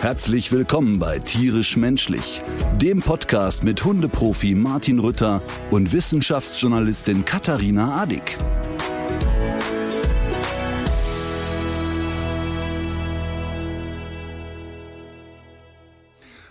[0.00, 2.40] Herzlich willkommen bei Tierisch Menschlich,
[2.76, 5.42] dem Podcast mit Hundeprofi Martin Rütter
[5.72, 8.38] und Wissenschaftsjournalistin Katharina Adick.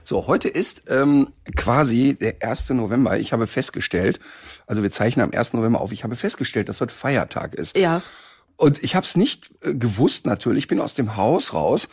[0.03, 2.71] So, heute ist ähm, quasi der 1.
[2.71, 3.17] November.
[3.17, 4.19] Ich habe festgestellt,
[4.65, 5.53] also wir zeichnen am 1.
[5.53, 7.77] November auf, ich habe festgestellt, dass heute Feiertag ist.
[7.77, 8.01] Ja.
[8.57, 10.65] Und ich habe es nicht äh, gewusst natürlich.
[10.65, 11.87] Ich bin aus dem Haus raus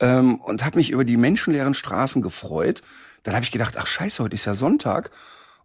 [0.00, 2.82] ähm, und habe mich über die menschenleeren Straßen gefreut.
[3.22, 5.10] Dann habe ich gedacht, ach scheiße, heute ist ja Sonntag.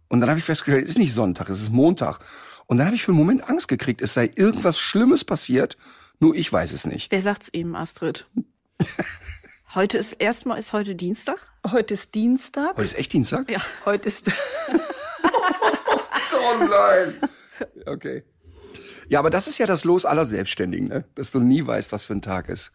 [0.08, 2.20] Und dann habe ich festgestellt, es ist nicht Sonntag, es ist Montag.
[2.66, 5.76] Und dann habe ich für einen Moment Angst gekriegt, es sei irgendwas Schlimmes passiert,
[6.18, 7.10] nur ich weiß es nicht.
[7.10, 8.26] Wer sagt's eben, Astrid?
[9.74, 11.50] Heute ist erstmal ist heute Dienstag.
[11.68, 12.76] Heute ist Dienstag.
[12.76, 13.50] Heute ist echt Dienstag?
[13.50, 13.58] Ja.
[13.84, 14.30] Heute ist
[16.52, 17.14] online.
[17.84, 18.22] Okay.
[19.08, 21.04] Ja, aber das ist ja das Los aller Selbstständigen, ne?
[21.16, 22.70] dass du nie weißt, was für ein Tag ist.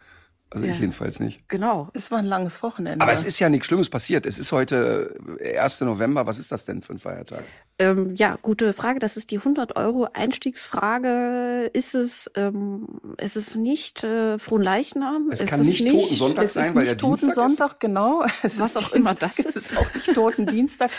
[0.51, 0.71] Also Ja.
[0.71, 1.47] ich jedenfalls nicht.
[1.47, 1.89] Genau.
[1.93, 3.01] es war ein langes Wochenende.
[3.03, 4.25] Aber es ist ja nichts Schlimmes passiert.
[4.25, 5.15] Es ist heute
[5.55, 5.81] 1.
[5.81, 6.25] November.
[6.25, 7.43] Was ist das denn für ein Feiertag?
[7.77, 8.97] Ähm, ja, gute Frage.
[8.99, 11.69] Das ist die 100 Euro Einstiegsfrage.
[11.73, 15.29] Ist es, ähm, ist es nicht äh, Fronleichnam?
[15.31, 17.35] Es Ist kann nicht Totensonntag es sein, ist weil nicht ja Dienstag ist.
[17.35, 18.25] Totensonntag, genau.
[18.43, 19.71] Es Was ist auch immer Dienstag, das Es ist.
[19.73, 20.91] ist auch nicht Totendienstag.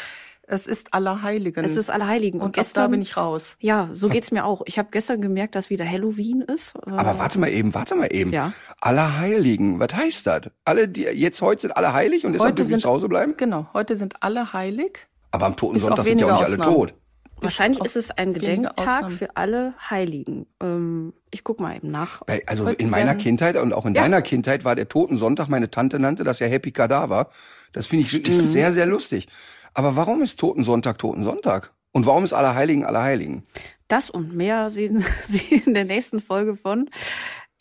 [0.52, 1.64] Es ist Allerheiligen.
[1.64, 2.40] Es ist Allerheiligen.
[2.40, 3.56] und Und ab da gestern bin ich raus.
[3.60, 4.62] Ja, so geht's mir auch.
[4.66, 6.74] Ich habe gestern gemerkt, dass wieder Halloween ist.
[6.86, 8.32] Äh, Aber warte mal eben, warte mal eben.
[8.32, 8.52] Ja.
[8.80, 9.78] Allerheiligen.
[9.80, 10.50] Was heißt das?
[10.64, 13.08] Alle, die jetzt heute sind alle heilig und deshalb Heute dürfen wir sind- zu Hause
[13.08, 13.34] bleiben?
[13.36, 14.98] Genau, heute sind alle heilig.
[15.30, 16.88] Aber am Bis Totensonntag auf sind ja auch nicht wenige alle Ausnahmen.
[16.88, 16.94] tot.
[17.42, 19.10] Wahrscheinlich ist es ein Gedenktag Ausnahmen.
[19.10, 20.46] für alle Heiligen.
[20.62, 22.20] Ähm, ich guck mal eben nach.
[22.46, 24.02] Also Heute in meiner Kindheit und auch in Ja.
[24.02, 27.28] deiner Kindheit war der Totensonntag, meine Tante nannte das ja Happy Kadaver.
[27.72, 29.28] Das finde ich wirklich sehr, sehr lustig.
[29.74, 31.72] Aber warum ist Totensonntag Totensonntag?
[31.92, 33.42] Und warum ist Allerheiligen Allerheiligen?
[33.88, 36.88] Das und mehr sehen Sie in der nächsten Folge von.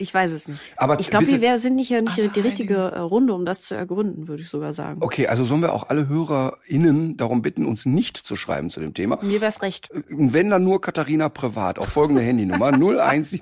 [0.00, 0.72] Ich weiß es nicht.
[0.78, 3.74] Aber ich glaube, wir sind nicht, hier nicht die richtige äh, Runde, um das zu
[3.74, 5.02] ergründen, würde ich sogar sagen.
[5.02, 8.94] Okay, also sollen wir auch alle HörerInnen darum bitten, uns nicht zu schreiben zu dem
[8.94, 9.18] Thema.
[9.20, 9.90] Mir wär's recht.
[9.90, 12.72] Und wenn dann nur Katharina privat auf folgende Handynummer
[13.20, 13.40] 017.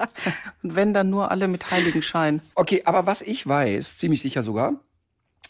[0.65, 2.43] Und wenn dann nur alle mit Heiligenschein.
[2.57, 4.73] Okay, aber was ich weiß, ziemlich sicher sogar,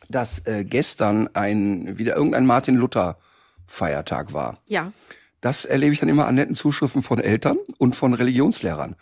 [0.09, 3.19] dass äh, gestern ein wieder irgendein Martin Luther
[3.67, 4.59] Feiertag war.
[4.67, 4.93] Ja.
[5.41, 8.97] Das erlebe ich dann immer an netten Zuschriften von Eltern und von Religionslehrern.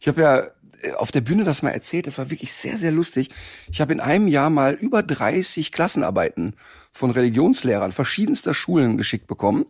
[0.00, 0.46] Ich habe ja
[0.82, 3.30] äh, auf der Bühne das mal erzählt, das war wirklich sehr, sehr lustig.
[3.70, 6.54] Ich habe in einem Jahr mal über 30 Klassenarbeiten
[6.92, 9.66] von Religionslehrern verschiedenster Schulen geschickt bekommen.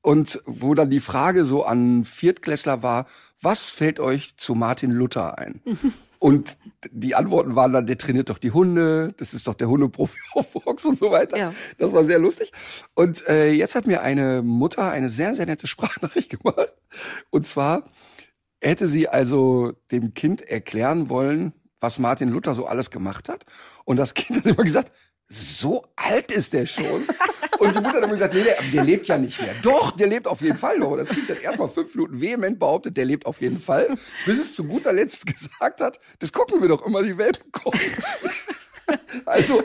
[0.00, 3.06] Und wo dann die Frage so an Viertklässler war,
[3.44, 5.60] was fällt euch zu Martin Luther ein?
[6.18, 6.56] Und
[6.90, 10.52] die Antworten waren dann, der trainiert doch die Hunde, das ist doch der Hundeprofi auf
[10.52, 11.36] Box und so weiter.
[11.36, 11.54] Ja.
[11.76, 12.50] Das war sehr lustig.
[12.94, 16.72] Und äh, jetzt hat mir eine Mutter eine sehr, sehr nette Sprachnachricht gemacht.
[17.28, 17.84] Und zwar
[18.62, 23.44] hätte sie also dem Kind erklären wollen, was Martin Luther so alles gemacht hat.
[23.84, 24.92] Und das Kind hat immer gesagt,
[25.34, 27.06] so alt ist der schon.
[27.58, 29.54] Und die Mutter hat immer gesagt, nee, der, der lebt ja nicht mehr.
[29.62, 30.90] Doch, der lebt auf jeden Fall noch.
[30.92, 33.94] Und das Kind hat erstmal fünf Minuten vehement behauptet, der lebt auf jeden Fall,
[34.26, 37.80] bis es zu guter Letzt gesagt hat, das gucken wir doch immer, die Welpen kommen.
[39.24, 39.62] Also,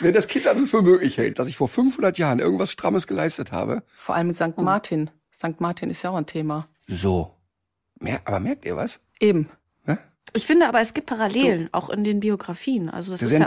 [0.00, 3.52] wenn das Kind also für möglich hält, dass ich vor 500 Jahren irgendwas Strammes geleistet
[3.52, 4.58] habe, Vor allem mit St.
[4.58, 5.10] Martin.
[5.32, 5.60] St.
[5.60, 6.66] Martin ist ja auch ein Thema.
[6.86, 7.34] so.
[8.00, 9.00] Mer aber merkt ihr was?
[9.20, 9.48] Eben.
[10.34, 12.88] Ich finde aber, es gibt Parallelen, auch in den Biografien.
[12.88, 13.38] Also das Der ist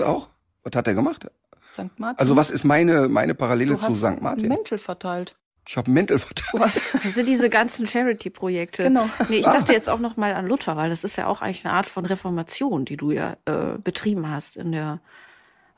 [0.00, 0.28] ja auch, auch?
[0.64, 1.26] Was hat er gemacht?
[1.66, 1.98] St.
[1.98, 2.18] Martin.
[2.18, 4.20] Also was ist meine, meine Parallele du zu hast St.
[4.22, 4.48] Martin?
[4.48, 5.34] Mäntel verteilt.
[5.66, 6.60] Ich habe Mäntel verteilt.
[6.62, 8.84] Hast das sind diese ganzen Charity-Projekte.
[8.84, 9.08] Genau.
[9.28, 11.64] Nee, ich dachte jetzt auch noch mal an Luther, weil das ist ja auch eigentlich
[11.64, 15.00] eine Art von Reformation, die du ja äh, betrieben hast in der,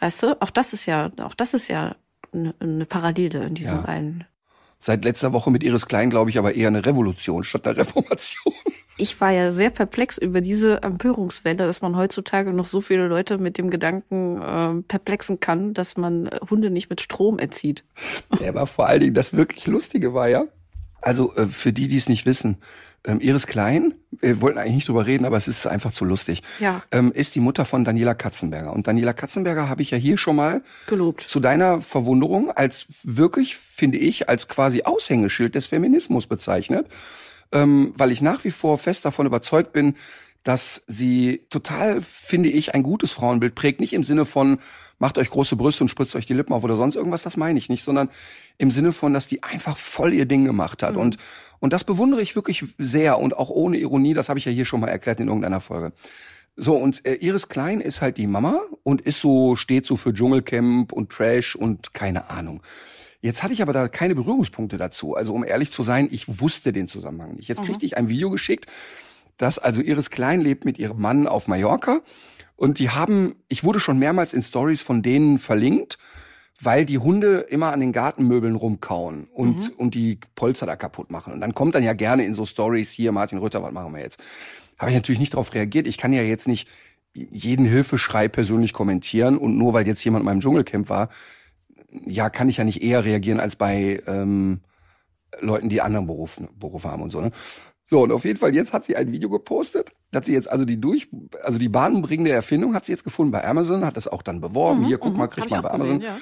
[0.00, 1.96] weißt du, auch das ist ja, auch das ist ja
[2.32, 3.82] eine, eine Parallele in diesen Ja.
[3.82, 4.24] beiden.
[4.78, 8.54] Seit letzter Woche mit Iris Klein glaube ich aber eher eine Revolution statt einer Reformation.
[8.96, 13.38] Ich war ja sehr perplex über diese Empörungswelle, dass man heutzutage noch so viele Leute
[13.38, 17.84] mit dem Gedanken äh, perplexen kann, dass man Hunde nicht mit Strom erzieht.
[18.40, 20.44] Ja, aber vor allen Dingen das wirklich Lustige war ja,
[21.02, 22.58] also äh, für die, die es nicht wissen,
[23.06, 26.42] ähm, Iris Klein, wir wollten eigentlich nicht drüber reden, aber es ist einfach zu lustig,
[26.60, 26.82] Ja.
[26.90, 28.72] ähm, ist die Mutter von Daniela Katzenberger.
[28.72, 31.20] Und Daniela Katzenberger habe ich ja hier schon mal Gelobt.
[31.20, 36.86] zu deiner Verwunderung als wirklich, finde ich, als quasi Aushängeschild des Feminismus bezeichnet.
[37.54, 39.94] Ähm, weil ich nach wie vor fest davon überzeugt bin,
[40.42, 43.80] dass sie total, finde ich, ein gutes Frauenbild prägt.
[43.80, 44.58] Nicht im Sinne von,
[44.98, 47.58] macht euch große Brüste und spritzt euch die Lippen auf oder sonst irgendwas, das meine
[47.58, 48.10] ich nicht, sondern
[48.58, 50.94] im Sinne von, dass die einfach voll ihr Ding gemacht hat.
[50.94, 51.00] Mhm.
[51.00, 51.16] Und,
[51.60, 54.66] und das bewundere ich wirklich sehr und auch ohne Ironie, das habe ich ja hier
[54.66, 55.92] schon mal erklärt in irgendeiner Folge.
[56.56, 60.12] So, und äh, Iris Klein ist halt die Mama und ist so, steht so für
[60.12, 62.60] Dschungelcamp und Trash und keine Ahnung.
[63.24, 65.14] Jetzt hatte ich aber da keine Berührungspunkte dazu.
[65.14, 67.48] Also um ehrlich zu sein, ich wusste den Zusammenhang nicht.
[67.48, 67.64] Jetzt mhm.
[67.68, 68.70] kriegte ich ein Video geschickt,
[69.38, 72.02] dass also Iris Klein lebt mit ihrem Mann auf Mallorca
[72.54, 75.96] und die haben, ich wurde schon mehrmals in Stories von denen verlinkt,
[76.60, 79.76] weil die Hunde immer an den Gartenmöbeln rumkauen und, mhm.
[79.78, 81.32] und die Polster da kaputt machen.
[81.32, 84.02] Und dann kommt dann ja gerne in so Stories hier, Martin Rütter, was machen wir
[84.02, 84.22] jetzt?
[84.76, 85.86] Habe ich natürlich nicht darauf reagiert.
[85.86, 86.68] Ich kann ja jetzt nicht
[87.14, 91.08] jeden Hilfeschrei persönlich kommentieren und nur weil jetzt jemand in meinem Dschungelcamp war,
[92.06, 94.60] ja, kann ich ja nicht eher reagieren als bei ähm,
[95.40, 97.20] Leuten, die anderen Berufe, Berufe haben und so.
[97.20, 97.30] Ne?
[97.86, 99.92] So, und auf jeden Fall, jetzt hat sie ein Video gepostet.
[100.14, 101.08] Hat sie jetzt also die durch,
[101.42, 104.80] also die bahnbringende Erfindung hat sie jetzt gefunden bei Amazon, hat das auch dann beworben.
[104.80, 106.00] Mhm, Hier, guck mhm, mal, kriegt man bei Amazon.
[106.00, 106.20] Gesehen, ja.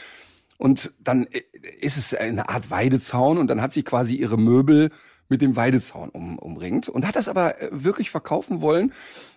[0.58, 1.42] Und dann äh,
[1.80, 4.90] ist es eine Art Weidezaun und dann hat sie quasi ihre Möbel
[5.28, 8.92] mit dem Weidezaun um, umringt und hat das aber äh, wirklich verkaufen wollen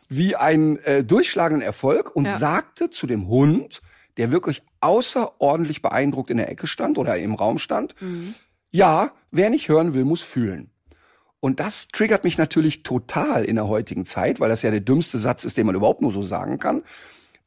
[0.09, 2.37] wie einen äh, durchschlagenden Erfolg und ja.
[2.37, 3.81] sagte zu dem Hund,
[4.17, 8.35] der wirklich außerordentlich beeindruckt in der Ecke stand oder im Raum stand, mhm.
[8.71, 10.69] ja, wer nicht hören will, muss fühlen.
[11.39, 15.17] Und das triggert mich natürlich total in der heutigen Zeit, weil das ja der dümmste
[15.17, 16.83] Satz ist, den man überhaupt nur so sagen kann,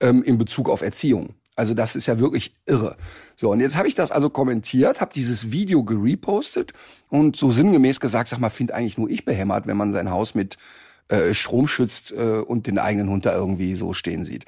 [0.00, 1.34] ähm, in Bezug auf Erziehung.
[1.56, 2.96] Also das ist ja wirklich irre.
[3.34, 6.72] So, und jetzt habe ich das also kommentiert, habe dieses Video gerepostet
[7.08, 10.36] und so sinngemäß gesagt, sag mal, find eigentlich nur ich behämmert, wenn man sein Haus
[10.36, 10.56] mit
[11.08, 14.44] äh, Strom schützt äh, und den eigenen Hund da irgendwie so stehen sieht.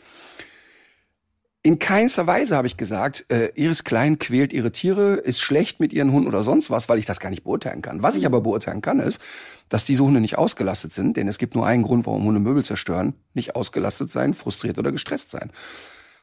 [1.63, 5.93] In keinster Weise habe ich gesagt, äh, Iris Klein quält ihre Tiere, ist schlecht mit
[5.93, 8.03] ihren Hunden oder sonst was, weil ich das gar nicht beurteilen kann.
[8.03, 9.21] Was ich aber beurteilen kann, ist,
[9.69, 12.65] dass diese Hunde nicht ausgelastet sind, denn es gibt nur einen Grund, warum Hunde Möbel
[12.65, 13.13] zerstören.
[13.35, 15.53] Nicht ausgelastet sein, frustriert oder gestresst sein.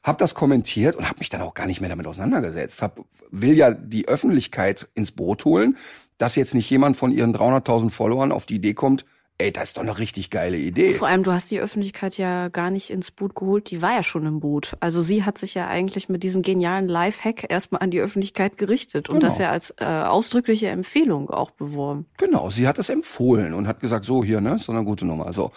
[0.02, 2.82] Hab das kommentiert und habe mich dann auch gar nicht mehr damit auseinandergesetzt.
[2.82, 5.78] Hab, will ja die Öffentlichkeit ins Boot holen,
[6.18, 9.06] dass jetzt nicht jemand von ihren 300.000 Followern auf die Idee kommt,
[9.40, 10.96] Ey, das ist doch eine richtig geile Idee.
[10.96, 14.02] Vor allem, du hast die Öffentlichkeit ja gar nicht ins Boot geholt, die war ja
[14.02, 14.76] schon im Boot.
[14.80, 19.10] Also sie hat sich ja eigentlich mit diesem genialen Live-Hack erstmal an die Öffentlichkeit gerichtet
[19.10, 19.28] und genau.
[19.28, 22.08] das ja als äh, ausdrückliche Empfehlung auch beworben.
[22.18, 25.32] Genau, sie hat das empfohlen und hat gesagt, so hier, ne, so eine gute Nummer.
[25.34, 25.52] So.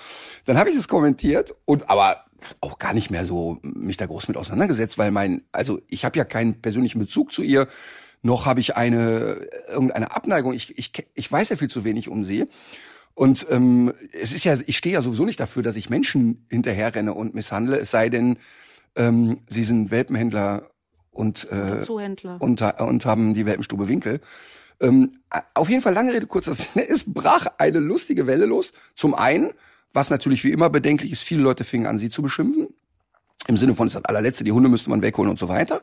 [0.44, 2.27] Dann habe ich es kommentiert und aber
[2.61, 6.19] auch gar nicht mehr so mich da groß mit auseinandergesetzt, weil mein, also ich habe
[6.19, 7.67] ja keinen persönlichen Bezug zu ihr,
[8.21, 10.53] noch habe ich eine irgendeine Abneigung.
[10.53, 12.47] Ich, ich, ich weiß ja viel zu wenig um sie.
[13.14, 17.12] Und ähm, es ist ja, ich stehe ja sowieso nicht dafür, dass ich Menschen hinterherrenne
[17.12, 18.38] und misshandle, es sei denn,
[18.96, 20.70] ähm, sie sind Welpenhändler
[21.10, 21.84] und, äh,
[22.38, 24.20] und, und haben die Welpenstube Winkel.
[24.80, 25.20] Ähm,
[25.54, 26.82] auf jeden Fall lange Rede, kurzer Sinn.
[26.88, 28.72] Es brach eine lustige Welle los.
[28.94, 29.50] Zum einen,
[29.92, 32.68] was natürlich wie immer bedenklich ist, viele Leute fingen an, sie zu beschimpfen.
[33.46, 35.82] Im Sinne von, es ist das allerletzte, die Hunde müsste man wegholen und so weiter.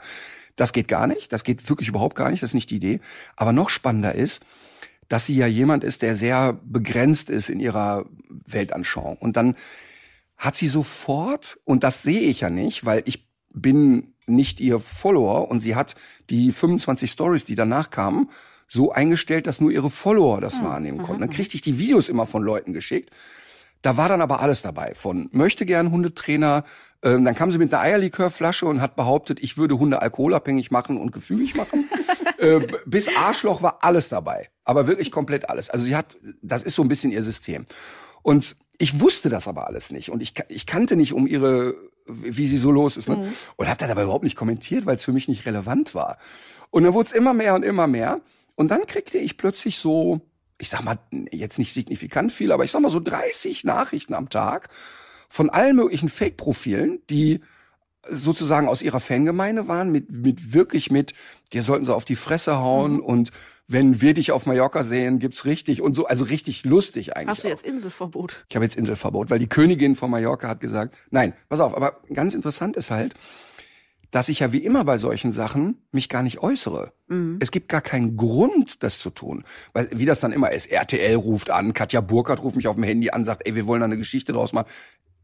[0.55, 1.31] Das geht gar nicht.
[1.31, 2.41] Das geht wirklich überhaupt gar nicht.
[2.41, 2.99] Das ist nicht die Idee.
[3.35, 4.43] Aber noch spannender ist,
[5.07, 8.05] dass sie ja jemand ist, der sehr begrenzt ist in ihrer
[8.45, 9.17] Weltanschauung.
[9.17, 9.55] Und dann
[10.37, 15.49] hat sie sofort, und das sehe ich ja nicht, weil ich bin nicht ihr Follower
[15.49, 15.95] und sie hat
[16.29, 18.29] die 25 Stories, die danach kamen,
[18.67, 20.65] so eingestellt, dass nur ihre Follower das hm.
[20.65, 21.21] wahrnehmen konnten.
[21.21, 23.11] Dann kriegte ich die Videos immer von Leuten geschickt.
[23.81, 24.93] Da war dann aber alles dabei.
[24.95, 26.63] Von möchte gern Hundetrainer,
[27.03, 30.97] ähm, dann kam sie mit einer Eierlikörflasche und hat behauptet, ich würde Hunde alkoholabhängig machen
[30.97, 31.89] und gefügig machen.
[32.37, 34.49] äh, bis Arschloch war alles dabei.
[34.63, 35.69] Aber wirklich komplett alles.
[35.69, 37.65] Also sie hat, das ist so ein bisschen ihr System.
[38.23, 40.09] Und ich wusste das aber alles nicht.
[40.09, 43.09] Und ich, ich kannte nicht um ihre, wie sie so los ist.
[43.09, 43.17] Ne?
[43.17, 43.33] Mhm.
[43.55, 46.17] Und habe das aber überhaupt nicht kommentiert, weil es für mich nicht relevant war.
[46.69, 48.21] Und dann wurde es immer mehr und immer mehr.
[48.55, 50.21] Und dann kriegte ich plötzlich so,
[50.57, 50.97] ich sag mal,
[51.31, 54.69] jetzt nicht signifikant viel, aber ich sag mal so 30 Nachrichten am Tag
[55.29, 57.41] von allen möglichen Fake-Profilen, die
[58.09, 61.13] sozusagen aus ihrer Fangemeinde waren, mit, mit wirklich mit,
[61.51, 62.99] dir sollten sie auf die Fresse hauen mhm.
[63.01, 63.31] und
[63.67, 67.29] wenn wir dich auf Mallorca sehen, gibt's richtig und so, also richtig lustig eigentlich.
[67.29, 67.69] Hast du jetzt auch.
[67.69, 68.45] Inselverbot?
[68.49, 71.99] Ich habe jetzt Inselverbot, weil die Königin von Mallorca hat gesagt, nein, pass auf, aber
[72.13, 73.13] ganz interessant ist halt,
[74.11, 76.93] dass ich ja wie immer bei solchen Sachen mich gar nicht äußere.
[77.07, 77.37] Mhm.
[77.39, 79.43] Es gibt gar keinen Grund, das zu tun.
[79.73, 82.83] Weil, wie das dann immer ist, RTL ruft an, Katja Burkhardt ruft mich auf dem
[82.83, 84.67] Handy an, sagt, ey, wir wollen da eine Geschichte draus machen.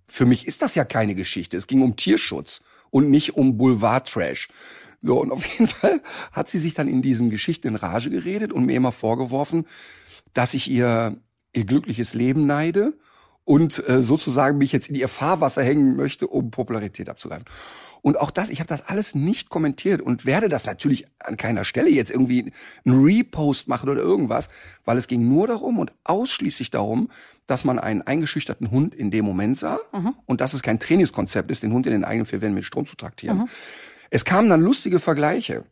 [0.07, 1.57] Für mich ist das ja keine Geschichte.
[1.57, 4.49] Es ging um Tierschutz und nicht um Boulevard-Trash.
[5.01, 8.51] So, und auf jeden Fall hat sie sich dann in diesen Geschichten in Rage geredet
[8.51, 9.65] und mir immer vorgeworfen,
[10.33, 11.17] dass ich ihr,
[11.53, 12.93] ihr glückliches Leben neide
[13.45, 17.45] und äh, sozusagen mich jetzt in ihr Fahrwasser hängen möchte, um Popularität abzugreifen.
[18.01, 21.63] Und auch das, ich habe das alles nicht kommentiert und werde das natürlich an keiner
[21.63, 22.51] Stelle jetzt irgendwie
[22.85, 24.49] einen Repost machen oder irgendwas,
[24.83, 27.09] weil es ging nur darum und ausschließlich darum,
[27.47, 30.15] dass man einen eingeschüchterten Hund in dem Moment sah Mhm.
[30.25, 32.85] und dass es kein Trainingskonzept ist, den Hund in den eigenen vier Wänden mit Strom
[32.85, 33.47] zu traktieren.
[34.09, 35.63] Es kamen dann lustige Vergleiche.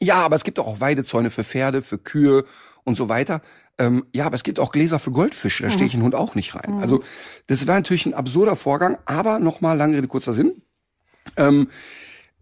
[0.00, 2.44] Ja, aber es gibt doch auch Weidezäune für Pferde, für Kühe
[2.84, 3.40] und so weiter.
[3.78, 6.34] Ähm, ja, aber es gibt auch Gläser für Goldfische, da stehe ich ein Hund auch
[6.34, 6.80] nicht rein.
[6.80, 7.02] Also
[7.46, 10.62] das war natürlich ein absurder Vorgang, aber nochmal lange Rede, kurzer Sinn.
[11.36, 11.68] Ähm,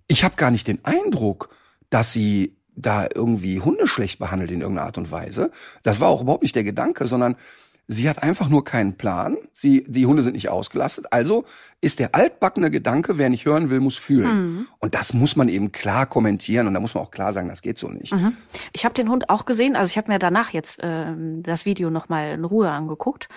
[0.08, 1.50] ich habe gar nicht den Eindruck,
[1.90, 5.50] dass sie da irgendwie Hunde schlecht behandelt in irgendeiner Art und Weise.
[5.82, 7.36] Das war auch überhaupt nicht der Gedanke, sondern
[7.88, 9.36] sie hat einfach nur keinen Plan.
[9.52, 11.06] Sie, die Hunde sind nicht ausgelastet.
[11.12, 11.44] Also
[11.80, 14.66] ist der altbackene Gedanke, wer nicht hören will, muss fühlen.
[14.78, 17.62] Und das muss man eben klar kommentieren und da muss man auch klar sagen, das
[17.62, 18.14] geht so nicht.
[18.72, 21.90] Ich habe den Hund auch gesehen, also ich habe mir danach jetzt ähm, das Video
[21.90, 23.28] nochmal in Ruhe angeguckt.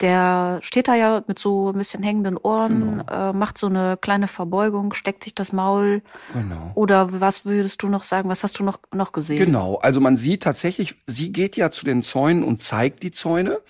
[0.00, 4.26] Der steht da ja mit so ein bisschen hängenden Ohren, äh, macht so eine kleine
[4.26, 6.02] Verbeugung, steckt sich das Maul.
[6.32, 6.72] Genau.
[6.74, 8.28] Oder was würdest du noch sagen?
[8.28, 9.38] Was hast du noch, noch gesehen?
[9.38, 13.60] Genau, also man sieht tatsächlich, sie geht ja zu den Zäunen und zeigt die Zäune.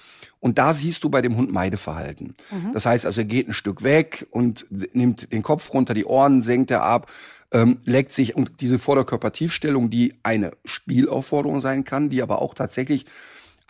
[0.40, 2.35] Und da siehst du bei dem Hund Meideverhalten.
[2.75, 6.43] Das heißt also, er geht ein Stück weg und nimmt den Kopf runter, die Ohren
[6.43, 7.11] senkt er ab,
[7.50, 13.07] ähm, leckt sich und diese Vorderkörpertiefstellung, die eine Spielaufforderung sein kann, die aber auch tatsächlich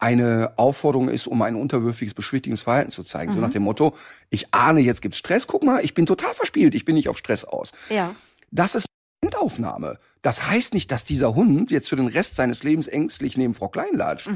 [0.05, 3.33] eine Aufforderung ist, um ein unterwürfiges, beschwichtigendes Verhalten zu zeigen.
[3.33, 3.95] So nach dem Motto,
[4.29, 7.17] ich ahne, jetzt gibt's Stress, guck mal, ich bin total verspielt, ich bin nicht auf
[7.17, 7.73] Stress aus.
[7.89, 8.15] Ja.
[8.51, 8.85] Das ist
[9.23, 9.99] eine Endaufnahme.
[10.21, 13.69] Das heißt nicht, dass dieser Hund jetzt für den Rest seines Lebens ängstlich neben Frau
[13.69, 14.29] Klein latscht.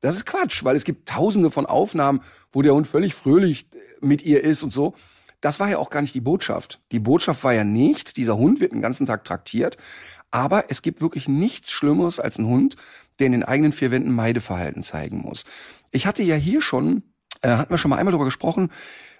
[0.00, 2.20] Das ist Quatsch, weil es gibt tausende von Aufnahmen,
[2.52, 3.66] wo der Hund völlig fröhlich
[4.00, 4.94] mit ihr ist und so.
[5.40, 6.80] Das war ja auch gar nicht die Botschaft.
[6.92, 9.76] Die Botschaft war ja nicht, dieser Hund wird den ganzen Tag traktiert.
[10.30, 12.76] Aber es gibt wirklich nichts Schlimmeres als ein Hund,
[13.18, 15.44] der in den eigenen vier Wänden Meideverhalten zeigen muss.
[15.90, 17.02] Ich hatte ja hier schon,
[17.42, 18.70] äh, hatten wir schon mal einmal darüber gesprochen,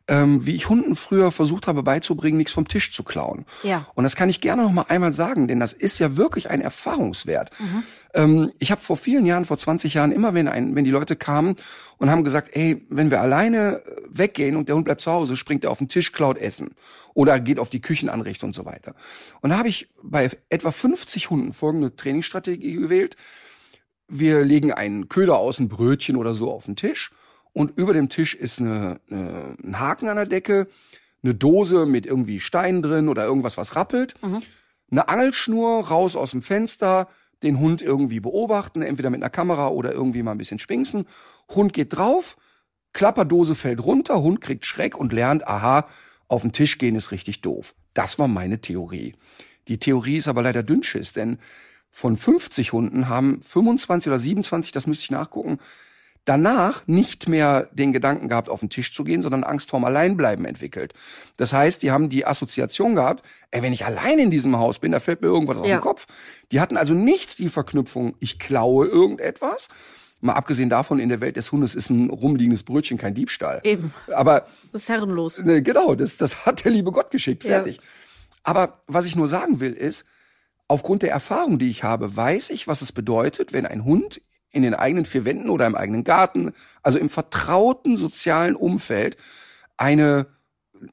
[0.08, 3.44] ähm, wie ich Hunden früher versucht habe beizubringen, nichts vom Tisch zu klauen.
[3.62, 3.86] Ja.
[3.94, 6.60] Und das kann ich gerne noch mal einmal sagen, denn das ist ja wirklich ein
[6.60, 7.50] Erfahrungswert.
[8.14, 11.16] Ähm, ich habe vor vielen Jahren, vor 20 Jahren, immer wenn, ein, wenn die Leute
[11.16, 11.56] kamen
[11.98, 15.36] und haben gesagt, ey, wenn wir alleine äh, weggehen und der Hund bleibt zu Hause,
[15.36, 16.70] springt er auf den Tisch, klaut Essen
[17.14, 18.94] oder geht auf die Küchenanrichte und so weiter.
[19.40, 23.16] Und da habe ich bei etwa 50 Hunden folgende Trainingsstrategie gewählt.
[24.08, 27.10] Wir legen einen Köder aus, ein Brötchen oder so auf den Tisch
[27.52, 30.68] und über dem Tisch ist eine, eine, ein Haken an der Decke,
[31.22, 34.14] eine Dose mit irgendwie Steinen drin oder irgendwas, was rappelt,
[34.90, 37.08] eine Angelschnur raus aus dem Fenster,
[37.42, 41.06] den Hund irgendwie beobachten, entweder mit einer Kamera oder irgendwie mal ein bisschen spinksen.
[41.48, 42.36] Hund geht drauf,
[42.92, 45.86] Klapperdose fällt runter, Hund kriegt Schreck und lernt, aha,
[46.28, 47.74] auf den Tisch gehen ist richtig doof.
[47.94, 49.14] Das war meine Theorie.
[49.68, 51.38] Die Theorie ist aber leider Dünnschiss, denn
[51.90, 55.58] von 50 Hunden haben 25 oder 27, das müsste ich nachgucken,
[56.24, 60.44] danach nicht mehr den Gedanken gehabt, auf den Tisch zu gehen, sondern Angst vorm Alleinbleiben
[60.44, 60.92] entwickelt.
[61.36, 64.92] Das heißt, die haben die Assoziation gehabt, ey, wenn ich allein in diesem Haus bin,
[64.92, 65.76] da fällt mir irgendwas auf Ja.
[65.78, 66.06] den Kopf.
[66.52, 69.68] Die hatten also nicht die Verknüpfung, ich klaue irgendetwas.
[70.20, 73.60] Mal abgesehen davon, in der Welt des Hundes ist ein rumliegendes Brötchen kein Diebstahl.
[73.62, 73.92] Eben.
[74.12, 75.38] Aber Das ist herrenlos.
[75.38, 77.50] Ne, Genau, das, das hat der liebe Gott geschickt, Ja.
[77.50, 77.78] fertig.
[78.42, 80.04] Aber was ich nur sagen will, ist,
[80.68, 84.20] aufgrund der Erfahrung, die ich habe, weiß ich, was es bedeutet, wenn ein Hund
[84.50, 89.16] in den eigenen vier Wänden oder im eigenen Garten, also im vertrauten sozialen Umfeld,
[89.76, 90.26] eine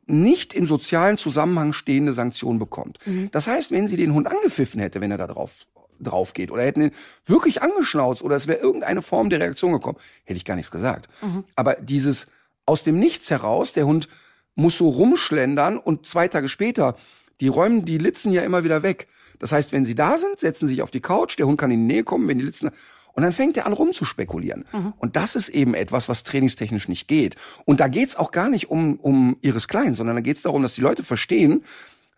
[0.05, 2.99] nicht im sozialen Zusammenhang stehende Sanktion bekommt.
[3.31, 5.65] Das heißt, wenn sie den Hund angepfiffen hätte, wenn er da drauf
[5.99, 6.91] drauf geht oder hätten ihn
[7.25, 11.07] wirklich angeschnauzt oder es wäre irgendeine Form der Reaktion gekommen, hätte ich gar nichts gesagt.
[11.55, 12.27] Aber dieses
[12.65, 14.09] aus dem Nichts heraus, der Hund
[14.55, 16.95] muss so rumschlendern und zwei Tage später,
[17.39, 19.07] die räumen die Litzen ja immer wieder weg.
[19.39, 21.71] Das heißt, wenn sie da sind, setzen sie sich auf die Couch, der Hund kann
[21.71, 22.71] in die Nähe kommen, wenn die Litzen
[23.13, 24.65] und dann fängt er an rumzuspekulieren.
[24.97, 27.35] Und das ist eben etwas, was trainingstechnisch nicht geht.
[27.65, 30.73] Und da geht's auch gar nicht um, um ihres Kleinen, sondern da geht's darum, dass
[30.73, 31.63] die Leute verstehen,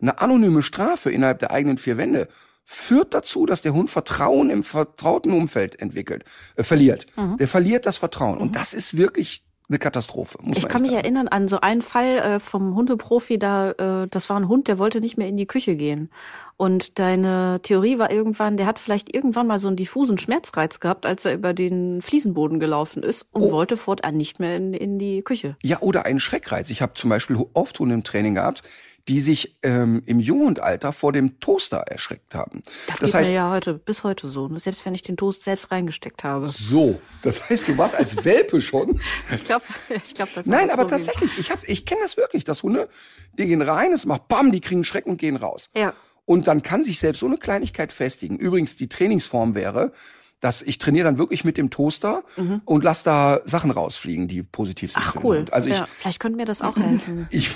[0.00, 2.28] eine anonyme Strafe innerhalb der eigenen vier Wände
[2.64, 6.24] führt dazu, dass der Hund Vertrauen im vertrauten Umfeld entwickelt,
[6.56, 7.06] äh, verliert.
[7.38, 8.38] Der verliert das Vertrauen.
[8.38, 10.38] Und das ist wirklich eine Katastrophe.
[10.42, 11.02] Muss Ich kann mich sagen.
[11.02, 14.78] erinnern an so einen Fall äh, vom Hundeprofi, da äh, das war ein Hund, der
[14.78, 16.10] wollte nicht mehr in die Küche gehen.
[16.58, 21.04] Und deine Theorie war irgendwann, der hat vielleicht irgendwann mal so einen diffusen Schmerzreiz gehabt,
[21.04, 23.50] als er über den Fliesenboden gelaufen ist und Oh.
[23.52, 25.56] wollte fortan nicht mehr in, in die Küche.
[25.62, 26.70] Ja, oder einen Schreckreiz.
[26.70, 28.62] Ich habe zum Beispiel oft Hunde im Training gehabt,
[29.08, 32.62] die sich ähm, im Junghundalter vor dem Toaster erschreckt haben.
[32.88, 34.58] Das, Das geht heißt, mir ja heute bis heute so, ne?
[34.58, 36.48] selbst wenn ich den Toast selbst reingesteckt habe.
[36.48, 37.00] so.
[37.22, 39.00] Das heißt, du warst als Welpe schon.
[39.32, 39.64] Ich glaube,
[40.04, 41.04] ich glaube, das Nein, das aber Problem.
[41.04, 42.88] tatsächlich, ich hab, ich kenne das wirklich, dass Hunde,
[43.38, 45.68] die gehen rein, es macht Bam, die kriegen Schreck und gehen raus.
[45.76, 45.92] Ja.
[46.24, 48.36] Und dann kann sich selbst so eine Kleinigkeit festigen.
[48.36, 49.92] Übrigens, die Trainingsform wäre,
[50.40, 52.22] dass ich trainiere dann wirklich mit dem Toaster
[52.64, 55.02] und lass da Sachen rausfliegen, die positiv sind.
[55.04, 55.38] Ach cool.
[55.38, 55.52] Hund.
[55.52, 57.26] Also ich, ja, vielleicht könnte mir das auch helfen.
[57.30, 57.50] ich,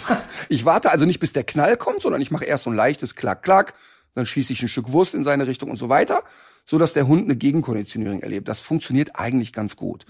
[0.49, 3.15] ich warte also nicht, bis der Knall kommt, sondern ich mache erst so ein leichtes
[3.17, 3.75] Klack, Klack,
[4.15, 6.23] dann schieße ich ein Stück Wurst in seine Richtung und so weiter,
[6.65, 8.49] so dass der Hund eine Gegenkonditionierung erlebt.
[8.49, 10.07] Das funktioniert eigentlich ganz gut.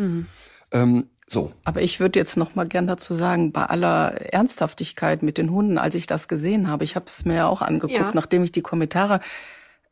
[0.72, 1.52] Ähm, so.
[1.64, 5.78] Aber ich würde jetzt noch mal gern dazu sagen, bei aller Ernsthaftigkeit mit den Hunden,
[5.78, 8.10] als ich das gesehen habe, ich habe es mir ja auch angeguckt, Ja.
[8.14, 9.20] nachdem ich die Kommentare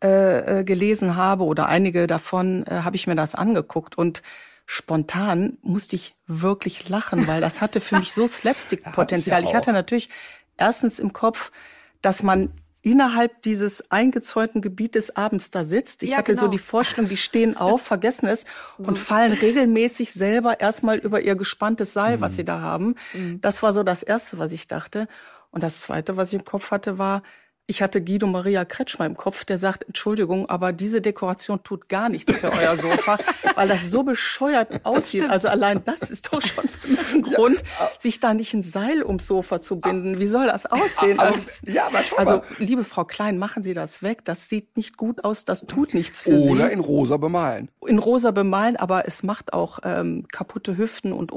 [0.02, 4.22] äh, äh, gelesen habe oder einige davon, äh, habe ich mir das angeguckt und
[4.64, 9.42] spontan musste ich wirklich lachen, weil das hatte für mich so Slapstick-Potenzial.
[9.42, 10.08] Ich hatte natürlich
[10.56, 11.50] erstens im Kopf,
[12.00, 12.52] dass man
[12.82, 16.02] innerhalb dieses eingezäunten Gebietes abends da sitzt.
[16.02, 16.52] Ich Ja, hatte so genau.
[16.52, 18.44] die Vorstellung, die stehen auf, vergessen es
[18.78, 22.94] und fallen regelmäßig selber erstmal über ihr gespanntes Seil, was sie da haben.
[23.40, 25.08] Das war so das Erste, was ich dachte.
[25.50, 27.22] Und das Zweite, was ich im Kopf hatte, war,
[27.70, 32.08] ich hatte Guido Maria Kretschmer im Kopf, der sagt, Entschuldigung, aber diese Dekoration tut gar
[32.08, 33.18] nichts für euer Sofa,
[33.56, 35.28] weil das so bescheuert aussieht.
[35.28, 36.64] Also allein das ist doch schon
[37.12, 37.62] ein Grund,
[37.98, 40.18] sich da nicht ein Seil ums Sofa zu binden.
[40.18, 41.18] Wie soll das aussehen?
[41.20, 42.42] Also, ja, aber schau also mal.
[42.58, 44.24] liebe Frau Klein, machen Sie das weg.
[44.24, 47.68] Das sieht nicht gut aus, das tut nichts für Sie Oder in rosa bemalen.
[47.86, 51.32] in rosa bemalen, aber es macht auch ähm, kaputte Hüften und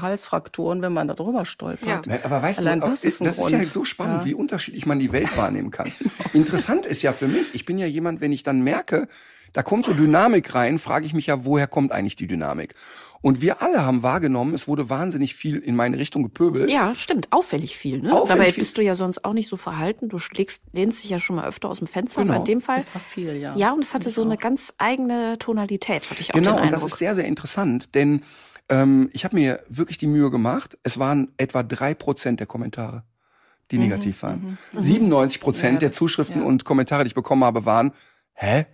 [0.00, 2.06] Oberschenkel-Halsfrakturen, wenn man da drüber stolpert.
[2.06, 4.26] Nein, aber weißt Allein du, das das, ist ein das ist ja so spannend, Ja.
[4.26, 5.92] wie unterschiedlich man die Welt wahrnehmen kann.
[6.32, 9.08] Interessant ist ja für mich, ich bin ja jemand, wenn ich dann merke,
[9.52, 12.74] da kommt so Dynamik rein, frage ich mich ja, woher kommt eigentlich die Dynamik?
[13.22, 16.70] Und wir alle haben wahrgenommen, es wurde wahnsinnig viel in meine Richtung gepöbelt.
[16.70, 17.28] Ja, stimmt.
[17.32, 18.00] Auffällig viel.
[18.00, 18.12] Ne?
[18.12, 18.62] Auffällig Dabei viel.
[18.62, 20.08] bist du ja sonst auch nicht so verhalten.
[20.08, 22.20] Du schlägst, lehnst dich ja schon mal öfter aus dem Fenster.
[22.22, 22.34] Genau.
[22.34, 22.76] Aber in dem Fall.
[22.76, 23.54] Das war viel, ja.
[23.56, 26.62] Ja, und es hatte so eine ganz eigene Tonalität, hatte ich auch Genau, den und
[26.64, 26.82] Eindruck.
[26.82, 28.20] das ist sehr, sehr interessant, denn
[28.68, 30.76] ähm, ich habe mir wirklich die Mühe gemacht.
[30.82, 33.02] Es waren etwa drei Prozent der Kommentare,
[33.70, 34.58] die negativ waren.
[34.78, 36.46] 97 Prozent Ja, der Zuschriften ja.
[36.46, 37.92] und Kommentare, die ich bekommen habe, waren,
[38.34, 38.66] hä?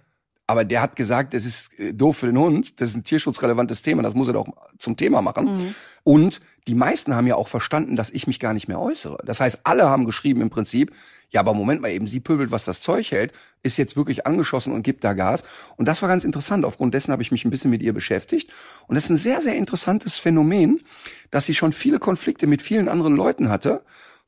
[0.46, 3.82] Aber der hat gesagt, das ist äh, doof für den Hund, das ist ein tierschutzrelevantes
[3.82, 4.46] Thema, das muss er doch
[4.76, 5.75] zum Thema machen.
[6.04, 9.18] Und die meisten haben ja auch verstanden, dass ich mich gar nicht mehr äußere.
[9.25, 10.92] Das heißt, alle haben geschrieben im Prinzip,
[11.30, 13.32] ja, aber Moment mal eben, sie pöbelt, was das Zeug hält,
[13.62, 15.44] ist jetzt wirklich angeschossen und gibt da Gas.
[15.76, 16.64] Und das war ganz interessant.
[16.64, 18.50] Aufgrund dessen habe ich mich ein bisschen mit ihr beschäftigt.
[18.87, 20.82] Und das ist ein sehr, sehr interessantes Phänomen,
[21.30, 23.82] dass sie schon viele Konflikte mit vielen anderen Leuten hatte,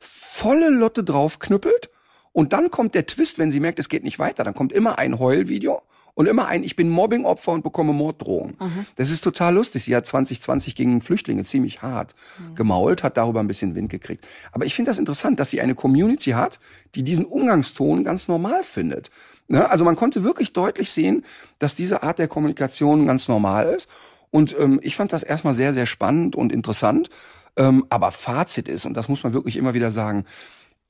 [0.07, 1.91] volle Lotte draufknüppelt
[2.33, 4.43] und dann kommt der Twist, wenn sie merkt, es geht nicht weiter.
[4.43, 5.83] Dann kommt immer ein Heulvideo
[6.15, 8.57] und immer ein, ich bin Mobbingopfer und bekomme Morddrohungen.
[8.97, 9.85] Das ist total lustig.
[9.85, 12.15] Sie hat 2020 gegen Flüchtlinge ziemlich hart
[12.55, 14.27] gemault, hat darüber ein bisschen Wind gekriegt.
[14.53, 16.61] Aber ich finde das interessant, dass sie eine Community hat,
[16.95, 19.11] die diesen Umgangston ganz normal findet.
[19.49, 19.69] Ne?
[19.69, 21.25] Also man konnte wirklich deutlich sehen,
[21.59, 23.89] dass diese Art der Kommunikation ganz normal ist.
[24.31, 27.11] Und ähm, ich fand das erstmal sehr, sehr spannend und interessant.
[27.57, 30.25] Ähm, aber Fazit ist, und das muss man wirklich immer wieder sagen,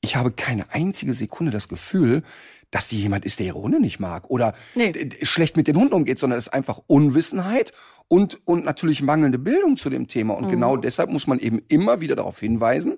[0.01, 2.23] ich habe keine einzige Sekunde das Gefühl,
[2.71, 5.09] dass die jemand ist, der ihre Hunde nicht mag oder Nee.
[5.21, 7.71] schlecht mit den Hunden umgeht, sondern es ist einfach Unwissenheit
[8.07, 10.33] und, und natürlich mangelnde Bildung zu dem Thema.
[10.35, 12.97] Und genau deshalb muss man eben immer wieder darauf hinweisen,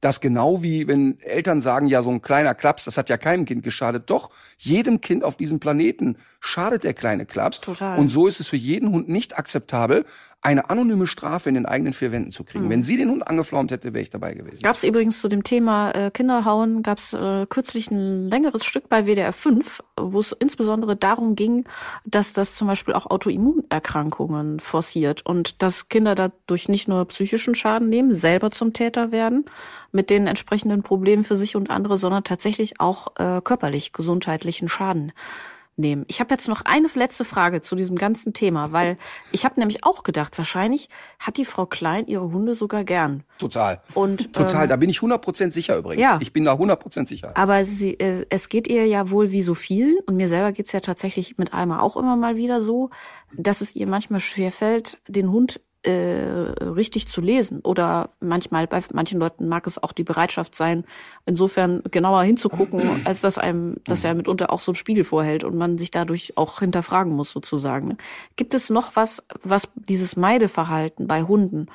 [0.00, 3.44] dass genau wie wenn Eltern sagen, ja, so ein kleiner Klaps, das hat ja keinem
[3.44, 7.60] Kind geschadet, doch jedem Kind auf diesem Planeten schadet der kleine Klaps.
[7.60, 7.98] Total.
[7.98, 10.04] Und so ist es für jeden Hund nicht akzeptabel,
[10.40, 12.70] eine anonyme Strafe in den eigenen vier Wänden zu kriegen.
[12.70, 14.62] Wenn sie den Hund angeflaumt hätte, wäre ich dabei gewesen.
[14.62, 18.88] Gab es übrigens zu dem Thema äh, Kinderhauen, gab es äh, kürzlich ein längeres Stück
[18.88, 21.64] bei WDR 5, wo es insbesondere darum ging,
[22.04, 27.88] dass das zum Beispiel auch Autoimmunerkrankungen forciert und dass Kinder dadurch nicht nur psychischen Schaden
[27.88, 29.44] nehmen, selber zum Täter werden,
[29.90, 35.12] mit den entsprechenden Problemen für sich und andere, sondern tatsächlich auch äh, körperlich gesundheitlichen Schaden
[35.78, 36.04] nehmen.
[36.08, 38.96] Ich habe jetzt noch eine letzte Frage zu diesem ganzen Thema, weil
[39.32, 40.88] ich habe nämlich auch gedacht, wahrscheinlich
[41.18, 43.24] hat die Frau Klein ihre Hunde sogar gern.
[43.38, 43.80] Total.
[43.94, 46.02] Und, Total, ähm, da bin ich 100% sicher übrigens.
[46.02, 46.18] ja.
[46.20, 47.32] Ich bin da 100% sicher.
[47.34, 50.72] Aber sie, äh, es geht ihr ja wohl wie so vielen, und mir selber geht's
[50.72, 52.90] ja tatsächlich mit Alma auch immer mal wieder so,
[53.32, 57.60] dass es ihr manchmal schwerfällt, den Hund äh, richtig zu lesen.
[57.60, 60.84] Oder manchmal, bei manchen Leuten mag es auch die Bereitschaft sein,
[61.24, 65.56] insofern genauer hinzugucken, als dass einem, dass er mitunter auch so ein Spiegel vorhält und
[65.56, 67.96] man sich dadurch auch hinterfragen muss, sozusagen.
[68.36, 71.68] Gibt es noch was, was dieses Meideverhalten bei Hunden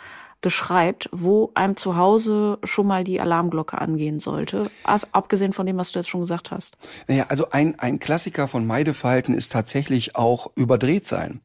[0.44, 4.70] beschreibt, wo einem zu Hause schon mal die Alarmglocke angehen sollte.
[4.84, 6.78] Abgesehen von dem, was du jetzt schon gesagt hast.
[7.08, 11.40] Naja, also ein, ein Klassiker von Meideverhalten ist tatsächlich auch überdreht sein.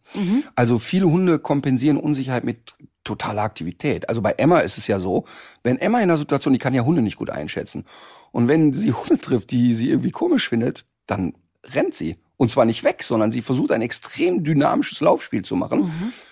[0.57, 4.09] Also viele Hunde kompensieren Unsicherheit mit totaler Aktivität.
[4.09, 5.25] Also bei Emma ist es ja so,
[5.63, 7.85] wenn Emma in einer Situation, die kann ja Hunde nicht gut einschätzen.
[8.33, 11.35] Und wenn sie Hunde trifft, die sie irgendwie komisch findet, dann
[11.65, 12.17] rennt sie.
[12.37, 15.91] Und zwar nicht weg, sondern sie versucht ein extrem dynamisches Laufspiel zu machen.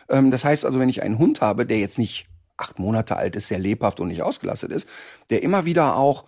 [0.08, 2.26] Ähm, das heißt also, wenn ich einen Hund habe, der jetzt nicht
[2.56, 4.88] acht Monate alt ist, sehr lebhaft und nicht ausgelastet ist,
[5.30, 6.24] der immer wieder auch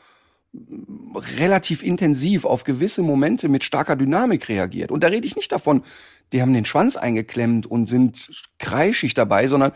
[1.38, 4.90] relativ intensiv auf gewisse Momente mit starker Dynamik reagiert.
[4.90, 5.82] Und da rede ich nicht davon,
[6.32, 9.72] die haben den Schwanz eingeklemmt und sind kreischig dabei, sondern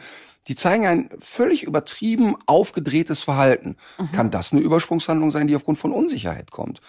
[0.49, 3.77] die zeigen ein völlig übertrieben aufgedrehtes Verhalten.
[3.99, 4.13] Mhm.
[4.13, 6.81] Kann das eine Übersprungshandlung sein, die aufgrund von Unsicherheit kommt?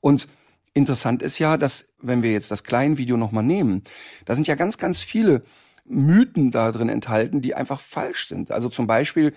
[0.00, 0.28] Und
[0.72, 3.82] interessant ist ja, dass, wenn wir jetzt das kleine Video nochmal nehmen,
[4.24, 5.42] da sind ja ganz, ganz viele
[5.84, 8.50] Mythen da drin enthalten, die einfach falsch sind.
[8.50, 9.32] Also zum Beispiel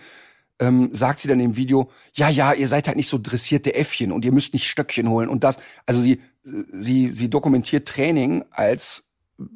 [0.60, 4.12] ähm, sagt sie dann im Video, ja, ja, ihr seid halt nicht so dressierte Äffchen
[4.12, 5.60] und ihr müsst nicht Stöckchen holen und das.
[5.86, 9.12] Also sie, sie, sie dokumentiert Training als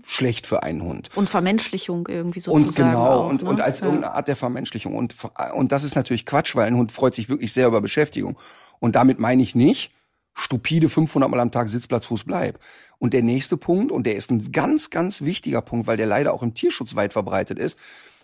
[0.06, 1.10] schlecht für einen Hund.
[1.16, 2.90] Und Vermenschlichung irgendwie sozusagen.
[2.90, 3.50] Und genau, auch, und, ne?
[3.50, 3.86] und als ja.
[3.86, 4.96] irgendeine Art der Vermenschlichung.
[4.96, 5.16] Und,
[5.54, 8.38] und das ist natürlich Quatsch, weil ein Hund freut sich wirklich sehr über Beschäftigung.
[8.80, 9.94] Und damit meine ich nicht,
[10.40, 12.60] stupide 500 Mal am Tag Sitzplatz, Fuß, Bleib.
[12.98, 16.34] Und der nächste Punkt, und der ist ein ganz, ganz wichtiger Punkt, weil der leider
[16.34, 17.78] auch im Tierschutz weit verbreitet ist,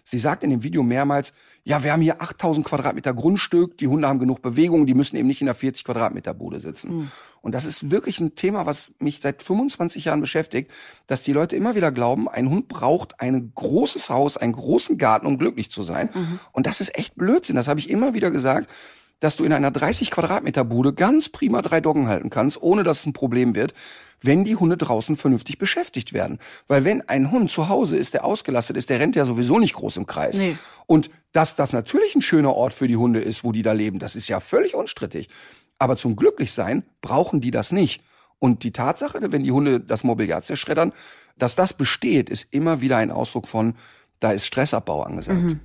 [0.08, 4.08] Sie sagt in dem Video mehrmals, ja, wir haben hier 8000 Quadratmeter Grundstück, die Hunde
[4.08, 6.96] haben genug Bewegung, die müssen eben nicht in der 40 Quadratmeter Bude sitzen.
[6.96, 7.12] Mhm.
[7.42, 10.70] Und das ist wirklich ein Thema, was mich seit 25 Jahren beschäftigt,
[11.08, 15.26] dass die Leute immer wieder glauben, ein Hund braucht ein großes Haus, einen großen Garten,
[15.26, 16.10] um glücklich zu sein.
[16.14, 16.40] Mhm.
[16.52, 17.56] Und das ist echt Blödsinn.
[17.56, 18.70] Das habe ich immer wieder gesagt
[19.20, 23.00] dass du in einer 30 Quadratmeter Bude ganz prima drei Doggen halten kannst, ohne dass
[23.00, 23.74] es ein Problem wird
[24.26, 26.40] wenn die Hunde draußen vernünftig beschäftigt werden.
[26.68, 29.74] Weil wenn ein Hund zu Hause ist, der ausgelastet ist, der rennt ja sowieso nicht
[29.74, 30.40] groß im Kreis.
[30.40, 30.58] Nee.
[30.88, 34.00] Und dass das natürlich ein schöner Ort für die Hunde ist, wo die da leben,
[34.00, 35.30] das ist ja völlig unstrittig.
[35.78, 38.04] Aber zum Glücklichsein brauchen die das nicht.
[38.40, 40.94] Und die Tatsache, wenn die Hunde das Mobiliar zerschreddern,
[41.38, 43.76] dass das besteht, ist immer wieder ein Ausdruck von,
[44.20, 45.42] da ist Stressabbau angesagt.
[45.42, 45.60] Mhm.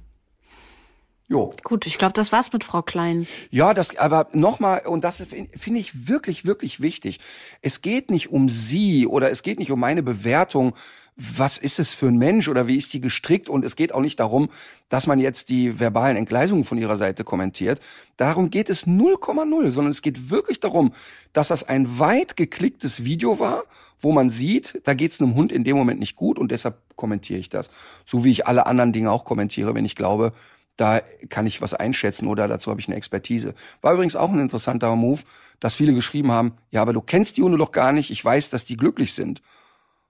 [1.31, 1.53] Jo.
[1.63, 3.25] Gut, ich glaube, das war's mit Frau Klein.
[3.53, 7.21] Ja, das, aber nochmal, und das finde ich wirklich, wirklich wichtig.
[7.63, 10.75] Es geht nicht um sie oder es geht nicht um meine Bewertung.
[11.15, 13.49] Was ist es für ein Mensch oder wie ist die gestrickt?
[13.49, 14.49] Und es geht auch nicht darum,
[14.89, 17.79] dass man jetzt die verbalen Entgleisungen von ihrer Seite kommentiert.
[18.17, 20.93] Darum geht es 0,0, sondern es geht wirklich darum,
[21.33, 23.63] dass das ein weit geklicktes Video war,
[24.01, 26.79] wo man sieht, da geht es einem Hund in dem Moment nicht gut und deshalb
[26.97, 27.71] kommentiere ich das.
[28.05, 30.33] So wie ich alle anderen Dinge auch kommentiere, wenn ich glaube,
[30.81, 33.55] da kann ich was einschätzen oder dazu habe ich eine Expertise.
[33.83, 35.21] War übrigens auch ein interessanter Move,
[35.61, 38.51] dass viele geschrieben haben, ja, aber du kennst die Hunde doch gar nicht, ich weiß,
[38.51, 39.43] dass die glücklich sind.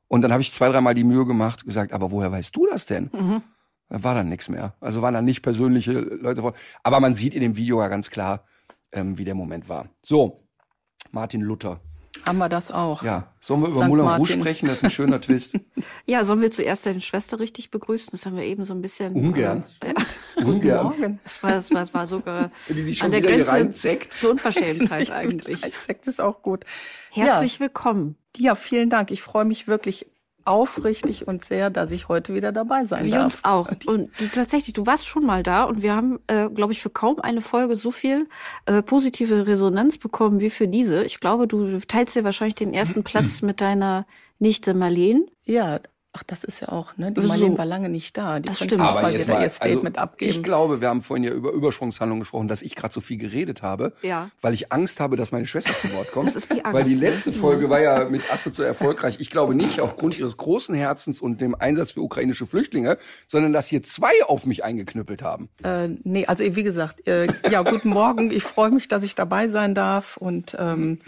[0.07, 2.87] Und dann habe ich zwei, dreimal die Mühe gemacht, gesagt, aber woher weißt du das
[2.87, 3.11] denn?
[3.13, 3.43] Mhm.
[3.89, 4.75] Da war dann nichts mehr.
[4.81, 6.55] Also waren dann nicht persönliche Leute vor.
[6.85, 8.45] Aber man sieht in dem Video ja ganz klar,
[8.93, 9.89] ähm, wie der Moment war.
[10.03, 10.47] So,
[11.11, 11.81] Martin Luther.
[12.27, 13.03] Haben wir das auch.
[13.03, 13.33] Ja.
[13.41, 13.89] Sollen wir über St.
[13.89, 14.67] Moulin Rouge sprechen?
[14.67, 15.59] Das ist ein schöner Twist.
[16.07, 18.11] ja, sollen wir zuerst deine Schwester richtig begrüßen?
[18.13, 19.15] Das haben wir eben so ein bisschen.
[19.15, 19.65] Ungern.
[19.81, 19.95] Äh.
[20.45, 21.19] Ungern.
[21.25, 22.51] Das war, das war, das war sogar
[23.01, 25.61] an der Grenze zur Unverschämtheit eigentlich.
[25.77, 26.65] Sekt ist auch gut.
[27.11, 27.61] Herzlich ja.
[27.61, 28.17] willkommen.
[28.37, 29.11] Ja, vielen Dank.
[29.11, 30.07] Ich freue mich wirklich
[30.45, 33.21] aufrichtig und sehr, dass ich heute wieder dabei sein wir darf.
[33.21, 33.71] Wir uns auch.
[33.87, 36.91] Und du, tatsächlich, du warst schon mal da und wir haben, äh, glaube ich, für
[36.91, 38.29] kaum eine Folge so viel
[38.67, 41.05] äh, positive Resonanz bekommen wie für diese.
[41.05, 44.07] Ich glaube, du teilst dir wahrscheinlich den ersten Platz mit deiner
[44.39, 45.27] Nichte Marleen.
[45.45, 45.81] Ja,
[46.13, 47.13] Ach, das ist ja auch, ne?
[47.13, 47.59] Die Marlene so.
[47.59, 48.41] war lange nicht da.
[48.41, 48.83] Die das stimmt.
[48.83, 50.31] Aber mal jetzt mal, ihr Statement also, abgeben.
[50.33, 53.63] Ich glaube, wir haben vorhin ja über Übersprungshandlungen gesprochen, dass ich gerade so viel geredet
[53.63, 54.29] habe, ja.
[54.41, 56.27] weil ich Angst habe, dass meine Schwester zu Wort kommt.
[56.27, 56.75] Das ist die Angst.
[56.75, 59.19] Weil die letzte Folge war ja mit Asse so erfolgreich.
[59.21, 62.97] Ich glaube nicht aufgrund ihres großen Herzens und dem Einsatz für ukrainische Flüchtlinge,
[63.29, 65.49] sondern dass hier zwei auf mich eingeknüppelt haben.
[65.63, 68.33] Äh, nee, also wie gesagt, äh, ja, guten Morgen.
[68.33, 70.99] Ich freue mich, dass ich dabei sein darf und ähm,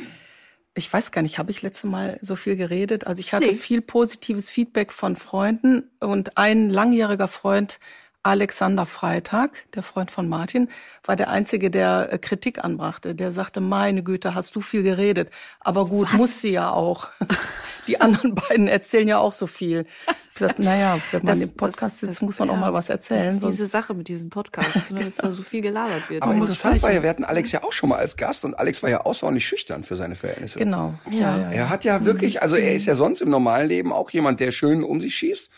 [0.75, 3.07] ich weiß gar nicht, habe ich letzte Mal so viel geredet?
[3.07, 3.55] Also ich hatte nee.
[3.55, 7.79] viel positives Feedback von Freunden und ein langjähriger Freund,
[8.25, 10.69] Alexander Freitag, der Freund von Martin,
[11.05, 13.15] war der einzige, der äh, Kritik anbrachte.
[13.17, 15.31] Der sagte, meine Güte, hast du viel geredet.
[15.59, 16.19] Aber gut, Was?
[16.19, 17.09] muss sie ja auch.
[17.89, 19.87] Die anderen beiden erzählen ja auch so viel.
[20.07, 22.73] Ich gesagt, naja, wenn man das, im Podcast sitzt, das, muss man ja, auch mal
[22.73, 23.25] was erzählen.
[23.25, 26.23] Das ist diese Sache mit diesen Podcasts, ne, dass da so viel gelabert wird.
[26.23, 28.85] Aber interessant war ja, wir hatten Alex ja auch schon mal als Gast und Alex
[28.85, 30.61] war ja außerordentlich schüchtern für seine Verhältnisse.
[30.61, 30.95] Genau.
[31.11, 31.39] Ja.
[31.39, 34.39] ja er hat ja wirklich, also er ist ja sonst im normalen Leben auch jemand,
[34.39, 35.51] der schön um sich schießt.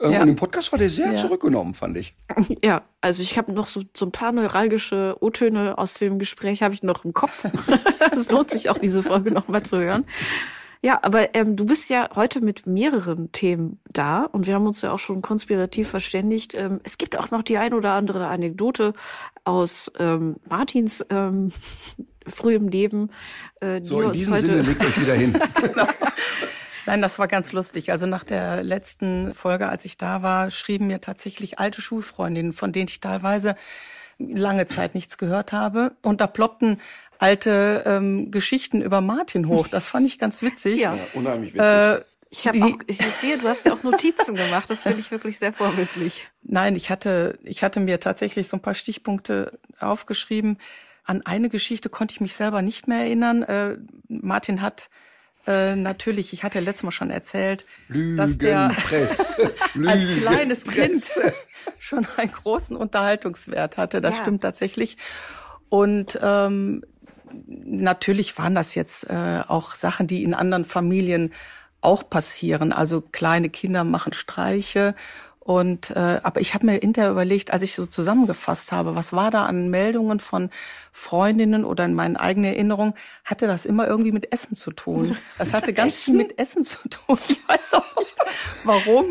[0.00, 0.22] Ähm, ja.
[0.22, 1.16] Und im Podcast war der sehr ja.
[1.16, 2.14] zurückgenommen, fand ich.
[2.64, 6.74] Ja, also ich habe noch so, so ein paar neuralgische O-Töne aus dem Gespräch habe
[6.74, 7.46] ich noch im Kopf.
[8.12, 10.04] Es lohnt sich auch, diese Folge noch mal zu hören.
[10.82, 14.80] Ja, aber ähm, du bist ja heute mit mehreren Themen da und wir haben uns
[14.80, 16.54] ja auch schon konspirativ verständigt.
[16.54, 18.94] Ähm, es gibt auch noch die ein oder andere Anekdote
[19.44, 21.52] aus ähm, Martins ähm,
[22.26, 23.10] frühem Leben.
[23.60, 25.38] Äh, die so, in diesem Sinne legt euch wieder hin.
[25.60, 25.88] genau.
[26.90, 27.92] Nein, das war ganz lustig.
[27.92, 32.72] Also nach der letzten Folge, als ich da war, schrieben mir tatsächlich alte Schulfreundinnen, von
[32.72, 33.54] denen ich teilweise
[34.18, 35.92] lange Zeit nichts gehört habe.
[36.02, 36.80] Und da ploppten
[37.20, 39.68] alte ähm, Geschichten über Martin hoch.
[39.68, 40.80] Das fand ich ganz witzig.
[40.80, 41.68] ja, ja unheimlich witzig.
[41.68, 44.68] Äh, ich habe auch, ich sehe, du hast ja auch Notizen gemacht.
[44.68, 46.26] Das finde ich wirklich sehr vorbildlich.
[46.42, 50.58] Nein, ich hatte, ich hatte mir tatsächlich so ein paar Stichpunkte aufgeschrieben.
[51.04, 53.44] An eine Geschichte konnte ich mich selber nicht mehr erinnern.
[53.44, 53.76] Äh,
[54.08, 54.90] Martin hat
[55.46, 58.70] äh, natürlich, ich hatte letztes Mal schon erzählt, dass der
[59.86, 61.02] als kleines Kind
[61.78, 64.00] schon einen großen Unterhaltungswert hatte.
[64.00, 64.22] Das Ja.
[64.22, 64.96] stimmt tatsächlich.
[65.68, 66.84] Und ähm,
[67.32, 71.32] natürlich waren das jetzt äh, auch Sachen, die in anderen Familien
[71.80, 72.72] auch passieren.
[72.72, 74.94] Also kleine Kinder machen Streiche.
[75.50, 79.32] Und äh, aber ich habe mir hinterher überlegt, als ich so zusammengefasst habe, was war
[79.32, 80.48] da an Meldungen von
[80.92, 85.16] Freundinnen oder in meinen eigenen Erinnerungen, hatte das immer irgendwie mit Essen zu tun.
[85.38, 87.18] Das hatte ganz viel mit Essen zu tun.
[87.28, 88.14] Ich weiß auch nicht,
[88.62, 89.06] warum.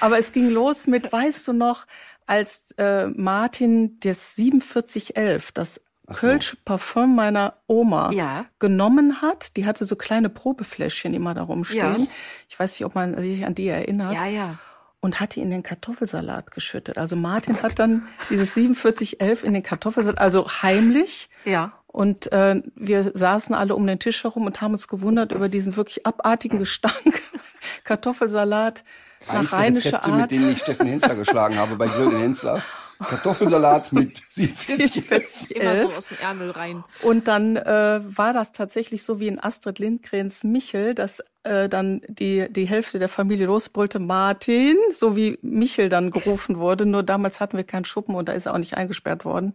[0.00, 1.84] Aber es ging los mit, weißt du noch,
[2.24, 6.14] als äh, Martin das 4711, das so.
[6.20, 8.46] Kölsch Parfum meiner Oma Ja.
[8.60, 12.04] genommen hat, die hatte so kleine Probefläschchen immer da rumstehen.
[12.04, 12.06] Ja.
[12.48, 14.14] Ich weiß nicht, ob man sich an die erinnert.
[14.14, 14.58] Ja, ja.
[15.04, 16.96] Und hat die in den Kartoffelsalat geschüttet.
[16.96, 21.28] Also Martin hat dann dieses 4711 in den Kartoffelsalat, also heimlich.
[21.44, 21.74] Ja.
[21.86, 25.76] Und äh, wir saßen alle um den Tisch herum und haben uns gewundert über diesen
[25.76, 27.20] wirklich abartigen Gestank.
[27.84, 28.82] Kartoffelsalat
[29.28, 30.20] Eines nach rheinischer Rezepte, Art.
[30.22, 32.62] mit denen ich Steffen Hensler geschlagen habe bei den Hensler.
[32.98, 36.82] Kartoffelsalat mit 47 47 Immer so aus dem Ärmel rein.
[37.02, 42.00] Und dann äh, war das tatsächlich so wie in Astrid Lindgrens Michel, dass äh, dann
[42.08, 46.86] die, die Hälfte der Familie losbrüllte, Martin, so wie Michel dann gerufen wurde.
[46.86, 49.54] Nur damals hatten wir keinen Schuppen und da ist er auch nicht eingesperrt worden.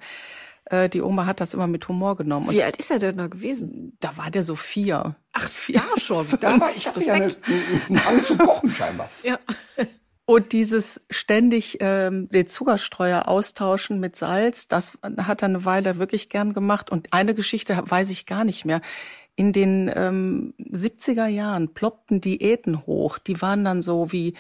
[0.65, 2.47] Äh, die Oma hat das immer mit Humor genommen.
[2.47, 3.97] Und Wie alt ist er denn da gewesen?
[3.99, 5.15] da war der so vier.
[5.33, 6.25] Ach, ja schon.
[6.39, 7.35] Da war, ich hatte ja eine,
[7.87, 9.09] einen Hang zum Kochen scheinbar.
[9.23, 9.39] Ja.
[10.25, 16.29] Und dieses ständig ähm, den Zuckerstreuer austauschen mit Salz, das hat er eine Weile wirklich
[16.29, 16.91] gern gemacht.
[16.91, 18.81] Und eine Geschichte weiß ich gar nicht mehr.
[19.39, 23.17] In den ähm, 70er Jahren ploppten Diäten hoch.
[23.19, 24.33] Die waren dann so wie,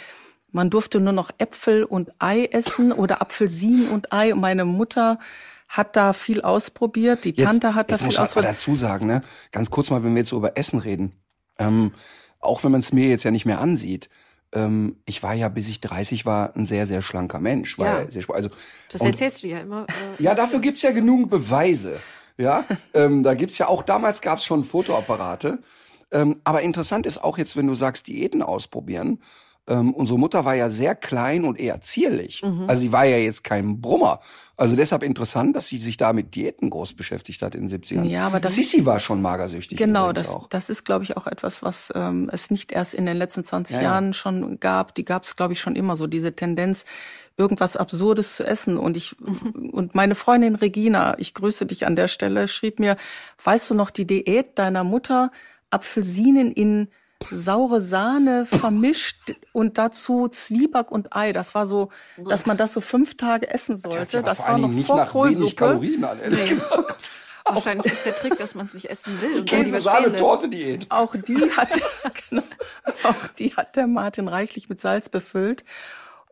[0.51, 4.33] man durfte nur noch Äpfel und Ei essen oder Apfelsinen und Ei.
[4.33, 5.17] Und meine Mutter
[5.69, 7.23] hat da viel ausprobiert.
[7.23, 8.53] Die Tante hat da jetzt viel muss man aber ausprobiert.
[8.55, 9.21] dazu sagen, ne?
[9.53, 11.13] ganz kurz mal, wenn wir jetzt so über Essen reden,
[11.59, 11.93] ähm,
[12.41, 14.09] auch wenn man es mir jetzt ja nicht mehr ansieht,
[14.51, 17.79] ähm, ich war ja, bis ich 30 war, ein sehr, sehr schlanker Mensch.
[17.79, 18.11] War Ja.
[18.11, 18.49] sehr, also,
[18.91, 19.85] Das erzählst du ja immer.
[19.87, 22.01] Äh, Ja, dafür gibt's ja genug Beweise.
[22.39, 25.59] Ja, ähm, da gibt's ja auch, damals gab's schon Fotoapparate.
[26.09, 29.19] Ähm, aber interessant ist auch jetzt, wenn du sagst, Diäten ausprobieren.
[29.69, 32.43] Ähm, unsere Mutter war ja sehr klein und eher zierlich.
[32.67, 34.19] Also sie war ja jetzt kein Brummer.
[34.57, 38.03] Also deshalb interessant, dass sie sich da mit Diäten groß beschäftigt hat in den 70ern.
[38.03, 39.77] Ja, aber das- Sissi war schon magersüchtig.
[39.77, 40.47] Genau, das, auch.
[40.49, 43.75] das ist, glaube ich, auch etwas, was ähm, es nicht erst in den letzten 20
[43.77, 43.89] Ja, ja.
[43.91, 44.95] Jahren schon gab.
[44.95, 46.85] Die gab es, glaube ich, schon immer so, diese Tendenz,
[47.37, 48.77] irgendwas Absurdes zu essen.
[48.77, 49.15] Und ich
[49.71, 52.97] und meine Freundin Regina, ich grüße dich an der Stelle, schrieb mir,
[53.43, 55.31] weißt du noch die Diät deiner Mutter,
[55.69, 56.89] Apfelsinen in
[57.31, 61.31] saure Sahne vermischt und dazu Zwieback und Ei.
[61.33, 64.19] Das war so, dass man das so fünf Tage essen sollte.
[64.19, 65.55] aber Das war noch nicht vor nach wenig.
[65.55, 67.11] Kalorien an, ehrlich gesagt.
[67.53, 69.43] wahrscheinlich ist der Trick, dass man es nicht essen will.
[69.43, 70.87] Käse-Sahne-Torte-Diät.
[70.89, 72.43] Auch die hat der, genau,
[73.03, 75.63] auch die hat der Martin reichlich mit Salz befüllt.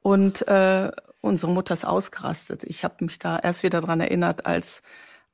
[0.01, 2.63] Und äh, unsere Mutter ist ausgerastet.
[2.63, 4.83] Ich habe mich da erst wieder dran erinnert, als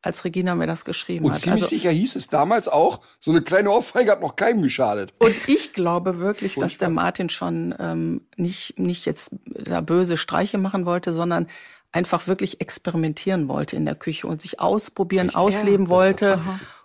[0.03, 1.39] als Regina mir das geschrieben Und hat.
[1.41, 5.13] ziemlich Also, sicher hieß es damals auch, so eine kleine Ohrfeige hat noch keinem geschadet.
[5.17, 10.57] und ich glaube wirklich, dass der Martin schon ähm, nicht nicht jetzt da böse Streiche
[10.59, 11.47] machen wollte, sondern
[11.91, 15.39] einfach wirklich experimentieren wollte in der Küche und sich ausprobieren, Richtig.
[15.41, 16.39] ausleben Ja, wollte,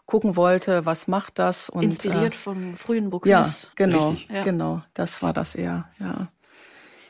[0.07, 3.68] gucken wollte, was macht das und Inspiriert Äh, von frühen ja, Bocuse.
[3.74, 4.28] genau, Richtig.
[4.35, 4.42] Ja.
[4.44, 6.28] genau, das war das eher, ja.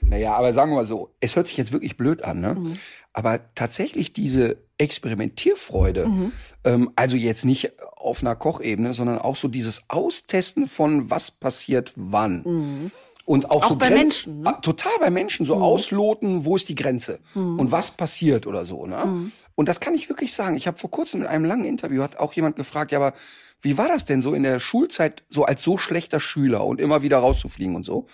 [0.02, 2.54] Naja, aber sagen wir mal so, es hört sich jetzt wirklich blöd an, ne?
[2.54, 2.78] Mhm.
[3.12, 6.32] Aber tatsächlich diese Experimentierfreude, Mhm.
[6.64, 11.92] ähm, also jetzt nicht auf einer Kochebene, sondern auch so dieses Austesten von was passiert
[11.96, 12.90] wann.
[13.24, 14.48] Und auch, Auch so bei Grenz- Menschen, ne?
[14.56, 18.87] Ah, Total bei Menschen, so ausloten, wo ist die Grenze und was passiert oder so.
[18.87, 19.30] Ne?
[19.54, 20.56] Und das kann ich wirklich sagen.
[20.56, 23.14] Ich habe vor kurzem in einem langen Interview hat auch jemand gefragt, ja, aber
[23.61, 27.02] wie war das denn so in der Schulzeit, so als so schlechter Schüler und immer
[27.02, 28.06] wieder rauszufliegen und so?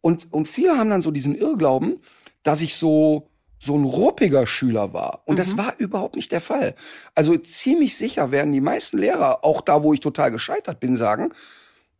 [0.00, 2.00] Und, und viele haben dann so diesen Irrglauben,
[2.42, 5.22] dass ich so, so ein ruppiger Schüler war.
[5.26, 6.74] Und das war überhaupt nicht der Fall.
[7.14, 11.32] Also ziemlich sicher werden die meisten Lehrer, auch da, wo ich total gescheitert bin, sagen,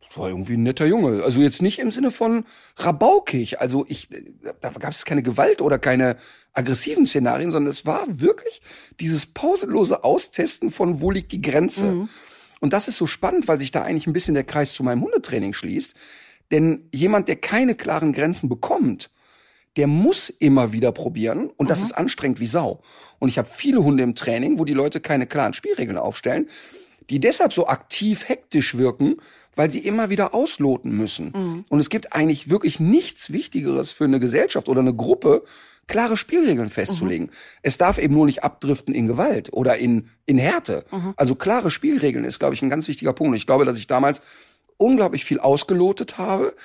[0.07, 1.23] das war irgendwie ein netter Junge.
[1.23, 2.45] Also jetzt nicht im Sinne von
[2.77, 3.61] rabaukig.
[3.61, 4.09] Also ich,
[4.59, 6.15] da gab es keine Gewalt oder keine
[6.51, 8.61] aggressiven Szenarien, sondern es war wirklich
[8.99, 12.07] dieses pausenlose Austesten von, wo liegt die Grenze.
[12.59, 15.03] Und das ist so spannend, weil sich da eigentlich ein bisschen der Kreis zu meinem
[15.03, 15.93] Hundetraining schließt.
[16.51, 19.09] Denn jemand, der keine klaren Grenzen bekommt,
[19.77, 22.81] der muss immer wieder probieren und das ist anstrengend wie Sau.
[23.19, 26.49] Und ich habe viele Hunde im Training, wo die Leute keine klaren Spielregeln aufstellen,
[27.09, 29.17] die deshalb so aktiv hektisch wirken,
[29.55, 31.31] weil sie immer wieder ausloten müssen.
[31.69, 35.43] Und es gibt eigentlich wirklich nichts Wichtigeres für eine Gesellschaft oder eine Gruppe,
[35.87, 37.31] klare Spielregeln festzulegen.
[37.61, 40.85] Es darf eben nur nicht abdriften in Gewalt oder in, in Härte.
[41.15, 43.31] Also klare Spielregeln ist, glaube ich, ein ganz wichtiger Punkt.
[43.31, 44.21] Und ich glaube, dass ich damals
[44.79, 46.55] unglaublich viel ausgelotet habe,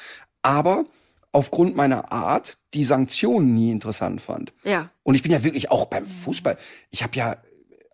[0.43, 0.87] aber
[1.33, 4.53] aufgrund meiner Art die Sanktionen nie interessant fand.
[4.63, 4.91] Ja.
[5.03, 6.57] Und ich bin ja wirklich auch beim Fußball.
[6.91, 7.37] Ich habe ja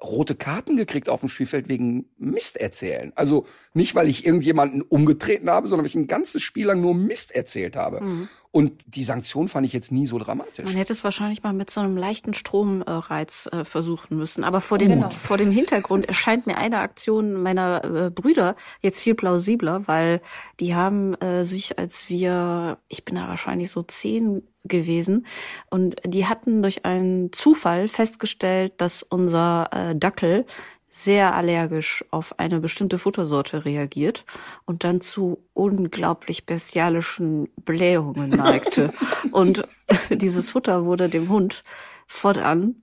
[0.03, 3.13] rote Karten gekriegt auf dem Spielfeld wegen Mist erzählen.
[3.17, 6.95] Also nicht, weil ich irgendjemanden umgetreten habe, sondern weil ich ein ganzes Spiel lang nur
[6.95, 8.01] Mist erzählt habe.
[8.01, 8.29] Mhm.
[8.53, 10.65] Und die Sanktion fand ich jetzt nie so dramatisch.
[10.65, 14.43] Man hätte es wahrscheinlich mal mit so einem leichten Stromreiz äh, versuchen müssen.
[14.43, 19.15] Aber vor dem, vor dem Hintergrund erscheint mir eine Aktion meiner äh, Brüder jetzt viel
[19.15, 20.21] plausibler, weil
[20.59, 25.27] die haben äh, sich, als wir, ich bin da wahrscheinlich so zehn gewesen,
[25.71, 30.47] und die hatten durch einen Zufall festgestellt, dass unser äh, Dackel
[30.91, 34.25] sehr allergisch auf eine bestimmte Futtersorte reagiert
[34.67, 38.93] und dann zu unglaublich bestialischen Blähungen neigte.
[39.33, 39.67] und
[40.11, 41.63] dieses Futter wurde dem Hund
[42.09, 42.83] fortan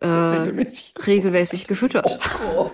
[0.00, 0.94] äh, Regelmäßig.
[1.06, 2.20] regelmäßig gefüttert.
[2.56, 2.70] Oh,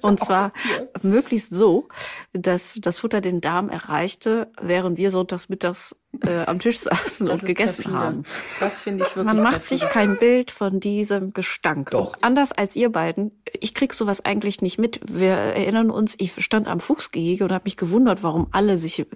[0.00, 0.52] Und zwar
[1.02, 1.88] möglichst so,
[2.32, 7.40] dass das Futter den Darm erreichte, während wir sonntags mittags äh, am Tisch saßen Das
[7.40, 7.98] und gegessen perfide.
[7.98, 8.22] haben.
[8.60, 9.26] Das finde ich wirklich.
[9.26, 9.78] Man macht perfide.
[9.80, 11.90] sich kein Bild von diesem Gestank.
[11.90, 12.14] Doch.
[12.14, 15.00] Und anders als ihr beiden, ich krieg sowas eigentlich nicht mit.
[15.06, 19.06] Wir erinnern uns, ich stand am Fuchsgehege und habe mich gewundert, warum alle sich äh,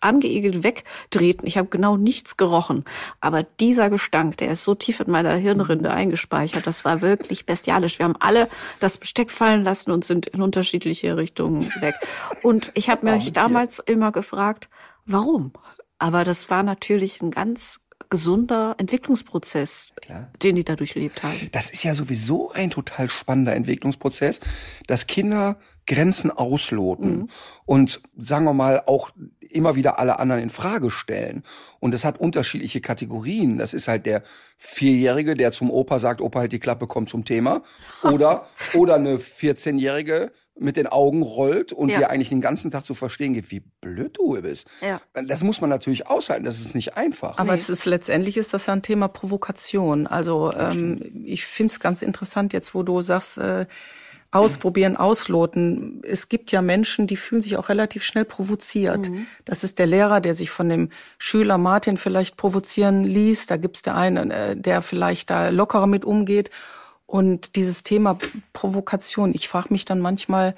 [0.00, 1.46] angeegelt wegdrehten.
[1.46, 2.84] Ich habe genau nichts gerochen.
[3.20, 7.98] Aber dieser Gestank, der ist so tief in meiner Hirnrinde eingespeichert, das war wirklich bestialisch.
[7.98, 8.46] Wir haben alle
[8.78, 11.94] das Besteck fallen lassen und sind in unterschiedliche Richtungen weg.
[12.42, 14.68] Und ich habe mich damals immer gefragt,
[15.06, 15.52] warum?
[16.02, 17.78] Aber das war natürlich ein ganz
[18.10, 19.92] gesunder Entwicklungsprozess,
[20.42, 21.48] den die da durchlebt haben.
[21.52, 24.40] Das ist ja sowieso ein total spannender Entwicklungsprozess,
[24.88, 27.30] dass Kinder Grenzen ausloten
[27.66, 29.10] und sagen wir mal auch
[29.54, 31.42] immer wieder alle anderen in Frage stellen.
[31.80, 33.58] Und das hat unterschiedliche Kategorien.
[33.58, 34.22] Das ist halt der
[34.56, 37.62] Vierjährige, der zum Opa sagt, Opa halt die Klappe, kommt zum Thema.
[38.02, 41.98] Oder, oder eine 14-Jährige mit den Augen rollt und Ja.
[41.98, 44.68] dir eigentlich den ganzen Tag zu verstehen gibt, wie blöd du bist.
[44.82, 45.00] Ja.
[45.14, 46.44] Das muss man natürlich aushalten.
[46.44, 47.38] Das ist nicht einfach.
[47.38, 50.06] Aber es ist letztendlich ist das ja ein Thema Provokation.
[50.06, 53.66] Also ähm, ich finde es ganz interessant jetzt, wo du sagst, äh,
[54.32, 56.02] ausprobieren, ausloten.
[56.04, 59.08] Es gibt ja Menschen, die fühlen sich auch relativ schnell provoziert.
[59.44, 63.46] Das ist der Lehrer, der sich von dem Schüler Martin vielleicht provozieren ließ.
[63.46, 66.50] Da gibt's der einen, äh, der vielleicht da lockerer mit umgeht.
[67.06, 68.18] Und dieses Thema
[68.52, 70.54] Provokation, ich frage mich dann manchmal,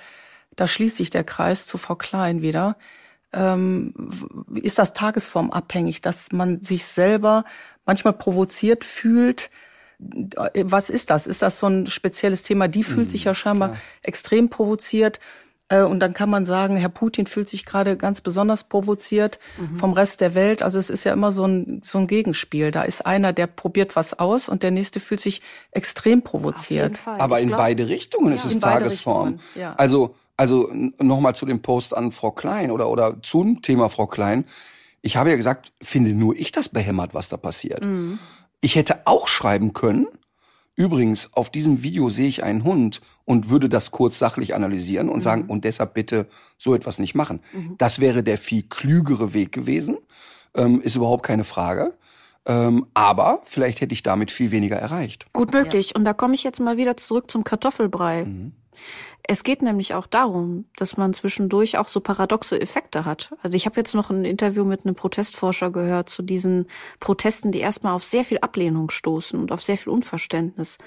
[0.54, 2.76] da schließt sich der Kreis zu Frau Klein wieder
[3.34, 3.92] ähm,
[4.54, 7.44] ist das tagesformabhängig, dass man sich selber
[7.84, 9.50] manchmal provoziert fühlt.
[10.64, 11.26] Was ist das?
[11.26, 12.68] Ist das so ein spezielles Thema?
[12.68, 15.20] Die fühlt sich ja scheinbar extrem provoziert.
[15.68, 19.38] Äh, Und dann kann man sagen, Herr Putin fühlt sich gerade ganz besonders provoziert
[19.76, 20.62] vom Rest der Welt.
[20.62, 22.70] Also es ist ja immer so ein, so ein Gegenspiel.
[22.70, 25.40] Da ist einer, der probiert was aus und der nächste fühlt sich
[25.70, 27.00] extrem provoziert.
[27.06, 29.38] Aber Ich in glaub- beide Richtungen ist es Tagesform.
[29.54, 29.74] Ja.
[29.76, 34.44] Also, also nochmal zu dem Post an Frau Klein oder, oder zum Thema Frau Klein.
[35.00, 37.84] Ich habe ja gesagt, finde nur ich das behämmert, was da passiert.
[37.86, 38.18] Mhm.
[38.64, 40.06] Ich hätte auch schreiben können,
[40.74, 45.16] übrigens, auf diesem Video sehe ich einen Hund und würde das kurz sachlich analysieren und
[45.16, 45.20] Mhm.
[45.20, 47.40] sagen, und deshalb bitte so etwas nicht machen.
[47.76, 49.98] Das wäre der viel klügere Weg gewesen,
[50.54, 51.92] ähm, ist überhaupt keine Frage.
[52.46, 55.26] Ähm, aber vielleicht hätte ich damit viel weniger erreicht.
[55.34, 55.94] Gut möglich.
[55.94, 58.26] Und da komme ich jetzt mal wieder zurück zum Kartoffelbrei.
[59.26, 63.34] Es geht nämlich auch darum, dass man zwischendurch auch so paradoxe Effekte hat.
[63.42, 66.66] Also ich habe jetzt noch ein Interview mit einem Protestforscher gehört zu diesen
[67.00, 70.78] Protesten, die erstmal auf sehr viel Ablehnung stoßen und auf sehr viel Unverständnis.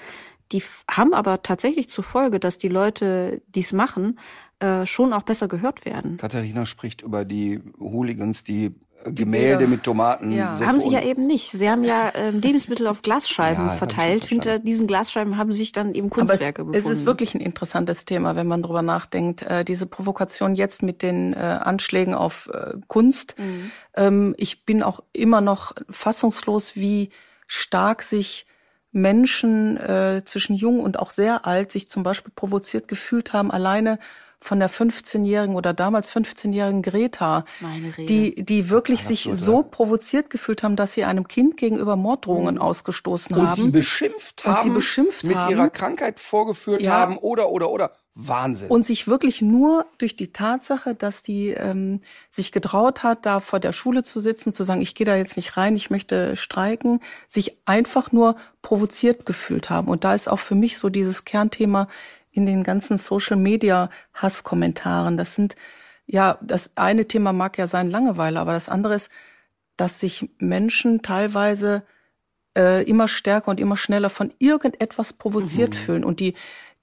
[0.52, 4.18] Die haben aber tatsächlich zur Folge, dass die Leute, die es machen,
[4.60, 6.16] äh, schon auch besser gehört werden.
[6.16, 10.32] Katharina spricht über die Hooligans, die Gemälde mit Tomaten.
[10.32, 10.58] Ja.
[10.60, 11.50] Haben sie ja eben nicht.
[11.52, 14.24] Sie haben ja ähm, Lebensmittel auf Glasscheiben Ja, verteilt.
[14.24, 16.92] Hinter diesen Glasscheiben haben sich dann eben Aber Kunstwerke es, befunden.
[16.92, 19.42] es ist wirklich ein interessantes Thema, wenn man drüber nachdenkt.
[19.42, 23.36] Äh, diese Provokation jetzt mit den äh, Anschlägen auf äh, Kunst.
[23.94, 27.10] Ähm, ich bin auch immer noch fassungslos, wie
[27.46, 28.46] stark sich
[28.90, 33.98] Menschen äh, zwischen jung und auch sehr alt sich zum Beispiel provoziert gefühlt haben, alleine
[34.40, 37.44] von der 15-jährigen oder damals 15-jährigen Greta,
[37.98, 42.58] die, die wirklich sich absurd, so provoziert gefühlt haben, dass sie einem Kind gegenüber Morddrohungen
[42.58, 43.54] ausgestoßen und haben.
[43.54, 45.50] sie beschimpft Und haben, sie beschimpft mit haben.
[45.50, 46.92] ihrer Krankheit vorgeführt Ja.
[46.92, 48.68] haben oder oder oder Wahnsinn.
[48.68, 53.60] Und sich wirklich nur durch die Tatsache, dass die ähm, sich getraut hat, da vor
[53.60, 56.98] der Schule zu sitzen, zu sagen, ich gehe da jetzt nicht rein, ich möchte streiken,
[57.28, 59.86] sich einfach nur provoziert gefühlt haben.
[59.86, 61.86] Und da ist auch für mich so dieses Kernthema
[62.38, 65.16] in den ganzen Social Media Hasskommentaren.
[65.16, 65.56] Das sind
[66.06, 69.10] ja, das eine Thema mag ja sein Langeweile, aber das andere ist,
[69.76, 71.82] dass sich Menschen teilweise
[72.56, 75.78] äh, immer stärker und immer schneller von irgendetwas provoziert mhm.
[75.78, 76.34] fühlen und die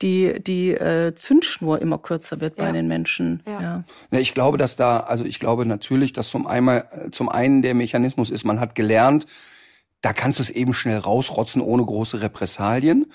[0.01, 3.41] die die äh, Zündschnur immer kürzer wird bei den Menschen.
[3.47, 3.61] Ja.
[3.61, 3.83] ja.
[4.11, 4.19] ja.
[4.19, 8.29] Ich glaube, dass da, also ich glaube natürlich, dass zum einmal zum einen der Mechanismus
[8.29, 9.25] ist, man hat gelernt,
[10.01, 13.05] da kannst du es eben schnell rausrotzen ohne große Repressalien.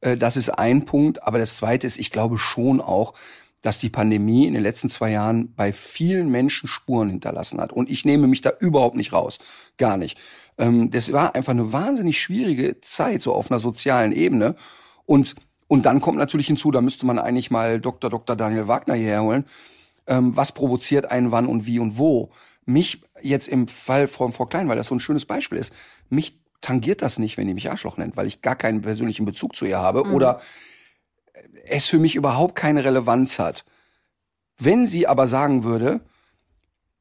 [0.00, 1.22] Äh, das ist ein Punkt.
[1.22, 3.14] Aber das zweite ist, ich glaube schon auch,
[3.62, 7.72] dass die Pandemie in den letzten zwei Jahren bei vielen Menschen Spuren hinterlassen hat.
[7.72, 9.38] Und ich nehme mich da überhaupt nicht raus.
[9.78, 10.18] Gar nicht.
[10.58, 14.54] Ähm, das war einfach eine wahnsinnig schwierige Zeit, so auf einer sozialen Ebene.
[15.06, 15.34] Und,
[15.66, 18.10] und dann kommt natürlich hinzu, da müsste man eigentlich mal Dr.
[18.10, 18.36] Dr.
[18.36, 19.44] Daniel Wagner hierher holen.
[20.06, 22.30] Ähm, was provoziert einen wann und wie und wo?
[22.64, 25.72] Mich jetzt im Fall von Frau Klein, weil das so ein schönes Beispiel ist,
[26.10, 29.56] mich tangiert das nicht, wenn die mich Arschloch nennt, weil ich gar keinen persönlichen Bezug
[29.56, 30.14] zu ihr habe mhm.
[30.14, 30.40] oder
[31.64, 33.64] es für mich überhaupt keine Relevanz hat.
[34.58, 36.00] Wenn sie aber sagen würde,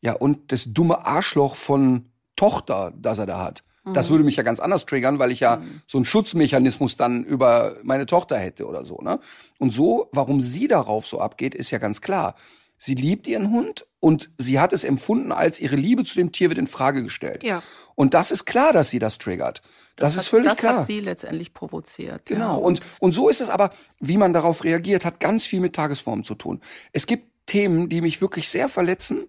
[0.01, 3.93] ja, und das dumme Arschloch von Tochter, das er da hat, mhm.
[3.93, 5.81] das würde mich ja ganz anders triggern, weil ich ja mhm.
[5.87, 9.19] so einen Schutzmechanismus dann über meine Tochter hätte oder so, ne?
[9.57, 12.35] Und so, warum sie darauf so abgeht, ist ja ganz klar.
[12.77, 16.49] Sie liebt ihren Hund und sie hat es empfunden, als ihre Liebe zu dem Tier
[16.49, 17.43] wird in Frage gestellt.
[17.43, 17.63] Ja.
[17.97, 19.63] Und das ist klar, dass sie das triggert.
[19.95, 20.73] Das, das ist hat, völlig das klar.
[20.73, 22.27] Das hat sie letztendlich provoziert.
[22.27, 22.59] Genau.
[22.59, 22.63] Ja.
[22.63, 26.23] Und, und so ist es aber, wie man darauf reagiert, hat ganz viel mit Tagesform
[26.23, 26.61] zu tun.
[26.93, 29.25] Es gibt Themen, die mich wirklich sehr verletzen,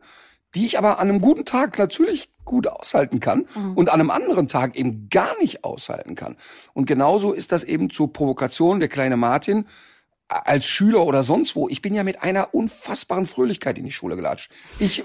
[0.55, 3.73] die ich aber an einem guten Tag natürlich gut aushalten kann mhm.
[3.73, 6.37] und an einem anderen Tag eben gar nicht aushalten kann.
[6.75, 9.65] Und genauso ist das eben zur Provokation der kleine Martin
[10.29, 14.15] als Schüler oder sonst wo, ich bin ja mit einer unfassbaren Fröhlichkeit in die Schule
[14.15, 14.53] gelatscht.
[14.79, 15.03] Ich,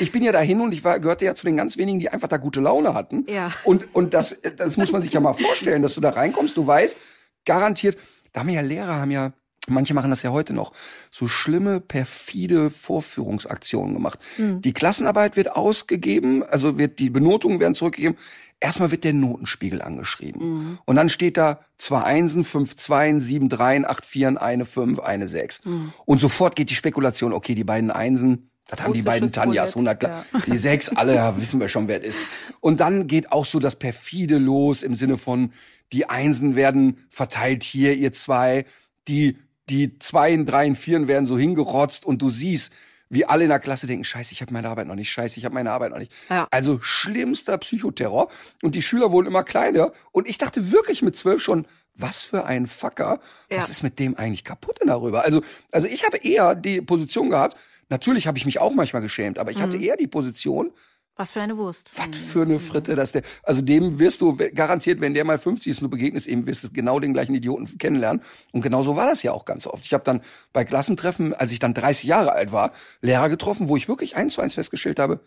[0.00, 2.28] ich bin ja dahin und ich war, gehörte ja zu den ganz wenigen, die einfach
[2.28, 3.24] da gute Laune hatten.
[3.28, 3.52] Ja.
[3.64, 6.66] Und, und das, das muss man sich ja mal vorstellen, dass du da reinkommst, du
[6.66, 6.98] weißt,
[7.44, 7.96] garantiert,
[8.32, 9.32] da haben ja Lehrer, haben ja,
[9.68, 10.72] manche machen das ja heute noch,
[11.10, 14.18] so schlimme, perfide Vorführungsaktionen gemacht.
[14.36, 14.60] Mhm.
[14.62, 18.16] Die Klassenarbeit wird ausgegeben, also wird, die Benotungen werden zurückgegeben
[18.64, 20.54] erstmal wird der Notenspiegel angeschrieben.
[20.54, 20.78] Mhm.
[20.86, 25.28] Und dann steht da zwei Einsen, fünf Zweien, sieben Dreien, acht Vieren, eine Fünf, eine
[25.28, 25.64] Sechs.
[25.64, 25.92] Mhm.
[26.06, 30.00] Und sofort geht die Spekulation, okay, die beiden Einsen, das haben die beiden Tanjas, 100
[30.00, 30.24] klar.
[30.32, 30.40] Ja.
[30.46, 32.20] Die sechs, alle, ja, wissen wir schon, wer es ist.
[32.60, 35.50] Und dann geht auch so das perfide los im Sinne von,
[35.92, 38.64] die Einsen werden verteilt hier, ihr zwei,
[39.06, 39.36] die,
[39.68, 42.72] die Zweien, Dreien, Vieren werden so hingerotzt und du siehst,
[43.08, 45.44] wie alle in der Klasse denken, scheiße, ich habe meine Arbeit noch nicht, scheiße, ich
[45.44, 46.12] habe meine Arbeit noch nicht.
[46.28, 46.48] Ja.
[46.50, 48.28] Also schlimmster Psychoterror.
[48.62, 49.92] Und die Schüler wurden immer kleiner.
[50.10, 53.20] Und ich dachte wirklich mit zwölf schon, was für ein Fucker.
[53.50, 53.58] Ja.
[53.58, 55.22] Was ist mit dem eigentlich kaputt denn darüber?
[55.22, 57.56] Also, also ich habe eher die Position gehabt,
[57.88, 59.62] natürlich habe ich mich auch manchmal geschämt, aber ich mhm.
[59.62, 60.72] hatte eher die Position,
[61.16, 61.92] was für eine Wurst.
[61.94, 65.70] Was für eine Fritte, dass der, also dem wirst du garantiert, wenn der mal 50
[65.70, 68.20] ist und du begegnest ihm, wirst du genau den gleichen Idioten kennenlernen.
[68.50, 69.86] Und genau so war das ja auch ganz oft.
[69.86, 73.76] Ich habe dann bei Klassentreffen, als ich dann 30 Jahre alt war, Lehrer getroffen, wo
[73.76, 75.20] ich wirklich eins zu eins festgestellt habe,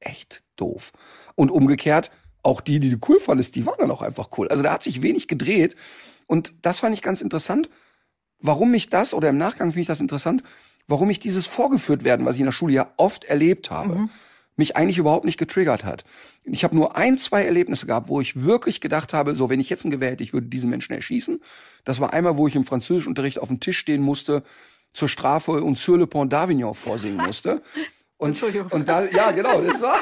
[0.00, 0.92] echt doof.
[1.34, 2.10] Und umgekehrt,
[2.42, 4.48] auch die, die du cool fandest, die waren dann auch einfach cool.
[4.48, 5.76] Also da hat sich wenig gedreht.
[6.26, 7.68] Und das fand ich ganz interessant.
[8.38, 10.42] Warum mich das, oder im Nachgang finde ich das interessant,
[10.88, 13.96] warum ich dieses vorgeführt werden, was ich in der Schule ja oft erlebt habe.
[13.96, 14.10] Mhm
[14.56, 16.04] mich eigentlich überhaupt nicht getriggert hat.
[16.44, 19.70] Ich habe nur ein, zwei Erlebnisse gehabt, wo ich wirklich gedacht habe, so wenn ich
[19.70, 21.40] jetzt ein Gewehr hätte, ich würde diesen Menschen erschießen.
[21.84, 24.42] Das war einmal, wo ich im Französischunterricht auf dem Tisch stehen musste,
[24.92, 27.62] zur Strafe und Sur le Pont d'Avignon vorsingen musste.
[28.16, 28.40] Und,
[28.70, 29.98] und da, ja, genau, das war,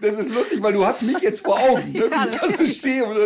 [0.00, 1.92] das ist lustig, weil du hast mich jetzt vor Augen.
[1.92, 2.08] Ne?
[2.10, 3.18] Ja, ich das stehe und,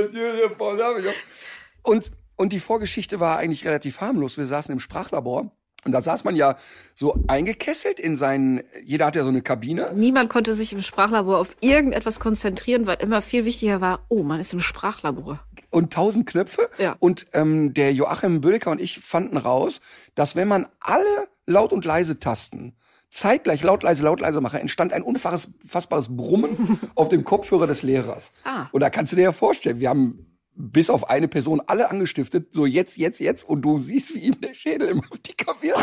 [1.83, 4.39] und, und die Vorgeschichte war eigentlich relativ harmlos.
[4.39, 5.55] Wir saßen im Sprachlabor
[5.85, 6.57] und da saß man ja
[6.95, 9.93] so eingekesselt in seinen, jeder hat ja so eine Kabine.
[9.95, 14.39] Niemand konnte sich im Sprachlabor auf irgendetwas konzentrieren, weil immer viel wichtiger war, oh, man
[14.39, 15.41] ist im Sprachlabor.
[15.71, 16.69] Und tausend Knöpfe.
[16.79, 16.97] Ja.
[17.01, 19.81] Und ähm, der Joachim Bödecker und ich fanden raus,
[20.15, 22.77] dass wenn man alle laut und leise Tasten
[23.13, 28.33] zeitgleich laut, leise, laut, leise mache, entstand ein unfassbares Brummen auf dem Kopfhörer des Lehrers.
[28.45, 28.67] Ah.
[28.73, 32.49] Und da kannst du dir ja vorstellen, wir haben bis auf eine Person alle angestiftet,
[32.53, 35.79] so jetzt, jetzt, jetzt, und du siehst, wie ihm der Schädel immer dicker wird.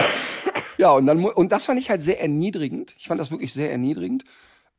[0.78, 2.96] Ja, und dann, und das fand ich halt sehr erniedrigend.
[2.98, 4.24] Ich fand das wirklich sehr erniedrigend.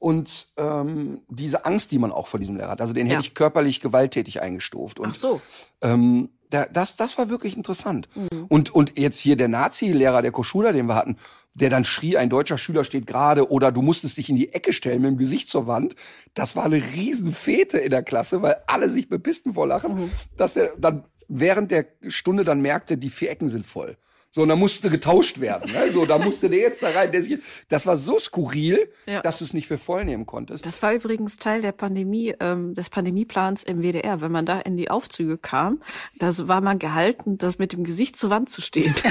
[0.00, 3.12] Und ähm, diese Angst, die man auch vor diesem Lehrer hat, also den ja.
[3.12, 4.98] hätte ich körperlich gewalttätig eingestuft.
[4.98, 5.40] Und, Ach so.
[5.82, 8.08] Ähm, da, das, das war wirklich interessant.
[8.14, 8.46] Mhm.
[8.48, 11.16] Und, und jetzt hier der Nazi-Lehrer, der Koschula, den wir hatten,
[11.52, 14.72] der dann schrie, ein deutscher Schüler steht gerade oder du musstest dich in die Ecke
[14.72, 15.94] stellen mit dem Gesicht zur Wand.
[16.32, 20.10] Das war eine Riesenfete in der Klasse, weil alle sich bepisten vor Lachen, mhm.
[20.38, 23.98] dass er dann während der Stunde dann merkte, die vier Ecken sind voll.
[24.32, 25.72] So, und dann musste getauscht werden.
[25.72, 25.90] Ne?
[25.90, 27.10] So, da musste der jetzt da rein.
[27.10, 29.22] Der sich, das war so skurril, ja.
[29.22, 30.64] dass du es nicht für voll nehmen konntest.
[30.64, 34.20] Das war übrigens Teil der Pandemie, ähm, des Pandemieplans im WDR.
[34.20, 35.82] Wenn man da in die Aufzüge kam,
[36.16, 38.94] das war man gehalten, das mit dem Gesicht zur Wand zu stehen.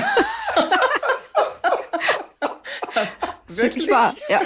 [3.47, 4.39] wirklich wahr, ja.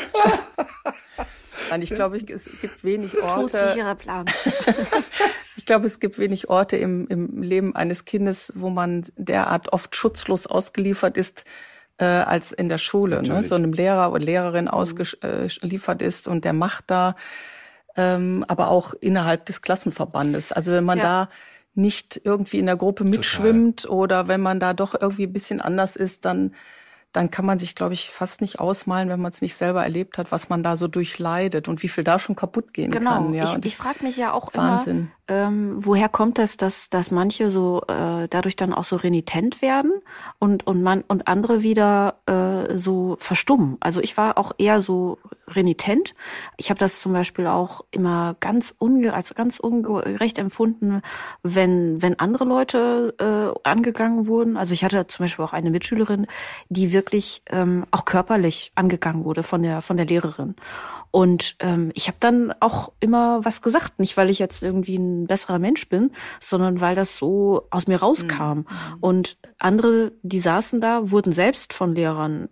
[1.70, 3.52] Nein, ich glaube, es gibt wenig Orte.
[3.52, 4.26] Todsicherer Plan.
[5.64, 9.96] Ich glaube, es gibt wenig Orte im, im Leben eines Kindes, wo man derart oft
[9.96, 11.46] schutzlos ausgeliefert ist,
[12.00, 13.46] äh, als in der Schule, ne?
[13.46, 14.72] so einem Lehrer oder Lehrerin mhm.
[14.72, 17.16] ausgeliefert ist und der macht da,
[17.96, 20.52] ähm, aber auch innerhalb des Klassenverbandes.
[20.52, 21.04] Also wenn man ja.
[21.06, 21.30] da
[21.76, 23.98] nicht irgendwie in der Gruppe mitschwimmt Total.
[23.98, 26.52] oder wenn man da doch irgendwie ein bisschen anders ist, dann
[27.14, 30.18] dann kann man sich, glaube ich, fast nicht ausmalen, wenn man es nicht selber erlebt
[30.18, 33.12] hat, was man da so durchleidet und wie viel da schon kaputt gehen genau.
[33.12, 33.34] kann.
[33.36, 34.98] Ja, ich, ich frage mich ja auch Wahnsinn.
[34.98, 39.62] immer, ähm, woher kommt das, dass, dass manche so äh, dadurch dann auch so renitent
[39.62, 39.94] werden
[40.38, 43.78] und, und, man, und andere wieder äh, so verstummen.
[43.80, 46.14] Also ich war auch eher so renitent.
[46.58, 51.02] Ich habe das zum Beispiel auch immer ganz unge als ganz ungerecht empfunden,
[51.42, 54.58] wenn, wenn andere Leute äh, angegangen wurden.
[54.58, 56.28] Also ich hatte zum Beispiel auch eine Mitschülerin,
[56.70, 60.56] die wirklich ähm, auch körperlich angegangen wurde von der, von der Lehrerin.
[61.16, 65.28] Und ähm, ich habe dann auch immer was gesagt, nicht weil ich jetzt irgendwie ein
[65.28, 68.58] besserer Mensch bin, sondern weil das so aus mir rauskam.
[68.58, 68.66] Mhm.
[69.00, 72.50] Und andere, die saßen da, wurden selbst von Lehrern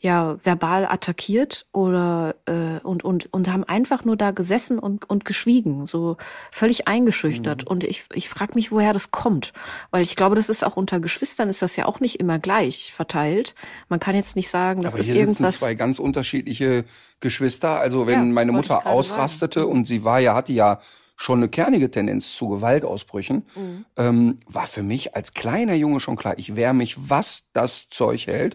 [0.00, 5.24] ja verbal attackiert oder äh, und und und haben einfach nur da gesessen und und
[5.24, 6.16] geschwiegen, so
[6.52, 7.64] völlig eingeschüchtert.
[7.64, 7.68] Mhm.
[7.68, 9.52] Und ich ich frage mich, woher das kommt,
[9.90, 12.92] weil ich glaube, das ist auch unter Geschwistern ist das ja auch nicht immer gleich
[12.94, 13.56] verteilt.
[13.88, 15.54] Man kann jetzt nicht sagen, das Aber ist hier irgendwas.
[15.54, 16.84] Sitzen zwei ganz unterschiedliche
[17.18, 17.80] Geschwister.
[17.80, 19.72] Also wenn ja, meine Mutter ausrastete sagen.
[19.72, 20.78] und sie war ja hatte ja
[21.16, 23.84] schon eine kernige Tendenz zu Gewaltausbrüchen, mhm.
[23.96, 28.28] ähm, war für mich als kleiner Junge schon klar, ich wehre mich, was das Zeug
[28.28, 28.54] hält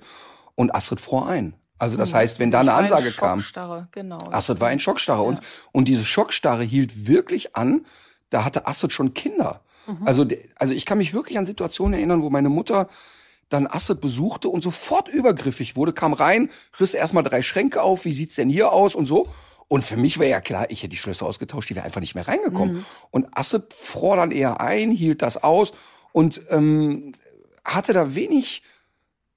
[0.56, 1.56] und Astrid fror ein.
[1.78, 3.44] Also das hm, heißt, wenn da eine Ansage kam,
[3.92, 4.20] genau.
[4.32, 5.28] Astrid war in Schockstarre ja.
[5.28, 5.40] und
[5.72, 7.86] und diese Schockstarre hielt wirklich an.
[8.30, 9.62] Da hatte Astrid schon Kinder.
[9.88, 10.08] Mhm.
[10.08, 10.26] Also
[10.56, 12.88] also ich kann mich wirklich an Situationen erinnern, wo meine Mutter
[13.50, 16.50] dann Astrid besuchte und sofort übergriffig wurde, kam rein,
[16.80, 19.28] riss erstmal drei Schränke auf, wie sieht's denn hier aus und so.
[19.68, 22.16] Und für mich wäre ja klar, ich hätte die Schlösser ausgetauscht, die wäre einfach nicht
[22.16, 22.76] mehr reingekommen.
[22.76, 22.86] Mhm.
[23.12, 25.74] Und Astrid fror dann eher ein, hielt das aus
[26.12, 27.14] und ähm,
[27.64, 28.64] hatte da wenig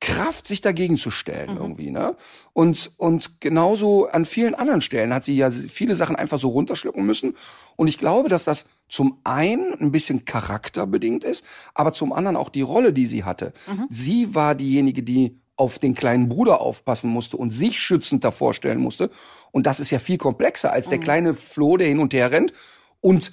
[0.01, 1.57] Kraft, sich dagegen zu stellen mhm.
[1.57, 2.16] irgendwie, ne?
[2.53, 7.05] Und und genauso an vielen anderen Stellen hat sie ja viele Sachen einfach so runterschlucken
[7.05, 7.34] müssen.
[7.76, 11.44] Und ich glaube, dass das zum einen ein bisschen charakterbedingt ist,
[11.74, 13.53] aber zum anderen auch die Rolle, die sie hatte.
[13.66, 13.86] Mhm.
[13.88, 18.78] Sie war diejenige, die auf den kleinen Bruder aufpassen musste und sich schützend davor stellen
[18.78, 19.11] musste.
[19.51, 21.03] Und das ist ja viel komplexer als der mhm.
[21.03, 22.53] kleine Flo, der hin und her rennt.
[23.01, 23.32] Und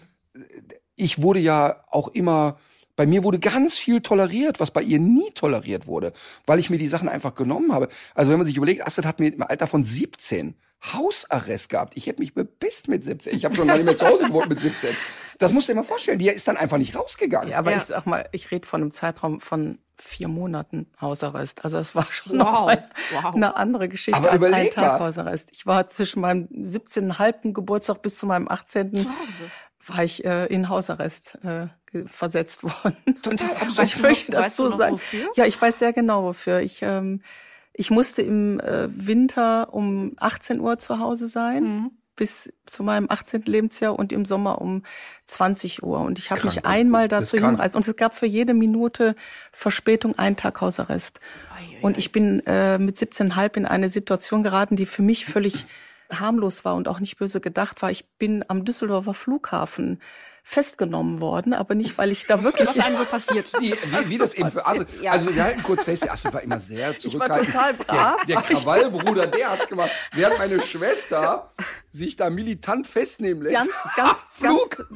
[0.95, 2.57] ich wurde ja auch immer
[2.96, 6.14] bei mir wurde ganz viel toleriert, was bei ihr nie toleriert wurde,
[6.46, 7.88] weil ich mir die Sachen einfach genommen habe.
[8.14, 10.56] Also wenn man sich überlegt, Astrid hat mir im Alter von 17
[10.91, 11.96] Hausarrest gehabt.
[11.96, 13.36] Ich hätte mich bepisst mit 17.
[13.36, 14.96] Ich habe schon gar nicht mehr zu Hause gewohnt mit 17.
[15.39, 16.20] Das musst du dir mal vorstellen.
[16.20, 17.50] Die ist dann einfach nicht rausgegangen.
[17.50, 17.78] Ja, aber ja.
[17.78, 21.64] ich sag mal, ich rede von einem Zeitraum von vier Monaten Hausarrest.
[21.64, 22.38] Also es war schon wow.
[22.38, 23.34] noch mal wow.
[23.34, 25.50] eine andere Geschichte aber als ein Tag Hausarrest.
[25.54, 27.54] Ich war zwischen meinem 17,5.
[27.54, 29.08] Geburtstag bis zu meinem 18.
[29.86, 31.67] war ich äh, in Hausarrest äh,
[32.05, 32.97] versetzt worden.
[33.21, 35.27] Total und ich möchte dazu sagen, wofür?
[35.36, 36.61] ja, ich weiß sehr genau wofür.
[36.61, 37.21] Ich ähm,
[37.73, 41.63] ich musste im äh, Winter um 18 Uhr zu Hause sein.
[41.63, 41.91] Mhm.
[42.15, 43.41] bis zu meinem 18.
[43.41, 44.84] Lebensjahr und im Sommer um
[45.25, 45.99] 20 Uhr.
[45.99, 47.75] Und ich habe mich einmal dazu hinreißen.
[47.75, 49.15] Und es gab für jede Minute
[49.51, 51.19] Verspätung einen Tag Hausarrest.
[51.81, 55.65] Und ich bin äh, mit 17,5 in eine Situation geraten, die für mich völlig
[56.20, 57.91] harmlos war und auch nicht böse gedacht war.
[57.91, 59.99] Ich bin am Düsseldorfer Flughafen
[60.45, 62.68] festgenommen worden, aber nicht, weil ich da wirklich...
[62.68, 63.47] Was einem so passiert.
[63.59, 65.11] Sie, wie, wie das eben für Asse, ja.
[65.11, 67.47] Also wir halten kurz fest, die Asse war immer sehr zurückhaltend.
[67.47, 68.26] Ich war total brav.
[68.26, 69.91] Der, der Krawallbruder, der hat's gemacht.
[70.11, 71.49] Während meine Schwester
[71.94, 73.56] sich da militant festnehmen lässt.
[73.56, 74.88] Ganz, ganz, ganz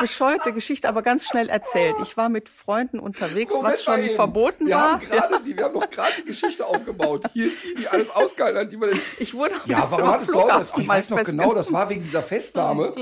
[0.00, 1.96] bescheuerte Geschichte, aber ganz schnell erzählt.
[2.02, 4.92] Ich war mit Freunden unterwegs, Moment was schon verboten wir war.
[4.92, 7.26] Haben gerade die, wir haben noch gerade die Geschichte aufgebaut.
[7.34, 8.72] Hier ist die, die alles ausgehalten hat.
[8.72, 10.72] Die man ich wurde ja, warum hattest du das?
[10.76, 12.92] Ich weiß noch genau, das war wegen dieser Festnahme.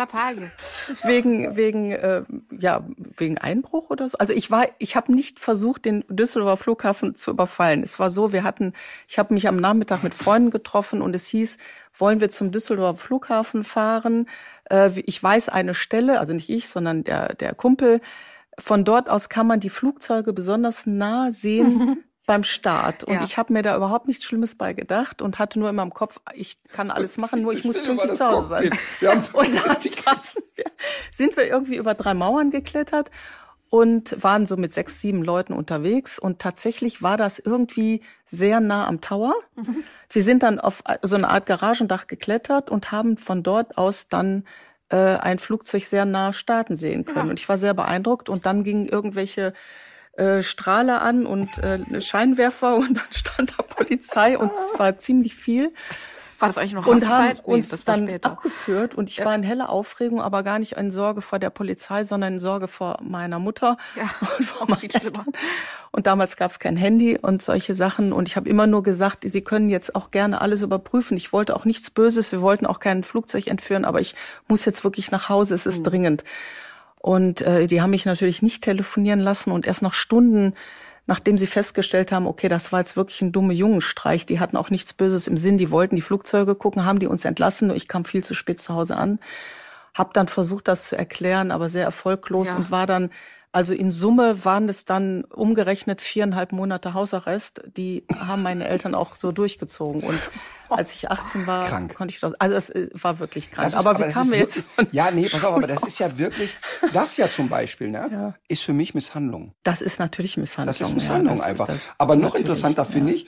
[1.04, 2.22] Wegen, wegen, äh,
[2.58, 2.84] ja,
[3.16, 4.18] wegen Einbruch oder so.
[4.18, 7.82] Also ich war, ich habe nicht versucht, den Düsseldorfer Flughafen zu überfallen.
[7.84, 8.72] Es war so, wir hatten,
[9.06, 11.58] ich habe mich am Nachmittag mit Freunden getroffen und es hieß,
[11.96, 14.28] wollen wir zum Düsseldorfer Flughafen fahren.
[14.70, 18.00] Äh, ich weiß eine Stelle, also nicht ich, sondern der, der Kumpel.
[18.58, 22.04] Von dort aus kann man die Flugzeuge besonders nah sehen.
[22.26, 23.04] Beim Start.
[23.04, 23.22] Und ja.
[23.22, 26.18] ich habe mir da überhaupt nichts Schlimmes bei gedacht und hatte nur immer im Kopf,
[26.34, 28.70] ich kann alles machen, nur ich muss pünktlich zu Hause sein.
[29.32, 29.76] und dann
[31.12, 33.12] sind wir irgendwie über drei Mauern geklettert
[33.70, 36.18] und waren so mit sechs, sieben Leuten unterwegs.
[36.18, 39.34] Und tatsächlich war das irgendwie sehr nah am Tower.
[39.56, 39.82] Mhm.
[40.10, 44.44] Wir sind dann auf so eine Art Garagendach geklettert und haben von dort aus dann
[44.88, 47.26] äh, ein Flugzeug sehr nah starten sehen können.
[47.26, 47.30] Ja.
[47.30, 48.28] Und ich war sehr beeindruckt.
[48.28, 49.52] Und dann gingen irgendwelche
[50.16, 55.34] äh, Strahler an und äh, Scheinwerfer und dann stand da Polizei und es war ziemlich
[55.34, 55.72] viel.
[56.38, 57.28] War das eigentlich noch und haben?
[57.34, 58.30] Nee, uns das war dann später.
[58.32, 62.04] abgeführt und ich war in heller Aufregung, aber gar nicht in Sorge vor der Polizei,
[62.04, 64.02] sondern in Sorge vor meiner Mutter Ja,
[64.38, 64.82] und vor meinen.
[64.90, 65.26] Eltern.
[65.92, 69.24] Und damals gab es kein Handy und solche Sachen und ich habe immer nur gesagt,
[69.26, 71.16] Sie können jetzt auch gerne alles überprüfen.
[71.16, 74.14] Ich wollte auch nichts Böses, wir wollten auch kein Flugzeug entführen, aber ich
[74.48, 75.70] muss jetzt wirklich nach Hause, es Mhm.
[75.72, 76.24] ist dringend.
[77.00, 80.54] Und äh, die haben mich natürlich nicht telefonieren lassen und erst nach Stunden,
[81.06, 84.70] nachdem sie festgestellt haben, okay, das war jetzt wirklich ein dumme Jungenstreich, die hatten auch
[84.70, 87.88] nichts Böses im Sinn, die wollten die Flugzeuge gucken, haben die uns entlassen, nur ich
[87.88, 89.20] kam viel zu spät zu Hause an,
[89.94, 92.56] hab dann versucht, das zu erklären, aber sehr erfolglos Ja.
[92.56, 93.10] und war dann
[93.56, 97.62] also in Summe waren es dann umgerechnet viereinhalb Monate Hausarrest.
[97.74, 100.02] Die haben meine Eltern auch so durchgezogen.
[100.02, 100.20] Und
[100.68, 101.94] als ich 18 war, Krank.
[101.94, 102.34] konnte ich das.
[102.34, 103.66] Also es äh, war wirklich krank.
[103.68, 104.64] Ist- aber wie das kamen ist wir jetzt?
[104.92, 106.54] Ja, nee, pass auf, aber das ist ja wirklich,
[106.92, 109.52] das ja zum Beispiel, ne, ist für mich Misshandlung.
[109.62, 110.66] Das ist natürlich Misshandlung.
[110.78, 111.66] Das ist Misshandlung ja, das- einfach.
[111.68, 112.88] das- Aber noch interessanter ja.
[112.90, 113.26] finde ich,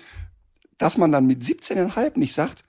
[0.76, 2.64] dass man dann mit 17,5 nicht sagt,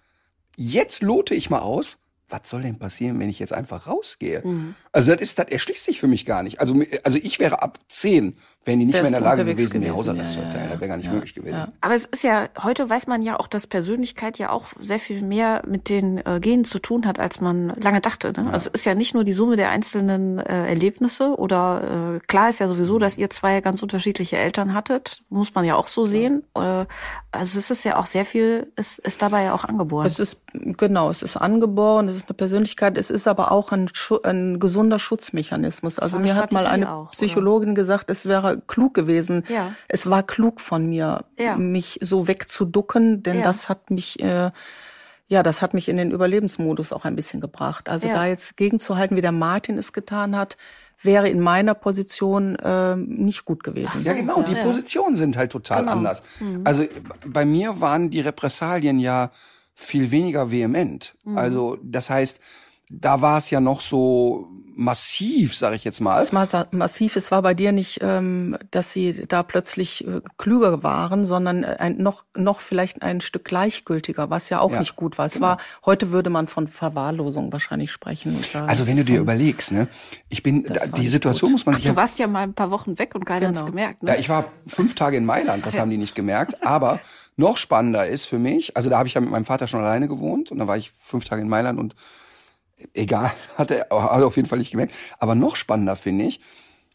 [0.55, 1.97] jetzt lote ich mal aus,
[2.29, 4.41] was soll denn passieren, wenn ich jetzt einfach rausgehe?
[4.43, 4.75] Mhm.
[4.91, 6.59] Also das ist, das erschließt sich für mich gar nicht.
[6.59, 8.37] Also, also ich wäre ab 10,
[8.69, 10.63] wären die nicht mehr in der Lage gewesen, gewesen, Hausarrest ja, zu erteilen.
[10.65, 10.71] ja.
[10.71, 11.55] Das wäre gar nicht Ja, möglich gewesen.
[11.57, 11.67] ja.
[11.81, 15.21] Aber es ist ja, heute weiß man ja auch, dass Persönlichkeit ja auch sehr viel
[15.21, 18.31] mehr mit den äh, Genen zu tun hat, als man lange dachte.
[18.31, 18.49] Ne?
[18.51, 22.49] Also es ist ja nicht nur die Summe der einzelnen äh, Erlebnisse oder äh, klar
[22.49, 26.05] ist ja sowieso, dass ihr zwei ganz unterschiedliche Eltern hattet, muss man ja auch so
[26.05, 26.43] sehen.
[26.55, 26.85] Äh,
[27.31, 30.05] also es ist ja auch sehr viel, ist, ist dabei ja auch angeboren.
[30.05, 33.87] Es ist, genau, es ist angeboren, es ist eine Persönlichkeit, es ist aber auch ein,
[33.93, 35.99] Schu ein gesunder Schutzmechanismus.
[35.99, 37.09] Also mir hat mal eine auch, oder?
[37.11, 39.43] Psychologin gesagt, es wäre klug gewesen.
[39.49, 39.73] Ja.
[39.87, 41.55] Es war klug von mir, Ja.
[41.57, 43.43] mich so wegzuducken, denn Ja.
[43.43, 44.51] das hat mich, äh,
[45.27, 47.89] ja, das hat mich in den Überlebensmodus auch ein bisschen gebracht.
[47.89, 48.15] Also Ja.
[48.15, 50.57] da jetzt gegenzuhalten, wie der Martin es getan hat,
[51.01, 54.03] wäre in meiner Position äh, nicht gut gewesen.
[54.03, 55.93] Ja, genau, die Positionen sind halt total Genau.
[55.93, 56.23] anders.
[56.65, 56.83] Also
[57.25, 59.31] bei mir waren die Repressalien ja
[59.75, 61.15] viel weniger vehement.
[61.35, 62.41] Also das heißt,
[62.89, 64.49] da war es ja noch so
[64.79, 66.21] massiv, sage ich jetzt mal.
[66.21, 67.17] Es war massiv.
[67.17, 71.75] Es war bei dir nicht, ähm, dass sie da plötzlich äh, klüger waren, sondern äh,
[71.79, 75.25] ein, noch, noch vielleicht ein Stück gleichgültiger, was ja auch Ja, nicht gut war.
[75.25, 78.41] Es war, heute würde man von Verwahrlosung wahrscheinlich sprechen.
[78.41, 79.87] Sagen, Also wenn du dir so- überlegst, ne,
[80.29, 81.59] ich bin, da, die Situation gut.
[81.59, 83.59] muss man sich du ja warst ja mal ein paar Wochen weg und keiner hat's
[83.59, 83.71] Genau.
[83.71, 84.03] gemerkt.
[84.03, 84.11] Ne?
[84.13, 86.63] Ja, ich war fünf Tage in Mailand, das haben die nicht gemerkt.
[86.65, 87.01] Aber
[87.35, 90.07] noch spannender ist für mich, also da habe ich ja mit meinem Vater schon alleine
[90.07, 91.95] gewohnt und dann war ich fünf Tage in Mailand und
[92.93, 94.95] egal, hat er hat er auf jeden Fall nicht gemerkt.
[95.19, 96.39] Aber noch spannender finde ich,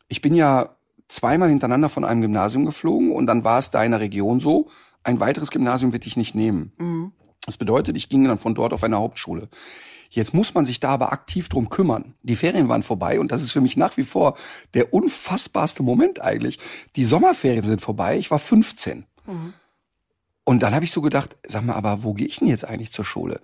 [0.09, 0.76] ich bin ja
[1.09, 4.68] zweimal hintereinander von einem Gymnasium geflogen und dann war es da in der Region so,
[5.03, 6.72] ein weiteres Gymnasium wird dich nicht nehmen.
[7.47, 9.49] Das bedeutet, ich ging dann von dort auf eine Hauptschule.
[10.09, 12.14] Jetzt muss man sich da aber aktiv drum kümmern.
[12.22, 14.37] Die Ferien waren vorbei und das ist für mich nach wie vor
[14.72, 16.59] der unfassbarste Moment eigentlich.
[16.97, 19.07] Die Sommerferien sind vorbei, ich war 15.
[20.45, 22.93] Und dann habe ich so gedacht, sag mal, aber wo gehe ich denn jetzt eigentlich
[22.93, 23.41] zur Schule?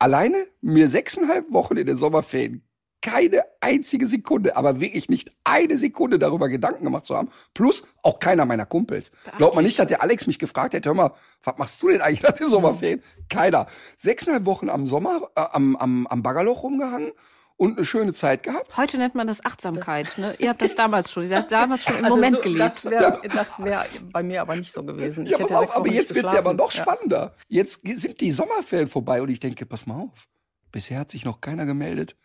[0.00, 2.64] Alleine mir sechseinhalb Wochen in den Sommerferien
[3.02, 7.28] keine einzige Sekunde, aber wirklich nicht eine Sekunde darüber Gedanken gemacht zu haben.
[7.54, 9.10] Plus auch keiner meiner Kumpels.
[9.38, 12.00] Glaubt man nicht, dass der Alex mich gefragt hätte, hör mal, was machst du denn
[12.00, 13.02] eigentlich nach den Sommerferien?
[13.28, 13.66] Keiner.
[13.96, 17.12] Sechseinhalb Wochen am Sommer, äh, am, am, am Baggerloch rumgehangen
[17.60, 18.74] und eine schöne Zeit gehabt.
[18.78, 20.16] Heute nennt man das Achtsamkeit.
[20.16, 20.34] Ne?
[20.38, 21.28] Ihr habt das damals schon.
[21.28, 22.60] Ihr habt damals schon im Also Moment so, gelebt.
[22.64, 25.26] Das wäre das wär bei mir aber nicht so gewesen.
[25.26, 26.82] Ich Ja, pass hätte auf, aber jetzt nicht wird's ja aber noch Ja.
[26.82, 27.34] spannender.
[27.48, 30.26] Jetzt sind die Sommerferien vorbei und ich denke, pass mal auf.
[30.72, 32.16] Bisher hat sich noch keiner gemeldet.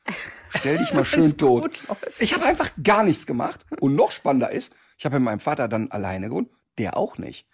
[0.52, 1.82] Stell dich mal schön tot.
[2.20, 3.66] Ich habe einfach gar nichts gemacht.
[3.82, 7.46] Und noch spannender ist, ich habe mit meinem Vater dann alleine gewohnt, der auch nicht.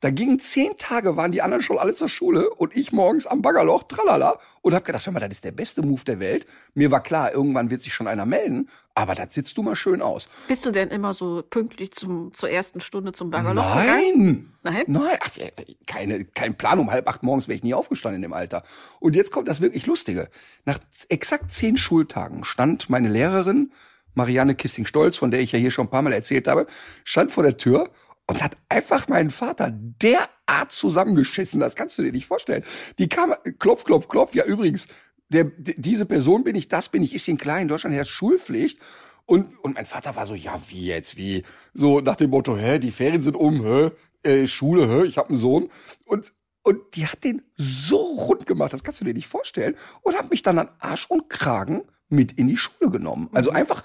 [0.00, 3.42] Da gingen zehn Tage, waren die anderen schon alle zur Schule und ich morgens am
[3.42, 6.46] Baggerloch, tralala, und habe gedacht, hör mal, das ist der beste Move der Welt.
[6.74, 10.02] Mir war klar, irgendwann wird sich schon einer melden, aber das sitzt du mal schön
[10.02, 10.28] aus.
[10.48, 13.74] Bist du denn immer so pünktlich zum, zur ersten Stunde zum Baggerloch?
[13.74, 14.52] Nein!
[14.62, 14.84] Nein?
[14.86, 15.50] Nein, ach, äh,
[15.86, 16.78] keine, kein Plan.
[16.78, 18.64] Um halb acht morgens wäre ich nie aufgestanden in dem Alter.
[19.00, 20.28] Und jetzt kommt das wirklich Lustige.
[20.64, 20.78] Nach
[21.08, 23.70] exakt zehn Schultagen stand meine Lehrerin,
[24.14, 26.66] Marianne Kissing-Stolz, von der ich ja hier schon ein paar Mal erzählt habe,
[27.04, 27.90] stand vor der Tür
[28.26, 31.60] und hat einfach meinen Vater derart zusammengeschissen.
[31.60, 32.64] Das kannst du dir nicht vorstellen.
[32.98, 34.34] Die kam, klopf, klopf, klopf.
[34.34, 34.88] Ja, übrigens,
[35.28, 37.62] der, diese Person bin ich, das bin ich, ist in klein.
[37.62, 38.80] In Deutschland herrscht Schulpflicht.
[39.26, 41.42] Und, und mein Vater war so, ja, wie jetzt, wie?
[41.74, 43.90] So nach dem Motto, hä, die Ferien sind um, hä,
[44.22, 45.68] äh, Schule, hä, ich habe einen Sohn.
[46.04, 49.74] Und, und die hat den so rund gemacht, das kannst du dir nicht vorstellen.
[50.02, 53.28] Und hat mich dann an Arsch und Kragen mit in die Schule genommen.
[53.32, 53.82] Also einfach,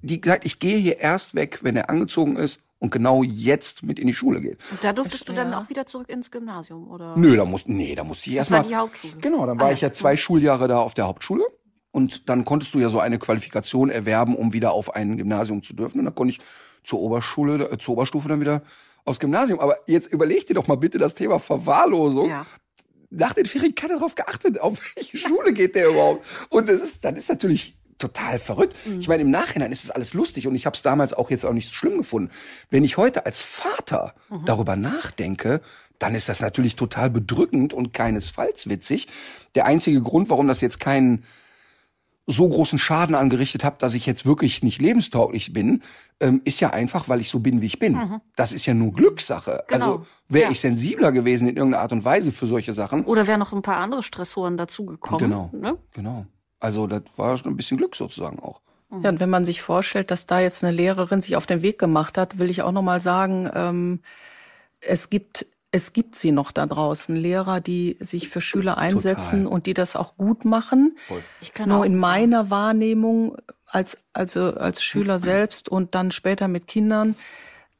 [0.00, 3.98] die gesagt, ich gehe hier erst weg, wenn er angezogen ist und genau jetzt mit
[3.98, 4.58] in die Schule geht.
[4.70, 7.16] Und da durftest du dann auch wieder zurück ins Gymnasium, oder?
[7.16, 8.60] Nö, da muss, nee, da musste ich Das erstmal.
[8.62, 9.14] war die Hauptschule.
[9.20, 9.88] Genau, dann war Ah, ich ja.
[9.88, 11.44] ja zwei Schuljahre da auf der Hauptschule.
[11.90, 15.74] Und dann konntest du ja so eine Qualifikation erwerben, um wieder auf ein Gymnasium zu
[15.74, 15.98] dürfen.
[15.98, 16.40] Und dann konnte ich
[16.84, 18.62] zur Oberschule, äh, zur Oberstufe dann wieder
[19.04, 19.58] aufs Gymnasium.
[19.58, 22.28] Aber jetzt überleg dir doch mal bitte das Thema Verwahrlosung.
[22.30, 22.46] Ja.
[23.10, 26.26] nach den Ferien keiner darauf geachtet, auf welche Schule geht der überhaupt.
[26.50, 28.76] Und das ist, dann ist natürlich total verrückt.
[28.86, 29.00] Mhm.
[29.00, 31.44] Ich meine, im Nachhinein ist es alles lustig und ich habe es damals auch jetzt
[31.44, 32.30] auch nicht so schlimm gefunden.
[32.70, 34.44] Wenn ich heute als Vater mhm.
[34.44, 35.60] darüber nachdenke,
[35.98, 39.08] dann ist das natürlich total bedrückend und keinesfalls witzig.
[39.54, 41.24] Der einzige Grund, warum das jetzt keinen
[42.30, 45.82] so großen Schaden angerichtet hat, dass ich jetzt wirklich nicht lebenstauglich bin,
[46.20, 47.94] ähm, ist ja einfach, weil ich so bin, wie ich bin.
[47.94, 48.20] Mhm.
[48.36, 49.64] Das ist ja nur Glückssache.
[49.66, 49.84] Genau.
[49.84, 50.50] Also wäre ja.
[50.50, 53.04] ich sensibler gewesen in irgendeiner Art und Weise für solche Sachen.
[53.06, 55.18] Oder wären noch ein paar andere Stressoren dazugekommen.
[55.18, 55.50] Genau.
[55.54, 55.78] Ne?
[55.94, 56.26] Genau.
[56.60, 58.60] Also das war schon ein bisschen Glück sozusagen auch.
[58.90, 59.02] Mhm.
[59.02, 61.78] Ja, und wenn man sich vorstellt, dass da jetzt eine Lehrerin sich auf den Weg
[61.78, 64.00] gemacht hat, will ich auch noch mal sagen, ähm,
[64.80, 69.46] es gibt es gibt sie noch da draußen, Lehrer, die sich für Schüler einsetzen Total.
[69.46, 70.96] und die das auch gut machen.
[71.06, 71.22] Voll.
[71.42, 73.36] Ich kann Nur auch, in meiner Wahrnehmung
[73.66, 77.16] als also als Schüler selbst und dann später mit Kindern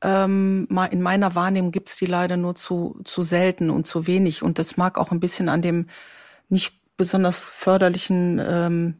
[0.02, 4.58] ähm, in meiner Wahrnehmung gibt's die leider nur zu zu selten und zu wenig und
[4.58, 5.88] das mag auch ein bisschen an dem
[6.50, 8.94] nicht besonders förderlichen ähm,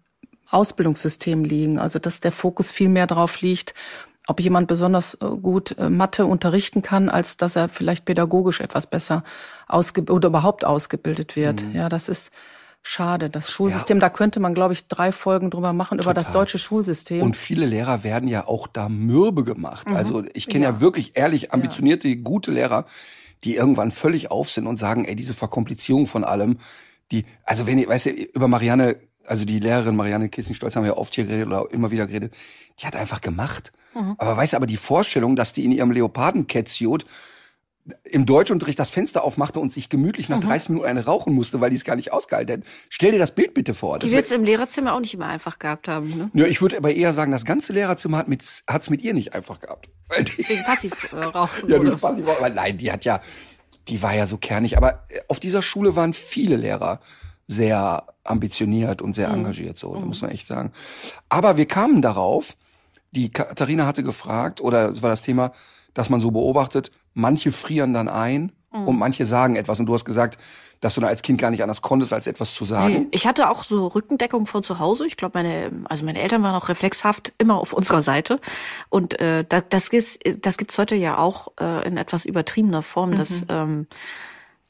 [0.50, 1.78] Ausbildungssystem liegen.
[1.78, 3.74] Also dass der Fokus viel mehr drauf liegt,
[4.26, 8.86] ob jemand besonders äh, gut äh, Mathe unterrichten kann, als dass er vielleicht pädagogisch etwas
[8.86, 9.24] besser
[9.66, 11.62] ausgebildet oder überhaupt ausgebildet wird.
[11.62, 11.74] Mhm.
[11.74, 12.30] Ja, das ist
[12.82, 13.30] schade.
[13.30, 14.02] Das Schulsystem, ja.
[14.02, 16.12] da könnte man, glaube ich, drei Folgen drüber machen Total.
[16.12, 17.22] über das deutsche Schulsystem.
[17.22, 19.88] Und viele Lehrer werden ja auch da mürbe gemacht.
[19.88, 19.96] Mhm.
[19.96, 20.70] Also ich kenne ja.
[20.72, 20.80] ja.
[20.80, 22.84] wirklich ehrlich ambitionierte, gute Lehrer,
[23.44, 26.58] die irgendwann völlig auf sind und sagen, ey, diese Verkomplizierung von allem,
[27.10, 30.92] die, also wenn ihr, weißt du, über Marianne, also die Lehrerin Marianne Kissen-Stolz haben wir
[30.92, 32.34] ja oft hier geredet oder immer wieder geredet,
[32.80, 33.72] die hat einfach gemacht.
[33.94, 34.14] Mhm.
[34.18, 37.04] Aber weißt du, aber die Vorstellung, dass die in ihrem Leopardenkätzjot
[38.04, 40.48] im Deutschunterricht das Fenster aufmachte und sich gemütlich nach mhm.
[40.48, 42.64] 30 Minuten eine rauchen musste, weil die es gar nicht ausgehalten hätten.
[42.88, 43.98] Stell dir das Bild bitte vor.
[43.98, 46.08] Die wird es im Lehrerzimmer auch nicht immer einfach gehabt haben.
[46.10, 46.30] Ne?
[46.34, 49.34] Ja, ich würde aber eher sagen, das ganze Lehrerzimmer hat mit hat's mit ihr nicht
[49.34, 49.88] einfach gehabt.
[50.36, 51.68] Wegen Passivrauchen.
[51.68, 52.54] ja, du Passivrauchen.
[52.54, 53.20] Nein, die hat ja,
[53.88, 54.76] die war ja so kernig.
[54.76, 57.00] Aber auf dieser Schule waren viele Lehrer
[57.46, 59.36] sehr ambitioniert und sehr mhm.
[59.36, 60.08] engagiert, so, mhm.
[60.08, 60.72] muss man echt sagen.
[61.28, 62.56] Aber wir kamen darauf,
[63.10, 65.52] die Katharina hatte gefragt, oder es war das Thema,
[65.94, 68.88] dass man so beobachtet, manche frieren dann ein mhm.
[68.88, 69.80] und manche sagen etwas.
[69.80, 70.38] Und du hast gesagt,
[70.80, 72.92] dass du da als Kind gar nicht anders konntest, als etwas zu sagen.
[72.92, 75.06] Nee, ich hatte auch so Rückendeckung von zu Hause.
[75.06, 78.40] Ich glaube, meine, also meine Eltern waren auch reflexhaft immer auf unserer Seite.
[78.88, 83.10] Und äh, das, das, ist, das gibt's heute ja auch äh, in etwas übertriebener Form,
[83.10, 83.16] mhm.
[83.16, 83.86] dass ähm,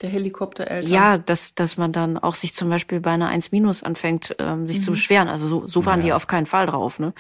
[0.03, 0.90] der Helikoptereltern.
[0.90, 4.66] Ja, dass, dass man dann auch sich zum Beispiel bei einer 1 Minus anfängt, ähm,
[4.66, 4.82] sich mhm.
[4.82, 5.28] zu beschweren.
[5.28, 6.07] Also so, so waren ja.
[6.07, 7.01] die auf keinen Fall drauf.
[7.01, 7.12] Ne?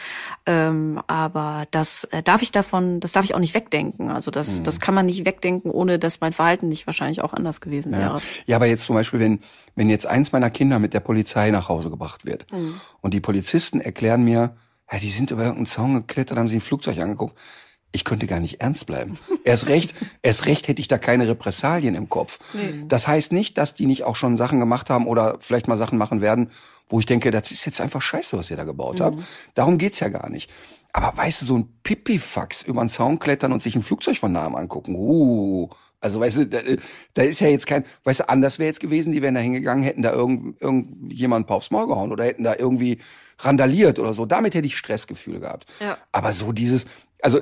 [0.46, 4.10] Ähm, aber das äh, darf ich davon, das darf ich auch nicht wegdenken.
[4.10, 4.64] Also das, mhm.
[4.64, 7.98] das kann man nicht wegdenken, ohne dass mein Verhalten nicht wahrscheinlich auch anders gewesen ja.
[7.98, 8.22] wäre.
[8.46, 9.40] Ja, aber jetzt zum Beispiel, wenn,
[9.74, 12.80] wenn jetzt eins meiner Kinder mit der Polizei nach Hause gebracht wird mhm.
[13.00, 14.56] und die Polizisten erklären mir,
[14.90, 17.34] ja, die sind über irgendeinen Zaun geklettert, haben sie ein Flugzeug angeguckt
[17.92, 19.18] ich könnte gar nicht ernst bleiben.
[19.44, 22.38] erst recht, erst recht hätte ich da keine Repressalien im Kopf.
[22.54, 22.84] Nee.
[22.88, 25.98] Das heißt nicht, dass die nicht auch schon Sachen gemacht haben oder vielleicht mal Sachen
[25.98, 26.50] machen werden,
[26.88, 29.04] wo ich denke, das ist jetzt einfach scheiße, was ihr da gebaut mhm.
[29.04, 29.22] habt.
[29.54, 30.50] Darum geht's ja gar nicht.
[30.92, 34.32] Aber weißt du, so ein Pipifax über einen Zaun klettern und sich ein Flugzeug von
[34.32, 35.68] nahem angucken, uh,
[36.00, 36.58] also weißt du, da,
[37.14, 39.82] da ist ja jetzt kein, weißt du, anders wäre jetzt gewesen, die wären da hingegangen,
[39.82, 42.98] hätten da irgend, irgendjemand ein paar aufs Maul gehauen oder hätten da irgendwie
[43.40, 44.24] randaliert oder so.
[44.24, 45.66] Damit hätte ich Stressgefühle gehabt.
[45.80, 45.98] Ja.
[46.12, 46.86] Aber so dieses,
[47.20, 47.40] also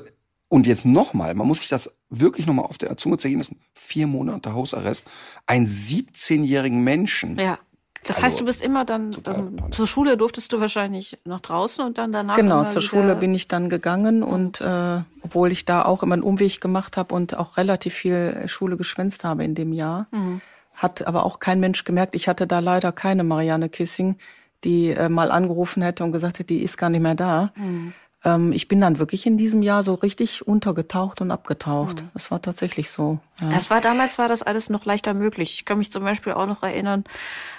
[0.49, 3.61] und jetzt nochmal, man muss sich das wirklich nochmal auf der Zunge zergehen lassen.
[3.74, 5.09] Vier Monate Hausarrest.
[5.47, 7.38] Ein 17-jährigen Menschen.
[7.38, 7.59] Ja.
[8.05, 11.99] Das heißt, du bist immer dann, dann zur Schule durftest du wahrscheinlich nach draußen und
[11.99, 12.36] dann danach.
[12.36, 16.22] Genau, zur Schule bin ich dann gegangen und äh, obwohl ich da auch immer einen
[16.22, 20.40] Umweg gemacht habe und auch relativ viel Schule geschwänzt habe in dem Jahr, mhm.
[20.74, 22.14] hat aber auch kein Mensch gemerkt.
[22.14, 24.18] Ich hatte da leider keine Marianne Kissing,
[24.62, 27.51] die äh, mal angerufen hätte und gesagt hätte, die ist gar nicht mehr da.
[27.57, 27.92] Mhm
[28.27, 32.03] ähm, ich bin dann wirklich in diesem Jahr so richtig untergetaucht und abgetaucht.
[32.03, 32.11] Mhm.
[32.12, 33.20] Das war tatsächlich so.
[33.41, 33.53] Ja.
[33.57, 35.55] Es war damals war das alles noch leichter möglich.
[35.55, 37.05] Ich kann mich zum Beispiel auch noch erinnern,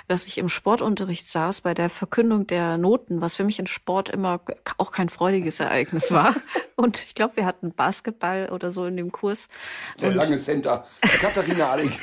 [0.10, 4.10] dass ich im Sportunterricht saß bei der Verkündung der Noten, was für mich in Sport
[4.10, 4.42] immer
[4.78, 6.36] auch kein freudiges Ereignis war.
[6.76, 9.48] Und ich glaube, wir hatten Basketball oder so in dem Kurs.
[10.02, 11.92] Der und lange Center, Katharina Alec.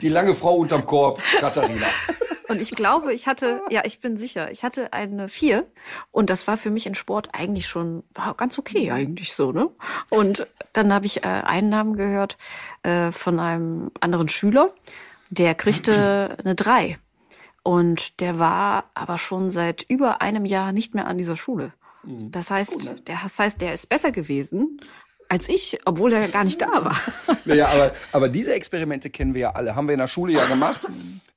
[0.00, 1.86] Die lange Frau unterm Korb, Katharina.
[2.48, 5.66] Und ich glaube, ich hatte, ja, ich bin sicher, ich hatte eine vier
[6.10, 9.70] und das war für mich in Sport eigentlich schon, war ganz okay eigentlich so, ne?
[10.10, 12.36] Und dann habe ich äh, einen Namen gehört
[12.82, 14.68] äh, von einem anderen Schüler,
[15.30, 16.98] der kriegte eine drei.
[17.62, 21.72] Und der war aber schon seit über einem Jahr nicht mehr an dieser Schule.
[22.02, 22.30] Mhm.
[22.30, 23.00] Das heißt, ne?
[23.06, 24.80] der, das heißt, der ist besser gewesen,
[25.34, 26.96] als ich, obwohl er gar nicht da war.
[27.44, 29.74] Naja, aber, aber diese Experimente kennen wir ja alle.
[29.74, 30.86] Haben wir in der Schule ja gemacht.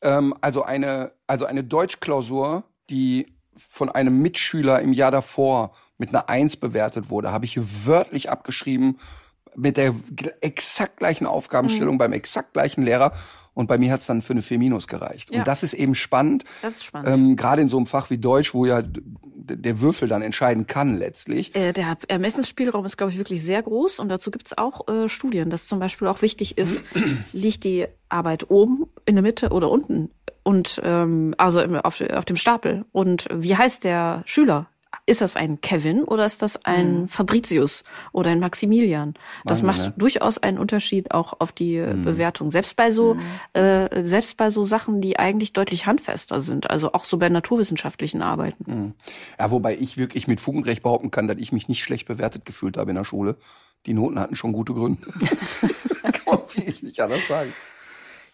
[0.01, 6.29] Ähm, also eine, also eine Deutschklausur, die von einem Mitschüler im Jahr davor mit einer
[6.29, 8.99] Eins bewertet wurde, habe ich wörtlich abgeschrieben
[9.55, 9.95] mit der
[10.41, 11.99] exakt gleichen Aufgabenstellung mhm.
[11.99, 13.13] beim exakt gleichen Lehrer.
[13.57, 15.31] Und bei mir hat es dann für eine 4 Minus gereicht.
[15.31, 15.39] Ja.
[15.39, 16.43] Und das ist eben spannend.
[16.61, 17.09] Das ist spannend.
[17.09, 20.95] Ähm, Gerade in so einem Fach wie Deutsch, wo ja der Würfel dann entscheiden kann
[20.95, 21.55] letztlich.
[21.55, 25.49] Äh, der Ermessensspielraum ist, glaube ich, wirklich sehr groß und dazu gibt's auch äh, Studien,
[25.49, 26.83] dass zum Beispiel auch wichtig ist,
[27.33, 30.11] liegt die Arbeit oben, in der Mitte oder unten
[30.43, 32.85] und ähm, also im, auf, auf dem Stapel.
[32.91, 34.67] Und wie heißt der Schüler?
[35.07, 39.13] Ist das ein Kevin oder ist das ein Fabricius oder ein Maximilian?
[39.45, 39.93] Das Wahnsinn, macht ne?
[39.97, 42.51] durchaus einen Unterschied auch auf die äh, Bewertung.
[42.51, 43.15] Selbst bei so,
[43.53, 46.69] äh, selbst bei so Sachen, die eigentlich deutlich handfester sind.
[46.69, 48.95] Also auch so bei naturwissenschaftlichen Arbeiten.
[49.39, 52.05] Ja, wobei ich wirklich mit Fug und Recht behaupten kann, dass ich mich nicht schlecht
[52.05, 53.37] bewertet gefühlt habe in der Schule.
[53.85, 55.01] Die Noten hatten schon gute Gründe.
[56.03, 57.53] kann man wirklich nicht anders sagen.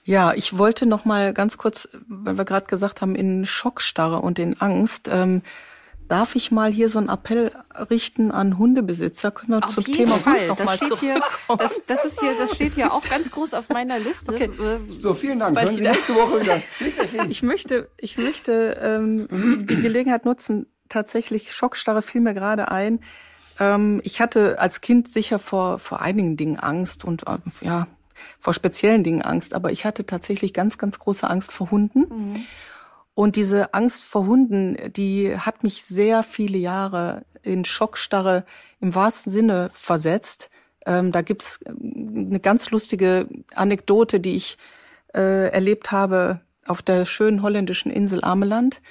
[0.05, 4.37] Ja, ich wollte noch mal ganz kurz, weil wir gerade gesagt haben, in Schockstarre und
[4.37, 5.43] in Angst, ähm,
[6.13, 7.51] darf ich mal hier so einen Appell
[7.89, 9.31] richten an Hundebesitzer?
[9.31, 10.39] Können wir Auf zum jeden Thema Fall.
[10.39, 11.15] Hund noch Das mal steht hier,
[11.47, 11.59] zurückkommen?
[11.59, 14.31] das, das ist hier, das steht hier auch ganz groß auf meiner Liste.
[14.33, 14.45] Okay.
[14.45, 15.57] Äh, So, vielen Dank.
[15.57, 16.61] Hören ich- Sie nächste Woche wieder.
[17.29, 19.27] Ich möchte, ich möchte ähm,
[19.67, 22.99] die Gelegenheit nutzen, tatsächlich Schockstarre fiel mir gerade ein.
[23.59, 27.87] Ähm, ich hatte als Kind sicher vor, vor einigen Dingen Angst und äh, ja,
[28.39, 32.45] vor speziellen Dingen Angst, aber ich hatte tatsächlich ganz, ganz große Angst vor Hunden.
[33.15, 38.45] Und diese Angst vor Hunden, die hat mich sehr viele Jahre in Schockstarre
[38.79, 40.49] im wahrsten Sinne versetzt.
[40.85, 44.57] Ähm, da gibt's ähm, eine ganz lustige Anekdote, die ich
[45.13, 48.81] äh, erlebt habe auf der schönen holländischen Insel Ameland.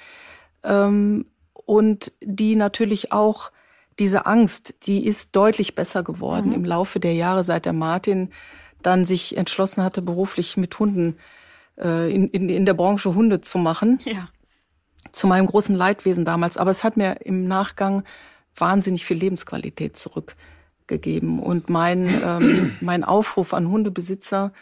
[0.63, 3.51] Ähm, und die natürlich auch
[3.99, 8.31] diese Angst, die ist deutlich besser geworden im Laufe der Jahre, seit der Martin
[8.81, 11.17] dann sich entschlossen hatte, beruflich mit Hunden
[11.77, 14.29] äh, in, in, in der Branche Hunde zu machen ja.
[15.11, 16.57] zu meinem großen Leidwesen damals.
[16.57, 18.03] Aber es hat mir im Nachgang
[18.55, 21.39] wahnsinnig viel Lebensqualität zurückgegeben.
[21.39, 24.53] Und mein, ähm, mein Aufruf an Hundebesitzer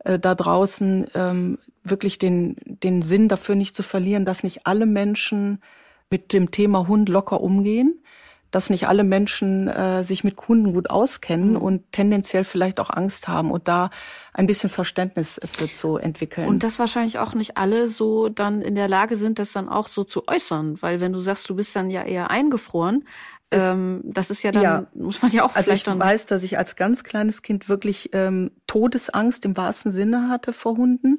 [0.00, 4.86] äh, da draußen, ähm, wirklich den, den Sinn dafür nicht zu verlieren, dass nicht alle
[4.86, 5.62] Menschen
[6.10, 8.02] mit dem Thema Hund locker umgehen,
[8.50, 13.28] dass nicht alle Menschen äh, sich mit Hunden gut auskennen und tendenziell vielleicht auch Angst
[13.28, 13.90] haben und da
[14.32, 16.48] ein bisschen Verständnis für zu entwickeln.
[16.48, 19.88] Und dass wahrscheinlich auch nicht alle so dann in der Lage sind, das dann auch
[19.88, 20.78] so zu äußern.
[20.80, 23.04] Weil wenn du sagst, du bist dann ja eher eingefroren,
[23.52, 24.86] ähm, das ist ja dann, Ja.
[24.94, 28.52] muss man ja auch Also ich weiß, dass ich als ganz kleines Kind wirklich ähm,
[28.66, 31.18] Todesangst im wahrsten Sinne hatte vor Hunden.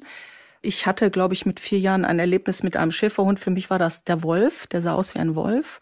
[0.62, 3.40] Ich hatte, glaube ich, mit vier Jahren ein Erlebnis mit einem Schäferhund.
[3.40, 5.80] Für mich war das der Wolf, der sah aus wie ein Wolf.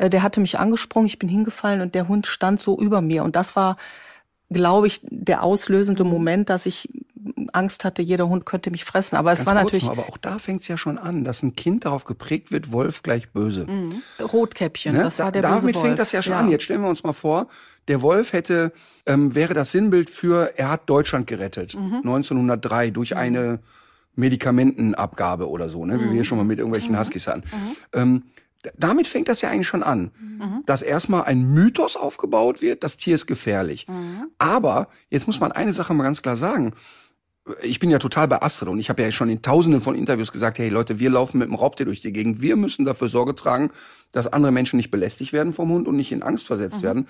[0.00, 3.22] Äh, Der hatte mich angesprungen, ich bin hingefallen und der Hund stand so über mir.
[3.24, 3.76] Und das war,
[4.48, 6.10] glaube ich, der auslösende Mhm.
[6.10, 6.88] Moment, dass ich
[7.52, 9.16] Angst hatte, jeder Hund könnte mich fressen.
[9.16, 11.42] Aber es Ganz war kurz natürlich noch, aber auch da fängt's ja schon an, dass
[11.42, 13.66] ein Kind darauf geprägt wird, Wolf gleich böse.
[14.32, 14.94] Rotkäppchen.
[14.96, 15.02] Ne?
[15.02, 15.84] Das war Da- der böse Damit Wolf.
[15.84, 16.50] fängt das ja schon an.
[16.50, 17.48] Jetzt stellen wir uns mal vor,
[17.88, 18.72] der Wolf hätte,
[19.04, 22.00] ähm, wäre das Sinnbild für, er hat Deutschland gerettet, Mhm.
[22.04, 23.58] 1903 durch eine
[24.16, 25.98] Medikamentenabgabe oder so, ne?
[25.98, 26.04] Mhm.
[26.10, 27.42] wie wir schon mal mit irgendwelchen Huskies hatten.
[27.92, 28.32] Ähm, d-
[28.76, 30.62] damit fängt das ja eigentlich schon an, Mhm.
[30.66, 33.86] dass erstmal ein Mythos aufgebaut wird, das Tier ist gefährlich.
[33.88, 34.28] Mhm.
[34.38, 36.74] Aber jetzt muss man eine Sache mal ganz klar sagen.
[37.62, 40.30] Ich bin ja total bei Astrid und ich habe ja schon in tausenden von Interviews
[40.30, 42.42] gesagt, hey Leute, wir laufen mit dem Raubtier durch die Gegend.
[42.42, 43.70] Wir müssen dafür Sorge tragen,
[44.12, 47.08] dass andere Menschen nicht belästigt werden vom Hund und nicht in Angst versetzt werden.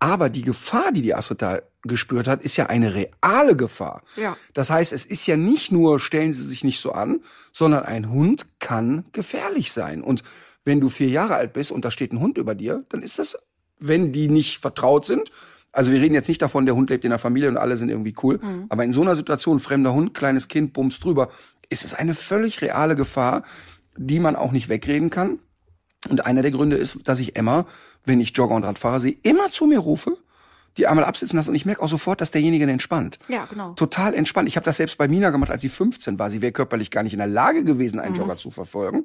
[0.00, 4.02] Aber die Gefahr, die die Astrid da gespürt hat, ist ja eine reale Gefahr.
[4.16, 4.36] Ja.
[4.52, 7.20] Das heißt, es ist ja nicht nur, stellen Sie sich nicht so an,
[7.52, 10.02] sondern ein Hund kann gefährlich sein.
[10.02, 10.22] Und
[10.64, 13.18] wenn du vier Jahre alt bist und da steht ein Hund über dir, dann ist
[13.18, 13.38] das,
[13.78, 15.30] wenn die nicht vertraut sind,
[15.72, 17.88] also wir reden jetzt nicht davon, der Hund lebt in der Familie und alle sind
[17.88, 18.38] irgendwie cool,
[18.68, 21.30] aber in so einer Situation, fremder Hund, kleines Kind, bums drüber,
[21.68, 23.42] ist es eine völlig reale Gefahr,
[23.96, 25.40] die man auch nicht wegreden kann.
[26.08, 27.66] Und einer der Gründe ist, dass ich Emma,
[28.04, 30.16] wenn ich Jogger und Radfahrer sehe, immer zu mir rufe,
[30.76, 33.18] die einmal absitzen lasse und ich merke auch sofort, dass derjenige entspannt.
[33.28, 33.72] Ja, genau.
[33.72, 34.48] Total entspannt.
[34.48, 36.30] Ich habe das selbst bei Mina gemacht, als sie 15 war.
[36.30, 39.04] Sie wäre körperlich gar nicht in der Lage gewesen, einen Jogger zu verfolgen.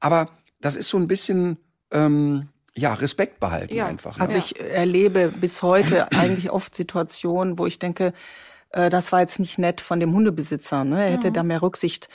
[0.00, 0.28] Aber
[0.60, 1.58] das ist so ein bisschen,
[1.90, 3.86] ähm, ja, Respekt behalten Ja.
[3.86, 4.16] einfach.
[4.16, 4.22] Ne?
[4.22, 8.12] Also ich erlebe bis heute eigentlich oft Situationen, wo ich denke,
[8.70, 10.84] äh, das war jetzt nicht nett von dem Hundebesitzer.
[10.84, 11.04] Ne?
[11.04, 12.08] Er hätte da mehr Rücksicht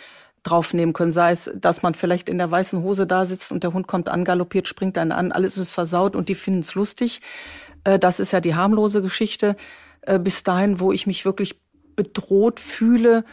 [0.44, 1.12] drauf nehmen können.
[1.12, 4.10] Sei es, dass man vielleicht in der weißen Hose da sitzt und der Hund kommt
[4.10, 7.22] angaloppiert, springt einen an, alles ist versaut und die finden es lustig.
[7.84, 9.56] Äh, Das ist ja die harmlose Geschichte.
[10.02, 11.62] Äh, Bis dahin, wo ich mich wirklich
[11.96, 13.26] bedroht fühle,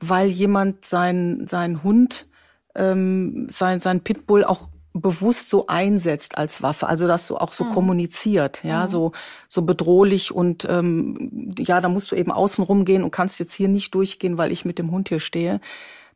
[0.00, 2.26] weil jemand sein, sein Hund
[2.74, 7.64] ähm, sein, sein Pitbull auch bewusst so einsetzt als Waffe, also das so auch so
[7.66, 9.12] kommuniziert, ja, so
[9.46, 13.68] so bedrohlich und ähm, ja, da musst du eben außen rumgehen und kannst jetzt hier
[13.68, 15.60] nicht durchgehen, weil ich mit dem Hund hier stehe.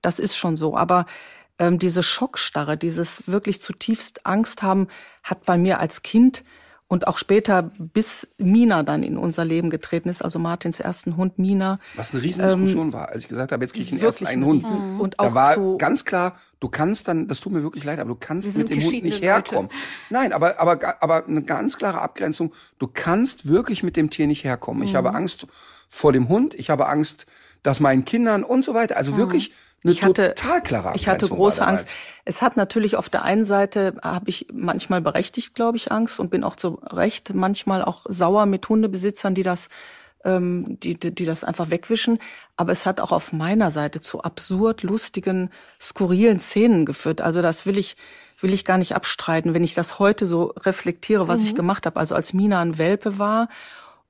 [0.01, 1.07] Das ist schon so, aber
[1.59, 4.89] ähm, diese Schockstarre, dieses wirklich zutiefst Angst haben,
[5.23, 6.45] hat bei mir als Kind
[6.93, 11.39] und auch später, bis Mina dann in unser Leben getreten ist, also Martins ersten Hund
[11.39, 11.81] Mina.
[11.97, 14.45] Was eine Riesendiskussion ähm, war, als ich gesagt habe, jetzt kriege ich einen ersten einen
[14.45, 14.65] Hund.
[14.65, 15.01] Mhm.
[15.01, 17.99] Und auch da war so ganz klar, du kannst dann, das tut mir wirklich leid,
[17.99, 19.71] aber du kannst mit dem Hund nicht herkommen.
[19.71, 19.75] Leute.
[20.11, 24.45] Nein, aber, aber, aber eine ganz klare Abgrenzung, du kannst wirklich mit dem Tier nicht
[24.45, 24.81] herkommen.
[24.83, 24.87] Mhm.
[24.87, 25.47] Ich habe Angst
[25.89, 27.25] vor dem Hund, ich habe Angst,
[27.63, 29.17] dass meinen Kindern und so weiter, also mhm.
[29.17, 29.55] wirklich
[29.85, 31.97] eine ich hatte, total klare Ich hatte große Angst.
[32.25, 36.31] Es hat natürlich auf der einen Seite, habe ich manchmal berechtigt, glaube ich, Angst und
[36.31, 39.69] bin auch zu Recht manchmal auch sauer mit Hundebesitzern, die das
[40.25, 42.19] ähm, die, die, die das einfach wegwischen.
[42.57, 47.21] Aber es hat auch auf meiner Seite zu absurd lustigen, skurrilen Szenen geführt.
[47.21, 47.97] Also das will ich,
[48.41, 51.47] will ich gar nicht abstreiten, wenn ich das heute so reflektiere, was mhm.
[51.47, 51.99] ich gemacht habe.
[51.99, 53.49] Also als Mina ein Welpe war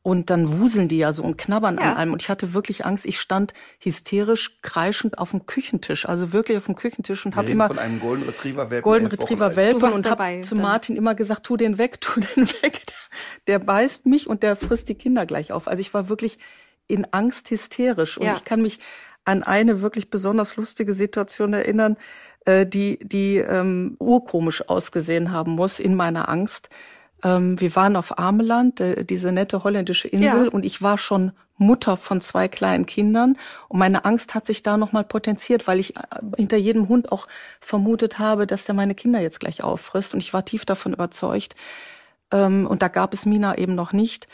[0.03, 1.93] und dann wuseln die ja so und knabbern ja.
[1.93, 2.13] an allem.
[2.13, 3.07] Und ich hatte wirklich Angst.
[3.07, 7.69] Ich stand hysterisch kreischend auf dem Küchentisch, also wirklich auf dem Küchentisch und habe immer
[7.69, 11.57] von einem Golden Retriever Welpen, Golden Retriever Welpen und habe zu Martin immer gesagt, tu
[11.57, 12.83] den weg, tu den weg.
[13.47, 15.69] Der, der beißt mich und der frisst die Kinder gleich auf.
[15.69, 16.39] Also ich war wirklich
[16.89, 18.35] in Angst hysterisch und ja.
[18.35, 18.81] ich kann mich
[19.25, 21.97] an eine wirklich besonders lustige Situation erinnern,
[22.45, 26.71] äh, die die ähm, urkomisch ausgesehen haben muss in meiner Angst.
[27.23, 30.51] Ähm, wir waren auf Ameland, äh, diese nette holländische Insel, ja.
[30.51, 34.77] und ich war schon Mutter von zwei kleinen Kindern und meine Angst hat sich da
[34.77, 36.01] nochmal potenziert, weil ich äh,
[36.37, 37.29] hinter jedem Hund auch
[37.61, 41.55] vermutet habe, dass der meine Kinder jetzt gleich auffrisst und ich war tief davon überzeugt.
[42.33, 44.27] Ähm, und da gab es Mina eben noch nicht.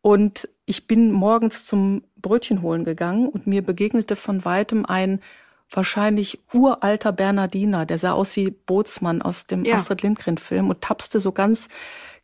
[0.00, 5.20] Und ich bin morgens zum Brötchen holen gegangen und mir begegnete von weitem ein
[5.68, 9.74] wahrscheinlich uralter Bernardiner, der sah aus wie Bootsmann aus dem ja.
[9.74, 11.68] Astrid Lindgren-Film und tapste so ganz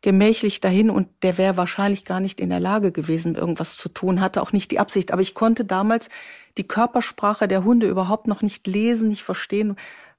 [0.03, 4.19] gemächlich dahin und der wäre wahrscheinlich gar nicht in der Lage gewesen, irgendwas zu tun,
[4.19, 5.13] hatte auch nicht die Absicht.
[5.13, 6.09] Aber ich konnte damals
[6.57, 9.77] die Körpersprache der Hunde überhaupt noch nicht lesen, nicht verstehen,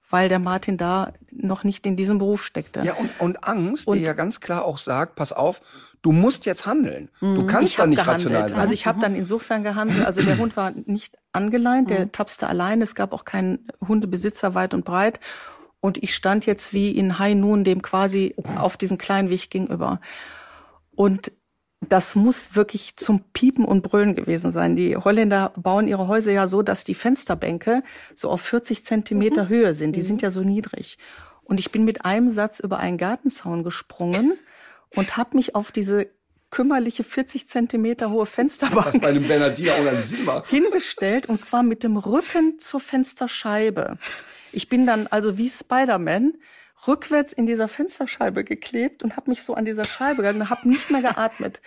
[0.09, 2.82] weil der Martin da noch nicht in diesem Beruf steckte.
[2.82, 5.61] Ja, und, und Angst, und, die ja ganz klar auch sagt, pass auf,
[6.01, 7.11] du musst jetzt handeln.
[7.20, 7.47] Du mhm.
[7.47, 8.26] kannst da nicht gehandelt.
[8.26, 8.59] rational sein.
[8.59, 12.12] Also ich habe dann insofern gehandelt, also der Hund war nicht angeleint, der mhm.
[12.12, 15.20] tapste allein, es gab auch keinen Hundebesitzer weit und breit.
[15.85, 20.01] Und ich stand jetzt wie in High Noon dem quasi auf diesen kleinen Weg gegenüber.
[20.97, 21.30] Und
[21.87, 24.76] das muss wirklich zum Piepen und Brüllen gewesen sein.
[24.76, 27.82] Die Holländer bauen ihre Häuser ja so, dass die Fensterbänke
[28.14, 29.49] so auf 40 Zentimeter mhm.
[29.51, 29.95] Höhe sind.
[29.95, 30.07] Die mhm.
[30.07, 30.97] sind ja so niedrig.
[31.43, 34.39] Und ich bin mit einem Satz über einen Gartenzaun gesprungen
[34.97, 36.07] und habe mich auf diese
[36.49, 40.49] kümmerliche 40 Zentimeter hohe Fensterbank Was bei einem Bernardiner unheimlich macht.
[40.49, 43.99] hingestellt und zwar mit dem Rücken zur Fensterscheibe.
[44.55, 46.34] Ich bin dann also wie Spider-Man
[46.86, 50.68] rückwärts in dieser Fensterscheibe geklebt und habe mich so an dieser Scheibe gehalten und habe
[50.68, 51.61] nicht mehr geatmet.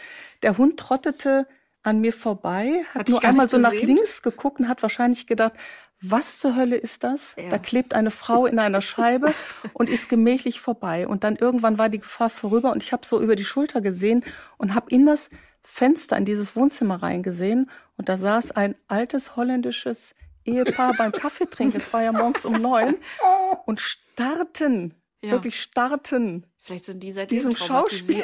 [0.43, 1.47] Der Hund trottete
[1.83, 5.53] an mir vorbei, hat, hat nur einmal so nach links geguckt und hat wahrscheinlich gedacht,
[6.01, 7.35] was zur Hölle ist das?
[7.38, 7.49] Ja.
[7.49, 9.33] Da klebt eine Frau in einer Scheibe
[9.73, 11.07] und ist gemächlich vorbei.
[11.07, 14.23] Und dann irgendwann war die Gefahr vorüber und ich habe so über die Schulter gesehen
[14.57, 15.29] und habe in das
[15.63, 20.13] Fenster in dieses Wohnzimmer reingesehen und da saß ein altes holländisches
[20.48, 21.80] Ehepaar beim Kaffeetrinken.
[21.80, 22.95] Es war ja morgens um neun
[23.66, 25.32] und starrten ja.
[25.32, 26.45] wirklich starten.
[26.58, 28.24] Vielleicht sind die seit diesem Schauspiel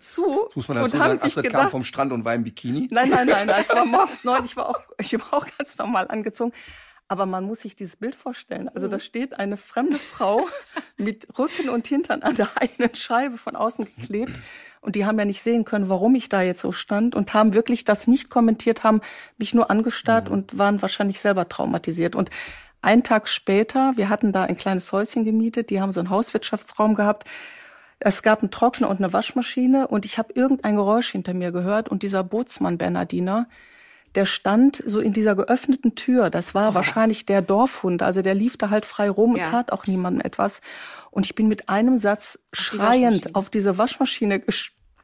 [0.00, 0.44] zu.
[0.46, 2.88] Das muss man dazu sagen, Astrid gedacht, kam vom Strand und war im Bikini.
[2.90, 4.44] Nein, nein, nein, es war morgens neun.
[4.44, 6.52] Ich war auch, ich war auch ganz normal angezogen.
[7.10, 8.68] Aber man muss sich dieses Bild vorstellen.
[8.68, 9.00] Also da mhm.
[9.00, 10.46] steht eine fremde Frau
[10.98, 14.32] mit Rücken und Hintern an der einen Scheibe von außen geklebt.
[14.80, 17.54] Und die haben ja nicht sehen können, warum ich da jetzt so stand und haben
[17.54, 19.00] wirklich das nicht kommentiert, haben
[19.36, 20.32] mich nur angestarrt mhm.
[20.32, 22.14] und waren wahrscheinlich selber traumatisiert.
[22.14, 22.30] Und
[22.80, 26.94] ein Tag später, wir hatten da ein kleines Häuschen gemietet, die haben so einen Hauswirtschaftsraum
[26.94, 27.28] gehabt.
[27.98, 31.88] Es gab einen Trockner und eine Waschmaschine und ich habe irgendein Geräusch hinter mir gehört
[31.88, 33.48] und dieser Bootsmann Bernardiner,
[34.18, 36.28] der stand so in dieser geöffneten Tür.
[36.28, 36.74] Das war oh.
[36.74, 39.44] wahrscheinlich der Dorfhund, also der lief da halt frei rum ja.
[39.44, 40.60] und tat auch niemandem etwas.
[41.12, 44.42] Und ich bin mit einem Satz auf schreiend die auf diese Waschmaschine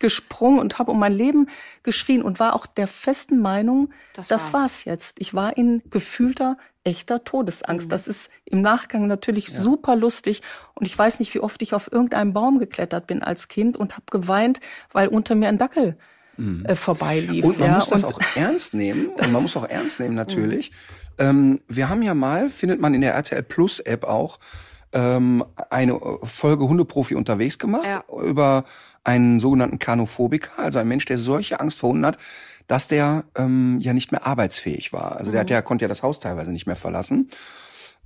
[0.01, 1.47] gesprungen und habe um mein Leben
[1.85, 4.63] geschrien und war auch der festen Meinung, das, das war's.
[4.63, 5.21] war's jetzt.
[5.21, 7.87] Ich war in gefühlter echter Todesangst.
[7.87, 7.91] Mhm.
[7.91, 9.55] Das ist im Nachgang natürlich ja.
[9.55, 10.43] super lustig.
[10.75, 13.93] Und ich weiß nicht, wie oft ich auf irgendeinem Baum geklettert bin als Kind und
[13.93, 14.59] habe geweint,
[14.91, 15.97] weil unter mir ein Dackel
[16.37, 16.65] mhm.
[16.67, 17.45] äh, vorbeilief.
[17.45, 17.75] Und man ja.
[17.77, 19.09] muss das und auch ernst nehmen.
[19.17, 20.71] Und man muss auch ernst nehmen natürlich.
[20.71, 20.77] Mhm.
[21.19, 24.39] Ähm, wir haben ja mal, findet man in der RTL Plus App auch,
[24.93, 28.05] ähm, eine Folge Hundeprofi unterwegs gemacht ja.
[28.23, 28.65] über
[29.03, 32.19] einen sogenannten Kanophobiker, also ein Mensch, der solche Angst vor Hunden hat,
[32.69, 35.17] dass der ähm, ja nicht mehr arbeitsfähig war.
[35.17, 35.33] Also mhm.
[35.33, 35.55] der hat mhm.
[35.55, 37.29] ja, konnte ja das Haus teilweise nicht mehr verlassen.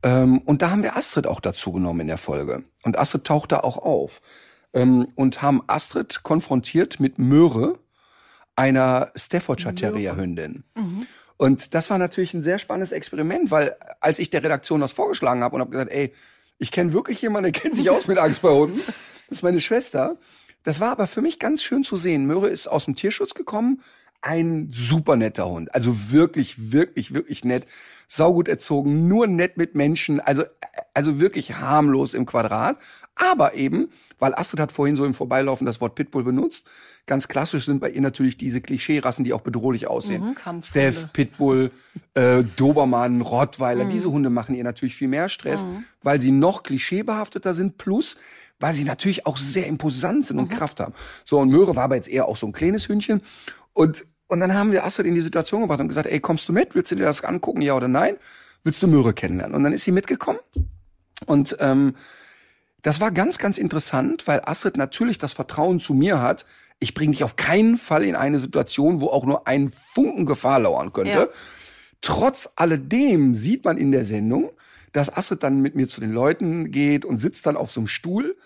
[0.02, 2.64] Ähm, und da haben wir Astrid auch dazu genommen in der Folge.
[2.82, 4.20] Und Astrid taucht da auch auf.
[4.72, 7.78] Ähm, und haben Astrid konfrontiert mit Möhre,
[8.58, 10.64] einer Staffordshire Terrier Hündin.
[10.74, 11.06] Mhm.
[11.36, 15.44] Und das war natürlich ein sehr spannendes Experiment, weil als ich der Redaktion das vorgeschlagen
[15.44, 16.12] habe und habe gesagt, ey,
[16.58, 18.80] ich kenne wirklich jemanden, der kennt sich aus mit Angst bei Hunden,
[19.28, 20.18] das ist meine Schwester,
[20.64, 22.26] das war aber für mich ganz schön zu sehen.
[22.26, 23.80] Möhre ist aus dem Tierschutz gekommen,
[24.20, 25.72] ein super netter Hund.
[25.72, 27.66] Also wirklich, wirklich, wirklich nett.
[28.08, 30.18] Saugut erzogen, nur nett mit Menschen.
[30.18, 30.44] Also,
[30.94, 32.78] also wirklich harmlos im Quadrat.
[33.14, 36.66] Aber eben, weil Astrid hat vorhin so im Vorbeilaufen das Wort Pitbull benutzt.
[37.06, 40.36] Ganz klassisch sind bei ihr natürlich diese Klischeerassen, die auch bedrohlich aussehen.
[40.44, 41.70] Mhm, Steph, Pitbull,
[42.14, 43.84] äh, Dobermann, Rottweiler.
[43.84, 43.88] Mhm.
[43.90, 45.84] Diese Hunde machen ihr natürlich viel mehr Stress, mhm.
[46.02, 47.76] weil sie noch klischeebehafteter sind.
[47.76, 48.16] Plus,
[48.60, 50.56] weil sie natürlich auch sehr imposant sind und mhm.
[50.56, 50.94] Kraft haben.
[51.24, 53.22] So, und Möhre war aber jetzt eher auch so ein kleines Hündchen.
[53.72, 56.52] Und, und dann haben wir Astrid in die Situation gebracht und gesagt, ey, kommst du
[56.52, 56.74] mit?
[56.74, 58.16] Willst du dir das angucken, ja oder nein?
[58.62, 59.56] Willst du Möhre kennenlernen?
[59.56, 60.38] Und dann ist sie mitgekommen.
[61.26, 61.94] Und ähm,
[62.82, 66.44] das war ganz, ganz interessant, weil Astrid natürlich das Vertrauen zu mir hat.
[66.78, 70.60] Ich bringe dich auf keinen Fall in eine Situation, wo auch nur ein Funken Gefahr
[70.60, 71.10] lauern könnte.
[71.10, 71.28] Ja.
[72.02, 74.50] Trotz alledem sieht man in der Sendung,
[74.92, 77.88] dass Astrid dann mit mir zu den Leuten geht und sitzt dann auf so einem
[77.88, 78.36] Stuhl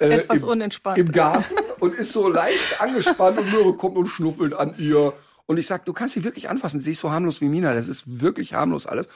[0.00, 0.98] äh, Etwas im, unentspannt.
[0.98, 5.12] Im Garten und ist so leicht angespannt und Möhre kommt und schnuffelt an ihr.
[5.46, 6.80] Und ich sag, du kannst sie wirklich anfassen.
[6.80, 7.74] Sie ist so harmlos wie Mina.
[7.74, 9.08] Das ist wirklich harmlos alles.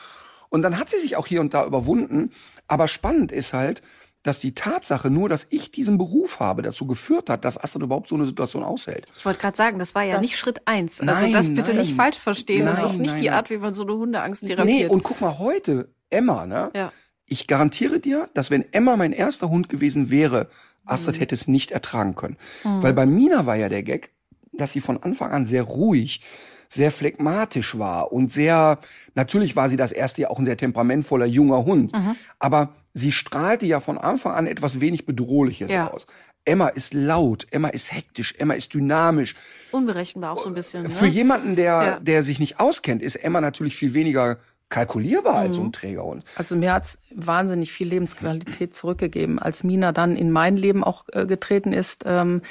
[0.49, 2.31] Und dann hat sie sich auch hier und da überwunden.
[2.69, 3.83] Aber spannend ist halt,
[4.25, 8.09] dass die Tatsache nur, dass ich diesen Beruf habe, dazu geführt hat, dass Astrid überhaupt
[8.09, 9.07] so eine Situation aushält.
[9.15, 11.01] Ich wollte gerade sagen, das war ja das, nicht Schritt eins.
[11.01, 12.65] Also nein, das bitte nein, nicht falsch verstehen.
[12.65, 14.67] Nein, das ist nicht die Art, wie man so eine Hundeangst therapiert.
[14.67, 16.71] Nee, und guck mal, heute, Emma, ne?
[16.75, 16.91] Ja.
[17.27, 20.49] Ich garantiere dir, dass wenn Emma mein erster Hund gewesen wäre,
[20.85, 21.21] Astrid mhm.
[21.21, 22.37] hätte es nicht ertragen können.
[22.65, 22.83] Mhm.
[22.83, 24.11] Weil bei Mina war ja der Gag,
[24.53, 26.21] dass sie von Anfang an sehr ruhig,
[26.69, 28.79] sehr phlegmatisch war und sehr,
[29.15, 32.17] natürlich war sie das erste Jahr auch ein sehr temperamentvoller junger Hund, mhm.
[32.39, 35.91] aber sie strahlte ja von Anfang an etwas wenig Bedrohliches ja.
[35.91, 36.07] aus.
[36.45, 39.35] Emma ist laut, Emma ist hektisch, Emma ist dynamisch.
[39.71, 40.85] Unberechenbar auch so ein bisschen.
[40.85, 40.91] Ne?
[40.91, 42.01] Für jemanden, der, ja.
[42.01, 44.39] der sich nicht auskennt, ist Emma natürlich viel weniger
[44.69, 45.73] kalkulierbar als so ein mhm.
[45.73, 46.25] Trägerhund.
[46.37, 49.39] Also mir hat's wahnsinnig viel Lebensqualität zurückgegeben.
[49.39, 52.43] Als Mina dann in mein Leben auch äh, getreten ist, ähm,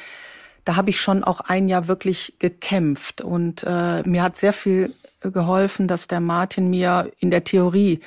[0.66, 3.22] da habe ich schon auch ein Jahr wirklich gekämpft.
[3.22, 8.00] Und äh, mir hat sehr viel geholfen, dass der Martin mir in der Theorie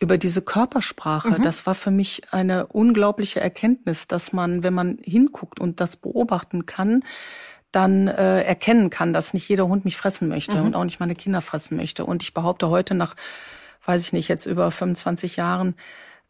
[0.00, 1.42] über diese Körpersprache, mhm.
[1.42, 6.66] das war für mich eine unglaubliche Erkenntnis, dass man, wenn man hinguckt und das beobachten
[6.66, 7.04] kann,
[7.72, 10.66] dann äh, erkennen kann, dass nicht jeder Hund mich fressen möchte mhm.
[10.66, 12.04] und auch nicht meine Kinder fressen möchte.
[12.04, 13.14] Und ich behaupte heute nach
[13.88, 15.74] weiß ich nicht, jetzt über 25 Jahren,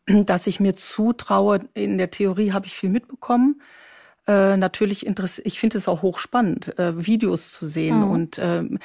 [0.07, 3.61] dass ich mir zutraue, in der Theorie habe ich viel mitbekommen.
[4.27, 8.11] Äh, natürlich interessiert, ich finde es auch hochspannend, äh, Videos zu sehen mhm.
[8.11, 8.79] und ähm,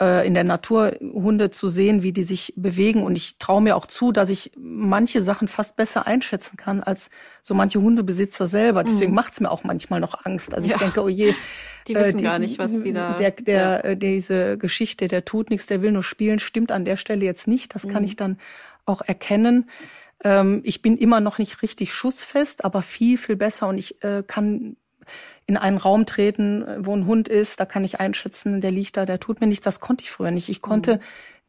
[0.00, 3.02] äh, in der Natur Hunde zu sehen, wie die sich bewegen.
[3.02, 7.10] Und ich traue mir auch zu, dass ich manche Sachen fast besser einschätzen kann als
[7.42, 8.84] so manche Hundebesitzer selber.
[8.84, 9.16] Deswegen mhm.
[9.16, 10.54] macht's mir auch manchmal noch Angst.
[10.54, 10.78] Also ich ja.
[10.78, 11.34] denke, oh je,
[11.88, 13.14] die wissen äh, die, gar nicht, was die da.
[13.14, 13.76] Der, der, ja.
[13.78, 17.46] Äh, diese Geschichte, der tut nichts, der will nur spielen, stimmt an der Stelle jetzt
[17.46, 17.74] nicht.
[17.74, 17.90] Das mhm.
[17.90, 18.38] kann ich dann
[18.84, 19.70] auch erkennen.
[20.22, 24.22] Ähm, ich bin immer noch nicht richtig schussfest, aber viel, viel besser und ich äh,
[24.26, 24.76] kann
[25.46, 29.04] in einen Raum treten, wo ein Hund ist, da kann ich einschätzen, der liegt da,
[29.04, 29.64] der tut mir nichts.
[29.64, 30.48] Das konnte ich früher nicht.
[30.48, 31.00] Ich konnte mhm.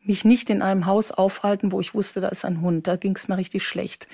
[0.03, 2.87] mich nicht in einem Haus aufhalten, wo ich wusste, da ist ein Hund.
[2.87, 4.07] Da ging es mir richtig schlecht.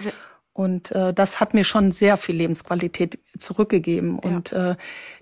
[0.53, 4.19] Und äh, das hat mir schon sehr viel Lebensqualität zurückgegeben.
[4.23, 4.29] Ja.
[4.29, 4.75] Und äh,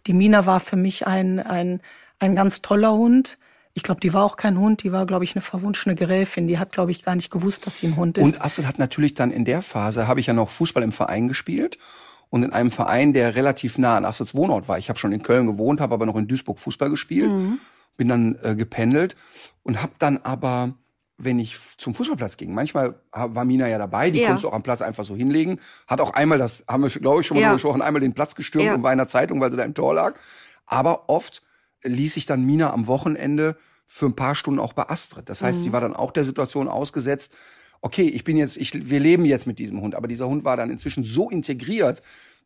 [0.07, 1.81] die Mina war für mich ein, ein,
[2.19, 3.37] ein ganz toller Hund.
[3.73, 6.47] Ich glaube, die war auch kein Hund, die war, glaube ich, eine verwunschene Gräfin.
[6.47, 8.25] Die hat, glaube ich, gar nicht gewusst, dass sie ein Hund ist.
[8.25, 11.27] Und Astrid hat natürlich dann in der Phase, habe ich ja noch Fußball im Verein
[11.27, 11.77] gespielt
[12.29, 14.77] und in einem Verein, der relativ nah an Astrids Wohnort war.
[14.77, 17.59] Ich habe schon in Köln gewohnt, habe aber noch in Duisburg Fußball gespielt, mhm.
[17.97, 19.15] bin dann äh, gependelt
[19.63, 20.73] und habe dann aber
[21.19, 22.53] wenn ich zum Fußballplatz ging.
[22.53, 24.27] Manchmal war Mina ja dabei, die ja.
[24.27, 25.59] konntest du auch am Platz einfach so hinlegen.
[25.85, 27.53] Hat auch einmal, das haben wir, glaube ich, schon mal ja.
[27.53, 28.75] gesprochen, einmal den Platz gestürmt ja.
[28.75, 30.15] und war in der Zeitung, weil sie da im Tor lag.
[30.65, 31.43] Aber oft
[31.83, 35.29] ließ sich dann Mina am Wochenende für ein paar Stunden auch bei Astrid.
[35.29, 35.63] Das heißt, mhm.
[35.63, 37.33] sie war dann auch der Situation ausgesetzt,
[37.81, 40.57] okay, ich bin jetzt, ich, wir leben jetzt mit diesem Hund, aber dieser Hund war
[40.57, 42.01] dann inzwischen so integriert,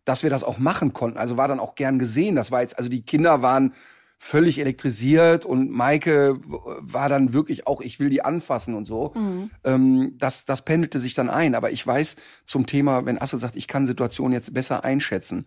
[0.05, 1.17] dass wir das auch machen konnten.
[1.17, 2.35] Also war dann auch gern gesehen.
[2.35, 3.73] Das war jetzt, also die Kinder waren
[4.17, 9.11] völlig elektrisiert und Maike war dann wirklich auch, ich will die anfassen und so.
[9.15, 9.51] Mhm.
[9.65, 11.55] Ähm, das, das pendelte sich dann ein.
[11.55, 12.15] Aber ich weiß
[12.45, 15.45] zum Thema, wenn Assad sagt, ich kann Situationen jetzt besser einschätzen.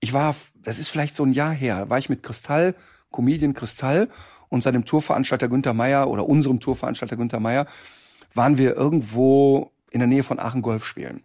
[0.00, 2.74] Ich war, das ist vielleicht so ein Jahr her, war ich mit Kristall,
[3.10, 4.08] Comedian Kristall
[4.48, 7.66] und seinem Tourveranstalter Günther Meier oder unserem Tourveranstalter Günther Meier,
[8.34, 11.22] waren wir irgendwo in der Nähe von Aachen Golf spielen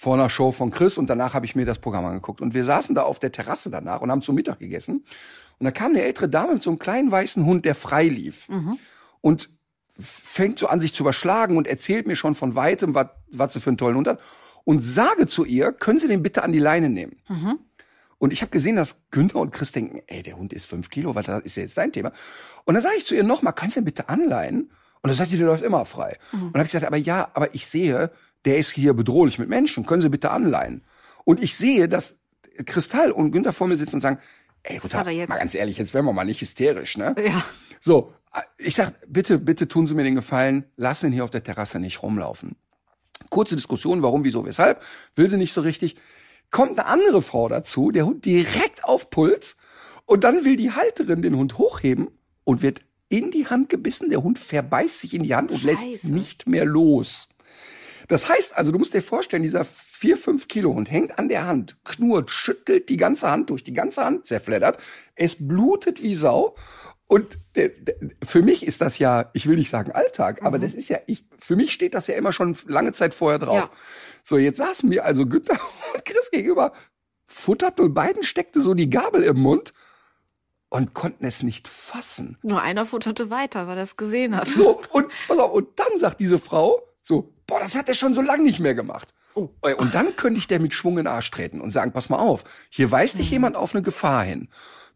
[0.00, 2.40] vor einer Show von Chris und danach habe ich mir das Programm angeguckt.
[2.40, 5.04] Und wir saßen da auf der Terrasse danach und haben zum Mittag gegessen.
[5.58, 8.48] Und da kam eine ältere Dame mit so einem kleinen weißen Hund, der frei lief.
[8.48, 8.78] Mhm.
[9.20, 9.50] Und
[9.98, 13.68] fängt so an, sich zu überschlagen und erzählt mir schon von weitem, was, sie für
[13.68, 14.20] einen tollen Hund hat.
[14.64, 17.16] Und sage zu ihr, können Sie den bitte an die Leine nehmen?
[17.28, 17.58] Mhm.
[18.16, 21.14] Und ich habe gesehen, dass Günther und Chris denken, ey, der Hund ist fünf Kilo,
[21.14, 22.10] was ist ja jetzt dein Thema?
[22.64, 24.70] Und dann sage ich zu ihr nochmal, können Sie den bitte anleihen?
[25.02, 26.18] Und dann sagt sie, der läuft immer frei.
[26.32, 26.42] Mhm.
[26.42, 28.10] Und dann habe ich gesagt, aber ja, aber ich sehe,
[28.44, 30.84] der ist hier bedrohlich mit Menschen, können Sie bitte anleihen?
[31.24, 32.18] Und ich sehe, dass
[32.66, 34.18] Kristall und Günther vor mir sitzen und sagen,
[34.62, 35.28] ey, jetzt?
[35.28, 37.14] mal ganz ehrlich, jetzt werden wir mal nicht hysterisch, ne?
[37.22, 37.44] Ja.
[37.80, 38.12] So,
[38.58, 41.80] ich sag, bitte, bitte tun Sie mir den Gefallen, lassen ihn hier auf der Terrasse
[41.80, 42.56] nicht rumlaufen.
[43.28, 44.82] Kurze Diskussion, warum, wieso, weshalb,
[45.14, 45.96] will sie nicht so richtig.
[46.50, 49.56] Kommt eine andere Frau dazu, der Hund direkt auf Puls
[50.04, 52.08] und dann will die Halterin den Hund hochheben
[52.44, 52.80] und wird
[53.10, 54.08] in die Hand gebissen.
[54.08, 56.14] Der Hund verbeißt sich in die Hand und lässt Scheiße.
[56.14, 57.28] nicht mehr los.
[58.08, 61.46] Das heißt also, du musst dir vorstellen, dieser 4, 5 Kilo Hund hängt an der
[61.46, 64.82] Hand, knurrt, schüttelt die ganze Hand durch, die ganze Hand zerfleddert.
[65.14, 66.56] Es blutet wie Sau.
[67.06, 70.74] Und der, der, für mich ist das ja, ich will nicht sagen Alltag, aber das
[70.74, 73.64] ist ja, ich, für mich steht das ja immer schon lange Zeit vorher drauf.
[73.64, 73.70] Ja.
[74.22, 75.58] So, jetzt saßen mir also Günther
[75.94, 76.72] und Chris gegenüber,
[77.26, 79.72] futterten und beiden steckte so die Gabel im Mund
[80.70, 82.38] und konnten es nicht fassen.
[82.42, 84.48] Nur einer futterte weiter, weil er es gesehen hat.
[84.48, 88.14] So, und pass auf, und dann sagt diese Frau so, boah, das hat er schon
[88.14, 89.12] so lange nicht mehr gemacht.
[89.34, 89.48] Oh.
[89.62, 92.08] Äh, Und dann könnte ich der mit Schwung in den Arsch treten und sagen, pass
[92.08, 94.48] mal auf, hier weist dich jemand auf eine Gefahr hin.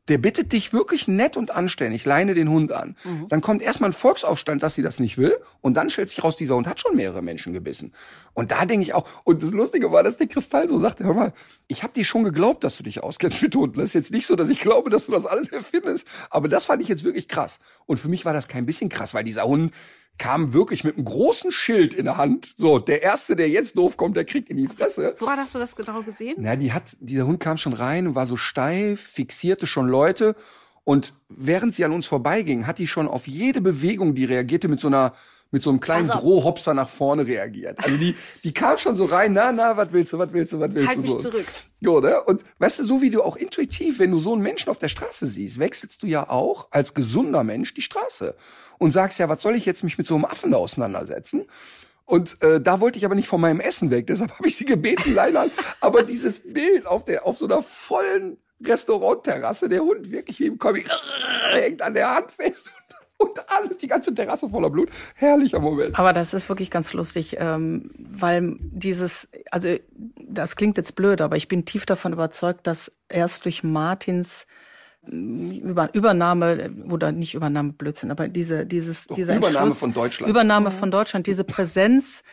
[0.08, 2.94] Der bittet dich wirklich nett und anständig, leine den Hund an.
[3.28, 5.36] Dann kommt erstmal ein Volksaufstand, dass sie das nicht will.
[5.62, 7.92] Und dann stellt sich raus, dieser Hund hat schon mehrere Menschen gebissen.
[8.34, 11.14] Und da denke ich auch, und das Lustige war, dass der Kristall so sagte, hör
[11.14, 11.32] mal,
[11.68, 13.78] ich habe dir schon geglaubt, dass du dich auskennst mit Hunden.
[13.78, 16.06] Das ist jetzt nicht so, dass ich glaube, dass du das alles erfindest.
[16.28, 17.58] Aber das fand ich jetzt wirklich krass.
[17.86, 19.72] Und für mich war das kein bisschen krass, weil dieser Hund
[20.18, 22.54] kam wirklich mit einem großen Schild in der Hand.
[22.56, 25.14] So, der Erste, der jetzt doof kommt, der kriegt in die Fresse.
[25.18, 26.36] Woran hast du das genau gesehen?
[26.38, 30.36] Na, die hat, dieser Hund kam schon rein und war so steif, fixierte schon Leute.
[30.84, 34.80] Und während sie an uns vorbeiging, hat die schon auf jede Bewegung, die reagierte, mit
[34.80, 35.14] so einer,
[35.54, 36.20] mit so einem kleinen auf.
[36.20, 37.78] Drohhopser nach vorne reagiert.
[37.78, 40.58] Also die, die kam schon so rein, na, na, was willst du, was willst du,
[40.58, 41.02] was willst Halt du?
[41.02, 41.18] mich so.
[41.18, 41.46] zurück.
[41.78, 42.20] Jo, ne?
[42.24, 44.88] Und weißt du, so wie du auch intuitiv, wenn du so einen Menschen auf der
[44.88, 48.34] Straße siehst, wechselst du ja auch als gesunder Mensch die Straße
[48.78, 51.44] und sagst ja, was soll ich jetzt mich mit so einem Affen da auseinandersetzen?
[52.04, 54.64] Und äh, da wollte ich aber nicht von meinem Essen weg, deshalb habe ich sie
[54.64, 55.52] gebeten, Leinwand.
[55.80, 60.58] aber dieses Bild auf der auf so einer vollen Restaurantterrasse, der Hund wirklich wie im
[60.58, 60.88] Comic
[61.52, 62.72] hängt an der Hand fest
[63.18, 64.90] und, alles, die ganze Terrasse voller Blut.
[65.14, 65.98] Herrlicher Moment.
[65.98, 69.76] Aber das ist wirklich ganz lustig, ähm, weil dieses, also
[70.16, 74.46] das klingt jetzt blöd, aber ich bin tief davon überzeugt, dass erst durch Martins
[75.10, 80.30] ähm, über, Übernahme oder nicht Übernahme Blödsinn, aber diese dieses dieser Übernahme Entschluss, von Deutschland.
[80.30, 82.24] Übernahme von Deutschland, diese Präsenz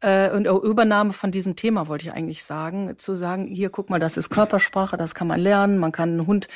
[0.00, 3.90] äh, und auch Übernahme von diesem Thema wollte ich eigentlich sagen, zu sagen, hier guck
[3.90, 6.48] mal, das ist Körpersprache, das kann man lernen, man kann einen Hund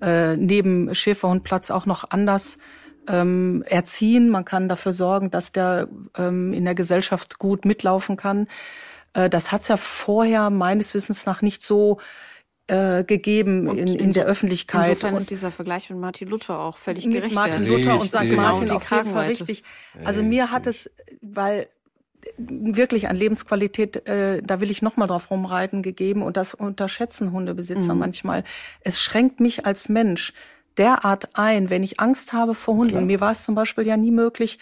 [0.00, 2.58] äh, neben Schäferhundplatz auch noch anders
[3.08, 8.48] ähm, erziehen, man kann dafür sorgen, dass der ähm, in der Gesellschaft gut mitlaufen kann.
[9.12, 11.98] Äh, das hat's ja vorher meines Wissens nach nicht so
[12.66, 14.88] äh, gegeben in, in der Öffentlichkeit.
[14.88, 17.34] Insofern Und- ist dieser Vergleich mit Martin Luther auch völlig gerecht.
[17.34, 17.84] Martin Richtig.
[17.84, 18.22] Luther und St.
[18.22, 18.42] Genau.
[18.42, 19.64] Martin Die auf jeden Fall richtig.
[20.04, 20.90] Also mir hat es,
[21.20, 21.68] weil
[22.38, 27.32] wirklich an Lebensqualität, äh, da will ich noch mal drauf rumreiten, gegeben und das unterschätzen
[27.32, 28.00] Hundebesitzer Mhm.
[28.00, 28.44] manchmal.
[28.80, 30.32] Es schränkt mich als Mensch
[30.78, 33.06] derart ein, wenn ich Angst habe vor Hunden.
[33.06, 34.58] Mir war es zum Beispiel ja nie möglich,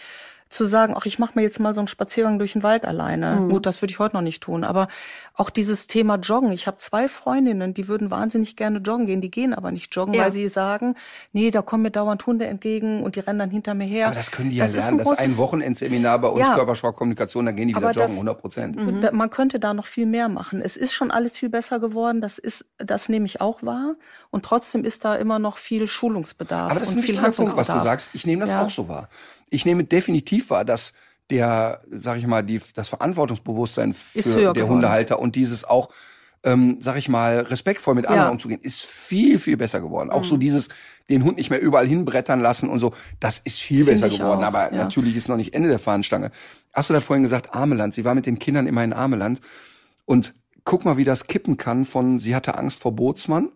[0.52, 3.36] zu sagen, ach, ich mache mir jetzt mal so einen Spaziergang durch den Wald alleine.
[3.40, 3.48] Mhm.
[3.50, 4.64] Gut, das würde ich heute noch nicht tun.
[4.64, 4.88] Aber
[5.34, 6.52] auch dieses Thema Joggen.
[6.52, 10.14] Ich habe zwei Freundinnen, die würden wahnsinnig gerne joggen gehen, die gehen aber nicht joggen,
[10.14, 10.24] Ja.
[10.24, 10.94] weil sie sagen,
[11.32, 14.06] nee, da kommen mir dauernd Hunde entgegen und die rennen dann hinter mir her.
[14.08, 14.98] Aber das können die ja ist lernen.
[14.98, 16.54] Das ist ein Wochenendseminar bei uns, Ja.
[16.54, 18.76] Körpersprachkommunikation, da gehen die wieder Aber joggen, das- 100 Prozent.
[19.02, 20.60] Da, man könnte da noch viel mehr machen.
[20.62, 22.20] Es ist schon alles viel besser geworden.
[22.20, 23.94] Das ist, das nehme ich auch wahr.
[24.30, 27.32] Und trotzdem ist da immer noch viel Schulungsbedarf Aber das ist und ein viel wichtiger
[27.32, 28.10] Punkt, was du sagst.
[28.12, 28.62] Ich nehme das Ja.
[28.62, 29.08] auch so wahr.
[29.50, 30.92] Ich nehme definitiv wahr, dass
[31.30, 34.68] der, sag ich mal, die, das Verantwortungsbewusstsein für der.
[34.68, 35.88] Hundehalter und dieses auch,
[36.44, 38.30] ähm, sag ich mal, respektvoll mit anderen Ja.
[38.32, 40.10] umzugehen, ist viel, viel besser geworden.
[40.10, 40.26] Auch Mhm.
[40.26, 40.68] so dieses,
[41.08, 44.40] den Hund nicht mehr überall hinbrettern lassen und so, das ist viel Finde besser geworden.
[44.42, 44.78] auch, Aber ja.
[44.78, 46.30] natürlich ist noch nicht Ende der Fahnenstange.
[46.72, 47.94] Astrid hat vorhin gesagt, Ameland.
[47.94, 49.40] Sie war mit den Kindern immer in Ameland.
[50.04, 53.50] Und guck mal, wie das kippen kann von, sie hatte Angst vor Bootsmann.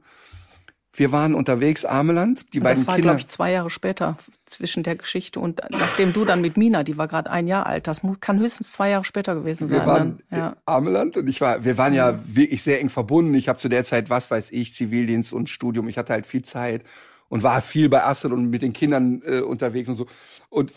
[0.98, 2.52] Wir waren unterwegs, Ameland.
[2.52, 3.10] Die Aber beiden das war, Kinder.
[3.10, 4.16] glaube ich, zwei Jahre später
[4.46, 7.86] zwischen der Geschichte und nachdem du dann mit Mina, die war gerade ein Jahr alt,
[7.86, 9.80] das muss, kann höchstens zwei Jahre später gewesen sein.
[9.80, 10.38] Wir waren dann.
[10.38, 10.56] Ja.
[10.64, 13.34] Ameland und ich war, wir waren ja wirklich sehr eng verbunden.
[13.34, 15.88] Ich habe zu der Zeit, was weiß ich, Zivildienst und Studium.
[15.88, 16.82] Ich hatte halt viel Zeit
[17.28, 20.06] und war viel bei Astrid und mit den Kindern äh, unterwegs und so.
[20.48, 20.72] Und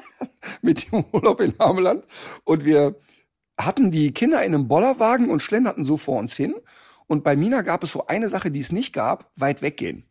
[0.62, 2.04] mit dem Urlaub in Ameland.
[2.44, 2.96] Und wir
[3.58, 6.54] hatten die Kinder in einem Bollerwagen und schlenderten so vor uns hin.
[7.10, 10.04] Und bei Mina gab es so eine Sache, die es nicht gab, weit weggehen.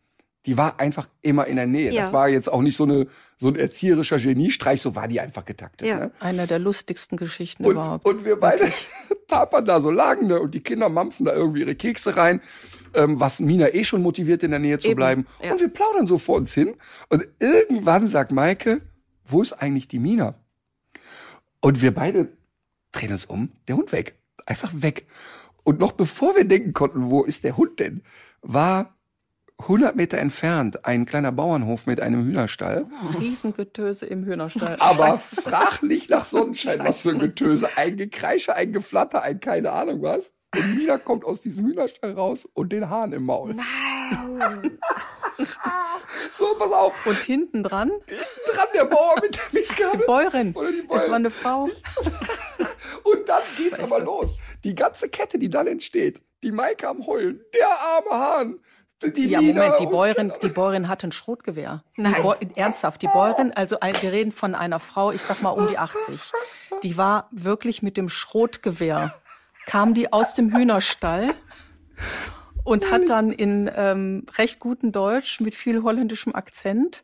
[0.45, 1.93] Die war einfach immer in der Nähe.
[1.93, 2.01] Ja.
[2.01, 3.07] Das war jetzt auch nicht so eine
[3.37, 5.87] so ein erzieherischer Geniestreich, so war die einfach getaktet.
[5.87, 5.99] Ja.
[5.99, 6.11] Ne?
[6.19, 8.05] Eine der lustigsten Geschichten Und, überhaupt.
[8.05, 8.69] und wir beide
[9.27, 12.41] tapern da so lagen ne, und die Kinder mampfen da irgendwie ihre Kekse rein,
[12.93, 15.25] ähm, was Mina eh schon motiviert, in der Nähe zu Eben, bleiben.
[15.41, 15.53] ja.
[15.53, 16.75] Und wir plaudern so vor uns hin.
[17.07, 18.81] Und irgendwann sagt Maike,
[19.23, 20.35] wo ist eigentlich die Mina?
[21.61, 22.27] Und wir beide
[22.91, 24.19] drehen uns um, der Hund weg.
[24.45, 25.05] Einfach weg.
[25.69, 28.01] Und noch bevor wir denken konnten, wo ist der Hund denn,
[28.41, 28.97] war
[29.59, 32.87] 100 Meter entfernt ein kleiner Bauernhof mit einem Hühnerstall.
[33.19, 34.77] Riesengetöse im Hühnerstall.
[34.79, 37.69] Aber frag nicht nach Sonnenschein, was für ein Getöse.
[37.77, 40.33] Ein Gekreische, ein Geflatter, ein keine Ahnung was.
[40.55, 43.53] Und Mina kommt aus diesem Hühnerstall raus und den Hahn im Maul.
[43.53, 44.79] Nein.
[46.37, 46.93] So, pass auf.
[47.05, 47.91] Und hinten dran,
[48.53, 50.05] Dran der Bauer mit der die Mistgabel.
[50.05, 50.53] Bäuerin.
[50.55, 51.13] Oder die Es war Bäuerin.
[51.15, 51.69] eine Frau.
[53.03, 54.19] Und dann geht's aber lustig.
[54.21, 54.37] los.
[54.63, 56.21] Die ganze Kette, die dann entsteht.
[56.43, 57.41] Die Maike am Heulen.
[57.53, 58.59] Der arme Hahn.
[59.01, 61.83] Die Ja, Nina Moment, die Bäuerin, die Bäuerin hatte ein Schrotgewehr.
[61.95, 62.15] Nein.
[62.41, 65.67] Die ernsthaft, die Bäuerin, also ein, wir reden von einer Frau, ich sag mal um
[65.69, 66.19] die 80.
[66.83, 69.15] Die war wirklich mit dem Schrotgewehr,
[69.65, 71.33] kam die aus dem Hühnerstall
[72.63, 77.03] und hat dann in ähm, recht gutem Deutsch mit viel holländischem Akzent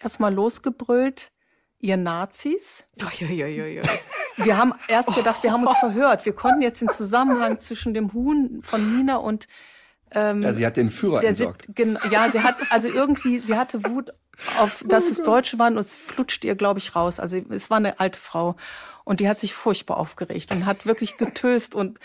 [0.00, 1.30] erstmal losgebrüllt,
[1.78, 2.84] ihr Nazis.
[2.96, 3.82] Ja, ja, ja, ja.
[4.36, 6.24] Wir haben erst gedacht, wir haben uns verhört.
[6.26, 9.46] Wir konnten jetzt den Zusammenhang zwischen dem Huhn von Nina und
[10.14, 11.66] Ja, sie hat den Führer der sie, entsorgt.
[11.74, 14.12] gen, ja, sie hat also irgendwie, sie hatte Wut
[14.58, 17.20] auf, dass es Deutsche waren und es flutscht ihr, glaube ich, raus.
[17.20, 18.56] Also es war eine alte Frau
[19.04, 21.98] und die hat sich furchtbar aufgeregt und hat wirklich getöst und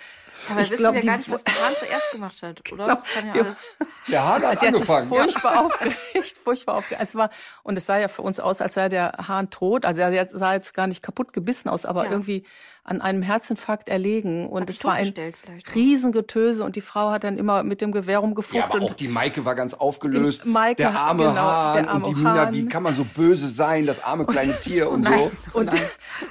[0.49, 3.01] Aber ich wissen wir die gar nicht, was der Hahn zuerst gemacht hat, oder?
[3.13, 3.41] Kann ja Ja.
[3.43, 3.63] alles.
[4.07, 5.07] Der Hahn hat hat sich angefangen.
[5.07, 7.01] furchtbar aufgeregt, furchtbar aufgeregt.
[7.03, 7.29] Es war
[7.63, 9.85] und es sah ja für uns aus, als sei der Hahn tot.
[9.85, 12.11] Also er sah jetzt gar nicht kaputt gebissen aus, aber Ja.
[12.11, 12.45] irgendwie
[12.89, 15.75] an einem Herzinfarkt erlegen und es war ein vielleicht auch.
[15.75, 18.73] Riesengetöse und die Frau hat dann immer mit dem Gewehr Ja, rumgefuchtelt.
[18.75, 20.43] aber auch die Maike war ganz aufgelöst.
[20.45, 22.53] Die Maike, der arme genau, Hahn der arme und die Nina, Hahn.
[22.53, 25.31] wie kann man so böse sein, das arme kleine Tier und so.
[25.53, 25.71] Und,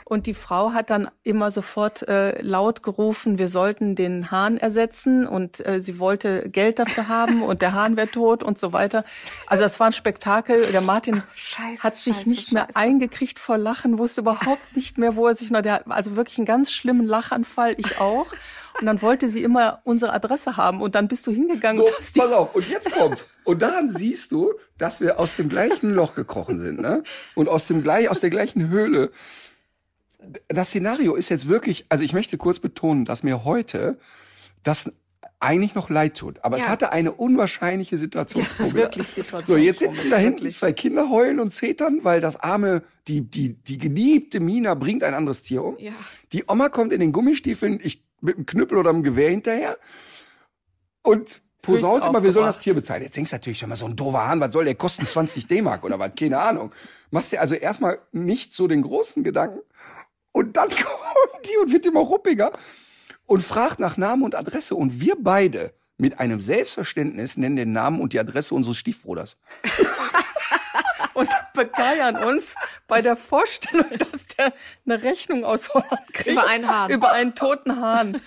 [0.04, 5.26] und die Frau hat dann immer sofort äh, laut gerufen, wir sollten den Hahn ersetzen
[5.26, 9.04] und äh, sie wollte Geld dafür haben und der Hahn wäre tot und so weiter.
[9.46, 10.66] Also das war ein Spektakel.
[10.72, 12.76] Der Martin Scheiße, hat sich scheiße, nicht mehr scheiße.
[12.76, 16.46] eingekriegt vor Lachen, wusste überhaupt nicht mehr, wo er sich noch, der, also wirklich einen
[16.48, 18.32] ganz schlimmen Lachanfall, ich auch.
[18.80, 21.98] Und dann wollte sie immer unsere Adresse haben und dann bist du hingegangen So, und
[21.98, 23.28] hast pass auf, und jetzt kommt's.
[23.44, 27.02] Und daran siehst du, dass wir aus dem gleichen Loch gekrochen sind, ne?
[27.34, 29.10] Und aus dem gleich, aus der gleichen Höhle.
[30.48, 33.98] Das Szenario ist jetzt wirklich, also ich möchte kurz betonen, dass mir heute
[34.62, 34.92] das
[35.40, 36.42] eigentlich noch leid tut.
[36.44, 36.68] Aber es Ja.
[36.68, 38.74] hatte eine unwahrscheinliche Situationsprobe.
[38.74, 39.06] wirklich
[39.44, 43.54] So, jetzt sitzen da hinten zwei Kinder heulen und zetern, weil das arme, die, die,
[43.54, 45.78] die geliebte Mina bringt ein anderes Tier um.
[45.78, 45.92] Ja.
[46.32, 49.78] Die Oma kommt in den Gummistiefeln, ich mit dem Knüppel oder dem Gewehr hinterher
[51.02, 52.58] und posaut immer, wir sollen das.
[52.58, 53.02] Tier bezahlen.
[53.02, 55.06] Jetzt denkst du natürlich schon mal, so ein doofer Hahn, was soll der kosten?
[55.06, 56.12] 20 D-Mark oder was?
[56.18, 56.72] Keine Ahnung.
[57.10, 59.60] Machst dir also erstmal nicht so den großen Gedanken
[60.32, 62.52] und dann kommt die und wird immer ruppiger
[63.28, 68.00] und fragt nach Namen und Adresse und wir beide mit einem Selbstverständnis nennen den Namen
[68.00, 69.36] und die Adresse unseres Stiefbruders.
[71.12, 72.54] und begeiern uns
[72.86, 74.54] bei der Vorstellung, dass der
[74.86, 76.28] eine Rechnung aus Holland kriegt.
[76.28, 76.90] Über einen Hahn.
[76.90, 78.22] Über einen toten Hahn.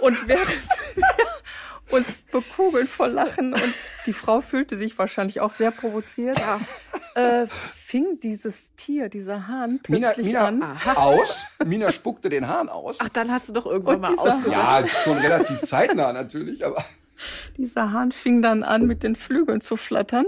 [0.00, 1.04] Und während wir
[1.92, 3.74] uns bekugeln vor Lachen und
[4.06, 6.36] die Frau fühlte sich wahrscheinlich auch sehr provoziert,
[7.14, 10.62] äh, fing dieses Tier, dieser Hahn Mina, plötzlich Mina an.
[10.96, 11.44] aus.
[11.64, 12.98] Mina spuckte den Hahn aus.
[13.00, 14.52] Ach, dann hast du doch irgendwann Und mal ausgesucht.
[14.52, 16.84] Ja, schon relativ zeitnah natürlich, aber
[17.56, 20.26] Dieser Hahn fing dann an, mit den Flügeln zu flattern.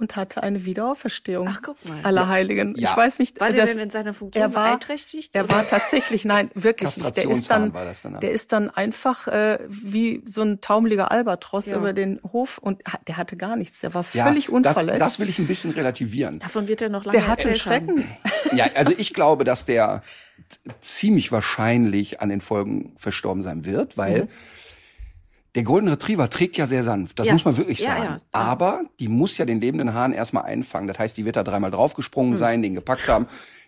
[0.00, 2.00] Und hatte eine Wiederauferstehung Ach, guck mal.
[2.02, 2.74] aller Heiligen.
[2.76, 2.90] Ja.
[2.90, 5.34] Ich weiß nicht, War der das- denn in seiner Funktion er war, beeinträchtigt?
[5.34, 7.16] Er war tatsächlich, nein, wirklich nicht.
[7.18, 8.20] Der ist dann, war das danach.
[8.20, 11.76] der ist dann einfach äh, wie so ein taumeliger Albatros Ja.
[11.76, 13.80] über den Hof und der hatte gar nichts.
[13.80, 15.00] Der war ja, völlig das, unverletzt.
[15.00, 16.38] das will ich ein bisschen relativieren.
[16.38, 17.54] Davon wird er noch lange der hatte.
[17.54, 18.04] Schrecken.
[18.52, 20.02] Ja, also ich glaube, dass der
[20.80, 24.28] ziemlich wahrscheinlich an den Folgen verstorben sein wird, weil
[25.54, 27.18] der Golden Retriever trägt ja sehr sanft.
[27.18, 27.32] Das Ja.
[27.32, 28.02] muss man wirklich sagen.
[28.02, 28.20] ja, ja.
[28.32, 30.86] Aber die muss ja den lebenden Hahn erstmal einfangen.
[30.88, 33.26] Das heißt, die wird da dreimal draufgesprungen sein, den gepackt haben.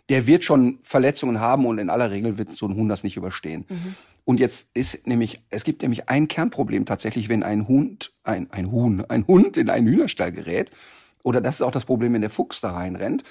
[0.09, 3.17] Der wird schon Verletzungen haben und in aller Regel wird so ein Huhn das nicht
[3.17, 3.65] überstehen.
[3.69, 3.95] Mhm.
[4.25, 8.71] Und jetzt ist nämlich, es gibt nämlich ein Kernproblem tatsächlich, wenn ein Hund, ein, ein
[8.71, 10.71] Huhn, ein Hund in einen Hühnerstall gerät,
[11.25, 13.23] oder das ist auch das Problem, wenn der Fuchs da reinrennt,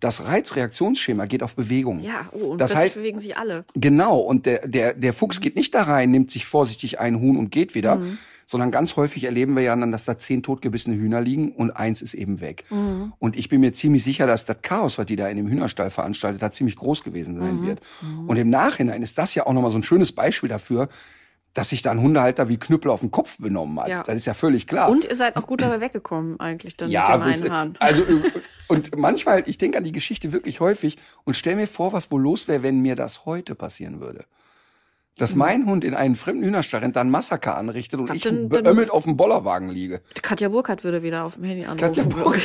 [0.00, 2.00] das Reizreaktionsschema geht auf Bewegung.
[2.00, 3.64] Ja, oh, und das heißt, bewegen sich alle.
[3.74, 7.36] Genau, und der, der, der Fuchs geht nicht da rein, nimmt sich vorsichtig ein Huhn
[7.36, 8.18] und geht wieder, Mhm.
[8.46, 12.02] sondern ganz häufig erleben wir ja dann, dass da zehn totgebissene Hühner liegen und eins
[12.02, 12.64] ist eben weg.
[12.70, 13.12] Mhm.
[13.18, 15.90] Und ich bin mir ziemlich sicher, dass das Chaos, was die da in dem Hühnerstall
[15.90, 17.66] veranstaltet hat, ziemlich groß gewesen sein Mhm.
[17.66, 17.80] wird.
[18.26, 20.88] Und im Nachhinein ist das ja auch nochmal so ein schönes Beispiel dafür,
[21.54, 23.88] dass sich da ein Hundehalter wie Knüppel auf den Kopf benommen hat.
[23.88, 24.02] Ja.
[24.02, 24.88] Das ist ja völlig klar.
[24.90, 27.76] Und ihr seid auch gut dabei weggekommen, eigentlich, dann Ja, mit dem einen Hahn.
[27.80, 28.02] also
[28.68, 32.20] und manchmal, ich denke an die Geschichte wirklich häufig und stell mir vor, was wohl
[32.22, 34.24] los wäre, wenn mir das heute passieren würde.
[35.16, 38.48] Dass mein Hund in einen fremden Hühnerstall rennt, dann Massaker anrichtet und Hab ich denn-
[38.48, 40.00] beömmelt auf dem Bollerwagen liege.
[40.22, 41.78] Katja Burkhardt würde wieder auf dem Handy anrufen.
[41.78, 42.42] Katja Burkhardt.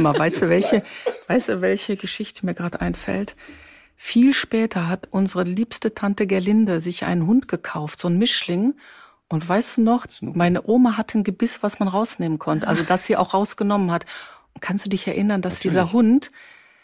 [0.00, 0.82] Mal, weißt du, welche,
[1.26, 3.36] weißt du, welche Geschichte mir gerade einfällt?
[4.04, 8.74] Viel später hat unsere liebste Tante Gerlinde sich einen Hund gekauft, so ein Mischling.
[9.28, 13.06] Und weißt du noch, meine Oma hatte ein Gebiss, was man rausnehmen konnte, also das
[13.06, 14.04] sie auch rausgenommen hat.
[14.54, 15.72] Und kannst du dich erinnern, dass Natürlich.
[15.72, 16.32] dieser Hund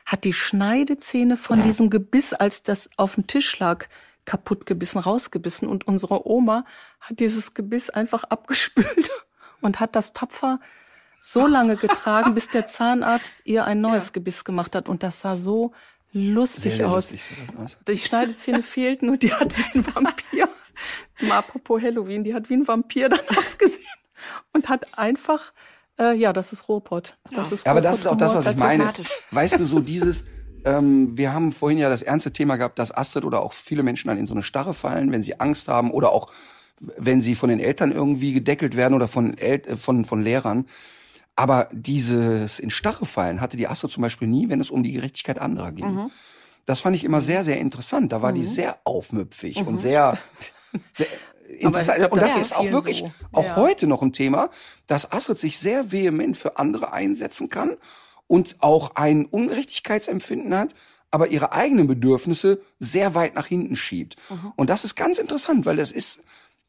[0.07, 3.87] hat die Schneidezähne von diesem Gebiss, als das auf dem Tisch lag,
[4.25, 5.67] kaputt gebissen, rausgebissen.
[5.67, 6.65] Und unsere Oma
[7.01, 9.11] hat dieses Gebiss einfach abgespült
[9.61, 10.61] und hat das tapfer
[11.19, 14.89] so lange getragen, bis der Zahnarzt ihr ein neues Gebiss gemacht hat.
[14.89, 15.73] Und das sah so
[16.13, 17.13] lustig Sehr, sehr aus.
[17.13, 17.79] lustig sah das aus.
[17.87, 20.49] Die Schneidezähne fehlten und die hat wie ein Vampir.
[21.21, 23.85] Mal apropos Halloween, die hat wie ein Vampir dann ausgesehen
[24.53, 25.53] und hat einfach,
[25.99, 27.17] äh, ja, das ist Robot.
[27.33, 28.93] Das ist Ja, aber das ist auch das, was ich meine.
[29.31, 30.27] Weißt du, so dieses,
[30.65, 34.09] ähm, wir haben vorhin ja das ernste Thema gehabt, dass Astrid oder auch viele Menschen
[34.09, 36.31] dann in so eine Starre fallen, wenn sie Angst haben oder auch
[36.81, 40.67] wenn sie von den Eltern irgendwie gedeckelt werden oder von, El äh, von, von Lehrern.
[41.39, 44.91] Aber dieses in Starre fallen hatte die Astrid zum Beispiel nie, wenn es um die
[44.91, 46.11] Gerechtigkeit anderer ging.
[46.67, 48.11] Das fand ich immer sehr, sehr interessant.
[48.11, 50.19] Da war die sehr aufmüpfig und sehr,
[50.95, 51.07] sehr
[51.61, 51.99] interessant.
[51.99, 53.13] glaub, und das das ist auch wirklich so.
[53.31, 53.55] auch Ja.
[53.55, 54.51] heute noch ein Thema,
[54.89, 57.77] dass Astrid sich sehr vehement für andere einsetzen kann
[58.27, 60.75] und auch ein Ungerechtigkeitsempfinden hat,
[61.13, 64.17] aber ihre eigenen Bedürfnisse sehr weit nach hinten schiebt.
[64.29, 64.53] Mhm.
[64.57, 66.25] Und das ist ganz interessant, weil das ist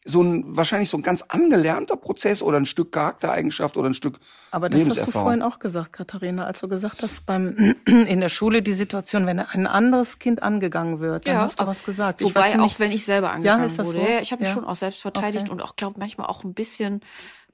[0.10, 4.20] so ein wahrscheinlich so ein ganz angelernter Prozess oder ein Stück Charaktereigenschaft oder ein Stück
[4.52, 7.56] Aber das hast du vorhin auch gesagt, Katharina, als du gesagt hast, beim
[7.86, 11.84] in der Schule die Situation, wenn ein anderes Kind angegangen wird, dann hast du was
[11.84, 12.22] gesagt.
[12.24, 14.00] Wobei weiß auch nicht, wenn ich selber angegangen ist das wurde.
[14.00, 14.06] so?
[14.08, 14.56] Ja, ich habe mich Ja.
[14.56, 15.52] schon auch selbst verteidigt Okay.
[15.52, 17.02] und auch glaube manchmal auch ein bisschen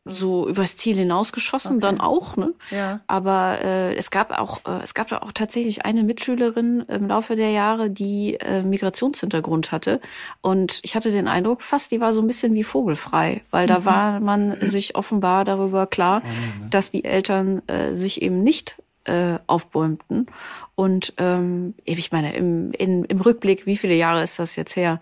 [0.06, 2.53] so übers Ziel hinausgeschossen, dann auch, ne?
[2.69, 3.02] Ja.
[3.07, 7.36] Aber äh, es gab auch äh, es gab da auch tatsächlich eine Mitschülerin im Laufe
[7.36, 9.99] der Jahre, die äh, Migrationshintergrund hatte
[10.41, 13.84] und ich hatte den Eindruck, fast die war so ein bisschen wie vogelfrei, weil da
[13.84, 16.22] war man sich offenbar darüber klar,
[16.69, 20.27] dass die Eltern äh, sich eben nicht äh, aufbäumten
[20.76, 24.99] und ähm, ich meine im, in, im Rückblick, wie viele Jahre ist das jetzt her?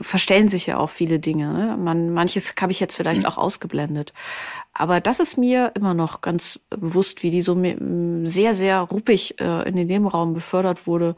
[0.00, 1.52] Verstellen sich ja auch viele Dinge.
[1.52, 1.76] Ne?
[1.76, 4.12] Man, manches habe ich jetzt vielleicht auch ausgeblendet.
[4.72, 7.56] Aber das ist mir immer noch ganz bewusst, wie die so
[8.24, 11.16] sehr, sehr ruppig äh, in den Nebenraum befördert wurde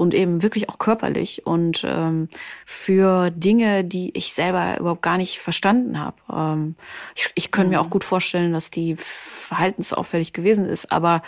[0.00, 2.30] und eben wirklich auch körperlich und ähm,
[2.64, 6.16] für Dinge, die ich selber überhaupt gar nicht verstanden habe.
[6.32, 6.74] Ähm,
[7.14, 11.22] ich, ich könnte mir auch gut vorstellen, dass die verhaltensauffällig gewesen ist, aber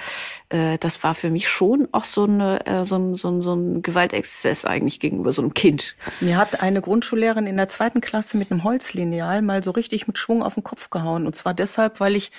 [0.48, 3.54] äh, das war für mich schon auch so, eine, äh, so, ein, so, ein, so
[3.54, 5.94] ein Gewaltexzess eigentlich gegenüber so einem Kind.
[6.20, 10.16] Mir hat eine Grundschullehrerin in der zweiten Klasse mit einem Holzlineal mal so richtig mit
[10.16, 11.26] Schwung auf den Kopf gehauen.
[11.26, 12.32] Und zwar deshalb, weil ich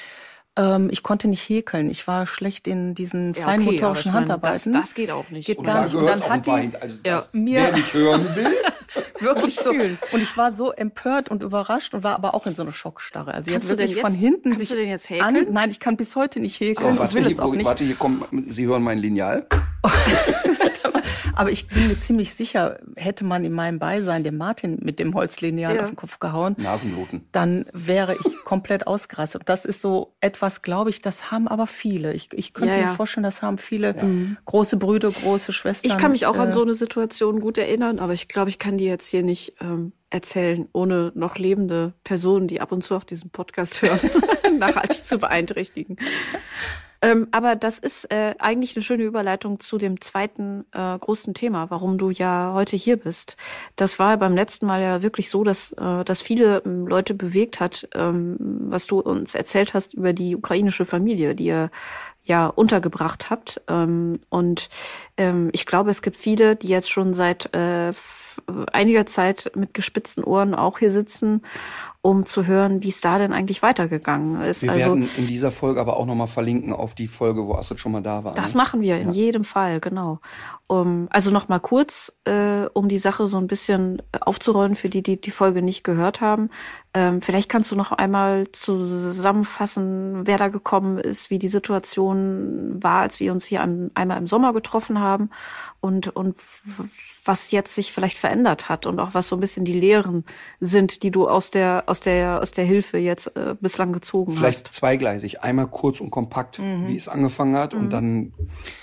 [0.57, 1.89] ähm, ich konnte nicht häkeln.
[1.89, 4.73] Ich war schlecht in diesen Ja, okay, feinmotorischen meine, Handarbeiten.
[4.73, 5.45] Das, das geht auch nicht.
[5.47, 5.95] Geht Und gar da nicht.
[5.95, 6.75] Und dann auch ein hat paar die.
[6.77, 8.53] Also Ja, das, mir- wer nicht hören will,
[9.23, 9.71] wirklich so.
[9.71, 13.33] Und ich war so empört und überrascht und war aber auch in so einer Schockstarre.
[13.33, 15.47] Also Kannst denn wirklich von jetzt- hinten kannst sich jetzt an.
[15.51, 17.65] Nein, ich kann bis heute nicht häkeln Oh, und warte, will hier, es auch nicht.
[17.65, 19.47] warte, hier kommt, Sie hören mein Lineal.
[21.35, 25.15] Aber ich bin mir ziemlich sicher, hätte man in meinem Beisein dem Martin mit dem
[25.15, 25.81] Holzlineal Ja.
[25.81, 27.27] auf den Kopf gehauen, Nasenbluten.
[27.31, 29.41] dann wäre ich komplett ausgerastet.
[29.41, 32.13] Und das ist so etwas, glaube ich, das haben aber viele.
[32.13, 32.85] Ich, ich könnte Ja, ja.
[32.87, 33.95] mir vorstellen, das haben viele
[34.45, 35.89] große Brüder, große Schwestern.
[35.91, 38.59] Ich kann mich auch an äh, so eine Situation gut erinnern, aber ich glaube, ich
[38.59, 42.95] kann die jetzt hier nicht ähm, erzählen, ohne noch lebende Personen, die ab und zu
[42.95, 43.99] auch diesen Podcast hören,
[44.59, 45.97] nachhaltig zu beeinträchtigen.
[47.03, 51.69] Ähm, aber das ist äh, eigentlich eine schöne Überleitung zu dem zweiten äh, großen Thema,
[51.69, 53.35] warum du ja heute hier bist.
[53.75, 57.59] Das war beim letzten Mal ja wirklich so, dass äh, dass viele ähm, Leute bewegt
[57.59, 61.71] hat, ähm, was du uns erzählt hast über die ukrainische Familie, die ihr
[62.23, 63.61] ja untergebracht habt.
[63.67, 64.69] Ähm, und
[65.17, 67.91] ähm, ich glaube, es gibt viele, die jetzt schon seit äh,
[68.71, 71.41] einiger Zeit mit gespitzten Ohren auch hier sitzen,
[72.01, 74.61] um zu hören, wie es da denn eigentlich weitergegangen ist.
[74.61, 77.79] Wir also werden in dieser Folge aber auch nochmal verlinken auf die Folge, wo Astrid
[77.79, 78.33] schon mal da war.
[78.33, 78.57] das ne?
[78.57, 80.19] machen wir in jedem Fall, genau.
[80.73, 85.03] Um, also noch mal kurz, äh, um die Sache so ein bisschen aufzurollen für die,
[85.03, 86.49] die die Folge nicht gehört haben.
[86.95, 93.01] Ähm, vielleicht kannst du noch einmal zusammenfassen, wer da gekommen ist, wie die Situation war,
[93.01, 95.29] als wir uns hier an, einmal im Sommer getroffen haben
[95.79, 96.35] und und
[97.25, 100.23] was jetzt sich vielleicht verändert hat und auch was so ein bisschen die Lehren
[100.59, 104.67] sind, die du aus der aus der aus der Hilfe jetzt äh, bislang gezogen Vielleicht
[104.67, 104.73] hast.
[104.73, 105.41] zweigleisig.
[105.43, 106.87] Einmal kurz und kompakt, Mhm.
[106.87, 108.33] wie es angefangen hat und dann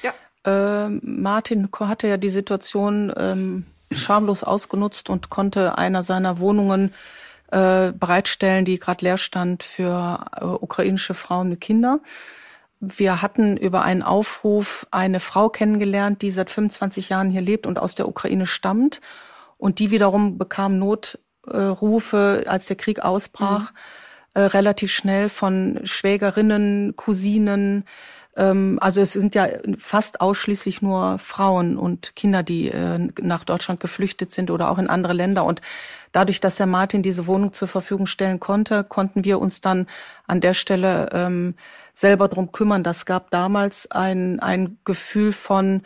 [0.02, 0.12] Ja.
[0.44, 6.92] Ähm, Martin hatte ja die Situation ähm, schamlos ausgenutzt und konnte einer seiner Wohnungen
[7.50, 12.00] äh, bereitstellen, die gerade leer stand für äh, ukrainische Frauen mit Kindern.
[12.80, 17.78] Wir hatten über einen Aufruf eine Frau kennengelernt, die seit 25 Jahren hier lebt und
[17.78, 19.00] aus der Ukraine stammt.
[19.58, 23.72] Und die wiederum bekam Notrufe, als der Krieg ausbrach,
[24.32, 27.84] äh, relativ schnell von Schwägerinnen, Cousinen,
[28.36, 29.48] also es sind ja
[29.78, 34.88] fast ausschließlich nur Frauen und Kinder, die äh, nach Deutschland geflüchtet sind oder auch in
[34.88, 35.44] andere Länder.
[35.44, 35.60] Und
[36.12, 39.86] dadurch, dass Herr Martin diese Wohnung zur Verfügung stellen konnte, konnten wir uns dann
[40.26, 41.54] an der Stelle ähm,
[41.92, 42.84] selber drum kümmern.
[42.84, 45.82] Das gab damals ein, ein Gefühl von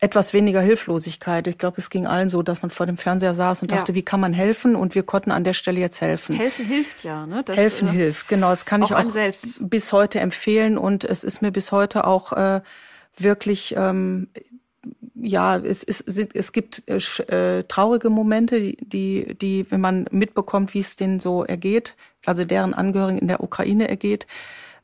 [0.00, 1.46] etwas weniger Hilflosigkeit.
[1.48, 3.96] Ich glaube, es ging allen so, dass man vor dem Fernseher saß und dachte, ja.
[3.96, 4.76] wie kann man helfen?
[4.76, 6.36] Und wir konnten an der Stelle jetzt helfen.
[6.36, 7.42] Helfen hilft ja, ne?
[7.44, 8.50] Das, helfen äh, hilft, genau.
[8.50, 9.68] Das kann auch ich auch selbst.
[9.68, 12.60] bis heute empfehlen und es ist mir bis heute auch äh,
[13.16, 14.28] wirklich ähm,
[15.14, 20.74] ja, es, es, es gibt äh, äh, traurige Momente, die, die, die, wenn man mitbekommt,
[20.74, 21.94] wie es denen so ergeht,
[22.24, 24.26] also deren Angehörigen in der Ukraine ergeht,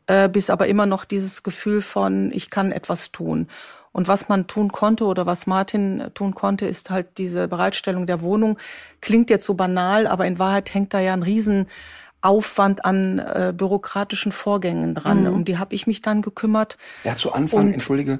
[0.06, 3.48] äh, bis aber immer noch dieses Gefühl von, ich kann etwas tun.
[3.94, 8.22] Und was man tun konnte oder was Martin tun konnte, ist halt diese Bereitstellung der
[8.22, 8.58] Wohnung.
[9.00, 14.32] Klingt jetzt so banal, aber in Wahrheit hängt da ja ein Riesenaufwand an äh, bürokratischen
[14.32, 15.20] Vorgängen dran.
[15.20, 15.32] Mhm.
[15.32, 16.76] Um die habe ich mich dann gekümmert.
[17.04, 18.18] Ja, zu Anfang, Und, entschuldige,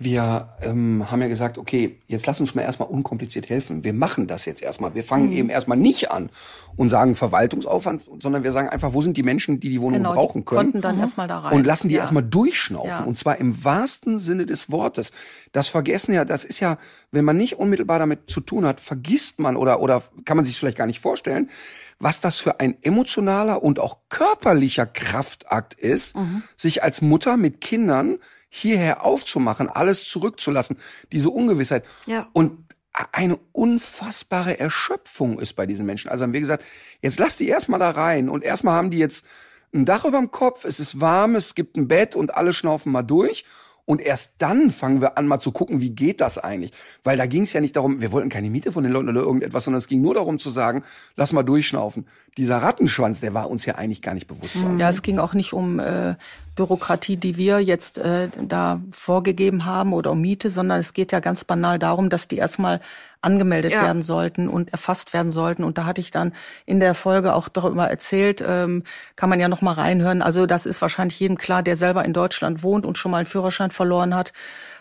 [0.00, 3.82] wir ähm, haben ja gesagt, okay, jetzt lass uns mal erstmal unkompliziert helfen.
[3.82, 4.94] Wir machen das jetzt erstmal.
[4.94, 5.36] Wir fangen mhm.
[5.36, 6.30] eben erstmal nicht an
[6.76, 10.14] und sagen Verwaltungsaufwand, sondern wir sagen einfach, wo sind die Menschen, die die Wohnung genau,
[10.14, 10.70] brauchen können?
[10.70, 11.00] Konnten dann mhm.
[11.00, 11.52] erstmal da rein.
[11.52, 12.02] Und lassen die ja.
[12.02, 12.90] erstmal durchschnaufen.
[12.90, 13.02] Ja.
[13.02, 15.10] Und zwar im wahrsten Sinne des Wortes.
[15.50, 16.78] Das vergessen ja, das ist ja,
[17.10, 20.56] wenn man nicht unmittelbar damit zu tun hat, vergisst man oder, oder kann man sich
[20.56, 21.50] vielleicht gar nicht vorstellen,
[21.98, 26.44] was das für ein emotionaler und auch körperlicher Kraftakt ist, mhm.
[26.56, 28.18] sich als Mutter mit Kindern
[28.48, 30.78] hierher aufzumachen, alles zurückzulassen,
[31.12, 31.84] diese Ungewissheit.
[32.06, 32.28] Ja.
[32.32, 32.64] Und
[33.12, 36.10] eine unfassbare Erschöpfung ist bei diesen Menschen.
[36.10, 36.64] Also haben wir gesagt,
[37.00, 39.24] jetzt lass die erstmal da rein und erstmal haben die jetzt
[39.72, 42.90] ein Dach über dem Kopf, es ist warm, es gibt ein Bett und alle schnaufen
[42.90, 43.44] mal durch
[43.88, 46.72] und erst dann fangen wir an, mal zu gucken, wie geht das eigentlich?
[47.04, 49.22] Weil da ging es ja nicht darum, wir wollten keine Miete von den Leuten oder
[49.22, 50.84] irgendetwas, sondern es ging nur darum zu sagen,
[51.16, 52.06] lass mal durchschnaufen.
[52.36, 54.56] Dieser Rattenschwanz, der war uns ja eigentlich gar nicht bewusst.
[54.76, 56.16] Ja, es ging auch nicht um äh,
[56.54, 61.20] Bürokratie, die wir jetzt äh, da vorgegeben haben oder um Miete, sondern es geht ja
[61.20, 62.82] ganz banal darum, dass die erstmal
[63.20, 63.82] angemeldet ja.
[63.82, 65.64] werden sollten und erfasst werden sollten.
[65.64, 66.32] Und da hatte ich dann
[66.66, 68.84] in der Folge auch darüber erzählt, ähm,
[69.16, 70.22] kann man ja noch mal reinhören.
[70.22, 73.26] Also das ist wahrscheinlich jedem klar, der selber in Deutschland wohnt und schon mal einen
[73.26, 74.32] Führerschein verloren hat,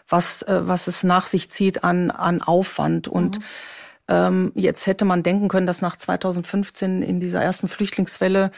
[0.07, 3.43] was äh, was es nach sich zieht an an Aufwand und mhm.
[4.07, 8.51] ähm, jetzt hätte man denken können, dass nach 2015 in dieser ersten Flüchtlingswelle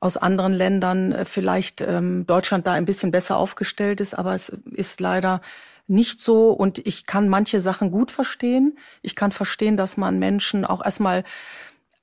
[0.00, 4.50] aus anderen Ländern äh, vielleicht ähm, Deutschland da ein bisschen besser aufgestellt ist, aber es
[4.72, 5.40] ist leider
[5.86, 8.78] nicht so und ich kann manche Sachen gut verstehen.
[9.02, 11.24] Ich kann verstehen, dass man Menschen auch erstmal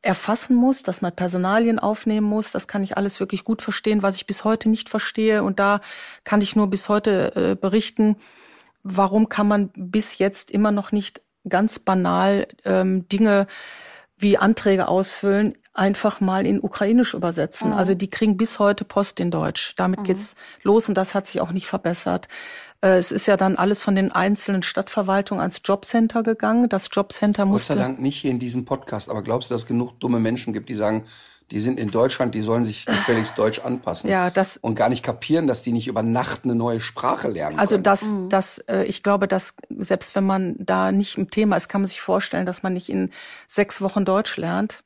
[0.02, 2.52] erfassen muss, dass man Personalien aufnehmen muss.
[2.52, 5.44] Das kann ich alles wirklich gut verstehen, was ich bis heute nicht verstehe.
[5.44, 5.80] Und da
[6.24, 8.18] kann ich nur bis heute äh, berichten,
[8.84, 13.48] warum kann man bis jetzt immer noch nicht ganz banal ähm, Dinge
[14.24, 17.72] wie Anträge ausfüllen, einfach mal in Ukrainisch übersetzen.
[17.72, 17.78] Mhm.
[17.78, 19.76] Also die kriegen bis heute Post in Deutsch.
[19.78, 20.04] Damit mhm.
[20.06, 22.28] geht's los und das hat sich auch nicht verbessert.
[22.82, 26.70] Äh, es ist ja dann alles von den einzelnen Stadtverwaltungen ans Jobcenter gegangen.
[26.70, 27.74] Das Jobcenter musste.
[27.74, 30.20] Gott sei Dank nicht hier in diesem Podcast, aber glaubst du, dass es genug dumme
[30.20, 31.06] Menschen gibt, die sagen,
[31.54, 34.10] die sind in Deutschland, die sollen sich gefälligst Deutsch anpassen.
[34.10, 37.60] Ja, das und gar nicht kapieren, dass die nicht über Nacht eine neue Sprache lernen.
[37.60, 37.84] Also können.
[37.84, 38.30] das, mhm.
[38.30, 41.88] das, äh, ich glaube, dass selbst wenn man da nicht im Thema ist, kann man
[41.88, 43.12] sich vorstellen, dass man nicht in
[43.46, 44.84] sechs Wochen Deutsch lernt.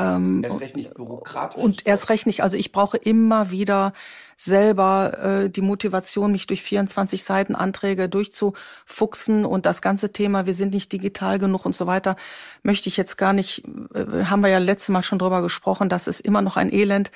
[0.00, 1.62] Ähm, erst recht nicht bürokratisch.
[1.62, 2.42] Und erst recht nicht.
[2.42, 3.92] Also ich brauche immer wieder
[4.34, 10.54] selber äh, die Motivation, mich durch 24 Seiten Anträge durchzufuchsen und das ganze Thema, wir
[10.54, 12.16] sind nicht digital genug und so weiter,
[12.62, 13.64] möchte ich jetzt gar nicht,
[13.94, 17.10] äh, haben wir ja letztes Mal schon drüber gesprochen, das ist immer noch ein Elend,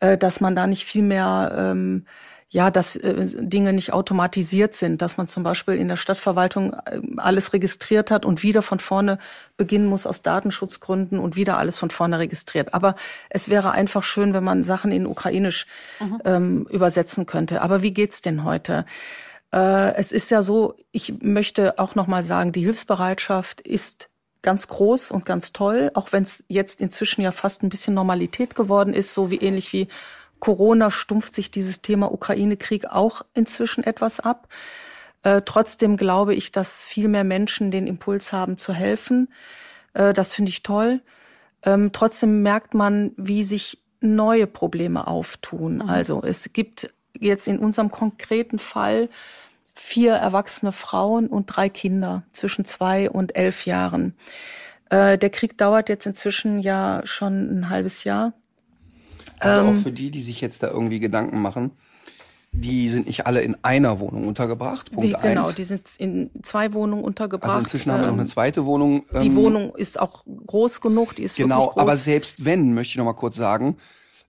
[0.00, 2.04] äh, dass man da nicht viel mehr ähm,
[2.52, 7.00] ja, dass äh, Dinge nicht automatisiert sind, dass man zum Beispiel in der Stadtverwaltung äh,
[7.16, 9.18] alles registriert hat und wieder von vorne
[9.56, 12.74] beginnen muss aus Datenschutzgründen und wieder alles von vorne registriert.
[12.74, 12.96] Aber
[13.28, 15.66] es wäre einfach schön, wenn man Sachen in Ukrainisch
[16.00, 16.22] mhm.
[16.24, 17.62] ähm, übersetzen könnte.
[17.62, 18.84] Aber wie geht's denn heute?
[19.52, 24.10] Äh, es ist ja so, ich möchte auch noch mal sagen, die Hilfsbereitschaft ist
[24.42, 28.54] ganz groß und ganz toll, auch wenn es jetzt inzwischen ja fast ein bisschen Normalität
[28.54, 29.86] geworden ist, so wie ähnlich wie
[30.40, 34.48] Corona stumpft sich dieses Thema Ukraine-Krieg auch inzwischen etwas ab.
[35.22, 39.28] Äh, trotzdem glaube ich, dass viel mehr Menschen den Impuls haben zu helfen.
[39.94, 41.00] Äh, das finde ich toll.
[41.62, 45.76] Ähm, trotzdem merkt man, wie sich neue Probleme auftun.
[45.76, 45.88] Mhm.
[45.88, 49.10] Also es gibt jetzt in unserem konkreten Fall
[49.74, 54.14] vier erwachsene Frauen und drei Kinder zwischen zwei und elf Jahren.
[54.88, 58.32] Äh, der Krieg dauert jetzt inzwischen ja schon ein halbes Jahr.
[59.40, 61.72] Also ähm, auch für die, die sich jetzt da irgendwie Gedanken machen,
[62.52, 64.90] die sind nicht alle in einer Wohnung untergebracht.
[64.90, 65.54] Punkt die, genau, eins.
[65.54, 67.50] die sind in zwei Wohnungen untergebracht.
[67.50, 69.04] Also inzwischen ähm, haben wir noch eine ähm, zweite Wohnung.
[69.22, 71.68] Die ähm, Wohnung ist auch groß genug, die ist genau.
[71.68, 71.78] Groß.
[71.78, 73.76] Aber selbst wenn, möchte ich noch mal kurz sagen,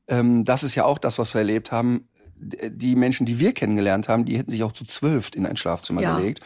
[0.08, 2.08] ähm, das ist ja auch das, was wir erlebt haben.
[2.44, 6.02] die Menschen, die wir kennengelernt haben, die hätten sich auch zu zwölf in ein Schlafzimmer
[6.02, 6.18] Ja.
[6.18, 6.42] gelegt.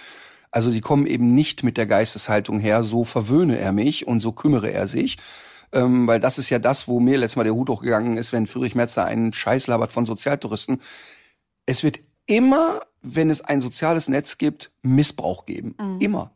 [0.51, 4.33] Also sie kommen eben nicht mit der Geisteshaltung her, so verwöhne er mich und so
[4.33, 5.17] kümmere er sich.
[5.71, 8.47] Ähm, weil das ist ja das, wo mir letztes Mal der Hut hochgegangen ist, wenn
[8.47, 10.79] Friedrich Merz da einen Scheiß labert von Sozialtouristen.
[11.65, 15.75] Es wird immer, wenn es ein soziales Netz gibt, Missbrauch geben.
[15.99, 16.31] Immer.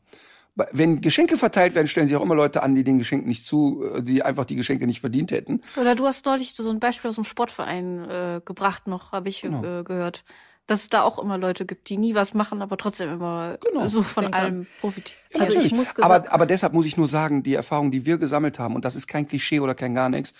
[0.71, 3.83] Wenn Geschenke verteilt werden, stellen sich auch immer Leute an, die den Geschenken nicht zu,
[3.95, 5.61] äh, die einfach die Geschenke nicht verdient hätten.
[5.79, 9.41] Oder du hast neulich so ein Beispiel aus dem Sportverein äh, gebracht noch, habe ich
[9.41, 9.63] Genau.
[9.63, 10.25] äh, gehört.
[10.69, 13.87] Dass es da auch immer Leute gibt, die nie was machen, aber trotzdem immer Genau.
[13.89, 15.17] so von allem profitieren.
[15.33, 18.05] Ja, Also ich muss gesagt- aber, aber deshalb muss ich nur sagen, die Erfahrung, die
[18.05, 20.33] wir gesammelt haben, und das ist kein Klischee oder kein gar nichts,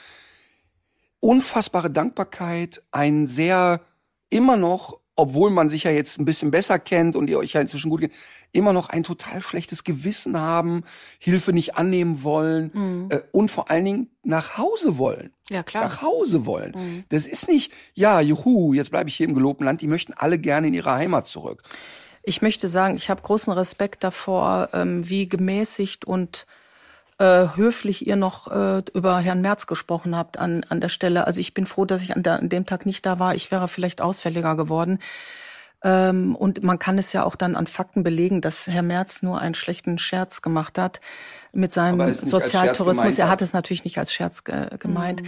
[1.20, 3.82] unfassbare Dankbarkeit, ein sehr
[4.30, 7.62] immer noch, obwohl man sich ja jetzt ein bisschen besser kennt und ihr euch ja
[7.62, 8.14] inzwischen gut kennt,
[8.52, 10.84] immer noch ein total schlechtes Gewissen haben,
[11.20, 15.32] Hilfe nicht annehmen wollen äh, und vor allen Dingen nach Hause wollen.
[15.50, 15.84] Ja, klar.
[15.84, 17.06] Nach Hause wollen.
[17.10, 19.82] Das ist nicht, ja, juhu, jetzt bleibe ich hier im gelobten Land.
[19.82, 21.64] Die möchten alle gerne in ihre Heimat zurück.
[22.24, 26.46] Ich möchte sagen, ich habe großen Respekt davor, ähm, wie gemäßigt und
[27.20, 31.28] äh, höflich ihr noch äh, über Herrn Merz gesprochen habt an, an der Stelle.
[31.28, 33.36] Also ich bin froh, dass ich an, der, an dem Tag nicht da war.
[33.36, 35.00] Ich wäre vielleicht ausfälliger geworden.
[35.84, 39.40] Ähm, und man kann es ja auch dann an Fakten belegen, dass Herr Merz nur
[39.40, 41.02] einen schlechten Scherz gemacht hat
[41.52, 43.20] mit seinem Sozialtourismus.
[43.20, 43.42] Er hat.
[43.42, 45.24] es natürlich nicht als Scherz ge gemeint.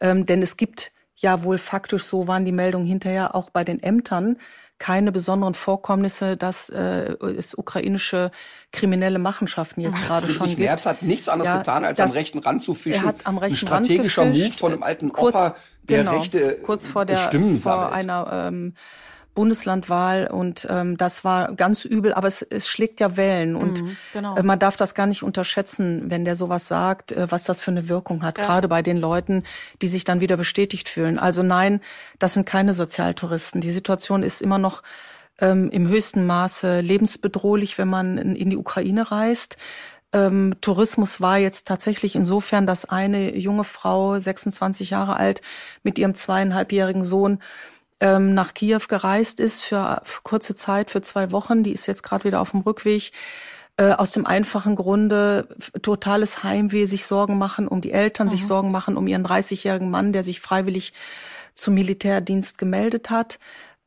[0.00, 3.82] Ähm, denn es gibt ja wohl faktisch, so waren die Meldungen hinterher, auch bei den
[3.82, 4.36] Ämtern
[4.78, 8.30] keine besonderen Vorkommnisse, dass äh, es ukrainische
[8.72, 10.58] kriminelle Machenschaften jetzt gerade schon gibt.
[10.58, 13.04] Merz hat nichts anderes Ja, getan, als am rechten Rand zu fischen.
[13.04, 15.54] Er hat am rechten Ein strategischer Rand Move gefischt, von einem alten kurz, Opa,
[15.84, 17.92] der genau, rechte kurz vor der Stimmen vor sammelt.
[17.92, 18.74] einer ähm,
[19.36, 24.36] Bundeslandwahl und ähm, das war ganz übel, aber es, es schlägt ja Wellen und genau.
[24.36, 27.70] äh, man darf das gar nicht unterschätzen, wenn der sowas sagt, äh, was das für
[27.70, 29.44] eine Wirkung hat, gerade bei den Leuten,
[29.82, 31.18] die sich dann wieder bestätigt fühlen.
[31.18, 31.80] Also nein,
[32.18, 33.60] das sind keine Sozialtouristen.
[33.60, 34.82] Die Situation ist immer noch
[35.38, 39.56] ähm, im höchsten Maße lebensbedrohlich, wenn man in, in die Ukraine reist.
[40.12, 45.42] Ähm, Tourismus war jetzt tatsächlich insofern, dass eine junge Frau, 26 Jahre alt,
[45.82, 47.40] mit ihrem zweieinhalbjährigen Sohn
[48.00, 51.62] ähm, nach Kiew gereist ist für, für kurze Zeit, für zwei Wochen.
[51.62, 53.12] Die ist jetzt gerade wieder auf dem Rückweg.
[53.78, 55.48] Äh, aus dem einfachen Grunde
[55.82, 60.14] totales Heimweh, sich Sorgen machen um die Eltern, sich Sorgen machen um ihren 30-jährigen Mann,
[60.14, 60.94] der sich freiwillig
[61.54, 63.38] zum Militärdienst gemeldet hat.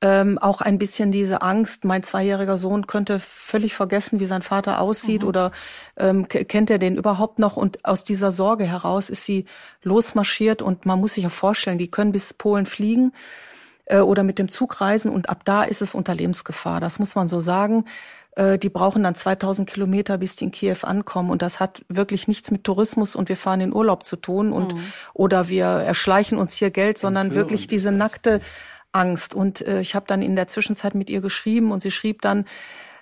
[0.02, 4.80] Ähm, auch ein bisschen diese Angst, mein zweijähriger Sohn könnte völlig vergessen, wie sein Vater
[4.80, 5.52] aussieht oder
[5.98, 7.58] ähm, kennt er den überhaupt noch?
[7.58, 9.46] Und aus dieser Sorge heraus ist sie
[9.84, 13.12] losmarschiert und man muss sich ja vorstellen, die können bis Polen fliegen
[13.90, 16.80] äh, oder mit dem Zug reisen und ab da ist es unter Lebensgefahr.
[16.80, 17.86] Das muss man so sagen.
[18.36, 21.30] Äh, Die brauchen dann 2000 Kilometer, bis die in Kiew ankommen.
[21.30, 24.74] Und das hat wirklich nichts mit Tourismus und wir fahren in Urlaub zu tun und
[25.14, 28.40] oder wir erschleichen uns hier Geld, sondern wirklich diese nackte
[28.92, 29.34] Angst.
[29.36, 32.46] Und äh, ich habe dann in der Zwischenzeit mit ihr geschrieben und sie schrieb dann,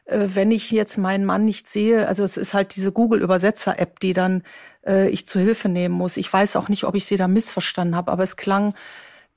[0.06, 4.14] äh, wenn ich jetzt meinen Mann nicht sehe, also es ist halt diese Google-Übersetzer-App, die
[4.14, 4.44] dann
[4.86, 6.18] äh, ich zu Hilfe nehmen muss.
[6.18, 8.74] Ich weiß auch nicht, ob ich sie da missverstanden habe, aber es klang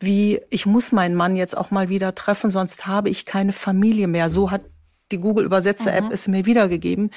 [0.01, 4.09] wie, ich muss meinen Mann jetzt auch mal wieder treffen, sonst habe ich keine Familie
[4.09, 4.31] mehr.
[4.31, 4.63] So hat
[5.13, 7.11] die Google-Übersetzer-App es mir wiedergegeben.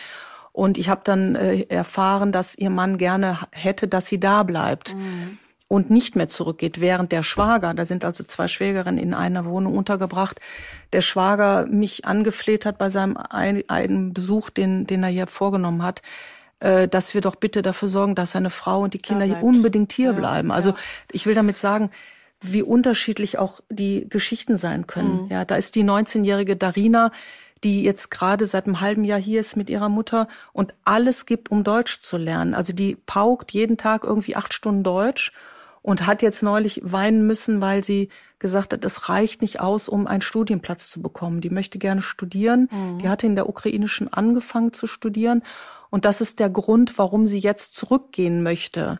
[0.52, 4.96] Und ich habe dann äh, erfahren, dass ihr Mann gerne hätte, dass sie da bleibt
[5.68, 9.76] und nicht mehr zurückgeht, während der Schwager, da sind also zwei Schwägerinnen in einer Wohnung
[9.76, 10.40] untergebracht,
[10.94, 15.82] der Schwager mich angefleht hat bei seinem ein, einen Besuch, den, den er hier vorgenommen
[15.82, 16.04] hat,
[16.60, 19.92] äh, dass wir doch bitte dafür sorgen, dass seine Frau und die Kinder hier unbedingt
[19.94, 20.52] hier Ja, bleiben.
[20.52, 20.76] Also
[21.12, 21.90] ich will damit sagen,
[22.44, 25.28] wie unterschiedlich auch die Geschichten sein können.
[25.30, 27.12] Ja, da ist die 19-jährige Darina,
[27.64, 31.50] die jetzt gerade seit einem halben Jahr hier ist mit ihrer Mutter und alles gibt,
[31.50, 32.54] um Deutsch zu lernen.
[32.54, 35.32] Also die paukt jeden Tag irgendwie acht Stunden Deutsch
[35.82, 38.10] und hat jetzt neulich weinen müssen, weil sie
[38.40, 41.40] gesagt hat, es reicht nicht aus, um einen Studienplatz zu bekommen.
[41.40, 42.70] Die möchte gerne studieren.
[43.02, 45.44] Die hatte in der ukrainischen angefangen zu studieren.
[45.90, 49.00] Und das ist der Grund, warum sie jetzt zurückgehen möchte.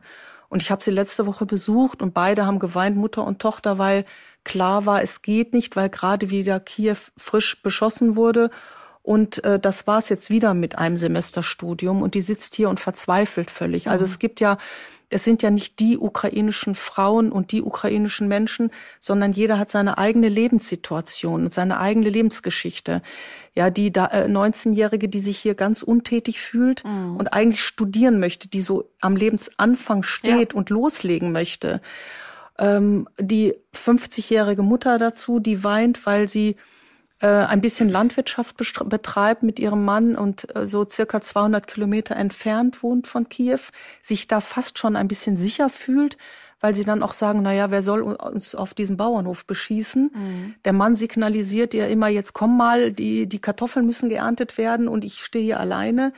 [0.54, 4.06] Und ich habe sie letzte Woche besucht und beide haben geweint, Mutter und Tochter, weil
[4.44, 8.52] klar war, es geht nicht, weil gerade wieder Kiew frisch beschossen wurde.
[9.02, 12.04] Und äh, das war es jetzt wieder mit einem Semesterstudium.
[12.04, 13.90] Und die sitzt hier und verzweifelt völlig.
[13.90, 14.60] Also es gibt ja,
[15.14, 19.98] es sind ja nicht die ukrainischen Frauen und die ukrainischen Menschen, sondern jeder hat seine
[19.98, 23.02] eigene Lebenssituation und seine eigene Lebensgeschichte.
[23.54, 26.84] Ja, die da, äh, 19-Jährige, die sich hier ganz untätig fühlt
[27.20, 31.80] und eigentlich studieren möchte, die so am Lebensanfang steht und loslegen möchte.
[32.58, 36.56] Ähm, die 50-jährige Mutter dazu, die weint, weil sie
[37.24, 42.84] äh, ein bisschen Landwirtschaft betreibt mit ihrem Mann und äh, so circa 200 Kilometer entfernt
[42.84, 43.62] wohnt von Kiew,
[44.02, 46.18] sich da fast schon ein bisschen sicher fühlt,
[46.60, 50.12] weil sie dann auch sagen, na ja, wer soll uns auf diesem Bauernhof beschießen?
[50.14, 50.56] Mhm.
[50.66, 55.06] Der Mann signalisiert ihr immer, jetzt komm mal, die, die Kartoffeln müssen geerntet werden und
[55.06, 56.12] ich stehe hier alleine.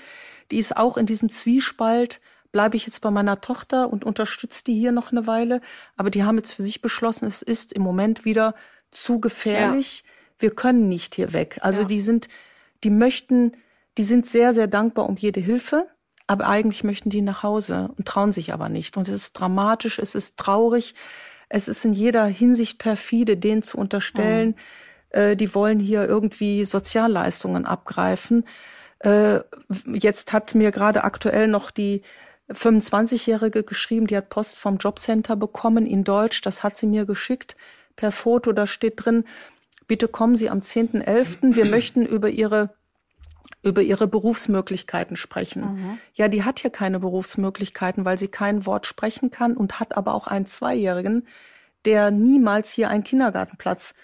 [0.49, 2.19] Die ist auch in diesem Zwiespalt,
[2.51, 5.61] bleibe ich jetzt bei meiner Tochter und unterstütze die hier noch eine Weile.
[5.97, 8.55] Aber die haben jetzt für sich beschlossen, es ist im Moment wieder
[8.89, 10.03] zu gefährlich.
[10.03, 11.59] Ja wir können nicht hier weg.
[11.61, 11.87] Also ja.
[11.87, 12.27] die sind,
[12.83, 13.53] die möchten,
[13.97, 15.87] die sind sehr, sehr dankbar um jede Hilfe,
[16.27, 18.97] aber eigentlich möchten die nach Hause und trauen sich aber nicht.
[18.97, 20.95] Und es ist dramatisch, es ist traurig,
[21.49, 25.19] es ist in jeder Hinsicht perfide, denen zu unterstellen, mhm.
[25.19, 28.45] äh, die wollen hier irgendwie Sozialleistungen abgreifen.
[28.99, 29.41] Äh,
[29.85, 32.01] jetzt hat mir gerade aktuell noch die
[32.49, 36.41] 25-Jährige geschrieben, die hat Post vom Jobcenter bekommen in Deutsch.
[36.41, 37.55] Das hat sie mir geschickt
[37.95, 38.51] per Foto.
[38.51, 39.25] Da steht drin,
[39.87, 41.55] bitte kommen Sie am 10.11.
[41.55, 42.75] Wir möchten über Ihre
[43.65, 45.75] über ihre Berufsmöglichkeiten sprechen.
[45.75, 45.99] Mhm.
[46.13, 50.13] Ja, die hat hier keine Berufsmöglichkeiten, weil sie kein Wort sprechen kann und hat aber
[50.13, 51.27] auch einen Zweijährigen,
[51.83, 53.95] der niemals hier einen Kindergartenplatz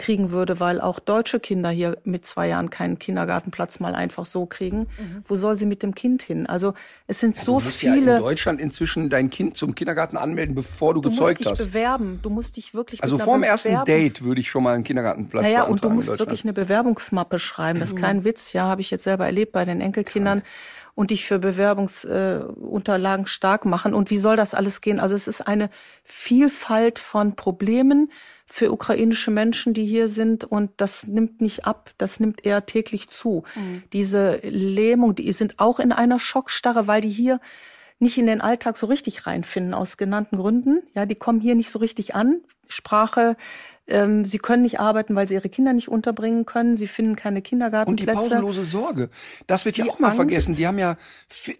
[0.00, 4.46] kriegen würde, weil auch deutsche Kinder hier mit zwei Jahren keinen Kindergartenplatz mal einfach so
[4.46, 4.88] kriegen.
[4.98, 5.24] Mhm.
[5.28, 6.46] Wo soll sie mit dem Kind hin?
[6.46, 6.72] Also
[7.06, 8.12] es sind ja, so du musst viele.
[8.12, 11.44] Ja in Deutschland inzwischen dein Kind zum Kindergarten anmelden, bevor du, du gezeugt hast.
[11.44, 12.18] Du musst dich bewerben.
[12.22, 13.02] Du musst dich wirklich.
[13.02, 16.18] Also vor dem ersten Date würde ich schon mal einen Kindergartenplatz naja, und du musst
[16.18, 17.78] wirklich eine Bewerbungsmappe schreiben.
[17.78, 18.00] Das ist mhm.
[18.00, 18.54] kein Witz.
[18.54, 20.40] Ja, habe ich jetzt selber erlebt bei den Enkelkindern.
[20.40, 20.50] Krank
[20.94, 23.94] und dich für Bewerbungsunterlagen äh, stark machen.
[23.94, 25.00] Und wie soll das alles gehen?
[25.00, 25.70] Also es ist eine
[26.04, 28.10] Vielfalt von Problemen,
[28.52, 30.44] für ukrainische Menschen, die hier sind.
[30.44, 33.44] Und das nimmt nicht ab, das nimmt eher täglich zu.
[33.54, 33.84] Mhm.
[33.92, 37.40] Diese Lähmung, die sind auch in einer Schockstarre, weil die hier
[38.00, 40.82] nicht in den Alltag so richtig reinfinden aus genannten Gründen.
[40.94, 42.40] Ja, die kommen hier nicht so richtig an.
[42.66, 43.36] Sprache,
[43.86, 46.76] ähm, sie können nicht arbeiten, weil sie ihre Kinder nicht unterbringen können.
[46.76, 48.10] Sie finden keine Kindergartenplätze.
[48.10, 49.10] Und die pausenlose Sorge.
[49.46, 50.16] Das wird die ja auch mal Angst.
[50.16, 50.56] vergessen.
[50.56, 50.96] Die haben ja,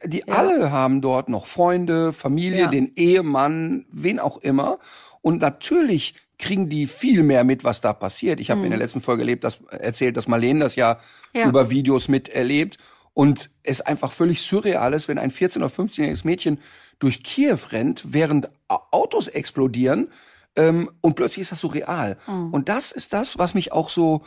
[0.05, 0.35] die ja.
[0.35, 2.69] alle haben dort noch Freunde, Familie, ja.
[2.69, 4.79] den Ehemann, wen auch immer.
[5.23, 8.41] Und natürlich kriegen die viel mehr mit, was da passiert.
[8.41, 8.67] Ich habe mhm.
[8.67, 10.99] in der letzten Folge erlebt, dass, erzählt, dass Marlene das ja,
[11.35, 11.49] ja.
[11.49, 12.79] über Videos miterlebt
[13.15, 16.59] und es einfach völlig surreal ist, wenn ein 14- oder 15-jähriges Mädchen
[16.99, 20.09] durch Kiew rennt, während Autos explodieren
[20.57, 22.19] ähm, und plötzlich ist das so real.
[22.27, 22.53] Mhm.
[22.53, 24.23] Und das ist das, was mich auch so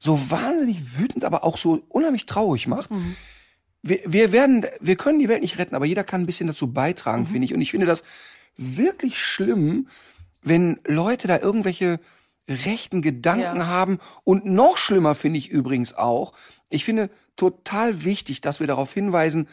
[0.00, 2.90] so wahnsinnig wütend, aber auch so unheimlich traurig macht.
[2.90, 3.16] Mhm.
[3.82, 6.72] Wir, wir werden, wir können die Welt nicht retten, aber jeder kann ein bisschen dazu
[6.72, 7.26] beitragen, mhm.
[7.26, 7.54] finde ich.
[7.54, 8.02] Und ich finde das
[8.56, 9.88] wirklich schlimm,
[10.42, 12.00] wenn Leute da irgendwelche
[12.50, 13.66] rechten Gedanken ja.
[13.66, 13.98] haben.
[14.24, 16.32] Und noch schlimmer finde ich übrigens auch,
[16.68, 19.48] ich finde total wichtig, dass wir darauf hinweisen,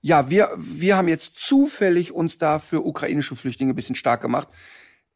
[0.00, 4.48] ja, wir, wir haben jetzt zufällig uns da für ukrainische Flüchtlinge ein bisschen stark gemacht.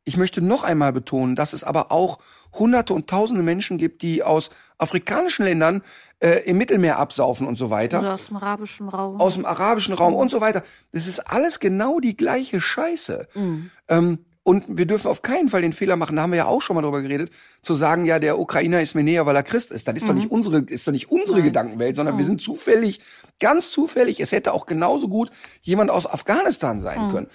[0.02, 2.18] Ich möchte noch einmal betonen, dass es aber auch
[2.54, 5.82] hunderte und tausende Menschen gibt, die aus afrikanischen Ländern
[6.18, 8.00] äh, im Mittelmeer absaufen und so weiter.
[8.00, 9.20] Oder aus dem arabischen Raum.
[9.20, 10.64] Aus dem arabischen Raum und so weiter.
[10.90, 13.28] Das ist alles genau die gleiche Scheiße.
[13.34, 13.70] Mhm.
[13.88, 14.18] Ähm,
[14.50, 16.74] und wir dürfen auf keinen Fall den Fehler machen, da haben wir ja auch schon
[16.74, 17.30] mal drüber geredet,
[17.62, 19.86] zu sagen, ja, der Ukrainer ist mir näher, weil er Christ ist.
[19.86, 20.08] Das ist mhm.
[20.08, 21.44] doch nicht unsere, ist doch nicht unsere Nein.
[21.44, 22.18] Gedankenwelt, sondern mhm.
[22.18, 23.00] wir sind zufällig,
[23.38, 25.30] ganz zufällig, es hätte auch genauso gut
[25.62, 27.12] jemand aus Afghanistan sein mhm.
[27.12, 27.26] können.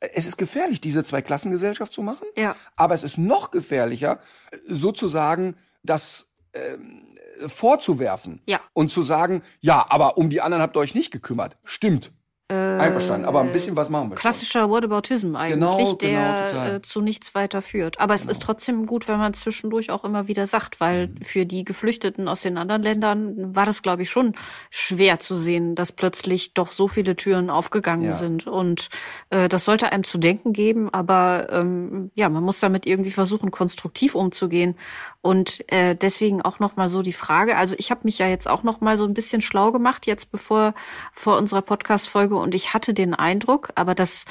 [0.00, 2.26] Es ist gefährlich, diese Zweiklassengesellschaft zu machen.
[2.34, 2.56] Ja.
[2.76, 4.18] Aber es ist noch gefährlicher,
[4.66, 7.14] sozusagen das ähm,
[7.46, 8.40] vorzuwerfen.
[8.46, 8.60] Ja.
[8.72, 11.58] Und zu sagen, ja, aber um die anderen habt ihr euch nicht gekümmert.
[11.62, 12.10] Stimmt.
[12.48, 14.70] Äh, Einverstanden, aber ein bisschen was machen wir Klassischer schon.
[14.70, 18.00] Whataboutism eigentlich, genau, der genau, äh, zu nichts weiter führt.
[18.00, 18.32] Aber es genau.
[18.32, 21.22] ist trotzdem gut, wenn man zwischendurch auch immer wieder sagt, weil mhm.
[21.22, 24.34] für die Geflüchteten aus den anderen Ländern war das, glaube ich, schon
[24.70, 28.12] schwer zu sehen, dass plötzlich doch so viele Türen aufgegangen ja.
[28.12, 28.46] sind.
[28.46, 28.88] Und
[29.30, 33.50] äh, das sollte einem zu denken geben, aber ähm, ja, man muss damit irgendwie versuchen,
[33.50, 34.76] konstruktiv umzugehen.
[35.20, 37.56] Und äh, deswegen auch noch mal so die Frage.
[37.56, 40.30] Also ich habe mich ja jetzt auch noch mal so ein bisschen schlau gemacht jetzt
[40.30, 40.74] bevor
[41.12, 44.24] vor unserer Podcast-Folge und ich hatte den Eindruck, aber das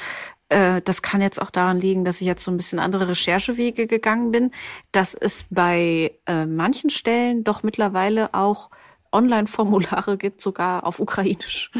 [0.48, 3.86] äh, das kann jetzt auch daran liegen, dass ich jetzt so ein bisschen andere Recherchewege
[3.86, 4.50] gegangen bin,
[4.92, 8.70] dass es bei äh, manchen Stellen doch mittlerweile auch
[9.10, 11.70] Online-Formulare gibt, sogar auf Ukrainisch.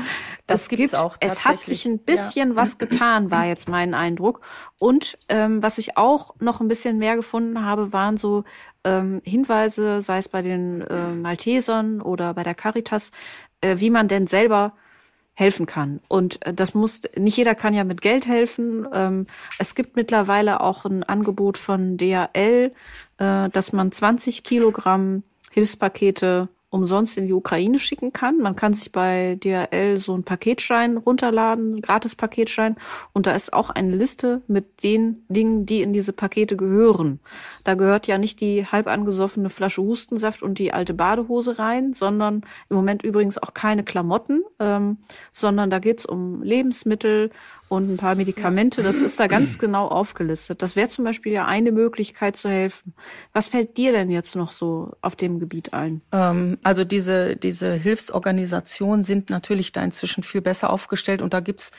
[0.47, 1.17] Das, das gibt's auch.
[1.21, 2.57] Es hat sich ein bisschen ja.
[2.57, 4.41] was getan, war jetzt mein Eindruck.
[4.79, 8.45] Und ähm, was ich auch noch ein bisschen mehr gefunden habe, waren so
[8.85, 13.11] ähm, Hinweise, sei es bei den äh, Maltesern oder bei der Caritas,
[13.61, 14.73] äh, wie man denn selber
[15.39, 16.01] helfen kann.
[16.09, 18.89] Und äh, das muss, nicht jeder kann ja mit Geld helfen.
[18.93, 19.27] Ähm,
[19.60, 22.73] es gibt mittlerweile auch ein Angebot von DHL,
[23.19, 28.39] äh, dass man 20 Kilogramm Hilfspakete umsonst in die Ukraine schicken kann.
[28.39, 32.77] Man kann sich bei DHL so einen Paketschein runterladen, gratis Paketschein.
[33.12, 37.20] Und da ist auch eine Liste mit den Dingen, die in diese Pakete gehören.
[37.65, 42.43] Da gehört ja nicht die halb angesoffene Flasche Hustensaft und die alte Badehose rein, sondern
[42.69, 44.99] im Moment übrigens auch keine Klamotten, ähm,
[45.32, 47.31] sondern da geht's um Lebensmittel,
[47.69, 48.82] und ein paar Medikamente.
[48.82, 50.62] Das ist da ganz genau aufgelistet.
[50.62, 52.95] Das wäre zum Beispiel ja eine Möglichkeit zu helfen.
[53.32, 56.01] Was fällt dir denn jetzt noch so auf dem Gebiet ein?
[56.12, 61.73] Ähm, also diese, diese Hilfsorganisationen sind natürlich da inzwischen viel besser aufgestellt und da gibt's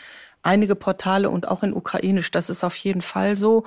[0.43, 2.31] einige Portale und auch in Ukrainisch.
[2.31, 3.65] Das ist auf jeden Fall so.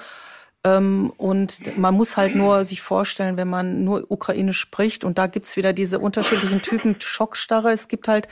[0.64, 5.26] Ähm, und man muss halt nur sich vorstellen, wenn man nur Ukrainisch spricht und da
[5.26, 7.72] gibt's wieder diese unterschiedlichen Typen Schockstarre.
[7.72, 8.28] Es gibt halt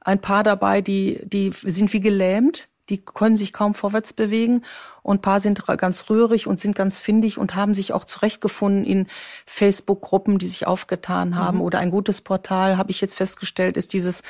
[0.00, 4.62] ein paar dabei, die, die sind wie gelähmt die können sich kaum vorwärts bewegen
[5.02, 9.06] und paar sind ganz rührig und sind ganz findig und haben sich auch zurechtgefunden in
[9.46, 11.58] Facebook-Gruppen, die sich aufgetan haben.
[11.58, 11.64] Mhm.
[11.64, 14.22] Oder ein gutes Portal, habe ich jetzt festgestellt, ist dieses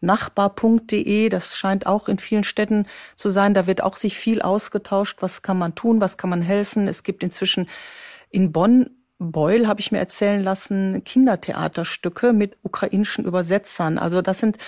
[0.00, 1.28] nachbar.de.
[1.28, 2.86] Das scheint auch in vielen Städten
[3.16, 3.54] zu sein.
[3.54, 5.18] Da wird auch sich viel ausgetauscht.
[5.20, 6.00] Was kann man tun?
[6.00, 6.88] Was kann man helfen?
[6.88, 7.68] Es gibt inzwischen
[8.30, 13.98] in Bonn Beul, habe ich mir erzählen lassen, Kindertheaterstücke mit ukrainischen Übersetzern.
[13.98, 14.58] Also das sind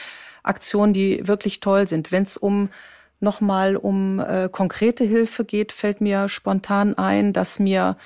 [0.44, 2.12] Aktionen, die wirklich toll sind.
[2.12, 2.68] Wenn es um
[3.24, 7.96] nochmal um äh, konkrete Hilfe geht, fällt mir spontan ein, dass mir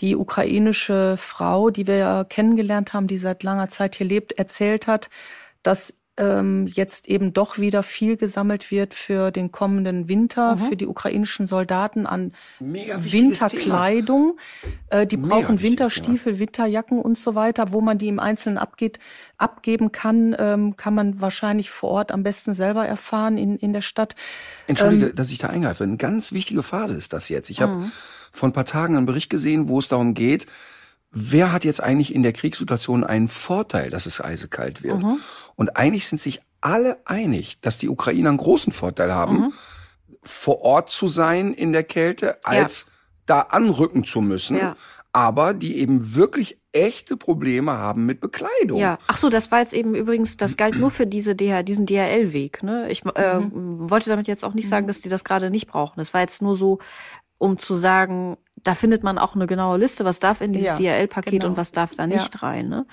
[0.00, 4.86] die ukrainische Frau, die wir ja kennengelernt haben, die seit langer Zeit hier lebt, erzählt
[4.86, 5.10] hat,
[5.62, 10.60] dass ähm, jetzt eben doch wieder viel gesammelt wird für den kommenden Winter, mhm.
[10.60, 14.38] für die ukrainischen Soldaten an Winterkleidung.
[14.90, 16.40] Äh, die Mega brauchen Winterstiefel, Thema.
[16.40, 17.72] Winterjacken und so weiter.
[17.72, 18.98] Wo man die im Einzelnen abgeht,
[19.38, 23.82] abgeben kann, ähm, kann man wahrscheinlich vor Ort am besten selber erfahren in, in der
[23.82, 24.14] Stadt.
[24.66, 25.84] Entschuldige, ähm, dass ich da eingreife.
[25.84, 27.48] Eine ganz wichtige Phase ist das jetzt.
[27.48, 27.92] Ich habe mhm.
[28.32, 30.46] vor ein paar Tagen einen Bericht gesehen, wo es darum geht,
[31.12, 35.02] wer hat jetzt eigentlich in der Kriegssituation einen Vorteil, dass es eisekalt wird?
[35.02, 35.18] Mhm.
[35.54, 39.52] Und eigentlich sind sich alle einig, dass die Ukrainer einen großen Vorteil haben, mhm.
[40.22, 42.92] vor Ort zu sein in der Kälte, als ja.
[43.26, 44.56] da anrücken zu müssen.
[44.56, 44.76] Ja.
[45.12, 48.78] Aber die eben wirklich echte Probleme haben mit Bekleidung.
[48.78, 51.84] Ja, ach so, das war jetzt eben übrigens, das galt nur für diese DH, diesen
[51.84, 52.62] DHL-Weg.
[52.62, 52.90] Ne?
[52.90, 53.90] Ich äh, mhm.
[53.90, 55.94] wollte damit jetzt auch nicht sagen, dass die das gerade nicht brauchen.
[55.98, 56.78] Das war jetzt nur so,
[57.36, 60.96] um zu sagen, da findet man auch eine genaue Liste, was darf in dieses ja,
[60.96, 61.48] DRL-Paket genau.
[61.48, 62.40] und was darf da nicht ja.
[62.40, 62.68] rein.
[62.68, 62.86] Ne?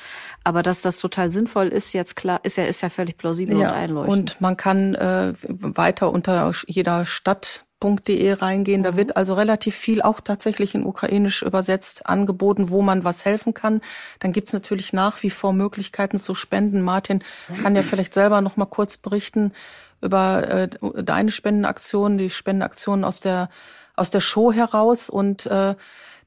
[0.44, 3.68] Aber dass das total sinnvoll ist, jetzt klar, ist ja ist ja völlig plausibel ja.
[3.68, 4.32] und einleuchtend.
[4.32, 8.82] Und man kann äh, weiter unter jeder Stadt.de reingehen.
[8.82, 8.84] Mhm.
[8.84, 13.54] Da wird also relativ viel auch tatsächlich in Ukrainisch übersetzt angeboten, wo man was helfen
[13.54, 13.82] kann.
[14.20, 16.82] Dann gibt's natürlich nach wie vor Möglichkeiten zu spenden.
[16.82, 17.24] Martin
[17.62, 19.54] kann ja vielleicht selber noch mal kurz berichten
[20.02, 20.70] über äh,
[21.04, 23.50] deine Spendenaktion, die Spendenaktionen aus der
[23.99, 25.76] aus der Show heraus und äh,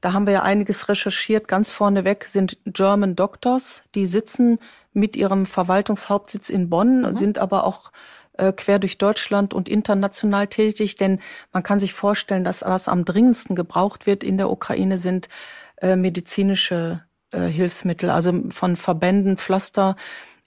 [0.01, 1.47] da haben wir ja einiges recherchiert.
[1.47, 4.59] Ganz vorneweg sind German Doctors, die sitzen
[4.91, 7.15] mit ihrem Verwaltungshauptsitz in Bonn, mhm.
[7.15, 7.91] sind aber auch
[8.33, 11.19] äh, quer durch Deutschland und international tätig, denn
[11.51, 15.29] man kann sich vorstellen, dass was am dringendsten gebraucht wird in der Ukraine sind
[15.77, 19.95] äh, medizinische äh, Hilfsmittel, also von Verbänden, Pflaster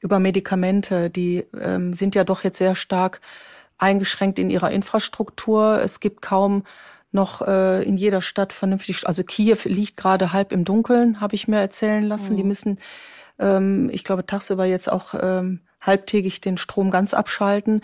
[0.00, 3.20] über Medikamente, die ähm, sind ja doch jetzt sehr stark
[3.78, 5.80] eingeschränkt in ihrer Infrastruktur.
[5.82, 6.64] Es gibt kaum
[7.16, 9.08] noch äh, in jeder Stadt vernünftig.
[9.08, 12.34] Also Kiew liegt gerade halb im Dunkeln, habe ich mir erzählen lassen.
[12.34, 12.36] Mhm.
[12.36, 12.78] Die müssen,
[13.40, 17.80] ähm, ich glaube, tagsüber jetzt auch ähm, halbtägig den Strom ganz abschalten.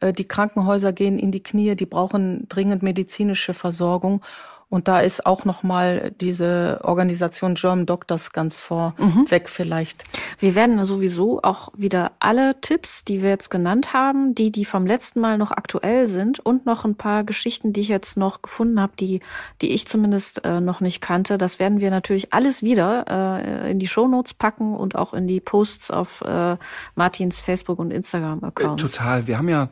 [0.00, 4.22] Äh, die Krankenhäuser gehen in die Knie, die brauchen dringend medizinische Versorgung.
[4.68, 9.46] Und da ist auch noch mal diese Organisation German Doctors ganz vorweg mhm.
[9.46, 10.02] vielleicht.
[10.40, 14.84] Wir werden sowieso auch wieder alle Tipps, die wir jetzt genannt haben, die die vom
[14.84, 18.80] letzten Mal noch aktuell sind und noch ein paar Geschichten, die ich jetzt noch gefunden
[18.80, 19.20] habe, die
[19.62, 23.78] die ich zumindest äh, noch nicht kannte, das werden wir natürlich alles wieder äh, in
[23.78, 26.56] die Shownotes packen und auch in die Posts auf äh,
[26.96, 28.82] Martins Facebook und Instagram Accounts.
[28.82, 29.26] Äh, total.
[29.28, 29.68] Wir haben ja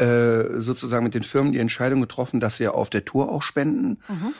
[0.00, 3.98] äh, sozusagen mit den Firmen die Entscheidung getroffen, dass wir auf der Tour auch spenden.
[4.08, 4.34] Mhm.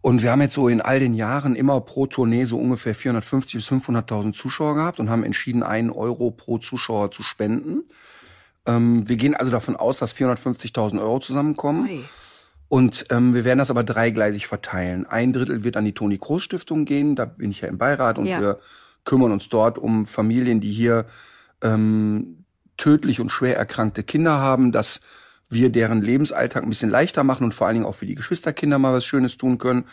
[0.00, 3.54] Und wir haben jetzt so in all den Jahren immer pro Tournee so ungefähr 450
[3.54, 7.84] bis 500.000 Zuschauer gehabt und haben entschieden, einen Euro pro Zuschauer zu spenden.
[8.66, 11.88] Ähm, wir gehen also davon aus, dass 450.000 Euro zusammenkommen.
[11.88, 12.00] Oi.
[12.68, 15.06] Und ähm, wir werden das aber dreigleisig verteilen.
[15.06, 18.18] Ein Drittel wird an die Toni Kroos Stiftung gehen, da bin ich ja im Beirat
[18.18, 18.40] und ja.
[18.40, 18.58] wir
[19.04, 21.06] kümmern uns dort um Familien, die hier
[21.60, 22.41] ähm,
[22.76, 25.00] tödlich und schwer erkrankte Kinder haben, dass
[25.48, 28.78] wir deren Lebensalltag ein bisschen leichter machen und vor allen Dingen auch für die Geschwisterkinder
[28.78, 29.84] mal was Schönes tun können.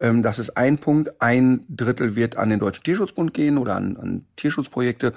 [0.00, 1.20] Ähm, das ist ein Punkt.
[1.20, 5.12] Ein Drittel wird an den Deutschen Tierschutzbund gehen oder an, an Tierschutzprojekte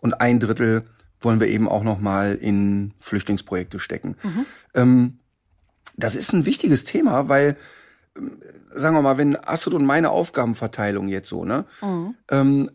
[0.00, 0.84] und ein Drittel
[1.20, 4.16] wollen wir eben auch noch mal in Flüchtlingsprojekte stecken.
[4.22, 4.46] Mhm.
[4.74, 5.18] Ähm,
[5.96, 7.56] das ist ein wichtiges Thema, weil
[8.16, 8.38] ähm,
[8.74, 12.14] sagen wir mal, wenn Astrid und meine Aufgabenverteilung jetzt so, ne, mhm.
[12.28, 12.70] ähm,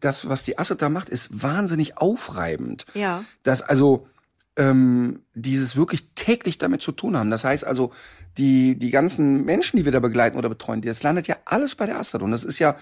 [0.00, 2.86] das, was die Astrid da macht, ist wahnsinnig aufreibend.
[2.94, 3.24] Ja.
[3.42, 4.06] Das also
[4.56, 7.30] ähm, dieses wirklich täglich damit zu tun haben.
[7.30, 7.92] Das heißt also,
[8.36, 11.86] die, die ganzen Menschen, die wir da begleiten oder betreuen, das landet ja alles bei
[11.86, 12.22] der Astrid.
[12.22, 12.76] Und das ist ja,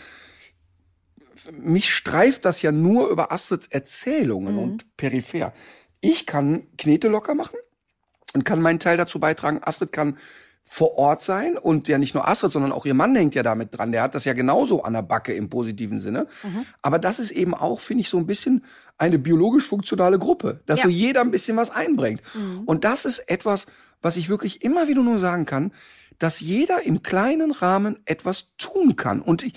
[1.52, 4.60] mich streift das ja nur über Astrids Erzählungen Mhm.
[4.60, 5.52] und peripher.
[6.00, 7.56] Ich kann Knete locker machen
[8.34, 9.60] und kann meinen Teil dazu beitragen.
[9.62, 10.16] Astrid kann
[10.70, 13.76] vor Ort sein und ja nicht nur Astrid, sondern auch ihr Mann hängt ja damit
[13.76, 13.90] dran.
[13.90, 16.26] Der hat das ja genauso an der Backe im positiven Sinne.
[16.44, 16.66] Mhm.
[16.82, 18.64] Aber das ist eben auch, finde ich, so ein bisschen
[18.98, 20.86] eine biologisch funktionale Gruppe, dass Ja.
[20.86, 20.90] Mhm.
[20.90, 22.20] so jeder ein bisschen was einbringt.
[22.66, 23.66] Und das ist etwas,
[24.02, 25.72] was ich wirklich immer wieder nur sagen kann,
[26.18, 29.22] dass jeder im kleinen Rahmen etwas tun kann.
[29.22, 29.54] Und ich,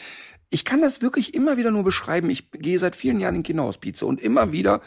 [0.49, 2.29] ich kann das wirklich immer wieder nur beschreiben.
[2.29, 4.79] Ich gehe seit vielen Jahren in Kinderhospize und immer wieder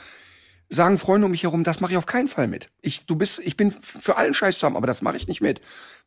[0.69, 2.71] sagen Freunde um mich herum, das mache ich auf keinen Fall mit.
[2.81, 5.41] Ich, du bist, ich bin für allen Scheiß zu haben, aber das mache ich nicht
[5.41, 5.61] mit,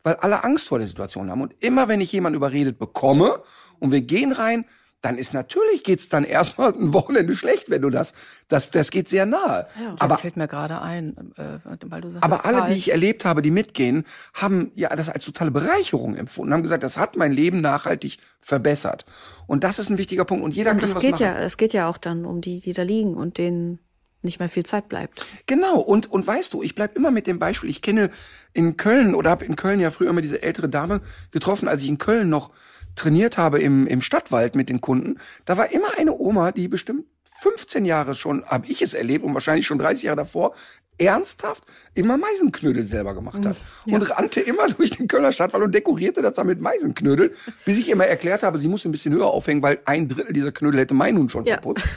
[0.03, 1.41] weil alle Angst vor der Situation haben.
[1.41, 3.41] Und immer wenn ich jemanden überredet bekomme
[3.79, 4.65] und wir gehen rein,
[5.01, 8.13] dann ist natürlich geht's dann erstmal ein Wochenende schlecht, wenn du das,
[8.47, 9.67] das, das geht sehr nahe.
[9.77, 12.91] Da aber fällt mir gerade ein, äh, weil du sagst, aber alle, Karl, die ich
[12.91, 17.15] erlebt habe, die mitgehen, haben ja das als totale Bereicherung empfunden, haben gesagt, das hat
[17.15, 19.05] mein Leben nachhaltig verbessert.
[19.45, 20.43] Und das ist ein wichtiger Punkt.
[20.43, 21.23] Und jeder Und kann es was geht machen.
[21.23, 23.79] ja, es geht ja auch dann um die, die da liegen und denen
[24.21, 25.25] nicht mehr viel Zeit bleibt.
[25.45, 28.09] Genau, und, und weißt du, ich bleib immer mit dem Beispiel, ich kenne
[28.53, 31.89] in Köln oder habe in Köln ja früher immer diese ältere Dame getroffen, als ich
[31.89, 32.51] in Köln noch
[32.95, 35.17] trainiert habe im, im Stadtwald mit den Kunden.
[35.45, 37.05] Da war immer eine Oma, die bestimmt
[37.39, 40.53] 15 Jahre schon, habe ich es erlebt und wahrscheinlich schon 30 Jahre davor,
[40.99, 41.63] ernsthaft
[41.93, 43.55] immer Meisenknödel selber gemacht hat.
[43.85, 47.33] Und rannte immer durch den Kölner Stadtwald und dekorierte das dann mit Meisenknödel,
[47.65, 50.51] bis ich immer erklärt habe, sie muss ein bisschen höher aufhängen, weil ein Drittel dieser
[50.51, 51.53] Knödel hätte mein nun schon Ja.
[51.53, 51.87] verputzt.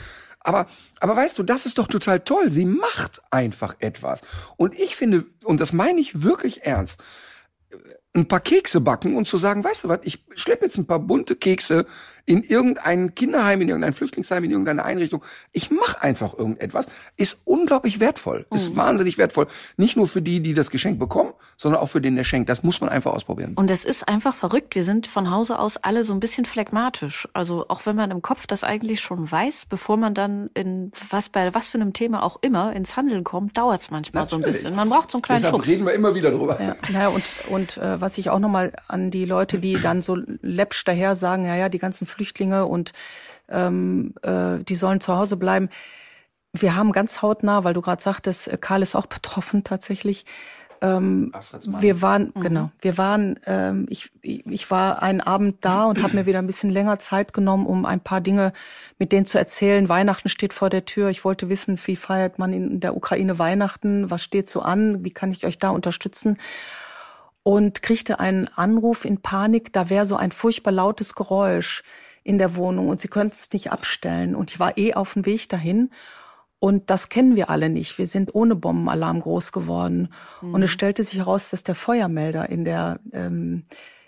[0.43, 0.67] Aber,
[0.99, 2.51] aber weißt du, das ist doch total toll.
[2.51, 4.21] Sie macht einfach etwas.
[4.57, 7.01] Und ich finde, und das meine ich wirklich ernst,
[8.13, 10.99] ein paar Kekse backen und zu sagen, weißt du was, ich schleppe jetzt ein paar
[10.99, 11.85] bunte Kekse
[12.25, 15.23] in irgendein Kinderheim, in irgendein Flüchtlingsheim, in irgendeine Einrichtung.
[15.53, 19.47] Ich mache einfach irgendetwas, ist unglaublich wertvoll, ist wahnsinnig wertvoll.
[19.77, 22.49] Nicht nur für die, die das Geschenk bekommen, sondern auch für den, der schenkt.
[22.49, 23.53] Das muss man einfach ausprobieren.
[23.55, 24.75] Und es ist einfach verrückt.
[24.75, 27.29] Wir sind von Hause aus alle so ein bisschen phlegmatisch.
[27.33, 31.29] Also auch wenn man im Kopf das eigentlich schon weiß, bevor man dann in was
[31.29, 34.41] bei was für einem Thema auch immer ins Handeln kommt, dauert es manchmal so ein
[34.41, 34.63] Natürlich.
[34.63, 34.75] bisschen.
[34.75, 35.67] Man braucht so einen kleinen Deshalb Schubs.
[35.69, 36.59] reden wir immer wieder drüber.
[36.61, 40.17] Ja, naja, und, und äh, was ich auch nochmal an die Leute, die dann so
[40.41, 42.93] läppsch daher sagen, ja, ja, die ganzen Flüchtlinge und
[43.49, 45.69] ähm, äh, die sollen zu Hause bleiben.
[46.53, 50.25] Wir haben ganz hautnah, weil du gerade sagtest, äh, Karl ist auch betroffen tatsächlich.
[50.83, 51.31] Ähm,
[51.79, 56.15] wir waren, genau, wir waren, ähm, ich, ich ich war einen Abend da und habe
[56.15, 58.51] mir wieder ein bisschen länger Zeit genommen, um ein paar Dinge
[58.97, 59.89] mit denen zu erzählen.
[59.89, 61.09] Weihnachten steht vor der Tür.
[61.09, 64.09] Ich wollte wissen, wie feiert man in der Ukraine Weihnachten?
[64.09, 65.05] Was steht so an?
[65.05, 66.39] Wie kann ich euch da unterstützen?
[67.43, 71.83] Und kriegte einen Anruf in Panik, da wäre so ein furchtbar lautes Geräusch
[72.23, 74.35] in der Wohnung und sie könnten es nicht abstellen.
[74.35, 75.89] Und ich war eh auf dem Weg dahin.
[76.59, 77.97] Und das kennen wir alle nicht.
[77.97, 80.13] Wir sind ohne Bombenalarm groß geworden.
[80.41, 83.65] Und es stellte sich heraus, dass der Feuermelder in der ähm,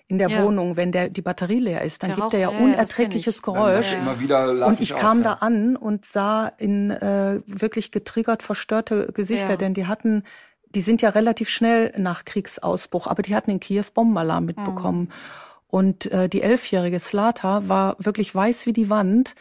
[0.08, 0.44] in der Ja.
[0.44, 3.42] Wohnung, wenn der die Batterie leer ist, dann Der gibt Rauch, er ja unerträgliches ich.
[3.42, 3.96] Geräusch.
[4.28, 5.24] Lad Und ich auf, kam ja.
[5.24, 9.58] da an und sah in äh, wirklich getriggert verstörte Gesichter, Ja.
[9.58, 10.24] denn die hatten,
[10.76, 15.12] die sind ja relativ schnell nach Kriegsausbruch, aber die hatten in Kiew Bombenalarm mitbekommen.
[15.68, 19.36] Und äh, die elfjährige Slata war wirklich weiß wie die Wand.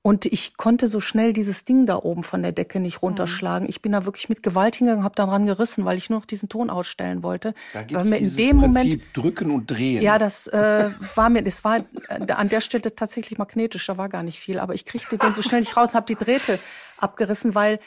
[0.00, 3.66] Und ich konnte so schnell dieses Ding da oben von der Decke nicht runterschlagen.
[3.66, 6.50] Ich bin da wirklich mit Gewalt hingegangen, habe daran gerissen, weil ich nur noch diesen
[6.50, 7.54] Ton ausstellen wollte.
[7.72, 10.02] Da Weil gibt's mir dieses in dem Moment Prinzip drücken und drehen.
[10.02, 11.78] ja, das äh, war mir, das war
[12.08, 15.32] äh, an der Stelle tatsächlich magnetisch, da war gar nicht viel, aber ich kriegte den
[15.32, 16.58] so schnell nicht raus und habe die Drähte
[16.98, 17.80] abgerissen, weil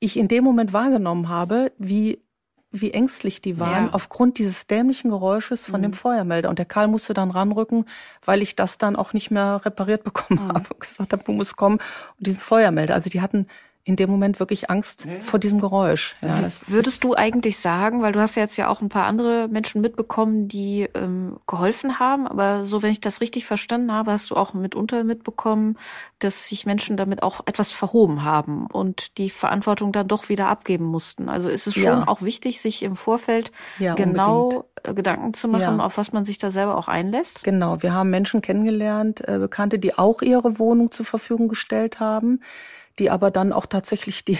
[0.00, 2.22] ich in dem Moment wahrgenommen habe, wie
[2.70, 3.80] wie ängstlich die waren Ja.
[3.88, 3.94] Mhm.
[3.94, 6.50] aufgrund dieses dämlichen Geräusches von dem Feuermelder.
[6.50, 7.86] Und der Karl musste dann ranrücken,
[8.24, 10.48] weil ich das dann auch nicht mehr repariert bekommen Mhm.
[10.48, 11.76] habe und gesagt habe, du musst kommen
[12.18, 12.94] und diesen Feuermelder.
[12.94, 13.46] Also die hatten
[13.88, 16.14] in dem Moment wirklich Angst vor diesem Geräusch.
[16.20, 19.06] Ja, das Würdest du eigentlich sagen, weil du hast ja jetzt ja auch ein paar
[19.06, 24.12] andere Menschen mitbekommen, die ähm, geholfen haben, aber so, wenn ich das richtig verstanden habe,
[24.12, 25.78] hast du auch mitunter mitbekommen,
[26.18, 30.84] dass sich Menschen damit auch etwas verhoben haben und die Verantwortung dann doch wieder abgeben
[30.84, 31.30] mussten.
[31.30, 32.08] Also ist es schon Ja.
[32.08, 35.84] auch wichtig, sich im Vorfeld Ja, genau äh, Gedanken zu machen, Ja.
[35.86, 37.42] auf was man sich da selber auch einlässt?
[37.42, 42.42] Genau, wir haben Menschen kennengelernt, äh, Bekannte, die auch ihre Wohnung zur Verfügung gestellt haben,
[42.98, 44.38] die aber dann auch tatsächlich die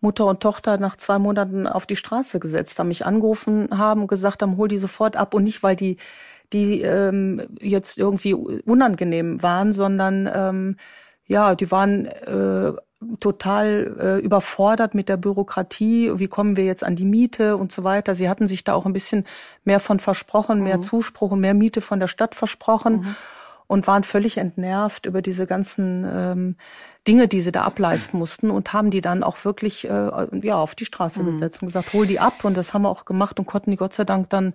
[0.00, 4.42] Mutter und Tochter nach zwei Monaten auf die Straße gesetzt haben, mich angerufen haben, gesagt
[4.42, 5.96] haben, hol die sofort ab und nicht, weil die
[6.52, 10.76] die ähm, jetzt irgendwie unangenehm waren, sondern ähm,
[11.26, 12.72] ja, die waren äh,
[13.20, 16.10] total äh, überfordert mit der Bürokratie.
[16.16, 18.14] Wie kommen wir jetzt an die Miete und so weiter?
[18.14, 19.26] Sie hatten sich da auch ein bisschen
[19.64, 23.16] mehr von versprochen, mehr Zuspruch und mehr Miete von der Stadt versprochen.
[23.70, 26.56] und waren völlig entnervt über diese ganzen ähm,
[27.08, 30.10] Dinge, die sie da ableisten mussten und haben die dann auch wirklich äh,
[30.42, 31.26] ja auf die Straße mhm.
[31.26, 33.76] gesetzt und gesagt, hol die ab und das haben wir auch gemacht und konnten die
[33.76, 34.52] Gott sei Dank dann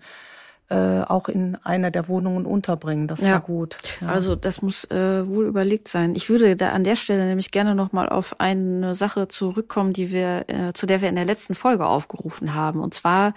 [0.69, 3.07] äh, auch in einer der Wohnungen unterbringen.
[3.07, 3.33] Das ja.
[3.33, 3.77] war gut.
[4.01, 4.07] Ja.
[4.07, 6.15] Also das muss äh, wohl überlegt sein.
[6.15, 10.11] Ich würde da an der Stelle nämlich gerne noch mal auf eine Sache zurückkommen, die
[10.11, 12.79] wir, äh, zu der wir in der letzten Folge aufgerufen haben.
[12.79, 13.33] Und zwar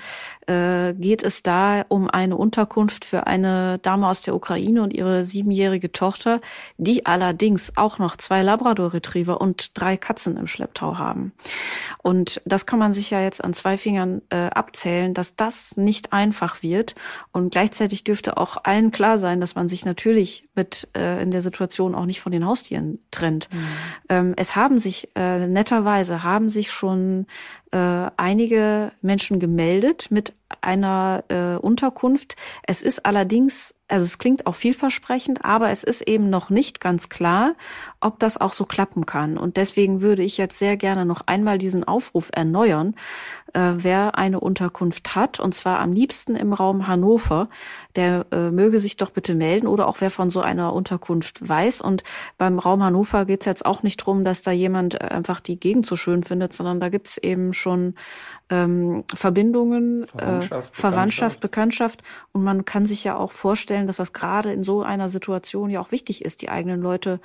[0.46, 5.22] äh, geht es da um eine Unterkunft für eine Dame aus der Ukraine und ihre
[5.22, 6.40] siebenjährige Tochter,
[6.78, 11.32] die allerdings auch noch zwei Labrador-Retriever und drei Katzen im Schlepptau haben.
[12.02, 16.12] Und das kann man sich ja jetzt an zwei Fingern äh, abzählen, dass das nicht
[16.12, 16.94] einfach wird.
[17.32, 21.42] Und gleichzeitig dürfte auch allen klar sein, dass man sich natürlich mit äh, in der
[21.42, 23.48] Situation auch nicht von den Haustieren trennt.
[23.52, 23.66] Mhm.
[24.08, 27.26] Ähm, es haben sich äh, netterweise haben sich schon
[27.72, 32.36] äh, einige Menschen gemeldet mit einer äh, Unterkunft.
[32.62, 37.08] Es ist allerdings, also es klingt auch vielversprechend, aber es ist eben noch nicht ganz
[37.08, 37.54] klar,
[38.00, 39.36] ob das auch so klappen kann.
[39.36, 42.94] Und deswegen würde ich jetzt sehr gerne noch einmal diesen Aufruf erneuern,
[43.52, 47.48] äh, wer eine Unterkunft hat, und zwar am liebsten im Raum Hannover,
[47.96, 51.80] der äh, möge sich doch bitte melden oder auch wer von so einer Unterkunft weiß.
[51.80, 52.04] Und
[52.36, 55.86] beim Raum Hannover geht es jetzt auch nicht drum, dass da jemand einfach die Gegend
[55.86, 57.94] so schön findet, sondern da gibt es eben schon
[58.50, 62.02] ähm, Verbindungen, Verwandtschaft, äh, Verwandtschaft, Bekanntschaft.
[62.32, 65.80] Und man kann sich ja auch vorstellen, dass das gerade in so einer Situation ja
[65.80, 67.20] auch wichtig ist, die eigenen Leute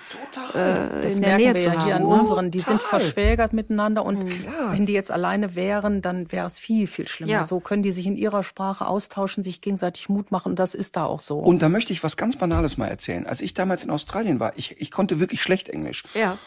[0.53, 1.85] äh, in der Nähe zu ja haben.
[1.85, 4.45] Hier an unseren, die sind verschwägert miteinander und mhm.
[4.71, 7.31] wenn die jetzt alleine wären, dann wäre es viel, viel schlimmer.
[7.31, 7.43] Ja.
[7.43, 10.95] So können die sich in ihrer Sprache austauschen, sich gegenseitig Mut machen und das ist
[10.97, 11.39] da auch so.
[11.39, 13.25] Und da möchte ich was ganz Banales mal erzählen.
[13.25, 16.03] Als ich damals in Australien war, ich, ich konnte wirklich schlecht Englisch.
[16.13, 16.37] Ja.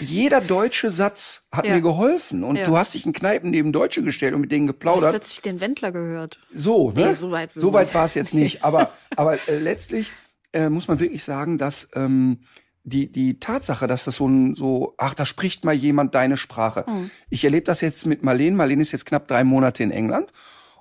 [0.00, 1.74] Jeder deutsche Satz hat ja.
[1.74, 2.44] mir geholfen.
[2.44, 2.64] Und ja.
[2.64, 5.02] du hast dich in Kneipen neben Deutsche gestellt und mit denen geplaudert.
[5.02, 6.40] Du hast plötzlich den Wendler gehört.
[6.50, 7.08] So, ne?
[7.08, 8.64] Nee, so weit, so weit war es jetzt nicht.
[8.64, 10.12] Aber, aber äh, letztlich
[10.52, 12.40] äh, muss man wirklich sagen, dass ähm,
[12.84, 16.84] die, die Tatsache, dass das so ein, so, ach, da spricht mal jemand deine Sprache.
[16.88, 17.10] Mhm.
[17.30, 18.56] Ich erlebe das jetzt mit Marlene.
[18.56, 20.32] Marlene ist jetzt knapp drei Monate in England.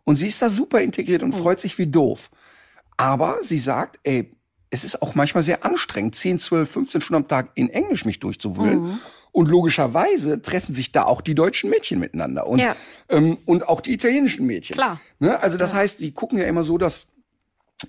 [0.03, 1.41] Und sie ist da super integriert und mhm.
[1.41, 2.29] freut sich wie doof.
[2.97, 4.34] Aber sie sagt, ey,
[4.69, 8.19] es ist auch manchmal sehr anstrengend, 10, 12, 15 Stunden am Tag in Englisch mich
[8.19, 8.81] durchzuwühlen.
[8.81, 8.99] Mhm.
[9.31, 12.73] Und logischerweise treffen sich da auch die deutschen Mädchen miteinander und, ja.
[13.09, 14.75] ähm, und auch die italienischen Mädchen.
[14.75, 15.01] Klar.
[15.19, 15.37] Ne?
[15.41, 15.79] Also das ja.
[15.79, 17.07] heißt, die gucken ja immer so, dass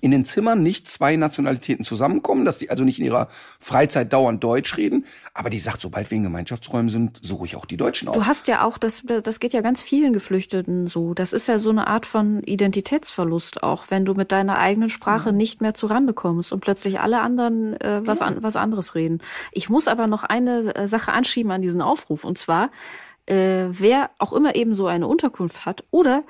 [0.01, 4.43] in den Zimmern nicht zwei Nationalitäten zusammenkommen, dass die also nicht in ihrer Freizeit dauernd
[4.43, 5.05] Deutsch reden.
[5.33, 8.15] Aber die sagt, sobald wir in Gemeinschaftsräumen sind, suche ich auch die Deutschen auf.
[8.15, 11.13] Du hast ja auch, das, das geht ja ganz vielen Geflüchteten so.
[11.13, 15.29] Das ist ja so eine Art von Identitätsverlust auch, wenn du mit deiner eigenen Sprache
[15.29, 15.35] ja.
[15.35, 19.19] nicht mehr zurande kommst und plötzlich alle anderen äh, was, an, was anderes reden.
[19.53, 22.25] Ich muss aber noch eine äh, Sache anschieben an diesen Aufruf.
[22.25, 22.71] Und zwar,
[23.25, 26.23] äh, wer auch immer eben so eine Unterkunft hat oder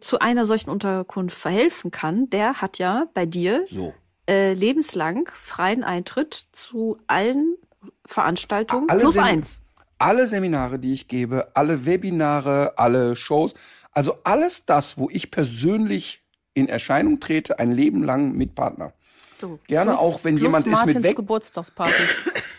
[0.00, 3.94] zu einer solchen Unterkunft verhelfen kann, der hat ja bei dir so.
[4.28, 7.56] äh, lebenslang freien Eintritt zu allen
[8.04, 9.62] Veranstaltungen alle plus Sem eins.
[9.98, 13.54] Alle Seminare, die ich gebe, alle Webinare, alle Shows,
[13.92, 18.92] also alles das, wo ich persönlich in Erscheinung trete, ein Leben lang mit Partner.
[19.34, 21.16] So, Gerne plus, auch, wenn jemand Martins ist mit weg.
[21.16, 22.30] Geburtstagspartys.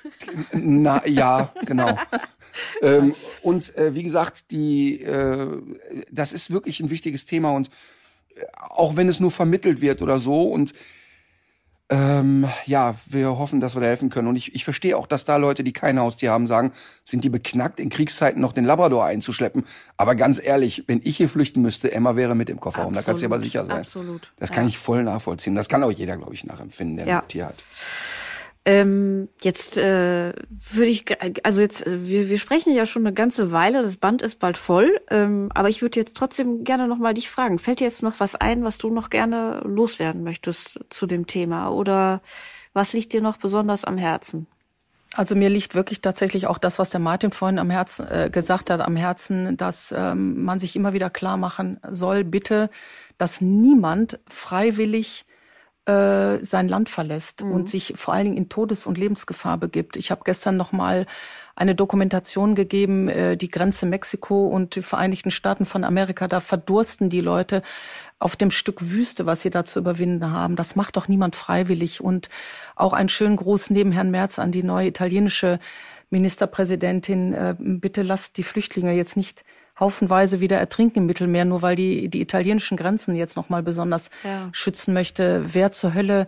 [0.54, 1.98] Na ja, genau.
[2.82, 5.62] ähm, und äh, wie gesagt, die, äh,
[6.12, 7.70] das ist wirklich ein wichtiges Thema und
[8.36, 10.74] äh, auch wenn es nur vermittelt wird oder so und
[11.90, 14.28] ähm, ja, wir hoffen, dass wir da helfen können.
[14.28, 16.74] Und ich, ich verstehe auch, dass da Leute, die kein Haustier haben, sagen,
[17.06, 19.64] sind die beknackt, in Kriegszeiten noch den Labrador einzuschleppen.
[19.96, 22.88] Aber ganz ehrlich, wenn ich hier flüchten müsste, Emma wäre mit im Kofferraum.
[22.88, 23.78] Absolut, da kannst du aber sicher sein.
[23.78, 24.34] Absolut.
[24.38, 24.70] Das kann ja.
[24.70, 25.56] ich voll nachvollziehen.
[25.56, 27.20] Das kann auch jeder, glaube ich, nachempfinden, der ja.
[27.22, 27.56] ein Tier hat.
[28.68, 31.06] Ähm, jetzt äh, würde ich,
[31.46, 34.58] also jetzt, äh, wir, wir sprechen ja schon eine ganze Weile, das Band ist bald
[34.58, 38.20] voll, ähm, aber ich würde jetzt trotzdem gerne nochmal dich fragen, fällt dir jetzt noch
[38.20, 42.22] was ein, was du noch gerne loswerden möchtest zu dem Thema oder
[42.74, 44.48] was liegt dir noch besonders am Herzen?
[45.16, 48.70] Also mir liegt wirklich tatsächlich auch das, was der Martin vorhin am Herzen äh, gesagt
[48.70, 52.70] hat, am Herzen, dass ähm, man sich immer wieder klar machen soll, bitte,
[53.18, 55.26] dass niemand freiwillig
[55.88, 57.52] äh, sein Land verlässt mhm.
[57.52, 59.96] und sich vor allen Dingen in Todes- und Lebensgefahr begibt.
[59.96, 61.06] Ich habe gestern noch mal
[61.56, 66.28] eine Dokumentation gegeben, äh, die Grenze Mexiko und die Vereinigten Staaten von Amerika.
[66.28, 67.64] Da verdursten die Leute
[68.20, 70.58] auf dem Stück Wüste, was sie da zu überwinden haben.
[70.58, 72.02] Das macht doch niemand freiwillig.
[72.02, 72.30] Und
[72.76, 75.60] auch einen schönen Gruß neben Herrn Merz an die neue italienische
[76.10, 77.34] Ministerpräsidentin.
[77.34, 79.46] Äh, bitte lasst die Flüchtlinge jetzt nicht
[79.80, 84.50] haufenweise wieder ertrinken im Mittelmeer, nur weil die, die italienischen Grenzen jetzt nochmal besonders ja.
[84.52, 85.44] schützen möchte.
[85.54, 86.28] Wer zur Hölle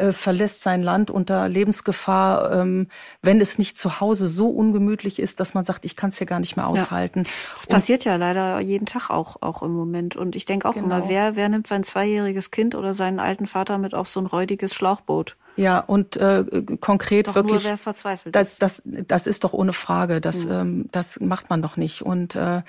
[0.00, 2.88] äh, verlässt sein Land unter Lebensgefahr, ähm,
[3.22, 6.26] wenn es nicht zu Hause so ungemütlich ist, dass man sagt, ich kann es hier
[6.26, 7.24] gar nicht mehr aushalten.
[7.24, 7.30] Ja.
[7.54, 10.16] Das passiert ja leider jeden Tag auch, auch im Moment.
[10.16, 10.86] Und ich denke auch genau.
[10.86, 14.26] immer, wer, wer nimmt sein zweijähriges Kind oder seinen alten Vater mit auf so ein
[14.26, 15.36] räudiges Schlauchboot?
[15.56, 16.44] Ja, und äh,
[16.80, 17.62] konkret doch wirklich.
[17.62, 20.20] Nur wer verzweifelt das, das, das ist doch ohne Frage.
[20.20, 20.52] Das, mhm.
[20.52, 22.02] ähm, das macht man doch nicht.
[22.02, 22.62] Und äh,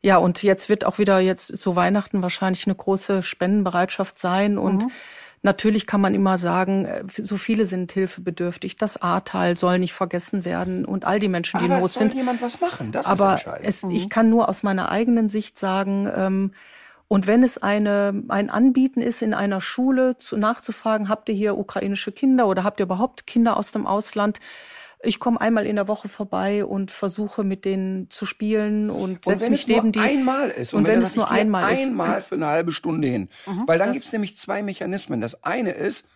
[0.00, 4.84] ja, und jetzt wird auch wieder jetzt zu Weihnachten wahrscheinlich eine große Spendenbereitschaft sein und
[4.84, 4.90] mhm.
[5.44, 8.76] Natürlich kann man immer sagen, äh, so viele sind hilfebedürftig.
[8.76, 11.94] Das Ahrtal soll nicht vergessen werden und all die Menschen, die Aber in Not es
[11.94, 12.14] soll sind.
[12.14, 12.92] jemand was machen.
[12.92, 13.68] Das Aber ist entscheidend.
[13.68, 16.52] es, ich kann nur aus meiner eigenen Sicht sagen, ähm,
[17.08, 21.58] und wenn es eine, ein Anbieten ist, in einer Schule zu, nachzufragen, habt ihr hier
[21.58, 24.40] ukrainische Kinder oder habt ihr überhaupt Kinder aus dem Ausland,
[25.02, 29.50] ich komme einmal in der Woche vorbei und versuche mit denen zu spielen und setze
[29.50, 29.98] mich neben die.
[29.98, 33.08] Einmal ist und, und wenn, wenn es nur einmal ist, einmal für eine halbe Stunde
[33.08, 35.20] hin, mhm, weil dann gibt's nämlich zwei Mechanismen.
[35.20, 36.06] Das eine ist,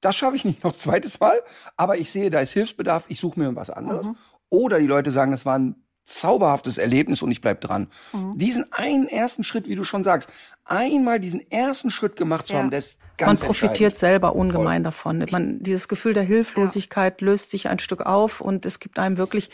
[0.00, 1.40] das schaffe ich nicht noch zweites Mal,
[1.76, 4.06] aber ich sehe, da ist Hilfsbedarf, ich suche mir was anderes.
[4.06, 4.16] Mhm.
[4.48, 7.88] Oder die Leute sagen, das war ein zauberhaftes Erlebnis und ich bleib dran.
[8.12, 8.38] Mhm.
[8.38, 10.30] Diesen einen ersten Schritt, wie du schon sagst,
[10.64, 12.60] einmal diesen ersten Schritt gemacht zu ja.
[12.60, 15.18] haben, das ist ganz Man profitiert selber ungemein Voll.
[15.18, 15.26] davon.
[15.30, 17.26] Man, dieses Gefühl der Hilflosigkeit ja.
[17.26, 19.50] löst sich ein Stück auf und es gibt einem wirklich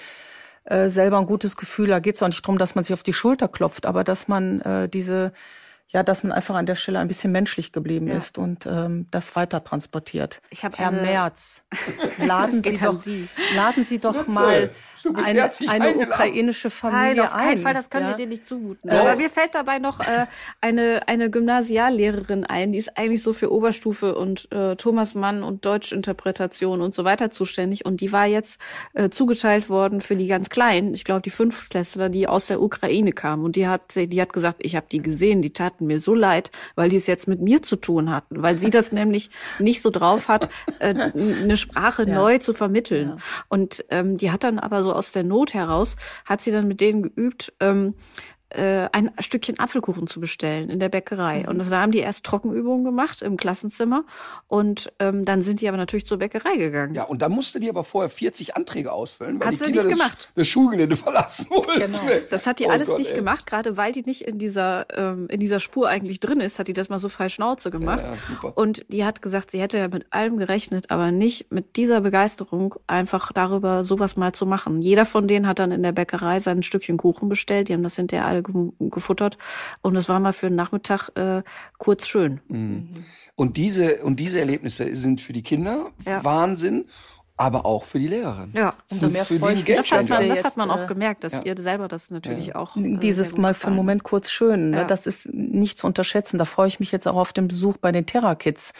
[0.64, 1.88] äh, selber ein gutes Gefühl.
[1.88, 4.28] Da geht es auch nicht darum, dass man sich auf die Schulter klopft, aber dass
[4.28, 5.32] man äh, diese
[5.88, 8.16] ja, dass man einfach an der Stelle ein bisschen menschlich geblieben ja.
[8.16, 10.40] ist und ähm, das weiter transportiert.
[10.48, 11.02] Ich Herr eine...
[11.02, 11.64] Merz,
[12.18, 13.28] laden Sie doch, Sie.
[13.54, 14.70] laden Sie doch mal
[15.14, 17.58] eine, eine ukrainische Familie Nein, auf keinen ein.
[17.58, 18.12] Fall, das können ja?
[18.12, 18.90] wir dir nicht zumuten.
[18.90, 18.94] Oh.
[18.94, 20.26] Aber mir fällt dabei noch äh,
[20.60, 25.64] eine, eine Gymnasiallehrerin ein, die ist eigentlich so für Oberstufe und äh, Thomas Mann und
[25.64, 27.84] Deutschinterpretation und so weiter zuständig.
[27.84, 28.60] Und die war jetzt
[28.94, 33.12] äh, zugeteilt worden für die ganz Kleinen, ich glaube die Fünftklässler, die aus der Ukraine
[33.12, 33.44] kamen.
[33.44, 36.50] Und die hat, die hat gesagt, ich habe die gesehen, die taten mir so leid,
[36.74, 39.90] weil die es jetzt mit mir zu tun hatten, weil sie das nämlich nicht so
[39.90, 40.48] drauf hat,
[40.78, 42.14] äh, eine Sprache ja.
[42.14, 43.08] neu zu vermitteln.
[43.08, 43.16] Ja.
[43.48, 46.80] Und ähm, die hat dann aber so aus der Not heraus, hat sie dann mit
[46.80, 47.94] denen geübt, ähm,
[48.54, 51.40] äh, ein Stückchen Apfelkuchen zu bestellen in der Bäckerei.
[51.40, 51.48] Mhm.
[51.48, 54.04] Und da haben die erst Trockenübungen gemacht im Klassenzimmer
[54.48, 56.94] und ähm, dann sind die aber natürlich zur Bäckerei gegangen.
[56.94, 59.84] Ja, und dann musste die aber vorher 40 Anträge ausfüllen, weil hat die sie Kinder
[59.84, 60.32] nicht das, gemacht.
[60.34, 61.80] das Schulgelände verlassen wollten.
[61.80, 61.98] Genau.
[62.30, 63.16] Das hat die Oh alles Gott, nicht ey.
[63.16, 66.68] gemacht, gerade weil die nicht in dieser ähm, in dieser Spur eigentlich drin ist, hat
[66.68, 68.02] die das mal so frei Schnauze gemacht.
[68.02, 68.48] Ja, ja.
[68.50, 72.74] Und die hat gesagt, sie hätte ja mit allem gerechnet, aber nicht mit dieser Begeisterung,
[72.86, 74.82] einfach darüber sowas mal zu machen.
[74.82, 77.68] Jeder von denen hat dann in der Bäckerei sein Stückchen Kuchen bestellt.
[77.68, 78.41] Die haben das hinterher alle
[78.80, 79.38] gefuttert.
[79.80, 81.42] Und es war mal für den Nachmittag äh,
[81.78, 82.40] kurz schön.
[83.34, 86.22] Und diese, und diese Erlebnisse sind für die Kinder Ja.
[86.24, 86.84] Wahnsinn,
[87.36, 88.52] aber auch für die Lehrerin.
[88.54, 91.24] Ja, das umso mehr für die Das hat man, das hat man auch äh, gemerkt,
[91.24, 91.42] dass ja.
[91.42, 92.76] ihr selber das natürlich auch.
[92.76, 93.76] äh, Dieses mal für einen.
[93.76, 94.78] Moment kurz schön, ne?
[94.78, 94.84] Ja.
[94.84, 96.38] das ist nicht zu unterschätzen.
[96.38, 98.72] Da freue ich mich jetzt auch auf den Besuch bei den Terra Kids,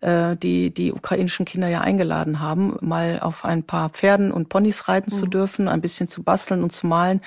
[0.00, 4.88] äh, die die ukrainischen Kinder ja eingeladen haben, mal auf ein paar Pferden und Ponys
[4.88, 7.20] reiten zu dürfen, ein bisschen zu basteln und zu malen.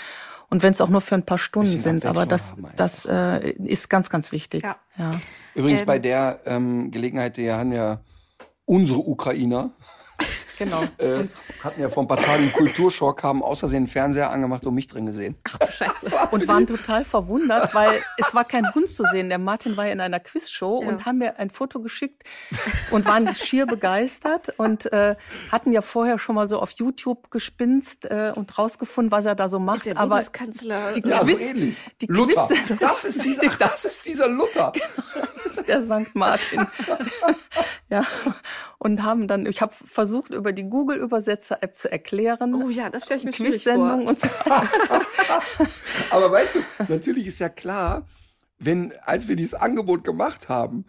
[0.49, 3.89] Und wenn es auch nur für ein paar Stunden sind, aber das, das äh, ist
[3.89, 4.63] ganz, ganz wichtig.
[4.63, 4.77] Ja.
[4.97, 5.11] ja.
[5.55, 7.99] Übrigens Ähm, bei der ähm, Gelegenheit, die haben ja
[8.65, 9.71] unsere Ukrainer
[10.57, 10.83] Genau.
[10.99, 11.25] äh,
[11.65, 14.73] hatten ja vor ein paar Tagen einen Kulturschock, haben aus Versehen einen Fernseher angemacht und
[14.73, 15.35] mich drin gesehen.
[15.43, 16.07] Ach du Scheiße.
[16.31, 19.27] und waren total verwundert, weil es war kein Hund zu sehen.
[19.27, 20.87] Der Martin war ja in einer Quizshow Ja.
[20.87, 22.23] und haben mir ein Foto geschickt
[22.91, 25.17] und waren schier begeistert und äh,
[25.51, 29.49] hatten ja vorher schon mal so auf YouTube gespinst äh, und rausgefunden, was er da
[29.49, 29.79] so macht.
[29.79, 30.93] Ist der Aber Bundeskanzler.
[30.93, 31.77] die Ja, so Quiz- ähnlich.
[32.01, 32.47] die Luther.
[32.47, 34.71] Quiz- Das ist dieser, das ist dieser Luther.
[35.33, 36.15] das ist der St.
[36.15, 36.65] Martin.
[37.89, 38.05] ja.
[38.77, 42.53] Und haben dann, ich habe versucht, über die Google-Übersetzer-App zu erklären.
[42.53, 44.09] Oh ja, das stelle ich mir schwierig Quiz-Sendung vor.
[44.09, 44.27] und so.
[46.11, 48.05] Aber weißt du, natürlich ist ja klar,
[48.59, 50.85] wenn, als wir dieses Angebot gemacht haben,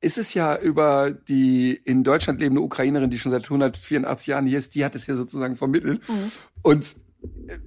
[0.00, 4.58] ist es ja über die in Deutschland lebende Ukrainerin, die schon seit 184 Jahren hier
[4.58, 6.00] ist, die hat es ja sozusagen vermittelt.
[6.62, 6.96] Und
[7.48, 7.58] äh,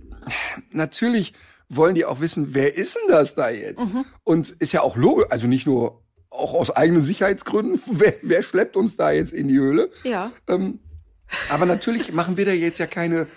[0.71, 1.33] natürlich
[1.69, 3.85] wollen die auch wissen, wer ist denn das da jetzt?
[4.23, 6.02] Und ist ja auch logisch, also nicht nur
[6.33, 9.89] auch aus eigenen Sicherheitsgründen, wer, wer schleppt uns da jetzt in die Höhle?
[10.03, 10.31] Ja.
[10.47, 10.79] Ähm,
[11.49, 13.27] aber natürlich machen wir da jetzt ja keine,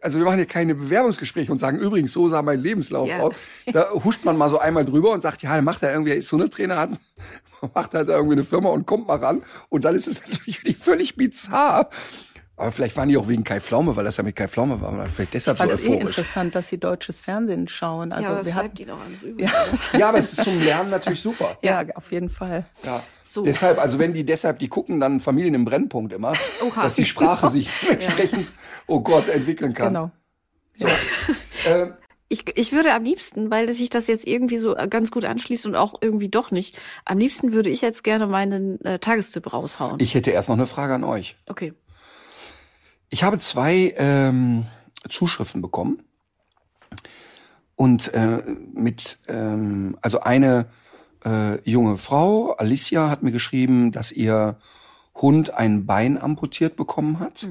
[0.00, 3.18] also wir machen ja keine Bewerbungsgespräche und sagen, übrigens, so sah mein Lebenslauf Ja.
[3.20, 3.34] aus.
[3.72, 6.28] Da huscht man mal so einmal drüber und sagt, ja, dann macht er irgendwie, ist
[6.28, 6.90] so eine Trainer, hat,
[7.74, 9.42] macht halt da irgendwie eine Firma und kommt mal ran.
[9.68, 11.90] Und dann ist es natürlich völlig bizarr.
[12.62, 15.08] Aber vielleicht waren die auch wegen Kai Pflaume, weil das ja mit Kai Pflaume war,
[15.08, 16.18] vielleicht deshalb Ich so fand es eh euphorisch.
[16.18, 18.12] interessant, dass sie deutsches Fernsehen schauen.
[18.12, 19.50] Also ja, aber wir bleibt hatten, die noch alles übrig.
[19.98, 21.58] Ja, aber es ist zum Lernen natürlich super.
[21.62, 22.66] ja, auf jeden Fall.
[22.84, 23.02] Ja.
[23.26, 23.42] So.
[23.42, 26.34] Deshalb, also wenn die deshalb, die gucken dann Familien im Brennpunkt immer,
[26.64, 26.82] Oha.
[26.82, 28.52] dass die Sprache sich entsprechend,
[28.86, 29.92] oh Gott, entwickeln kann.
[29.92, 30.10] Genau.
[30.76, 30.86] So.
[31.68, 31.92] äh,
[32.28, 35.76] ich, ich würde am liebsten, weil sich das jetzt irgendwie so ganz gut anschließt und
[35.76, 39.98] auch irgendwie doch nicht, am liebsten würde ich jetzt gerne meinen äh, Tagestipp raushauen.
[40.00, 41.36] Ich hätte erst noch eine Frage an euch.
[41.46, 41.74] okay.
[43.12, 44.64] Ich habe zwei ähm,
[45.06, 46.02] Zuschriften bekommen.
[47.76, 50.64] Und äh, mit, ähm, also eine
[51.22, 54.56] äh, junge Frau, Alicia, hat mir geschrieben, dass ihr
[55.14, 57.46] Hund ein Bein amputiert bekommen hat.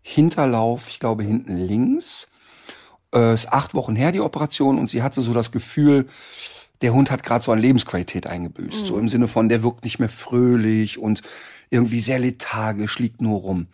[0.00, 2.28] Hinterlauf, ich glaube, hinten links.
[3.14, 6.06] Äh, ist acht Wochen her, die Operation, und sie hatte so das Gefühl,
[6.82, 8.86] der Hund hat gerade so an Lebensqualität eingebüßt.
[8.86, 11.22] So im Sinne von, der wirkt nicht mehr fröhlich und
[11.70, 13.66] irgendwie sehr lethargisch, liegt nur rum.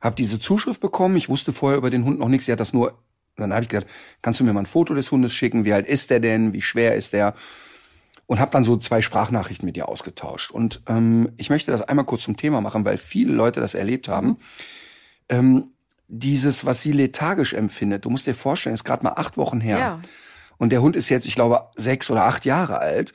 [0.00, 1.16] Hab diese Zuschrift bekommen.
[1.16, 2.46] Ich wusste vorher über den Hund noch nichts.
[2.46, 2.98] Sie hat das nur,
[3.36, 3.90] dann habe ich gesagt,
[4.22, 5.64] kannst du mir mal ein Foto des Hundes schicken?
[5.64, 6.52] Wie alt ist der denn?
[6.52, 7.34] Wie schwer ist der?
[8.26, 10.50] Und habe dann so zwei Sprachnachrichten mit ihr ausgetauscht.
[10.50, 14.08] Und ähm, ich möchte das einmal kurz zum Thema machen, weil viele Leute das erlebt
[14.08, 14.36] haben.
[15.28, 15.72] Ähm,
[16.08, 19.78] dieses, was sie lethargisch empfindet, du musst dir vorstellen, ist gerade mal acht Wochen her.
[19.78, 20.00] Ja.
[20.60, 23.14] Und der Hund ist jetzt, ich glaube, sechs oder acht Jahre alt.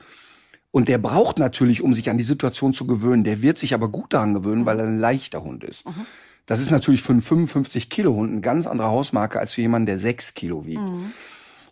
[0.72, 3.22] Und der braucht natürlich, um sich an die Situation zu gewöhnen.
[3.22, 5.84] Der wird sich aber gut daran gewöhnen, weil er ein leichter Hund ist.
[6.46, 9.86] Das ist natürlich für einen 55 Kilo Hund eine ganz andere Hausmarke als für jemanden,
[9.86, 10.90] der sechs Kilo wiegt.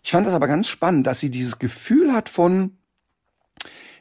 [0.01, 2.77] Ich fand das aber ganz spannend, dass sie dieses Gefühl hat von,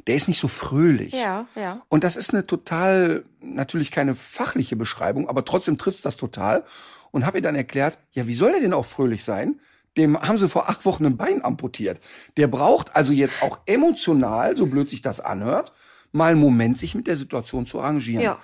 [0.06, 1.14] der ist nicht so fröhlich.
[1.14, 1.82] Ja, ja.
[1.88, 6.62] Und das ist eine total, natürlich keine fachliche Beschreibung, aber trotzdem trifft das total.
[7.10, 9.58] Und habe ihr dann erklärt, ja, wie soll der denn auch fröhlich sein?
[9.96, 12.00] Dem haben sie vor acht Wochen ein Bein amputiert.
[12.36, 15.72] Der braucht also jetzt auch emotional, so blöd sich das anhört,
[16.12, 18.22] mal einen Moment, sich mit der Situation zu arrangieren.
[18.22, 18.38] Ja.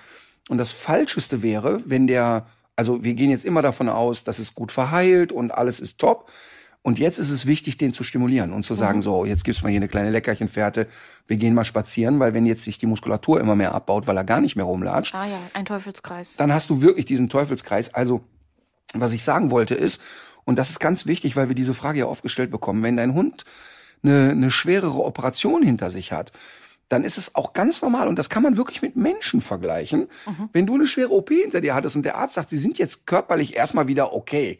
[0.48, 2.46] Und das Falscheste wäre, wenn der,
[2.76, 6.30] also wir gehen jetzt immer davon aus, dass es gut verheilt und alles ist top.
[6.82, 9.68] Und jetzt ist es wichtig, den zu stimulieren und zu sagen, so, jetzt gibt's mal
[9.68, 10.86] hier eine kleine Leckerchenfährte,
[11.26, 14.24] wir gehen mal spazieren, weil wenn jetzt sich die Muskulatur immer mehr abbaut, weil er
[14.24, 16.36] gar nicht mehr rumlatscht, Ah ja, ein Teufelskreis.
[16.38, 17.92] dann hast du wirklich diesen Teufelskreis.
[17.92, 18.22] Also,
[18.94, 20.00] was ich sagen wollte ist,
[20.44, 23.14] und das ist ganz wichtig, weil wir diese Frage ja oft gestellt bekommen, wenn dein
[23.14, 23.44] Hund
[24.02, 26.32] eine, eine schwerere Operation hinter sich hat,
[26.88, 30.08] dann ist es auch ganz normal, und das kann man wirklich mit Menschen vergleichen,
[30.52, 33.06] wenn du eine schwere OP hinter dir hattest und der Arzt sagt, sie sind jetzt
[33.06, 34.58] körperlich erstmal wieder okay,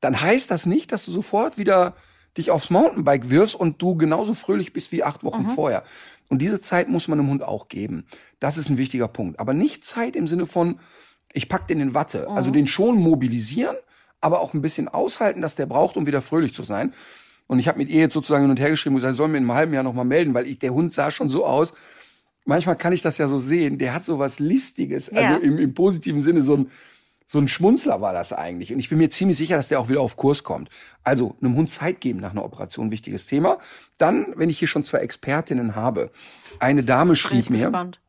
[0.00, 1.96] dann heißt das nicht, dass du sofort wieder
[2.36, 5.82] dich aufs Mountainbike wirfst und du genauso fröhlich bist wie acht Wochen vorher.
[6.28, 8.06] Und diese Zeit muss man dem Hund auch geben.
[8.38, 9.40] Das ist ein wichtiger Punkt.
[9.40, 10.78] Aber nicht Zeit im Sinne von,
[11.32, 12.28] ich pack den in Watte.
[12.36, 13.76] Also den schon mobilisieren,
[14.20, 16.92] aber auch ein bisschen aushalten, dass der braucht, um wieder fröhlich zu sein.
[17.46, 19.38] Und ich habe mit ihr jetzt sozusagen hin und her geschrieben und gesagt, soll mir
[19.38, 21.72] in einem halben Jahr nochmal melden, weil ich, der Hund sah schon so aus.
[22.44, 23.78] Manchmal kann ich das ja so sehen.
[23.78, 25.10] Der hat so was Listiges.
[25.10, 25.20] Ja.
[25.20, 26.70] Also im, im positiven Sinne so ein,
[27.26, 28.72] so ein Schmunzler war das eigentlich.
[28.72, 30.68] Und ich bin mir ziemlich sicher, dass der auch wieder auf Kurs kommt.
[31.04, 33.58] Also einem Hund Zeit geben nach einer Operation, wichtiges Thema.
[33.98, 36.10] Dann, wenn ich hier schon zwei Expertinnen habe,
[36.58, 38.00] eine Dame schrieb ich mir, gespannt.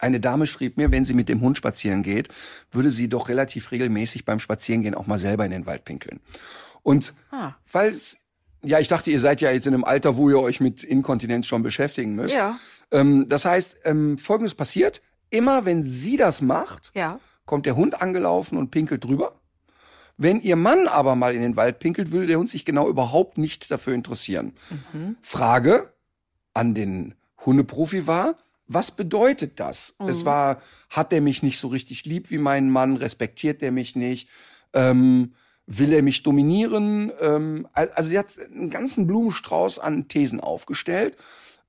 [0.00, 2.28] Eine Dame schrieb mir, wenn sie mit dem Hund spazieren geht,
[2.72, 6.20] würde sie doch relativ regelmäßig beim Spazierengehen auch mal selber in den Wald pinkeln.
[6.82, 7.52] Und Ah.
[7.70, 7.94] weil
[8.62, 11.46] ja, ich dachte, ihr seid ja jetzt in einem Alter, wo ihr euch mit Inkontinenz
[11.46, 12.34] schon beschäftigen müsst.
[12.34, 12.58] Ja.
[12.90, 15.00] Ähm, das heißt, ähm, Folgendes passiert,
[15.30, 17.20] immer wenn sie das macht, Ja.
[17.46, 19.36] kommt der Hund angelaufen und pinkelt drüber.
[20.18, 23.38] Wenn ihr Mann aber mal in den Wald pinkelt, würde der Hund sich genau überhaupt
[23.38, 24.52] nicht dafür interessieren.
[25.22, 25.92] Frage
[26.52, 27.14] an den
[27.46, 28.36] Hundeprofi war,
[28.72, 29.94] was bedeutet das?
[30.06, 32.96] Es war, hat er mich nicht so richtig lieb wie mein Mann?
[32.96, 34.28] Respektiert er mich nicht?
[34.72, 35.32] Ähm,
[35.66, 37.10] will er mich dominieren?
[37.20, 41.16] Ähm, al- also sie hat einen ganzen Blumenstrauß an Thesen aufgestellt.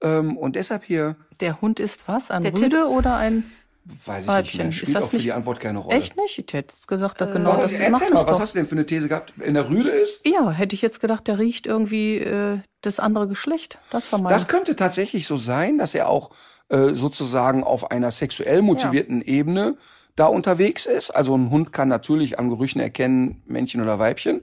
[0.01, 2.29] Ähm, und deshalb hier, Der Hund ist was?
[2.29, 3.43] Ein Der Rüde oder ein
[3.85, 4.71] weiß ich nicht mehr, Weibchen?
[4.71, 5.97] spielt auch für die Antwort keine Rolle.
[5.97, 6.37] Echt nicht?
[6.37, 7.61] Ich hätte jetzt gesagt, genau Warum?
[7.61, 8.39] das Erzähl macht mal, es was doch.
[8.39, 9.33] hast du denn für eine These gehabt?
[9.39, 10.25] In der Rüde ist?
[10.27, 13.79] Ja, hätte ich jetzt gedacht, der riecht irgendwie äh, das andere Geschlecht.
[13.89, 14.31] Das war mein.
[14.31, 16.31] Das könnte tatsächlich so sein, dass er auch
[16.69, 19.77] äh, sozusagen auf einer sexuell motivierten Ebene
[20.15, 21.11] da unterwegs ist.
[21.11, 24.41] Also ein Hund kann natürlich an Gerüchen erkennen, Männchen oder Weibchen,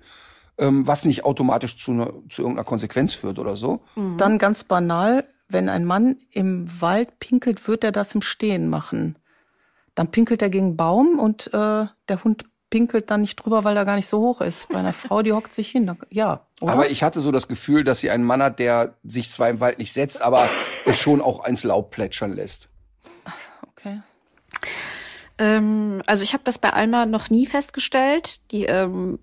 [0.58, 3.82] ähm, was nicht automatisch zu, ne, zu irgendeiner Konsequenz führt oder so.
[4.16, 9.16] Dann ganz banal, wenn ein Mann im Wald pinkelt, wird er das im Stehen machen.
[9.98, 13.76] Dann pinkelt er gegen einen Baum und äh, der Hund pinkelt dann nicht drüber, weil
[13.76, 14.68] er gar nicht so hoch ist.
[14.68, 15.88] Bei einer Frau, die hockt sich hin.
[15.88, 16.72] Da- Ja, oder?
[16.72, 19.58] Aber ich hatte so das Gefühl, dass sie einen Mann hat, der sich zwar im
[19.58, 20.48] Wald nicht setzt, aber
[20.86, 22.68] es schon auch ins Laub plätschern lässt.
[23.72, 24.00] okay.
[25.38, 28.40] Ähm, also ich habe das bei Alma noch nie festgestellt.
[28.52, 29.18] Die ähm,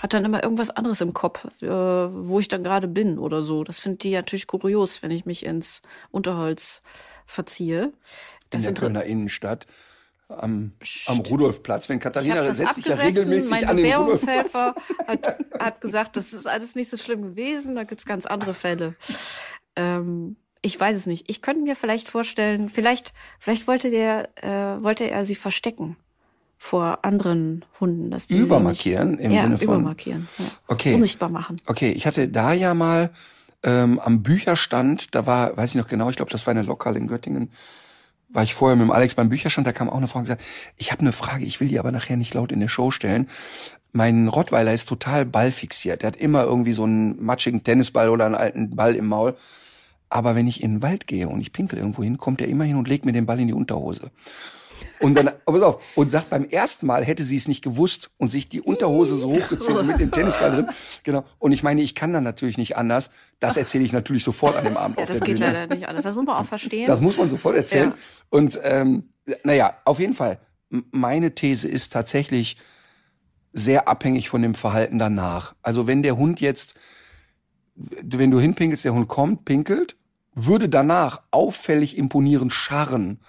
[0.00, 3.64] hat dann immer irgendwas anderes im Kopf, äh, wo ich dann gerade bin oder so.
[3.64, 6.82] Das findet die natürlich kurios, wenn ich mich ins Unterholz
[7.26, 7.92] verziehe.
[8.52, 9.66] In Das der inter- Kölner Innenstadt.
[10.28, 10.72] Am,
[11.08, 11.90] am Rudolfplatz.
[11.90, 14.54] Wenn Katharina setzt sich ja regelmäßig mein an den Rudolfplatz.
[15.06, 17.74] Hat, hat gesagt, das ist alles nicht so schlimm gewesen.
[17.74, 18.94] Da gibt's ganz andere Fälle.
[19.76, 21.28] Ähm, ich weiß es nicht.
[21.28, 25.96] Ich könnte mir vielleicht vorstellen, vielleicht, vielleicht wollte der, äh, wollte er sie verstecken.
[26.56, 30.44] vor anderen Hunden, dass die Übermarkieren nicht, im ja, Sinne von- übermarkieren, ja.
[30.68, 30.94] Okay.
[30.94, 31.60] unsichtbar machen.
[31.66, 33.10] Okay, ich hatte da ja mal
[33.64, 36.96] ähm, am Bücherstand, da war, weiß ich noch genau, ich glaube, das war eine Lokal
[36.96, 37.50] in Göttingen,
[38.32, 40.42] war ich vorher mit dem Alex beim Bücherstand, da kam auch eine Frau und gesagt,
[40.76, 43.28] ich habe eine Frage, ich will die aber nachher nicht laut in der Show stellen.
[43.92, 46.02] Mein Rottweiler ist total ballfixiert.
[46.02, 49.36] Der hat immer irgendwie so einen matschigen Tennisball oder einen alten Ball im Maul.
[50.08, 52.64] Aber wenn ich in den Wald gehe und ich pinkel irgendwo hin, kommt er immer
[52.64, 54.10] hin und legt mir den Ball in die Unterhose.
[55.00, 58.10] Und dann, oh, pass auf, und sagt, beim ersten Mal hätte sie es nicht gewusst
[58.18, 60.66] und sich die Unterhose so hochgezogen mit dem Tennisball drin.
[61.02, 61.24] Genau.
[61.38, 63.10] Und ich meine, ich kann dann natürlich nicht anders.
[63.40, 65.52] Das erzähle ich natürlich sofort an dem Abend Ja, auf das der geht Bühne.
[65.52, 66.04] leider nicht alles.
[66.04, 66.86] Das muss man auch verstehen.
[66.86, 67.90] Das muss man sofort erzählen.
[67.90, 67.96] Ja.
[68.30, 69.10] Und ähm,
[69.44, 70.38] naja, auf jeden Fall.
[70.68, 72.56] Meine These ist tatsächlich
[73.52, 75.54] sehr abhängig von dem Verhalten danach.
[75.62, 76.74] Also wenn der Hund jetzt,
[77.74, 79.96] wenn du hinpinkelst, der Hund kommt, pinkelt,
[80.34, 83.20] würde danach auffällig imponierend scharren,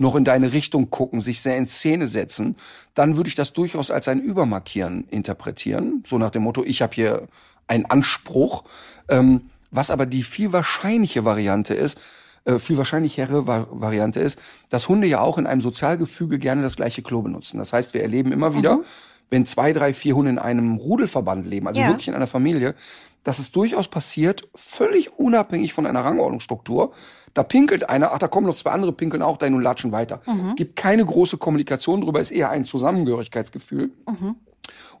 [0.00, 2.56] noch in deine Richtung gucken, sich sehr in Szene setzen,
[2.94, 6.02] dann würde ich das durchaus als ein Übermarkieren interpretieren.
[6.06, 7.28] So nach dem Motto, ich habe hier
[7.68, 8.64] einen Anspruch.
[9.08, 12.00] Ähm, was aber die viel wahrscheinliche Variante ist,
[12.46, 14.40] äh, viel wahrscheinlichere Va Variante ist,
[14.70, 17.58] dass Hunde ja auch in einem Sozialgefüge gerne das gleiche Klo benutzen.
[17.58, 18.80] Das heißt, wir erleben immer wieder,
[19.28, 21.88] wenn zwei, drei, vier Hunde in einem Rudelverband leben, also Ja.
[21.88, 22.74] wirklich in einer Familie,
[23.22, 26.92] dass es durchaus passiert, völlig unabhängig von einer Rangordnungsstruktur.
[27.34, 30.20] Da pinkelt einer, ach, da kommen noch zwei andere, pinkeln auch dahin und latschen weiter.
[30.56, 33.92] Gibt keine große Kommunikation drüber, ist eher ein Zusammengehörigkeitsgefühl.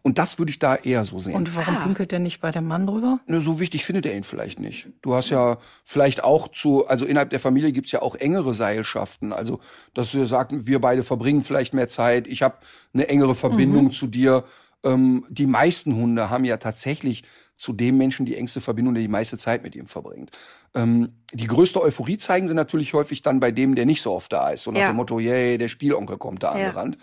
[0.02, 1.34] Und das würde ich da eher so sehen.
[1.34, 3.20] Und warum pinkelt der nicht bei dem Mann drüber?
[3.26, 4.88] Ne, so wichtig findet er ihn vielleicht nicht.
[5.02, 9.32] Du hast ja vielleicht auch zu, also innerhalb der Familie gibt's ja auch engere Seilschaften.
[9.32, 9.60] Also,
[9.94, 12.56] dass wir sagen, wir beide verbringen vielleicht mehr Zeit, ich habe
[12.94, 14.44] eine engere Verbindung zu dir.
[14.82, 17.24] Ähm, die meisten Hunde haben ja tatsächlich
[17.60, 20.30] zu dem Menschen die engste Verbindung, der die meiste Zeit mit ihm verbringt.
[20.74, 24.32] Ähm, die größte Euphorie zeigen sie natürlich häufig dann bei dem, der nicht so oft
[24.32, 24.62] da ist.
[24.62, 24.86] So nach Ja.
[24.88, 26.68] dem Motto, yay, der Spielonkel kommt da Ja.
[26.68, 26.96] angerannt.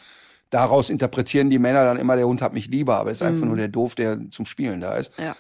[0.50, 3.56] Daraus interpretieren die Männer dann immer, der Hund hat mich lieber, aber ist einfach nur
[3.56, 5.16] der Doof, der zum Spielen da ist.
[5.20, 5.26] Mhm.
[5.26, 5.36] Ja.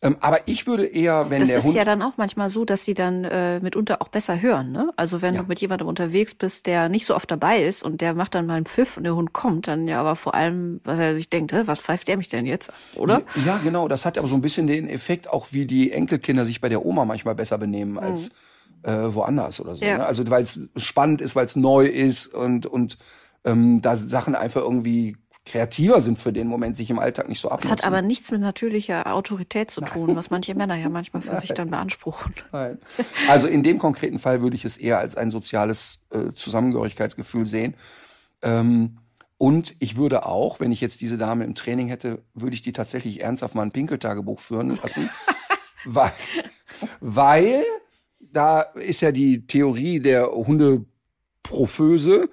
[0.00, 2.64] Ähm, aber ich würde eher, wenn Das der ist Hund ja dann auch manchmal so,
[2.64, 4.70] dass sie dann äh, mitunter auch besser hören.
[4.70, 4.92] Ne?
[4.94, 5.42] Also wenn Ja.
[5.42, 8.46] du mit jemandem unterwegs bist, der nicht so oft dabei ist und der macht dann
[8.46, 11.28] mal einen Pfiff und der Hund kommt, dann ja aber vor allem, was er sich
[11.30, 12.70] denkt, was pfeift der mich denn jetzt?
[12.94, 13.22] Oder?
[13.44, 13.88] Ja, genau.
[13.88, 16.86] Das hat aber so ein bisschen den Effekt, auch wie die Enkelkinder sich bei der
[16.86, 18.30] Oma manchmal besser benehmen als
[18.84, 19.84] äh, woanders oder so.
[19.84, 19.98] Ja.
[19.98, 20.06] Ne?
[20.06, 22.98] Also weil es spannend ist, weil es neu ist und und
[23.44, 25.16] ähm, da Sachen einfach irgendwie
[25.48, 27.72] kreativer sind für den Moment, sich im Alltag nicht so Das abnutzen.
[27.72, 31.52] hat aber nichts mit natürlicher Autorität zu tun, was manche Männer ja manchmal für sich
[31.54, 32.34] dann beanspruchen.
[32.52, 32.78] Nein.
[33.28, 37.74] Also in dem konkreten Fall würde ich es eher als ein soziales äh, Zusammengehörigkeitsgefühl sehen.
[38.42, 38.98] Ähm,
[39.38, 42.72] und ich würde auch, wenn ich jetzt diese Dame im Training hätte, würde ich die
[42.72, 45.08] tatsächlich ernsthaft mal ein Pinkeltagebuch führen lassen.
[45.84, 46.12] weil,
[47.00, 47.64] weil
[48.20, 52.28] da ist ja die Theorie der Hundeproföse,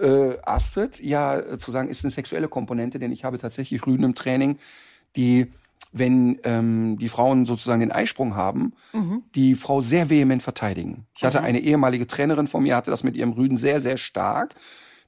[0.00, 4.04] äh, Astrid, ja, äh, zu sagen, ist eine sexuelle Komponente, denn ich habe tatsächlich Rüden
[4.04, 4.58] im Training,
[5.16, 5.48] die,
[5.92, 8.72] wenn ähm, die Frauen sozusagen den Eisprung haben,
[9.34, 11.06] die Frau sehr vehement verteidigen.
[11.16, 14.54] Ich hatte eine ehemalige Trainerin von mir, hatte das mit ihrem Rüden sehr, sehr stark.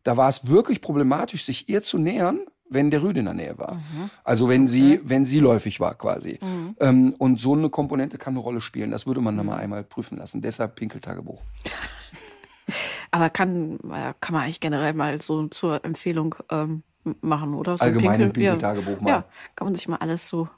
[0.02, 3.58] Da war es wirklich problematisch, sich ihr zu nähern, wenn der Rüde in der Nähe
[3.58, 3.80] war.
[4.24, 6.38] Also wenn sie, wenn sie läufig war quasi.
[6.80, 8.90] Ähm, und so eine Komponente kann eine Rolle spielen.
[8.90, 10.42] Das würde man dann mal einmal prüfen lassen.
[10.42, 11.40] Deshalb Pinkeltagebuch.
[13.12, 16.82] Aber kann, äh, kann man eigentlich generell mal so zur Empfehlung ähm,
[17.20, 17.78] machen, oder?
[17.78, 18.74] So ein Allgemein ein Pinkel- ja.
[19.00, 19.08] Mal.
[19.08, 19.24] Ja,
[19.54, 20.48] kann man sich mal alles so.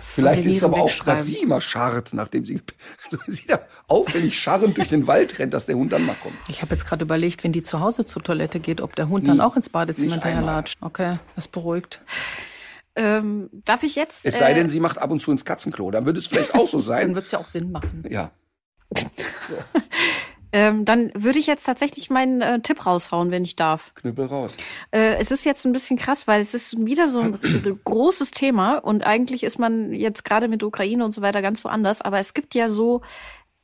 [0.00, 2.60] Vielleicht ist es aber auch, dass sie immer scharrt, nachdem sie,
[3.04, 6.34] also sie da auffällig scharrend durch den Wald rennt, dass der Hund dann mal kommt.
[6.48, 9.26] Ich habe jetzt gerade überlegt, wenn die zu Hause zur Toilette geht, ob der Hund
[9.28, 10.56] dann auch ins Badezimmer Nicht hinterher einmal.
[10.56, 10.78] latscht.
[10.80, 12.00] Okay, das beruhigt.
[12.94, 14.26] Ähm, darf ich jetzt?
[14.26, 15.90] Es sei äh, denn, sie macht ab und zu ins Katzenklo.
[15.90, 17.14] Dann würde es vielleicht auch so Dann sein.
[17.14, 18.04] wird's ja auch Sinn machen.
[18.08, 18.30] Ja.
[20.52, 23.94] ähm, dann würde ich jetzt tatsächlich meinen äh, Tipp raushauen, wenn ich darf.
[23.94, 24.56] Knüppel raus.
[24.90, 27.38] Äh, es ist jetzt ein bisschen krass, weil es ist wieder so ein
[27.84, 32.02] großes Thema und eigentlich ist man jetzt gerade mit Ukraine und so weiter ganz woanders,
[32.02, 33.02] aber es gibt ja so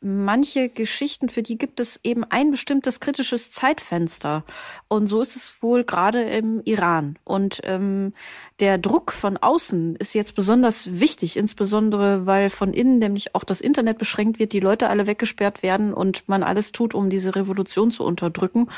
[0.00, 4.44] manche Geschichten, für die gibt es eben ein bestimmtes kritisches Zeitfenster.
[4.86, 7.18] Und so ist es wohl gerade im Iran.
[7.24, 8.14] Und ähm,
[8.60, 13.60] der Druck von außen ist jetzt besonders wichtig, insbesondere weil von innen nämlich auch das
[13.60, 17.90] Internet beschränkt wird, die Leute alle weggesperrt werden und man alles tut, um diese Revolution
[17.90, 18.68] zu unterdrücken.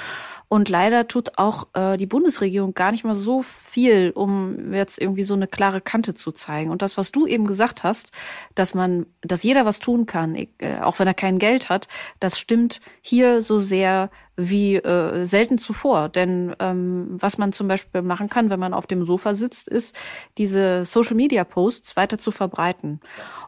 [0.48, 5.23] Und leider tut auch äh, die Bundesregierung gar nicht mal so viel, um jetzt irgendwie
[5.23, 6.70] so eine klare Kante zu zeigen.
[6.70, 8.11] Und das, was du eben gesagt hast,
[8.57, 11.86] dass man, dass jeder was tun kann, äh, auch wenn er kein Geld hat,
[12.19, 14.11] das stimmt hier so sehr
[14.49, 16.09] wie äh, selten zuvor.
[16.09, 19.95] Denn ähm, was man zum Beispiel machen kann, wenn man auf dem Sofa sitzt, ist,
[20.39, 23.01] diese Social-Media-Posts weiter zu verbreiten.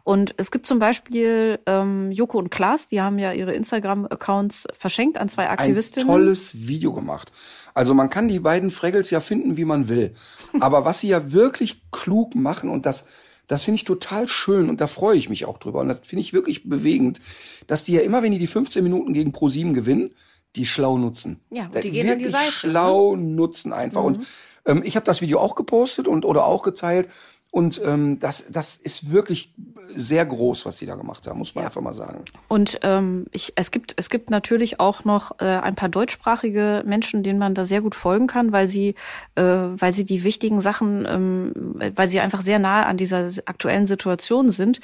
[0.04, 5.18] Und es gibt zum Beispiel ähm, Joko und Klaas, die haben ja ihre Instagram-Accounts verschenkt
[5.18, 6.08] an zwei Aktivistinnen.
[6.08, 7.32] Ein tolles Video gemacht.
[7.74, 10.12] Also man kann die beiden Fraggles ja finden, wie man will.
[10.60, 13.06] Aber was sie ja wirklich klug machen und das
[13.48, 15.80] das finde ich total schön und da freue ich mich auch drüber.
[15.80, 17.20] Und das finde ich wirklich bewegend,
[17.66, 20.12] dass die ja immer, wenn die die 15 Minuten gegen ProSieben gewinnen,
[20.56, 21.40] die schlau nutzen.
[21.50, 22.50] Ja, und die gehen an die Seite.
[22.50, 23.22] Schlau ne?
[23.22, 24.02] nutzen einfach.
[24.02, 24.06] Mhm.
[24.06, 24.26] Und
[24.66, 27.08] ähm, ich habe das Video auch gepostet und oder auch geteilt.
[27.52, 29.52] Und ähm, das, das ist wirklich
[29.94, 31.68] sehr groß, was die da gemacht haben, muss man ja.
[31.68, 32.24] einfach mal sagen.
[32.48, 37.22] Und ähm, ich, es gibt es gibt natürlich auch noch äh, ein paar deutschsprachige Menschen,
[37.22, 38.94] denen man da sehr gut folgen kann, weil sie
[39.34, 43.84] äh, weil sie die wichtigen Sachen, ähm, weil sie einfach sehr nah an dieser aktuellen
[43.84, 44.80] Situation sind.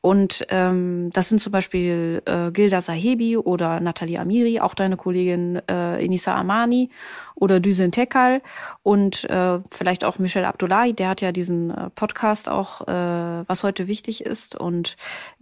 [0.00, 5.60] Und ähm, das sind zum Beispiel äh, Gilda Sahebi oder Nathalie Amiri, auch deine Kollegin
[5.68, 6.90] äh, Inisa Amani
[7.34, 8.42] oder Düsen Tekal
[8.82, 13.64] und äh, vielleicht auch Michel Abdullahi, der hat ja diesen äh, Podcast auch, äh, was
[13.64, 14.54] heute wichtig ist.
[14.56, 14.96] Und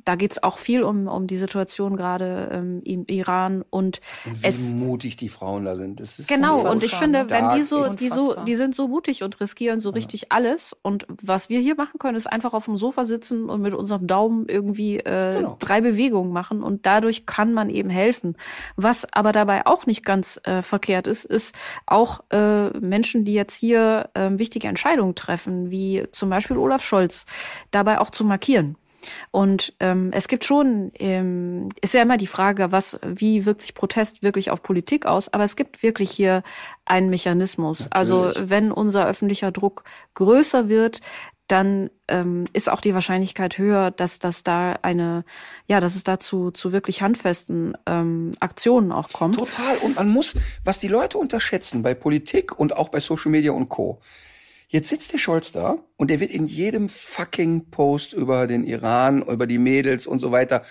[0.05, 4.47] da geht's auch viel um, um die Situation gerade ähm, im Iran und, und wie
[4.47, 6.01] es, mutig die Frauen da sind.
[6.01, 9.23] Das ist genau, und ich finde, wenn die so, die so, die sind so mutig
[9.23, 10.27] und riskieren so richtig ja.
[10.31, 10.77] alles.
[10.83, 14.07] Und was wir hier machen können, ist einfach auf dem Sofa sitzen und mit unserem
[14.07, 15.57] Daumen irgendwie äh, genau.
[15.59, 16.63] drei Bewegungen machen.
[16.63, 18.37] Und dadurch kann man eben helfen.
[18.77, 21.55] Was aber dabei auch nicht ganz äh, verkehrt ist, ist
[21.87, 27.27] auch äh, Menschen, die jetzt hier äh, wichtige Entscheidungen treffen, wie zum Beispiel Olaf Scholz,
[27.71, 28.77] dabei auch zu markieren.
[29.31, 33.75] Und ähm, es gibt schon, ähm, ist ja immer die Frage, was, wie wirkt sich
[33.75, 35.33] Protest wirklich auf Politik aus?
[35.33, 36.43] Aber es gibt wirklich hier
[36.85, 37.89] einen Mechanismus.
[37.91, 38.37] Also Natürlich.
[38.37, 39.85] Also wenn unser öffentlicher Druck
[40.15, 41.01] größer wird,
[41.53, 45.25] dann ähm, ist auch die Wahrscheinlichkeit höher, dass das da eine,
[45.67, 49.35] ja, dass es dazu zu wirklich handfesten ähm, Aktionen auch kommt.
[49.35, 49.77] Total.
[49.79, 50.35] Und man muss,
[50.65, 54.01] was die Leute unterschätzen bei Politik und auch bei Social Media und Co.
[54.73, 59.21] Jetzt sitzt der Scholz da und der wird in jedem fucking Post über den Iran,
[59.21, 60.63] über die Mädels und so weiter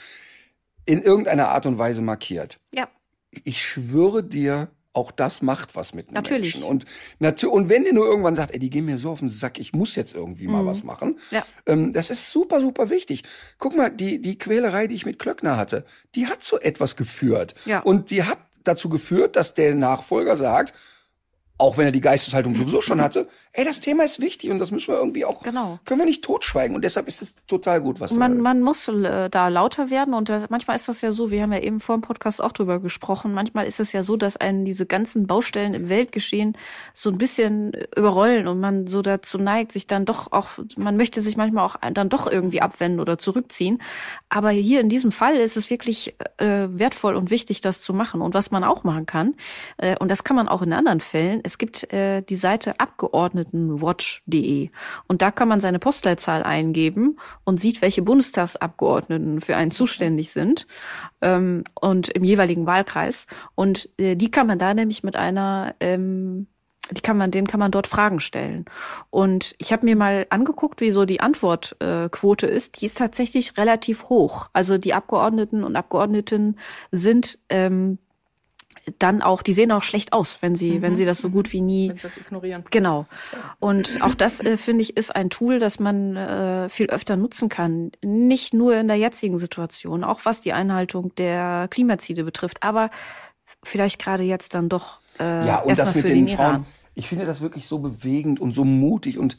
[0.85, 2.59] in irgendeiner Art und Weise markiert.
[2.73, 2.89] Ja.
[3.29, 6.55] Ich schwöre dir, auch das macht was mit Natürlich.
[6.55, 6.67] Menschen.
[6.67, 6.85] Und,
[7.19, 9.59] natürlich, und wenn der nur irgendwann sagt, ey, die gehen mir so auf den Sack,
[9.59, 10.67] ich muss jetzt irgendwie mal mhm.
[10.67, 11.45] was machen, ja.
[11.67, 13.23] ähm, das ist super, super wichtig.
[13.59, 17.53] Guck mal, die, die Quälerei, die ich mit Klöckner hatte, die hat zu etwas geführt.
[17.65, 17.81] Ja.
[17.81, 20.73] Und die hat dazu geführt, dass der Nachfolger sagt,
[21.61, 24.71] auch wenn er die Geisteshaltung sowieso schon hatte, ey, das Thema ist wichtig und das
[24.71, 25.77] müssen wir irgendwie auch, genau.
[25.85, 26.75] können wir nicht totschweigen.
[26.75, 30.29] Und deshalb ist es total gut, was man, man muss äh, da lauter werden und
[30.29, 32.79] das, manchmal ist das ja so, wir haben ja eben vor dem Podcast auch drüber
[32.79, 36.57] gesprochen, manchmal ist es ja so, dass einen diese ganzen Baustellen im Weltgeschehen
[36.93, 41.21] so ein bisschen überrollen und man so dazu neigt, sich dann doch auch, man möchte
[41.21, 43.83] sich manchmal auch dann doch irgendwie abwenden oder zurückziehen,
[44.29, 48.21] aber hier in diesem Fall ist es wirklich äh, wertvoll und wichtig, das zu machen.
[48.21, 49.35] Und was man auch machen kann
[49.77, 54.69] äh, und das kann man auch in anderen Fällen, es gibt äh, die Seite Abgeordnetenwatch.de
[55.07, 60.65] und da kann man seine Postleitzahl eingeben und sieht, welche Bundestagsabgeordneten für einen zuständig sind
[61.21, 63.27] ähm, und im jeweiligen Wahlkreis.
[63.53, 66.47] Und äh, die kann man da nämlich mit einer ähm,
[66.89, 68.65] die kann man, denen kann man dort Fragen stellen.
[69.09, 72.81] Und ich habe mir mal angeguckt, wie so die Antwortquote äh, ist.
[72.81, 74.49] Die ist tatsächlich relativ hoch.
[74.51, 76.57] Also die Abgeordneten und Abgeordneten
[76.91, 77.97] sind ähm,
[78.99, 80.81] dann auch, die sehen auch schlecht aus, wenn sie, mhm.
[80.81, 81.89] wenn sie das so gut wie nie.
[81.89, 82.63] Wenn sie das ignorieren.
[82.71, 83.05] Genau.
[83.59, 87.49] Und auch das, äh, finde ich, ist ein Tool, das man äh, viel öfter nutzen
[87.49, 87.91] kann.
[88.01, 92.89] Nicht nur in der jetzigen Situation, auch was die Einhaltung der Klimaziele betrifft, aber
[93.63, 94.99] vielleicht gerade jetzt dann doch.
[95.19, 96.65] Äh, ja, und das mit den, den Frauen.
[96.95, 99.37] Ich finde das wirklich so bewegend und so mutig und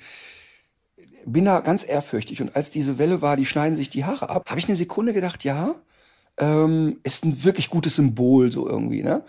[1.26, 2.40] bin da ganz ehrfürchtig.
[2.40, 5.12] Und als diese Welle war, die schneiden sich die Haare ab, habe ich eine Sekunde
[5.12, 5.74] gedacht, ja,
[6.38, 9.24] ähm, ist ein wirklich gutes Symbol, so irgendwie, ne?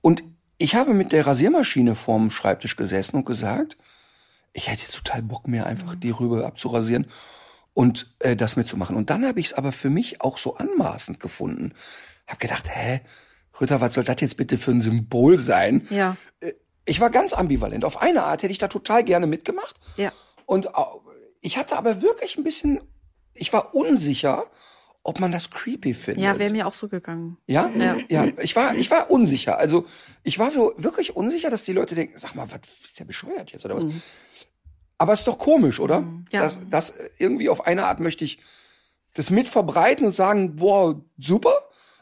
[0.00, 0.22] Und
[0.58, 3.76] ich habe mit der Rasiermaschine vorm Schreibtisch gesessen und gesagt,
[4.52, 7.06] ich hätte jetzt total Bock, mir einfach die Rübe abzurasieren
[7.74, 8.96] und äh, das mitzumachen.
[8.96, 11.74] Und dann habe ich es aber für mich auch so anmaßend gefunden.
[12.26, 13.02] Hab gedacht, hä,
[13.60, 15.86] Rütter, was soll das jetzt bitte für ein Symbol sein?
[15.90, 16.16] Ja.
[16.40, 16.54] Äh,
[16.86, 17.84] ich war ganz ambivalent.
[17.84, 19.74] Auf eine Art hätte ich da total gerne mitgemacht.
[19.96, 20.12] Ja.
[20.46, 20.70] Und
[21.42, 22.80] ich hatte aber wirklich ein bisschen,
[23.34, 24.46] ich war unsicher,
[25.06, 26.24] ob man das creepy findet.
[26.24, 27.36] Ja, wäre mir auch so gegangen.
[27.46, 27.70] Ja?
[27.76, 27.96] ja?
[28.08, 29.56] Ja, ich war, ich war unsicher.
[29.56, 29.86] Also,
[30.24, 33.52] ich war so wirklich unsicher, dass die Leute denken, sag mal, was ist der bescheuert
[33.52, 33.84] jetzt oder was?
[33.84, 34.02] Mhm.
[34.98, 36.00] Aber ist doch komisch, oder?
[36.00, 36.24] Mhm.
[36.32, 36.42] Ja.
[36.42, 38.40] Dass, dass irgendwie auf eine Art möchte ich
[39.14, 41.54] das mit verbreiten und sagen, boah, super.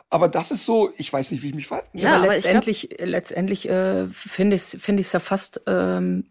[0.08, 3.08] Aber das ist so, ich weiß nicht, wie ich mich verhalten Ja, aber letztendlich, glaub,
[3.08, 6.30] letztendlich äh, finde ich es finde ich's ja fast ähm,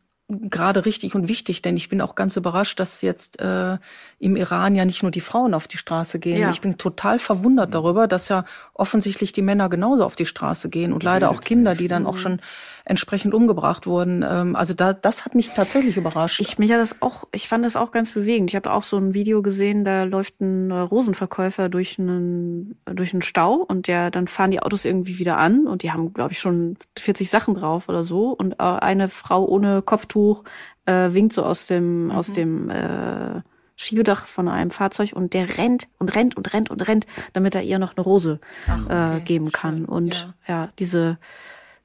[0.49, 3.77] gerade richtig und wichtig, denn ich bin auch ganz überrascht, dass jetzt äh,
[4.19, 6.41] im Iran ja nicht nur die Frauen auf die Straße gehen.
[6.41, 6.49] Ja.
[6.49, 7.73] Ich bin total verwundert mhm.
[7.73, 11.75] darüber, dass ja offensichtlich die Männer genauso auf die Straße gehen und leider auch Kinder,
[11.75, 12.41] die dann auch schon
[12.85, 14.25] entsprechend umgebracht wurden.
[14.27, 16.41] Ähm, also da, das hat mich tatsächlich überrascht.
[16.41, 18.51] Ich mich ja das auch, ich fand das auch ganz bewegend.
[18.51, 23.21] Ich habe auch so ein Video gesehen, da läuft ein Rosenverkäufer durch einen durch einen
[23.21, 26.39] Stau und der dann fahren die Autos irgendwie wieder an und die haben, glaube ich,
[26.39, 30.43] schon 40 Sachen drauf oder so und äh, eine Frau ohne Kopftuch
[30.85, 32.11] äh, winkt so aus dem mhm.
[32.11, 33.41] aus dem äh,
[33.75, 37.63] Schiebedach von einem Fahrzeug und der rennt und rennt und rennt und rennt, damit er
[37.63, 39.17] ihr noch eine Rose Ach, okay.
[39.17, 39.77] äh, geben kann.
[39.77, 39.85] Schön.
[39.85, 40.63] Und ja.
[40.63, 41.17] ja, diese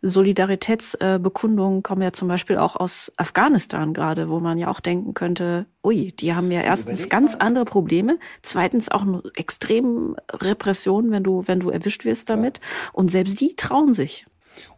[0.01, 5.66] Solidaritätsbekundungen kommen ja zum Beispiel auch aus Afghanistan gerade, wo man ja auch denken könnte,
[5.83, 11.43] ui, die haben ja erstens ganz andere Probleme, zweitens auch eine extrem Repression, wenn du,
[11.47, 12.61] wenn du erwischt wirst damit.
[12.93, 14.27] Und selbst die trauen sich.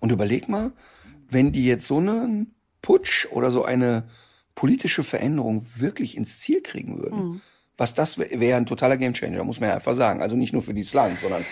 [0.01, 0.73] Und überleg mal,
[1.29, 4.05] wenn die jetzt so einen Putsch oder so eine
[4.55, 7.41] politische Veränderung wirklich ins Ziel kriegen würden, mhm.
[7.77, 10.23] was das wäre wär ein totaler Gamechanger, muss man ja einfach sagen.
[10.23, 11.45] Also nicht nur für dieses Land, sondern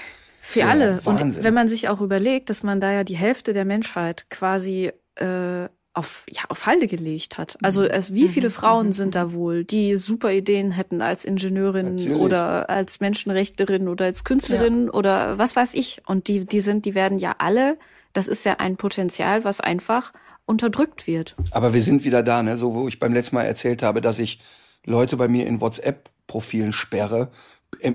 [0.49, 1.05] für alle.
[1.05, 1.29] Wahnsinn.
[1.29, 4.91] Und wenn man sich auch überlegt, dass man da ja die Hälfte der Menschheit quasi
[5.17, 7.59] äh, auf, ja, auf Halde gelegt hat.
[7.63, 7.89] Also mhm.
[7.91, 8.53] es, wie viele mhm.
[8.53, 8.93] Frauen mhm.
[8.93, 12.19] sind da wohl, die super Ideen hätten als Ingenieurin Natürlich.
[12.19, 14.93] oder als Menschenrechtlerin oder als Künstlerin ja.
[14.93, 16.01] oder was weiß ich.
[16.07, 17.77] Und die, die sind, die werden ja alle,
[18.13, 20.13] das ist ja ein Potenzial, was einfach
[20.47, 21.37] unterdrückt wird.
[21.51, 22.57] Aber wir sind wieder da, ne?
[22.57, 24.41] So wo ich beim letzten Mal erzählt habe, dass ich
[24.87, 27.31] Leute bei mir in WhatsApp-Profilen sperre,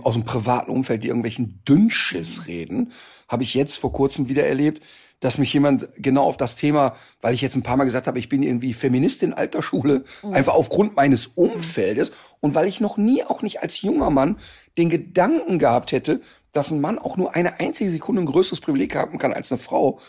[0.03, 2.91] aus dem privaten Umfeld, die irgendwelchen Dünnschiss reden,
[3.27, 4.81] habe ich jetzt vor kurzem wieder erlebt,
[5.19, 8.19] dass mich jemand genau auf das Thema, weil ich jetzt ein paar Mal gesagt habe,
[8.19, 10.33] ich bin irgendwie Feministin alter Schule, mhm.
[10.33, 12.11] einfach aufgrund meines Umfeldes
[12.41, 14.37] und weil ich noch nie, auch nicht als junger Mann,
[14.77, 16.19] den Gedanken gehabt hätte,
[16.51, 19.59] dass ein Mann auch nur eine einzige Sekunde ein größeres Privileg haben kann als eine
[19.59, 19.99] Frau,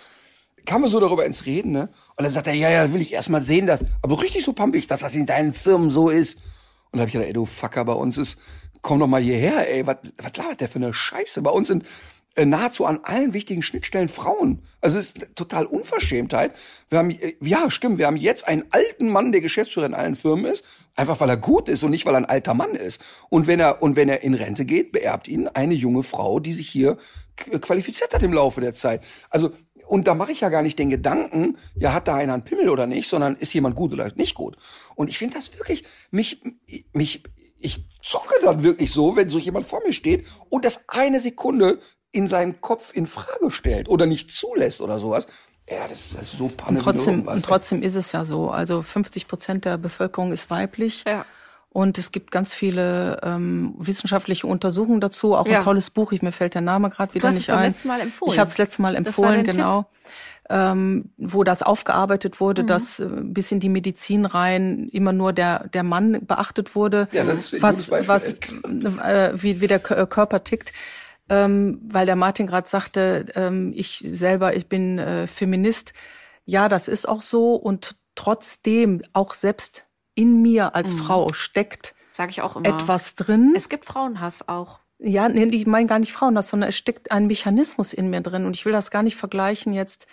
[0.67, 1.91] kam wir so darüber ins Reden, ne?
[2.17, 4.53] Und dann sagt er, ja, ja, will ich erst mal sehen, dass, aber richtig so
[4.53, 6.39] pampig, dass das in deinen Firmen so ist.
[6.91, 8.39] Und da habe ich gedacht, ey, du Fucker, bei uns ist
[8.85, 9.97] komm doch mal hierher, ey, was,
[10.37, 11.43] labert der für eine Scheiße?
[11.43, 11.85] Bei uns sind
[12.37, 14.63] äh, nahezu an allen wichtigen Schnittstellen Frauen.
[14.81, 16.53] Also es ist total Unverschämtheit.
[16.91, 20.15] Wir haben, äh, ja, stimmt, wir haben jetzt einen alten Mann, der Geschäftsführer in allen
[20.15, 23.03] Firmen ist, einfach weil er gut ist und nicht weil er ein alter Mann ist.
[23.31, 26.53] Und wenn er, und wenn er in Rente geht, beerbt ihn eine junge Frau, die
[26.53, 26.99] sich hier
[27.37, 29.03] qualifiziert hat im Laufe der Zeit.
[29.31, 29.51] Also
[29.95, 32.69] und da mache ich ja gar nicht den Gedanken, ja, hat da einer einen Pimmel
[32.69, 34.57] oder nicht, sondern ist jemand gut oder nicht gut.
[34.97, 36.43] Und ich finde das wirklich, mich,
[36.93, 37.23] mich,
[37.61, 41.79] ich zocke dann wirklich so, wenn so jemand vor mir steht und das eine Sekunde
[42.11, 45.29] in seinen Kopf in Frage stellt oder nicht zulässt oder sowas.
[45.71, 46.81] Ja, das ist so Panne.
[46.81, 48.51] Und trotzdem, und trotzdem ist es ja so.
[48.51, 51.05] Also 50 Prozent der Bevölkerung ist weiblich.
[51.07, 51.25] Ja.
[51.75, 55.35] Und es gibt ganz viele ähm, wissenschaftliche Untersuchungen dazu.
[55.35, 55.59] Auch ja.
[55.59, 56.13] ein tolles Buch.
[56.13, 57.59] Ich, mir fällt der Name gerade wieder nicht ein.
[57.59, 58.33] Du hast es Mal empfohlen.
[58.33, 59.83] Ich habe es letztes Mal empfohlen, genau.
[59.83, 59.89] Tipp
[60.51, 62.67] ähm, wo das aufgearbeitet wurde, mhm.
[62.67, 67.25] dass äh, bis in die Medizin rein immer nur der der Mann beachtet wurde, ja,
[67.25, 70.73] das ist was was äh, wie wie der äh, Körper tickt.
[71.31, 75.95] Ähm, weil der Martin gerade sagte, ähm, ich selber, ich bin äh, Feminist.
[76.45, 80.99] Ja, das ist auch so und trotzdem auch selbst in mir als mhm.
[80.99, 82.69] Frau steckt Sag ich auch immer.
[82.69, 83.55] etwas drin.
[83.57, 84.79] Es gibt Frauenhass auch.
[84.99, 88.47] Ja, nee, ich meine gar nicht Frauenhass, sondern es steckt ein Mechanismus in mir drin
[88.47, 90.07] und ich will das gar nicht vergleichen jetzt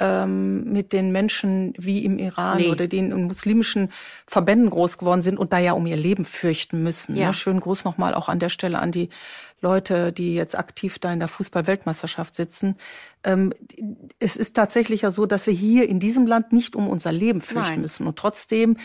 [0.00, 2.68] ähm, mit den Menschen wie im Iran nee.
[2.68, 3.92] oder die in muslimischen
[4.26, 7.16] Verbänden groß geworden sind und da ja um ihr Leben fürchten müssen.
[7.16, 7.28] Ja.
[7.28, 7.32] Ne?
[7.34, 9.10] Schönen Gruß nochmal auch an der Stelle an die
[9.60, 12.76] Leute, die jetzt aktiv da in der Fußball-Weltmeisterschaft sitzen.
[13.24, 13.52] Ähm,
[14.18, 17.42] es ist tatsächlich ja so, dass wir hier in diesem Land nicht um unser Leben
[17.42, 17.80] fürchten Nein.
[17.82, 18.06] müssen.
[18.06, 18.78] Und trotzdem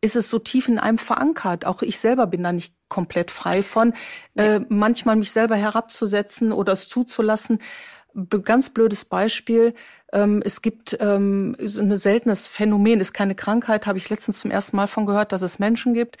[0.00, 1.64] ist es so tief in einem verankert.
[1.64, 3.94] Auch ich selber bin da nicht komplett frei von.
[4.34, 7.60] Äh, manchmal mich selber herabzusetzen oder es zuzulassen.
[8.44, 9.74] Ganz blödes Beispiel.
[10.12, 14.50] Ähm, es gibt ähm, so ein seltenes Phänomen, ist keine Krankheit, habe ich letztens zum
[14.50, 16.16] ersten Mal von gehört, dass es Menschen gibt,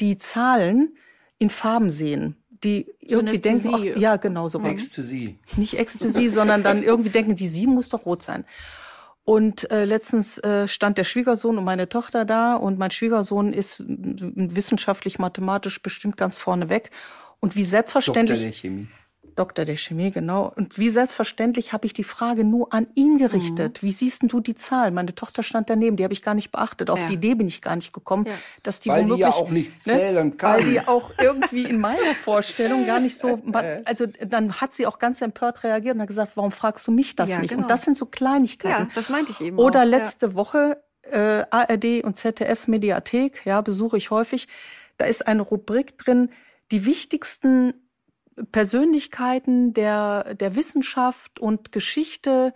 [0.00, 0.96] die Zahlen
[1.38, 4.60] in Farben sehen die irgendwie denken, ach, ja, genau so.
[4.60, 5.38] Ecstasy.
[5.56, 8.44] Nicht Ecstasy, sondern dann irgendwie denken, die sieben muss doch rot sein.
[9.26, 13.82] Und äh, letztens äh, stand der Schwiegersohn und meine Tochter da und mein Schwiegersohn ist
[13.88, 16.92] wissenschaftlich, mathematisch bestimmt ganz vorne weg.
[17.40, 18.38] Und wie selbstverständlich.
[18.38, 18.88] Doktor der Chemie.
[19.36, 20.50] Doktor der Chemie, genau.
[20.56, 23.82] Und wie selbstverständlich habe ich die Frage nur an ihn gerichtet.
[23.82, 23.86] Mhm.
[23.86, 24.90] Wie siehst denn du die Zahl?
[24.90, 26.88] Meine Tochter stand daneben, die habe ich gar nicht beachtet.
[26.88, 27.06] Auf ja.
[27.06, 28.32] die Idee bin ich gar nicht gekommen, ja.
[28.62, 30.54] dass die weil womöglich, die ja auch nicht ne, zählen ne, kann.
[30.56, 33.38] Weil die auch irgendwie in meiner Vorstellung gar nicht so,
[33.84, 37.14] also dann hat sie auch ganz empört reagiert und hat gesagt, warum fragst du mich
[37.14, 37.50] das ja, nicht?
[37.50, 37.62] Genau.
[37.62, 38.86] Und das sind so Kleinigkeiten.
[38.86, 39.58] Ja, das meinte ich eben.
[39.58, 39.86] Oder auch.
[39.86, 44.48] letzte Woche äh, ARD und ZDF Mediathek, ja, besuche ich häufig.
[44.96, 46.30] Da ist eine Rubrik drin,
[46.70, 47.74] die wichtigsten
[48.52, 52.52] Persönlichkeiten der, der Wissenschaft und Geschichte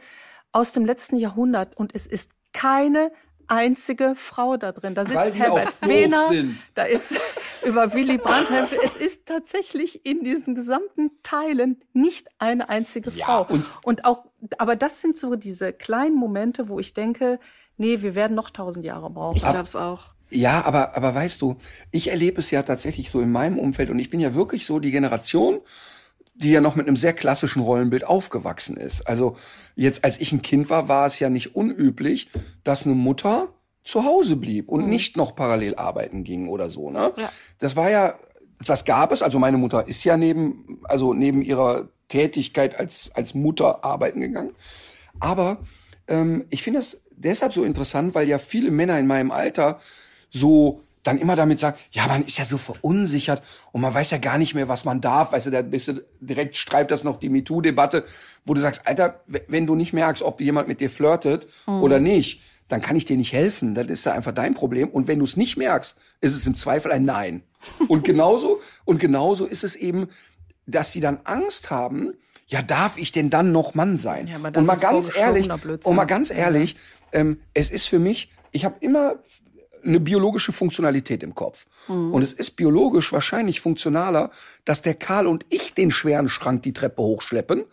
[0.52, 3.12] aus dem letzten Jahrhundert und es ist keine
[3.47, 4.94] einzige Frau da drin.
[4.94, 6.31] Da sitzt Herbert Wehner,
[6.75, 7.15] da ist
[7.67, 8.49] über Willy Brandt.
[8.84, 13.47] Es ist tatsächlich in diesen gesamten Teilen nicht eine einzige Ja, Frau.
[13.52, 14.25] und- und auch,
[14.59, 17.41] aber das sind so diese kleinen Momente, wo ich denke,
[17.76, 19.36] nee, wir werden noch tausend Jahre brauchen.
[19.36, 20.15] Ich glaub's auch.
[20.31, 21.57] Ja, aber, aber weißt du,
[21.91, 24.78] ich erlebe es ja tatsächlich so in meinem Umfeld und ich bin ja wirklich so
[24.78, 25.60] die Generation,
[26.34, 29.02] die ja noch mit einem sehr klassischen Rollenbild aufgewachsen ist.
[29.02, 29.36] Also
[29.75, 32.31] jetzt, als ich ein Kind war, war es ja nicht unüblich,
[32.65, 33.49] dass eine Mutter
[33.84, 36.91] zu Hause blieb und nicht noch parallel arbeiten ging oder so.
[36.91, 37.12] Ne?
[37.17, 37.31] Ja.
[37.59, 38.18] Das war ja,
[38.65, 39.23] das gab es.
[39.23, 44.55] Also meine Mutter ist ja neben, also neben ihrer Tätigkeit als als Mutter arbeiten gegangen.
[45.18, 45.59] Aber
[46.09, 49.78] ähm, ich finde das deshalb so interessant, weil ja viele Männer in meinem Alter
[50.31, 53.42] so dann immer damit sagen, ja, man ist ja so verunsichert
[53.73, 55.33] und man weiß ja gar nicht mehr, was man darf.
[55.33, 58.05] Weißt du, da bist du direkt streift das noch die MeToo-Debatte,
[58.44, 62.42] wo du sagst, Alter, wenn du nicht merkst, ob jemand mit dir flirtet oder nicht,
[62.68, 63.75] dann kann ich dir nicht helfen.
[63.75, 64.89] Das ist ja einfach dein Problem.
[64.89, 67.42] Und wenn du es nicht merkst, ist es im Zweifel ein Nein.
[67.89, 70.09] Und genauso, und genauso ist es eben,
[70.67, 72.15] dass sie dann Angst haben,
[72.47, 74.26] ja, darf ich denn dann noch Mann sein?
[74.26, 75.49] Ja, aber das und mal ganz ehrlich,
[75.84, 76.76] und mal ganz ehrlich,
[77.12, 79.17] ähm, es ist für mich, ich habe immer
[79.84, 81.67] eine biologische Funktionalität im Kopf.
[81.89, 84.31] Und es ist biologisch wahrscheinlich funktionaler,
[84.65, 87.65] dass der Karl und ich den schweren Schrank die Treppe hochschleppen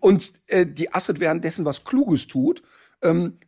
[0.00, 2.62] und äh, die Asset währenddessen was Kluges tut,
[3.02, 3.38] ähm,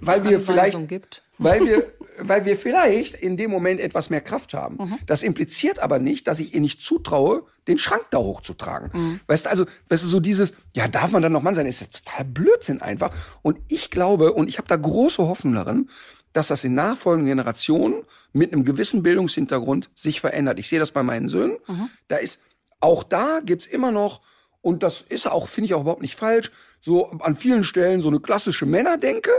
[0.00, 1.22] weil wir vielleicht, gibt.
[1.38, 4.76] weil wir, weil wir vielleicht in dem Moment etwas mehr Kraft haben.
[4.76, 4.98] Mhm.
[5.06, 8.90] Das impliziert aber nicht, dass ich ihr nicht zutraue, den Schrank da hochzutragen.
[8.92, 9.20] Mhm.
[9.26, 11.80] Weißt du, also, weißt du, so dieses, ja, darf man dann noch Mann sein, ist
[11.80, 13.14] ja total Blödsinn einfach.
[13.42, 15.88] Und ich glaube, und ich habe da große Hoffnung darin,
[16.32, 20.58] dass das in nachfolgenden Generationen mit einem gewissen Bildungshintergrund sich verändert.
[20.58, 21.58] Ich sehe das bei meinen Söhnen.
[21.66, 21.90] Mhm.
[22.08, 22.40] Da ist,
[22.80, 24.20] auch da gibt's immer noch,
[24.60, 28.08] und das ist auch, finde ich auch überhaupt nicht falsch, so an vielen Stellen so
[28.08, 29.32] eine klassische Männerdenke,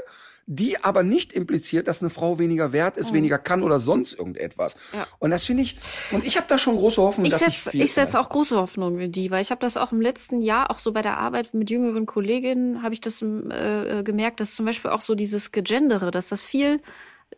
[0.45, 4.75] die aber nicht impliziert, dass eine Frau weniger wert ist, weniger kann oder sonst irgendetwas.
[4.91, 4.99] Mhm.
[4.99, 5.07] Ja.
[5.19, 5.77] Und das finde ich,
[6.11, 8.25] und ich habe da schon große Hoffnung, Ich dass setze sich viel ich setz ändert.
[8.25, 10.91] auch große Hoffnung in die, weil ich habe das auch im letzten Jahr, auch so
[10.91, 14.91] bei der Arbeit mit jüngeren Kolleginnen, habe ich das äh, äh, gemerkt, dass zum Beispiel
[14.91, 16.81] auch so dieses Gegendere, dass das viel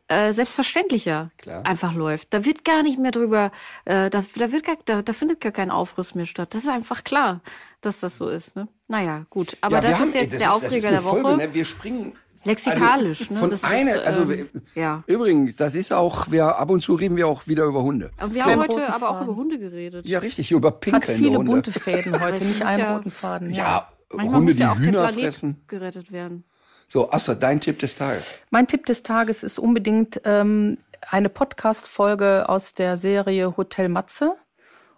[0.07, 1.65] äh, selbstverständlicher Klar.
[1.65, 2.33] einfach läuft.
[2.33, 3.51] Da wird gar nicht mehr drüber,
[3.85, 6.53] äh, da, da wird gar, da, da findet gar kein Aufriss mehr statt.
[6.53, 7.41] Das ist einfach klar,
[7.81, 8.55] dass das so ist.
[8.55, 8.67] Ne?
[8.87, 9.57] Naja, gut.
[9.61, 11.21] Aber Ja, das haben- ist ey, jetzt das der ist- das ist Aufreger der Woche.
[11.21, 11.53] Folge, ne?
[11.53, 12.13] Wir springen
[12.45, 13.39] Lexikalisch, also ne?
[13.39, 15.03] Von Das ist, einer, also ähm, ja.
[15.07, 18.11] übrigens, das ist auch, wir ab und zu reden wir auch wieder über Hunde.
[18.17, 18.49] Aber wir So.
[18.49, 20.05] haben heute aber auch über Hunde geredet.
[20.07, 21.51] Ja, richtig, über Hat pinkelnde viele Hunde.
[21.51, 23.49] bunte Fäden heute, nicht einen ja- roten Faden.
[23.51, 25.61] ja, Manchmal Hunde, muss ja die auch der Hühner Planet fressen.
[25.67, 26.43] gerettet werden.
[26.87, 28.39] So, Astrid, dein Tipp des Tages.
[28.51, 30.77] Mein Tipp des Tages ist unbedingt ähm,
[31.09, 34.35] eine Podcast-Folge aus der Serie Hotel Matze.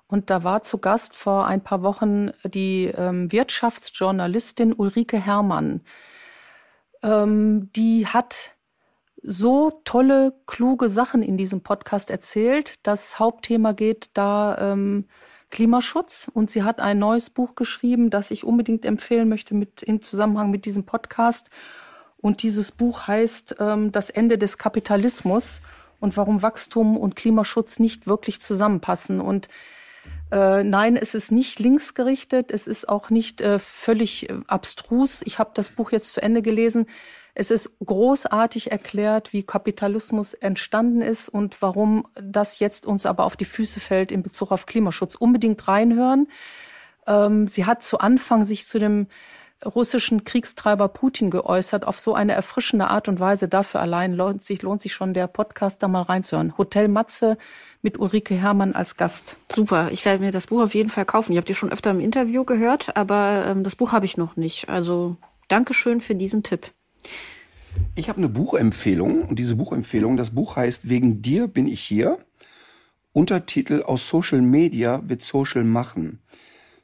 [0.10, 5.82] Und da war zu Gast vor ein paar Wochen die ähm, Wirtschaftsjournalistin Ulrike Herrmann.
[7.08, 8.52] Ähm, die hat
[9.24, 12.76] so tolle, kluge Sachen in diesem Podcast erzählt.
[12.84, 15.06] Das Hauptthema geht da ähm,
[15.50, 20.02] Klimaschutz und sie hat ein neues Buch geschrieben, das ich unbedingt empfehlen möchte mit im
[20.02, 21.50] Zusammenhang mit diesem Podcast.
[22.18, 25.62] Und dieses Buch heißt ähm, Das Ende des Kapitalismus
[26.00, 29.22] und warum Wachstum und Klimaschutz nicht wirklich zusammenpassen.
[29.22, 29.48] Und
[30.32, 35.22] äh, nein, es ist nicht linksgerichtet, es ist auch nicht äh, völlig äh, abstrus.
[35.26, 36.88] Ich habe das Buch jetzt zu Ende gelesen.
[37.34, 43.38] Es ist großartig erklärt, wie Kapitalismus entstanden ist und warum das jetzt uns aber auf
[43.38, 45.16] die Füße fällt in Bezug auf Klimaschutz.
[45.16, 46.28] Unbedingt reinhören.
[47.06, 49.08] Ähm, sie hat zu Anfang sich zu dem
[49.66, 53.48] russischen Kriegstreiber Putin geäußert auf so eine erfrischende Art und Weise.
[53.48, 56.58] Dafür allein lohnt sich, lohnt sich schon der Podcast da mal reinzuhören.
[56.58, 57.38] Hotel Matze
[57.82, 59.38] mit Ulrike Herrmann als Gast.
[59.52, 61.34] Super, ich werde mir das Buch auf jeden Fall kaufen.
[61.34, 64.36] Ihr habt die schon öfter im Interview gehört, aber ähm, das Buch habe ich noch
[64.36, 64.70] nicht.
[64.70, 66.72] Also Dankeschön für diesen Tipp.
[67.96, 72.18] Ich habe eine Buchempfehlung und diese Buchempfehlung, das Buch heißt Wegen dir bin ich hier.
[73.14, 76.20] Untertitel aus Social Media wird Social machen.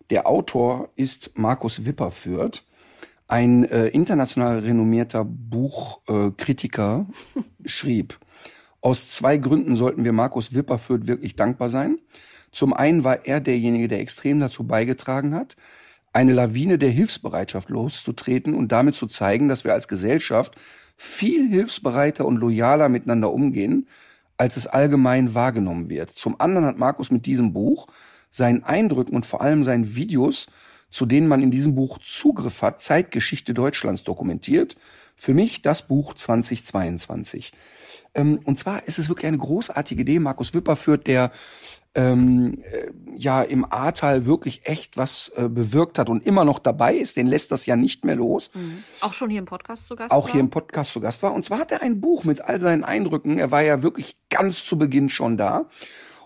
[0.09, 2.64] Der Autor ist Markus Wipperfürth,
[3.27, 7.07] ein äh, international renommierter Buchkritiker,
[7.65, 8.19] schrieb.
[8.82, 11.99] Aus zwei Gründen sollten wir Markus Wipperfürth wirklich dankbar sein.
[12.51, 15.56] Zum einen war er derjenige, der extrem dazu beigetragen hat,
[16.11, 20.56] eine Lawine der Hilfsbereitschaft loszutreten und damit zu zeigen, dass wir als Gesellschaft
[20.95, 23.88] viel hilfsbereiter und loyaler miteinander umgehen,
[24.38, 26.11] als es allgemein wahrgenommen wird.
[26.11, 27.88] Zum anderen hat Markus mit diesem Buch
[28.34, 30.48] seinen Eindrücken und vor allem seinen Videos,
[30.90, 34.76] zu denen man in diesem Buch Zugriff hat, Zeitgeschichte Deutschlands dokumentiert.
[35.16, 37.53] Für mich das Buch 2022.
[38.16, 40.20] Ähm, und zwar ist es wirklich eine großartige Idee.
[40.20, 41.32] Markus Wipper führt, der
[41.95, 46.95] ähm, äh, ja im Ahrtal wirklich echt was äh, bewirkt hat und immer noch dabei
[46.95, 48.50] ist, den lässt das ja nicht mehr los.
[48.56, 48.84] Mhm.
[49.02, 50.32] Auch schon hier im Podcast zu Gast Auch war?
[50.32, 51.34] hier im Podcast zu Gast war.
[51.34, 53.38] Und zwar hat er ein Buch mit all seinen Eindrücken.
[53.38, 55.66] Er war ja wirklich ganz zu Beginn schon da.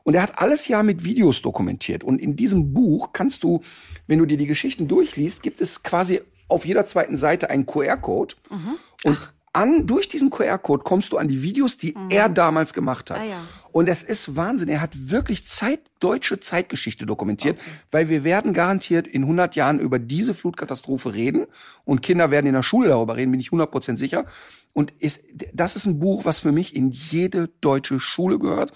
[0.08, 2.02] Und er hat alles ja mit Videos dokumentiert.
[2.02, 3.60] Und in diesem Buch kannst du,
[4.08, 8.36] wenn du dir die Geschichten durchliest, gibt es quasi auf jeder zweiten Seite einen QR-Code.
[8.50, 8.78] Mhm.
[9.04, 13.20] Und an, durch diesen QR-Code kommst du an die Videos, die er damals gemacht hat.
[13.20, 13.44] Ah, ja.
[13.74, 14.70] Und es ist Wahnsinn.
[14.70, 17.62] Er hat wirklich Zeit, deutsche Zeitgeschichte dokumentiert,
[17.92, 21.48] weil wir werden garantiert in 100 Jahren über diese Flutkatastrophe reden
[21.84, 24.26] und Kinder werden in der Schule darüber reden, bin ich 100% sicher.
[24.72, 28.72] Und ist, das ist ein Buch, was für mich in jede deutsche Schule gehört.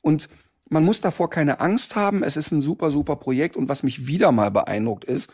[0.00, 0.28] Und
[0.72, 2.22] man muss davor keine Angst haben.
[2.22, 3.56] Es ist ein super, super Projekt.
[3.56, 5.30] Und was mich wieder mal beeindruckt ist,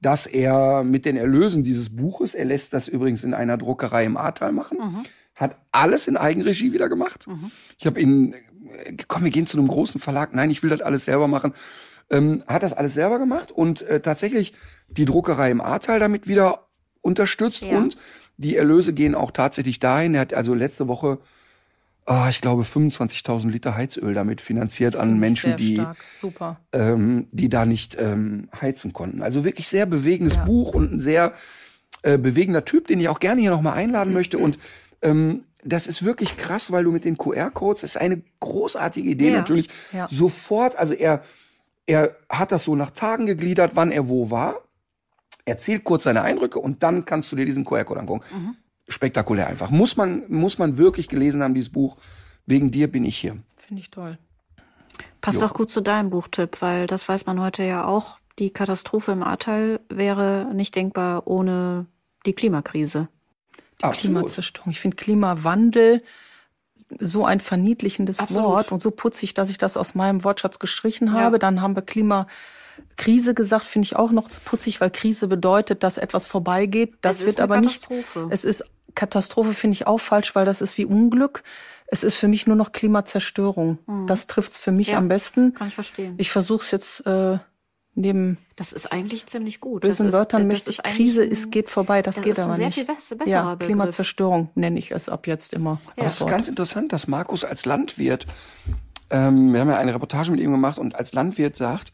[0.00, 4.16] dass er mit den Erlösen dieses Buches, er lässt das übrigens in einer Druckerei im
[4.16, 4.78] Ahrtal machen,
[5.34, 7.26] hat alles in Eigenregie wieder gemacht.
[7.78, 10.34] Ich habe ihn, äh, komm, wir gehen zu einem großen Verlag.
[10.34, 11.52] Nein, ich will das alles selber machen.
[12.10, 14.54] Ähm, hat das alles selber gemacht und äh, tatsächlich
[14.88, 16.68] die Druckerei im Ahrtal damit wieder
[17.02, 17.76] unterstützt Ja.
[17.76, 17.98] und
[18.38, 20.14] die Erlöse gehen auch tatsächlich dahin.
[20.14, 21.18] Er hat also letzte Woche,
[22.08, 25.84] ah, ich glaube, 25.000 Liter Heizöl damit finanziert an Menschen, die
[26.72, 29.22] ähm, die da nicht ähm, heizen konnten.
[29.22, 30.44] Also wirklich sehr bewegendes Ja.
[30.44, 31.34] Buch und ein sehr
[32.02, 34.38] äh, bewegender Typ, den ich auch gerne hier nochmal einladen möchte.
[34.38, 34.58] Und
[35.02, 39.30] ähm, das ist wirklich krass, weil du mit den QR-Codes, das ist eine großartige Idee
[39.30, 39.38] Ja.
[39.38, 40.08] natürlich, Ja.
[40.10, 41.22] sofort, also er,
[41.86, 44.62] er hat das so nach Tagen gegliedert, wann er wo war,
[45.44, 48.22] erzählt kurz seine Eindrücke und dann kannst du dir diesen QR-Code angucken.
[48.32, 48.56] Mhm.
[48.88, 49.70] Spektakulär einfach.
[49.70, 51.96] Muss man, muss man wirklich gelesen haben, dieses Buch.
[52.46, 53.36] Wegen dir bin ich hier.
[53.56, 54.18] Finde ich toll.
[55.20, 55.46] Passt Jo.
[55.46, 58.18] auch gut zu deinem Buchtipp, weil das weiß man heute ja auch.
[58.38, 61.86] Die Katastrophe im Ahrtal wäre nicht denkbar ohne
[62.24, 63.08] die Klimakrise.
[63.80, 64.70] Klimazerstörung.
[64.70, 66.02] Ich finde Klimawandel
[66.98, 68.44] so ein verniedlichendes Absolut.
[68.48, 71.14] Wort und so putzig, dass ich das aus meinem Wortschatz gestrichen Ja.
[71.14, 71.38] habe.
[71.38, 75.98] Dann haben wir Klimakrise gesagt, finde ich auch noch zu putzig, weil Krise bedeutet, dass
[75.98, 76.94] etwas vorbeigeht.
[77.02, 77.88] Das Es ist wird eine aber nicht.
[78.30, 78.64] Es ist
[78.98, 81.42] Katastrophe, finde ich auch falsch, weil das ist wie Unglück.
[81.86, 83.78] Es ist für mich nur noch Klimazerstörung.
[84.06, 84.92] Das trifft's für mich Mhm.
[84.92, 84.98] Ja.
[84.98, 85.54] am besten.
[85.54, 86.14] Kann ich verstehen.
[86.18, 87.38] Ich versuche es jetzt äh,
[87.94, 89.82] neben das ist eigentlich ziemlich gut.
[89.82, 92.02] bösen das ist, Wörtern das möchte ich Krise ein- ist geht vorbei.
[92.02, 92.74] Das, das geht ist ein aber sehr nicht.
[92.74, 93.66] viel besser- besserer ja, Begriff.
[93.68, 95.80] Klimazerstörung nenne ich es ab jetzt immer.
[95.96, 96.04] Ja.
[96.04, 98.26] Das ist ganz interessant, dass Markus als Landwirt,
[99.10, 101.92] ähm, wir haben ja eine Reportage mit ihm gemacht und als Landwirt sagt,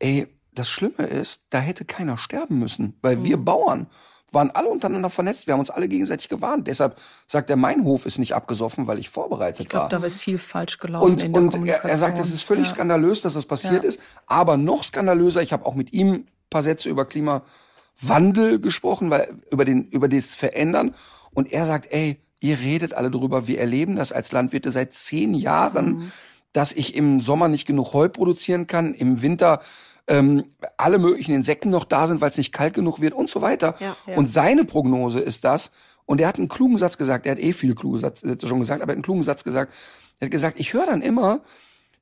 [0.00, 3.44] ey, das Schlimme ist, da hätte keiner sterben müssen, weil wir Mhm.
[3.44, 3.86] Bauern
[4.34, 6.66] waren alle untereinander vernetzt, wir haben uns alle gegenseitig gewarnt.
[6.68, 6.96] Deshalb
[7.26, 10.00] sagt er, mein Hof ist nicht abgesoffen, weil ich vorbereitet Ich glaube, war.
[10.00, 11.90] da ist viel falsch gelaufen Und, in der und er, Kommunikation.
[11.90, 12.74] er sagt, es ist völlig ja.
[12.74, 13.88] skandalös, dass das passiert Ja.
[13.88, 14.00] ist.
[14.26, 19.34] Aber noch skandalöser, ich habe auch mit ihm ein paar Sätze über Klimawandel gesprochen, weil
[19.50, 20.94] über den über das Verändern.
[21.32, 25.34] Und er sagt, ey, ihr redet alle drüber, wir erleben das als Landwirte seit zehn
[25.34, 26.12] Jahren, Mhm.
[26.52, 29.60] dass ich im Sommer nicht genug Heu produzieren kann, im Winter
[30.06, 30.44] ähm,
[30.76, 33.74] alle möglichen Insekten noch da sind, weil es nicht kalt genug wird und so weiter.
[33.80, 33.96] Ja.
[34.06, 34.16] Ja.
[34.16, 35.72] Und seine Prognose ist das,
[36.06, 38.58] und er hat einen klugen Satz gesagt, er hat eh viele kluge Satz- Sätze schon
[38.60, 39.72] gesagt, aber er hat einen klugen Satz gesagt.
[40.20, 41.40] Er hat gesagt, ich höre dann immer,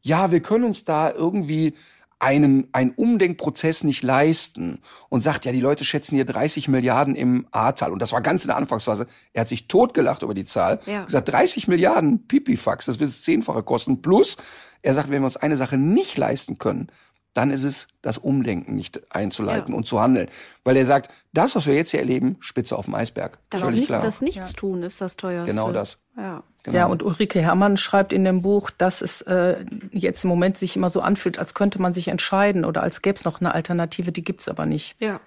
[0.01, 1.75] ja, wir können uns da irgendwie
[2.19, 7.47] einen, einen Umdenkprozess nicht leisten und sagt, ja, die Leute schätzen hier 30 Milliarden im
[7.51, 7.93] A-Zahl.
[7.93, 9.07] Und das war ganz in der Anfangsphase.
[9.33, 10.81] Er hat sich totgelacht über die Zahl.
[10.87, 11.05] Ja.
[11.05, 14.03] Gesagt, 30 Milliarden Pipifax, das wird das Zehnfache kosten.
[14.03, 14.37] Plus,
[14.83, 16.89] er sagt, wenn wir uns eine Sache nicht leisten können,
[17.35, 19.77] dann ist es das Umdenken nicht einzuleiten Ja.
[19.79, 20.29] und zu handeln.
[20.65, 23.39] Weil er sagt, das, was wir jetzt hier erleben, Spitze auf dem Eisberg.
[23.51, 24.01] Das, Völlig nicht, klar.
[24.03, 25.51] das Nichtstun ist das teuerste.
[25.51, 25.99] Genau das.
[26.17, 26.43] Ja.
[26.65, 26.77] Genau.
[26.79, 30.77] Ja, und Ulrike Herrmann schreibt in dem Buch, dass es äh, jetzt im Moment sich
[30.77, 34.13] immer so anfühlt, als könnte man sich entscheiden oder als gäbe es noch eine Alternative,
[34.13, 34.95] die gibt's aber nicht.
[35.01, 35.21] ja.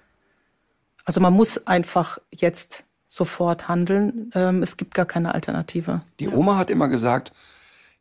[1.04, 4.32] Also man muss einfach jetzt sofort handeln.
[4.34, 6.00] Ähm, es gibt gar keine Alternative.
[6.18, 7.32] Die Oma hat immer gesagt,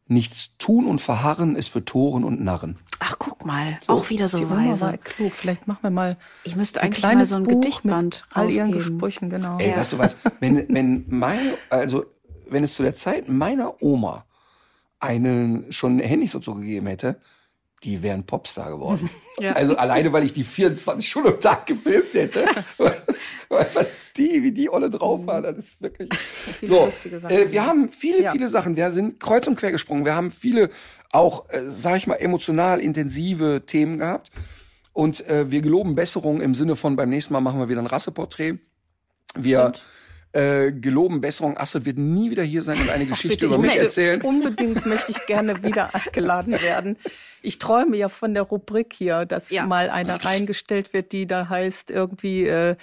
[0.07, 2.77] nichts tun und verharren ist für Toren und Narren.
[2.99, 3.79] Ach, guck mal.
[3.87, 4.81] auch wieder so Die weise.
[4.85, 5.33] war klug.
[5.33, 8.81] Vielleicht machen wir mal Ich müsste ein kleines so ein Buch Gedichtband mit all ihren.
[8.81, 9.57] Sprüchen, genau.
[9.57, 10.17] Ey, weißt du was?
[10.39, 12.05] Wenn, wenn meine, also,
[12.47, 14.25] wenn es zu der Zeit meiner Oma
[14.99, 17.19] einen schon ein Handy so zugegeben hätte,
[17.85, 19.09] die wären Popstar geworden.
[19.37, 19.51] Ja.
[19.51, 22.47] Also alleine, weil ich die 24 Stunden am Tag gefilmt hätte.
[22.77, 23.03] weil,
[23.49, 26.07] weil die, wie die Olle drauf war, das ist wirklich.
[26.61, 26.87] So,
[27.27, 28.31] äh, wir haben viele, Ja.
[28.31, 28.77] viele Sachen.
[28.77, 30.05] Wir sind kreuz und quer gesprungen.
[30.05, 30.69] Wir haben viele
[31.11, 34.31] auch, äh, sag ich mal, emotional intensive Themen gehabt.
[34.93, 37.87] Und äh, wir geloben Besserung im Sinne von beim nächsten Mal machen wir wieder ein
[37.87, 38.59] Rasseporträt.
[39.35, 39.73] Wir
[40.35, 41.57] äh, geloben Besserung.
[41.57, 44.21] Astrid wird nie wieder hier sein und eine Geschichte Bitte, über ich mich möchte- erzählen.
[44.21, 46.97] Unbedingt möchte ich gerne wieder eingeladen werden.
[47.41, 49.65] Ich träume ja von der Rubrik hier, dass Ja.
[49.65, 52.75] mal eine reingestellt wird, die da heißt irgendwie äh,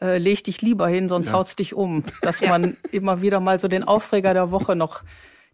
[0.00, 1.34] äh, leg dich lieber hin, sonst ja.
[1.34, 2.04] haut's dich um.
[2.22, 5.02] Dass man immer wieder mal so den Aufreger der Woche noch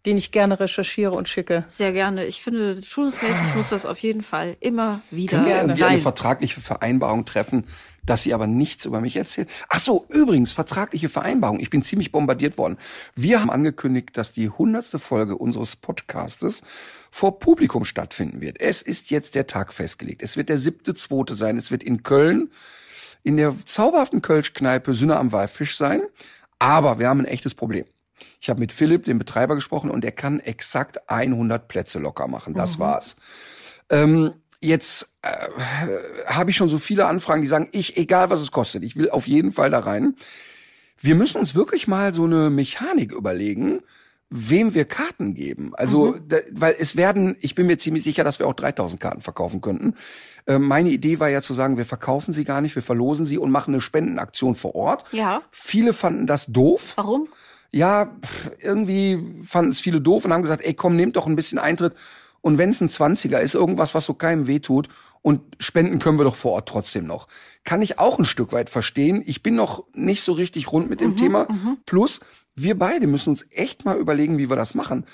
[0.05, 1.65] den ich gerne recherchiere und schicke.
[1.67, 2.23] Sehr gerne.
[2.25, 6.61] Ich finde, schulungsmäßig muss das auf jeden Fall immer wieder Können wir irgendwie eine vertragliche
[6.61, 7.65] Vereinbarung treffen,
[8.07, 9.49] dass sie aber nichts über mich erzählt?
[9.69, 11.59] Ach so, übrigens, vertragliche Vereinbarung.
[11.59, 12.77] Ich bin ziemlich bombardiert worden.
[13.15, 16.63] Wir haben angekündigt, dass die hundertste Folge unseres Podcastes
[17.11, 18.59] vor Publikum stattfinden wird.
[18.59, 20.23] Es ist jetzt der Tag festgelegt.
[20.23, 21.57] Es wird der siebte, zweite sein.
[21.57, 22.49] Es wird in Köln
[23.23, 26.01] in der zauberhaften Kölschkneipe Sünne am Walfisch sein.
[26.59, 27.85] Aber wir haben ein echtes Problem.
[28.39, 32.53] Ich habe mit Philipp, dem Betreiber, gesprochen und er kann exakt 100 Plätze locker machen.
[32.53, 32.81] Das mhm.
[32.81, 33.17] war's.
[33.89, 35.47] Ähm, jetzt äh,
[36.25, 39.09] habe ich schon so viele Anfragen, die sagen, ich, egal was es kostet, ich will
[39.09, 40.15] auf jeden Fall da rein.
[40.99, 43.81] Wir müssen uns wirklich mal so eine Mechanik überlegen,
[44.29, 45.73] wem wir Karten geben.
[45.75, 46.27] Also, mhm.
[46.27, 49.61] da, weil es werden, ich bin mir ziemlich sicher, dass wir auch 3000 Karten verkaufen
[49.61, 49.93] könnten.
[50.47, 53.37] Äh, meine Idee war ja zu sagen, wir verkaufen sie gar nicht, wir verlosen sie
[53.37, 55.05] und machen eine Spendenaktion vor Ort.
[55.11, 55.43] Ja.
[55.51, 56.93] Viele fanden das doof.
[56.95, 57.29] Warum?
[57.71, 58.15] ja,
[58.59, 61.93] irgendwie fanden es viele doof und haben gesagt, ey, komm, nehmt doch ein bisschen Eintritt.
[62.41, 64.89] Und wenn es ein Zwanziger ist, irgendwas, was so keinem wehtut,
[65.21, 67.27] und spenden können wir doch vor Ort trotzdem noch.
[67.65, 69.21] Kann ich auch ein Stück weit verstehen.
[69.25, 71.47] Ich bin noch nicht so richtig rund mit dem mhm, Thema.
[71.49, 71.79] Mhm.
[71.85, 72.21] Plus,
[72.55, 75.05] wir beide müssen uns echt mal überlegen, wie wir das machen.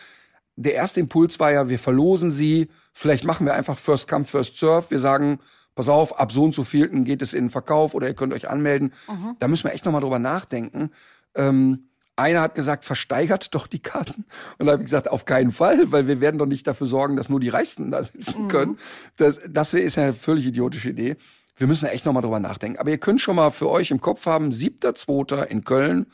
[0.56, 2.70] Der erste Impuls war ja, wir verlosen sie.
[2.92, 4.92] Vielleicht machen wir einfach First Come, First Serve.
[4.92, 5.40] Wir sagen,
[5.74, 8.34] pass auf, ab so und so vielten geht es in den Verkauf oder ihr könnt
[8.34, 8.94] euch anmelden.
[9.08, 9.36] Mhm.
[9.40, 10.92] Da müssen wir echt nochmal drüber nachdenken.
[11.34, 14.26] Ähm, einer hat gesagt, versteigert doch die Karten.
[14.58, 17.16] Und da habe ich gesagt, auf keinen Fall, weil wir werden doch nicht dafür sorgen,
[17.16, 18.48] dass nur die Reichsten da sitzen mhm.
[18.50, 18.78] können.
[19.18, 21.16] Das, das ist ja eine völlig idiotische Idee.
[21.56, 22.80] Wir müssen echt nochmal drüber nachdenken.
[22.80, 26.08] Aber ihr könnt schon mal für euch im Kopf haben, siebter, zweiter in Köln.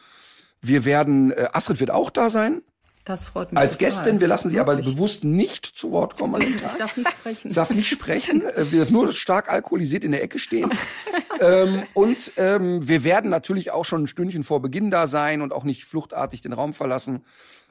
[0.61, 2.61] Wir werden, äh, Astrid wird auch da sein.
[3.09, 3.59] Das freut mich.
[3.59, 3.89] Als total.
[3.89, 4.85] Gästin, wir lassen sie Wirklich?
[4.85, 6.43] aber bewusst nicht zu Wort kommen.
[6.43, 7.53] Ich darf nicht sprechen.
[7.55, 8.43] darf nicht sprechen.
[8.69, 10.69] Wir nur stark alkoholisiert in der Ecke stehen.
[11.41, 15.53] ähm, und ähm, wir werden natürlich auch schon ein Stündchen vor Beginn da sein und
[15.53, 17.25] auch nicht fluchtartig den Raum verlassen.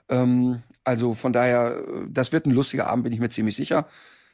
[0.08, 3.86] Ähm, also von daher, äh, das wird ein lustiger Abend, bin ich mir ziemlich sicher.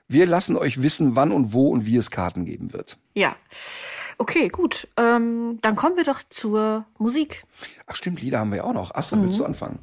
[0.08, 2.96] Wir lassen euch wissen, wann und wo und wie es Karten geben wird.
[3.12, 3.36] Ja.
[4.16, 4.88] Okay, gut.
[4.96, 7.44] Ähm, dann kommen wir doch zur Musik.
[7.86, 8.94] Ach stimmt, Lieder haben wir ja auch noch.
[8.94, 9.24] Astrid, mhm.
[9.24, 9.80] willst du anfangen?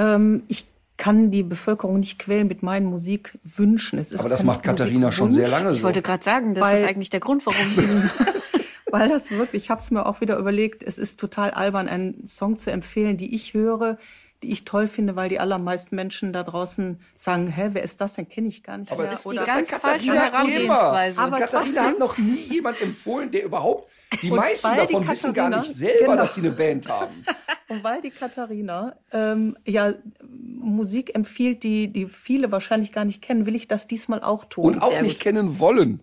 [0.00, 3.98] Ähm, ich kann die Bevölkerung nicht quälen mit meinen Musikwünschen.
[3.98, 5.76] Es ist Aber das macht Katharina schon sehr lange so.
[5.76, 7.86] Ich wollte gerade sagen, das weil, ist eigentlich der Grund, warum sie...
[8.90, 12.26] weil das wirklich, ich habe es mir auch wieder überlegt, es ist total albern, einen
[12.26, 13.98] Song zu empfehlen, die ich höre,
[14.42, 18.14] die ich toll finde, weil die allermeisten Menschen da draußen sagen, hä, wer ist das
[18.14, 18.28] denn?
[18.28, 18.90] Kenne ich gar nicht.
[18.90, 21.20] Aber das ist die ganz falsche Herangehensweise.
[21.20, 23.90] Aber Katharina hat noch nie jemand empfohlen, der überhaupt,
[24.22, 26.16] die meisten davon wissen gar nicht selber, genau.
[26.16, 27.24] dass sie eine Band haben.
[27.68, 29.94] Und weil die Katharina ähm, ja
[30.28, 34.74] Musik empfiehlt, die, die viele wahrscheinlich gar nicht kennen, will ich das diesmal auch tun.
[34.74, 35.22] Und auch Sehr nicht gut.
[35.22, 36.00] kennen wollen.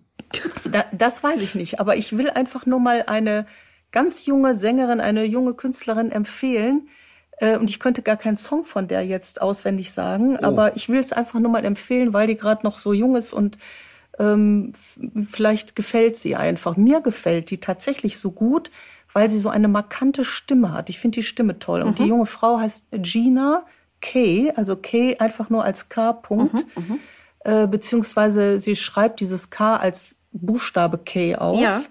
[0.70, 3.46] Da, das weiß ich nicht, aber ich will einfach nur mal eine
[3.92, 6.88] ganz junge Sängerin, eine junge Künstlerin empfehlen,
[7.40, 10.44] äh, und ich könnte gar keinen Song von der jetzt auswendig sagen, oh.
[10.44, 13.32] aber ich will es einfach nur mal empfehlen, weil die gerade noch so jung ist
[13.32, 13.58] und
[14.18, 14.72] ähm,
[15.30, 16.76] vielleicht gefällt sie einfach.
[16.76, 18.70] Mir gefällt die tatsächlich so gut,
[19.12, 20.90] weil sie so eine markante Stimme hat.
[20.90, 21.80] Ich finde die Stimme toll.
[21.82, 21.86] Mhm.
[21.88, 22.08] Und die mhm.
[22.08, 23.64] junge Frau heißt Gina
[24.00, 26.12] K, also K einfach nur als K.
[26.12, 26.64] Punkt.
[26.76, 26.98] Mhm, mhm,
[27.40, 31.60] äh, beziehungsweise sie schreibt dieses K als Buchstabe K aus.
[31.60, 31.82] Ja.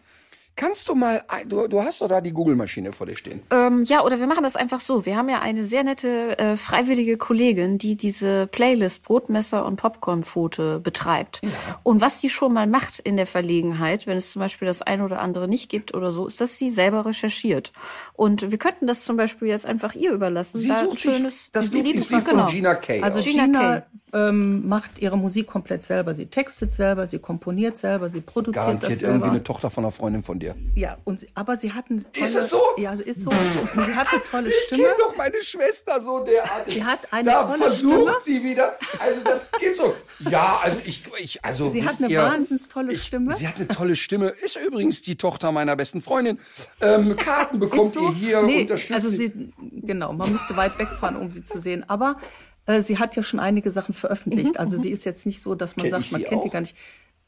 [0.58, 3.42] Kannst du mal, du, du hast doch da die Google-Maschine vor dir stehen.
[3.52, 5.06] Ähm, ja, oder wir machen das einfach so.
[5.06, 10.80] Wir haben ja eine sehr nette äh, freiwillige Kollegin, die diese Playlist Brotmesser und Popcornpfote
[10.80, 11.42] betreibt.
[11.44, 11.50] Ja.
[11.84, 15.06] Und was die schon mal macht in der Verlegenheit, wenn es zum Beispiel das eine
[15.06, 17.72] oder andere nicht gibt oder so, ist, dass sie selber recherchiert.
[18.14, 20.60] Und wir könnten das zum Beispiel jetzt einfach ihr überlassen.
[20.60, 22.48] Sie da sucht schönes, das Lied, Lied von genau.
[22.48, 23.03] Gina Kay.
[23.03, 26.14] Also Gina, Gina ähm, macht ihre Musik komplett selber.
[26.14, 29.14] Sie textet selber, sie komponiert selber, sie produziert Garantiert das selber.
[29.14, 30.56] irgendwie eine Tochter von einer Freundin von dir dir.
[30.76, 32.06] Ja, und sie, aber sie hatten.
[32.14, 32.61] Ist es so?
[32.77, 33.32] Ja, sie ist so.
[33.32, 34.82] sie hat eine tolle Stimme.
[34.82, 36.76] Ich kenne doch meine Schwester so derartig.
[36.76, 38.16] Sie hat eine da tolle versucht Stimme.
[38.22, 38.76] sie wieder.
[39.00, 39.93] Also das gibt so.
[40.30, 43.35] Ja, also ich, ich also Sie hat eine ihr, wahnsinnig tolle ich, Stimme.
[43.35, 44.30] Sie hat eine tolle Stimme.
[44.30, 46.40] Ist übrigens die Tochter meiner besten Freundin.
[46.82, 48.09] Ähm, Karten bekommt so?
[48.09, 48.93] ihr hier nee, unterstützt.
[48.93, 51.88] Also sie, genau, man müsste weit wegfahren, um sie zu sehen.
[51.88, 52.17] Aber
[52.66, 54.53] äh, sie hat ja schon einige Sachen veröffentlicht.
[54.53, 54.82] Mhm, also mhm.
[54.82, 56.43] sie ist jetzt nicht so, dass man Kenn sagt, man kennt auch?
[56.43, 56.76] die gar nicht.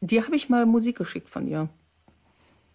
[0.01, 1.69] Die habe ich mal Musik geschickt von ihr.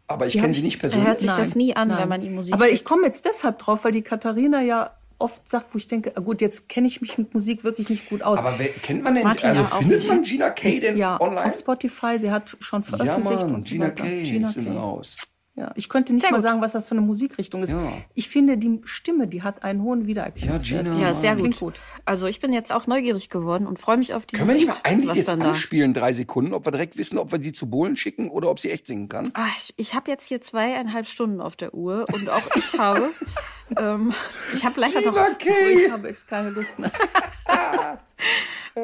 [0.06, 1.06] Aber ich kenne sie nicht persönlich.
[1.06, 1.38] Er hört sich Nein.
[1.38, 1.98] das nie an, Nein.
[1.98, 5.48] wenn man ihm Musik Aber ich komme jetzt deshalb drauf, weil die Katharina ja oft
[5.48, 8.22] sagt, wo ich denke, ah, gut, jetzt kenne ich mich mit Musik wirklich nicht gut
[8.22, 8.38] aus.
[8.38, 11.46] Aber wer, kennt man denn, Martin also findet man Gina Kay denn ja, online?
[11.46, 13.40] auf Spotify, sie hat schon veröffentlicht.
[13.40, 15.16] Ja, Mann, und Gina so Kay Gina ist in Haus.
[15.56, 16.42] Ja, ich könnte nicht Sehr mal gut.
[16.42, 17.70] sagen, was das für eine Musikrichtung ist.
[17.70, 17.92] Ja.
[18.14, 20.86] Ich finde, die Stimme, die hat einen hohen Wiedererkennungswert.
[20.86, 21.04] Ja, Gina.
[21.06, 21.56] Ja, sehr gut.
[21.60, 21.74] gut.
[22.04, 24.82] Also ich bin jetzt auch neugierig geworden und freue mich auf dieses Können wir nicht
[24.84, 27.52] mal ein Lied was jetzt anspielen, drei Sekunden, ob wir direkt wissen, ob wir die
[27.52, 29.30] zu Bohlen schicken oder ob sie echt singen kann?
[29.34, 33.10] Ah, ich ich habe jetzt hier zweieinhalb Stunden auf der Uhr und auch ich habe,
[33.78, 34.12] ähm,
[34.54, 35.12] ich habe leider noch.
[35.12, 35.84] Gina Kay!
[35.84, 36.90] Ich habe jetzt keine Lust mehr.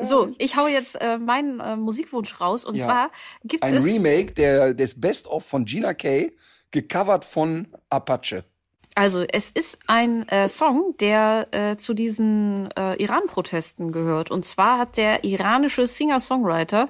[0.03, 2.85] So, ich hau jetzt äh, meinen äh, Musikwunsch raus und Ja.
[2.85, 3.11] zwar
[3.45, 6.33] gibt Ein es Remake der, des Best-of von Gina Kay,
[6.71, 8.45] gecovert von Apache.
[8.97, 14.31] Also es ist ein äh, Song, der äh, zu diesen äh, Iran-Protesten gehört.
[14.31, 16.89] Und zwar hat der iranische Singer-Songwriter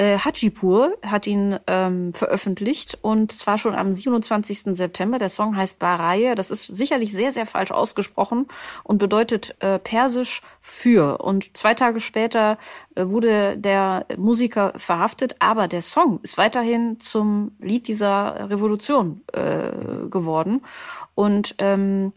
[0.00, 4.74] äh, Hajipur hat ihn ähm, veröffentlicht und zwar schon am 27.
[4.74, 5.18] September.
[5.18, 6.34] Der Song heißt Baraye.
[6.34, 8.46] Das ist sicherlich sehr, sehr falsch ausgesprochen
[8.82, 11.18] und bedeutet äh, persisch für.
[11.18, 12.56] Und zwei Tage später
[12.94, 20.08] äh, wurde der Musiker verhaftet, aber der Song ist weiterhin zum Lied dieser Revolution äh,
[20.08, 20.62] geworden.
[21.14, 22.14] Und ähm,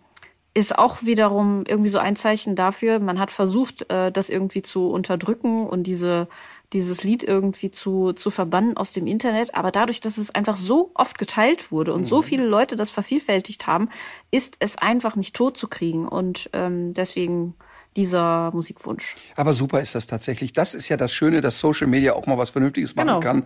[0.53, 4.89] ist auch wiederum irgendwie so ein Zeichen dafür, man hat versucht, äh, das irgendwie zu
[4.89, 6.27] unterdrücken und diese,
[6.74, 9.56] dieses Lied irgendwie zu, zu verbannen aus dem Internet.
[9.56, 13.68] Aber dadurch, dass es einfach so oft geteilt wurde und so viele Leute das vervielfältigt
[13.68, 13.90] haben,
[14.32, 16.08] ist es einfach nicht tot zu kriegen.
[16.08, 17.56] Und ähm, deswegen
[17.95, 19.16] dieser Musikwunsch.
[19.35, 20.53] Aber super ist das tatsächlich.
[20.53, 23.19] Das ist ja das Schöne, dass Social Media auch mal was Vernünftiges machen Genau.
[23.19, 23.43] kann.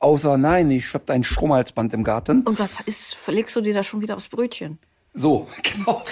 [0.00, 2.42] Außer, nein, ich hab ein Stromhalsband im Garten.
[2.42, 4.78] Und was ist, verlegst du dir da schon wieder aufs Brötchen?
[5.18, 6.02] So, genau.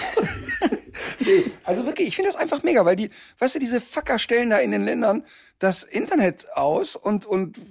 [1.19, 4.49] nee, also wirklich, ich finde das einfach mega, weil die, weißt du, diese Facker stellen
[4.49, 5.23] da in den Ländern
[5.59, 7.61] das Internet aus und, und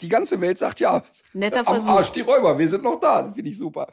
[0.00, 1.90] die ganze Welt sagt, ja, Netter am Versuch.
[1.90, 3.32] Arsch die Räuber, wir sind noch da.
[3.32, 3.88] Finde ich super.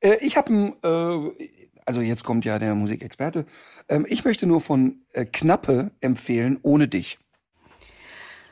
[0.00, 1.48] Äh, ich habe ein, äh,
[1.84, 3.44] also jetzt kommt ja der Musikexperte.
[3.88, 7.18] Ähm, ich möchte nur von äh, Knappe empfehlen, ohne dich.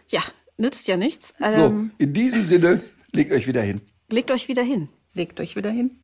[0.08, 0.23] Ja,
[0.56, 1.34] nützt ja nichts.
[1.39, 2.82] So, Ähm, in diesem Sinne,
[3.12, 3.82] legt euch wieder hin.
[4.10, 4.89] Legt euch wieder hin.
[5.14, 6.00] Legt euch wieder hin.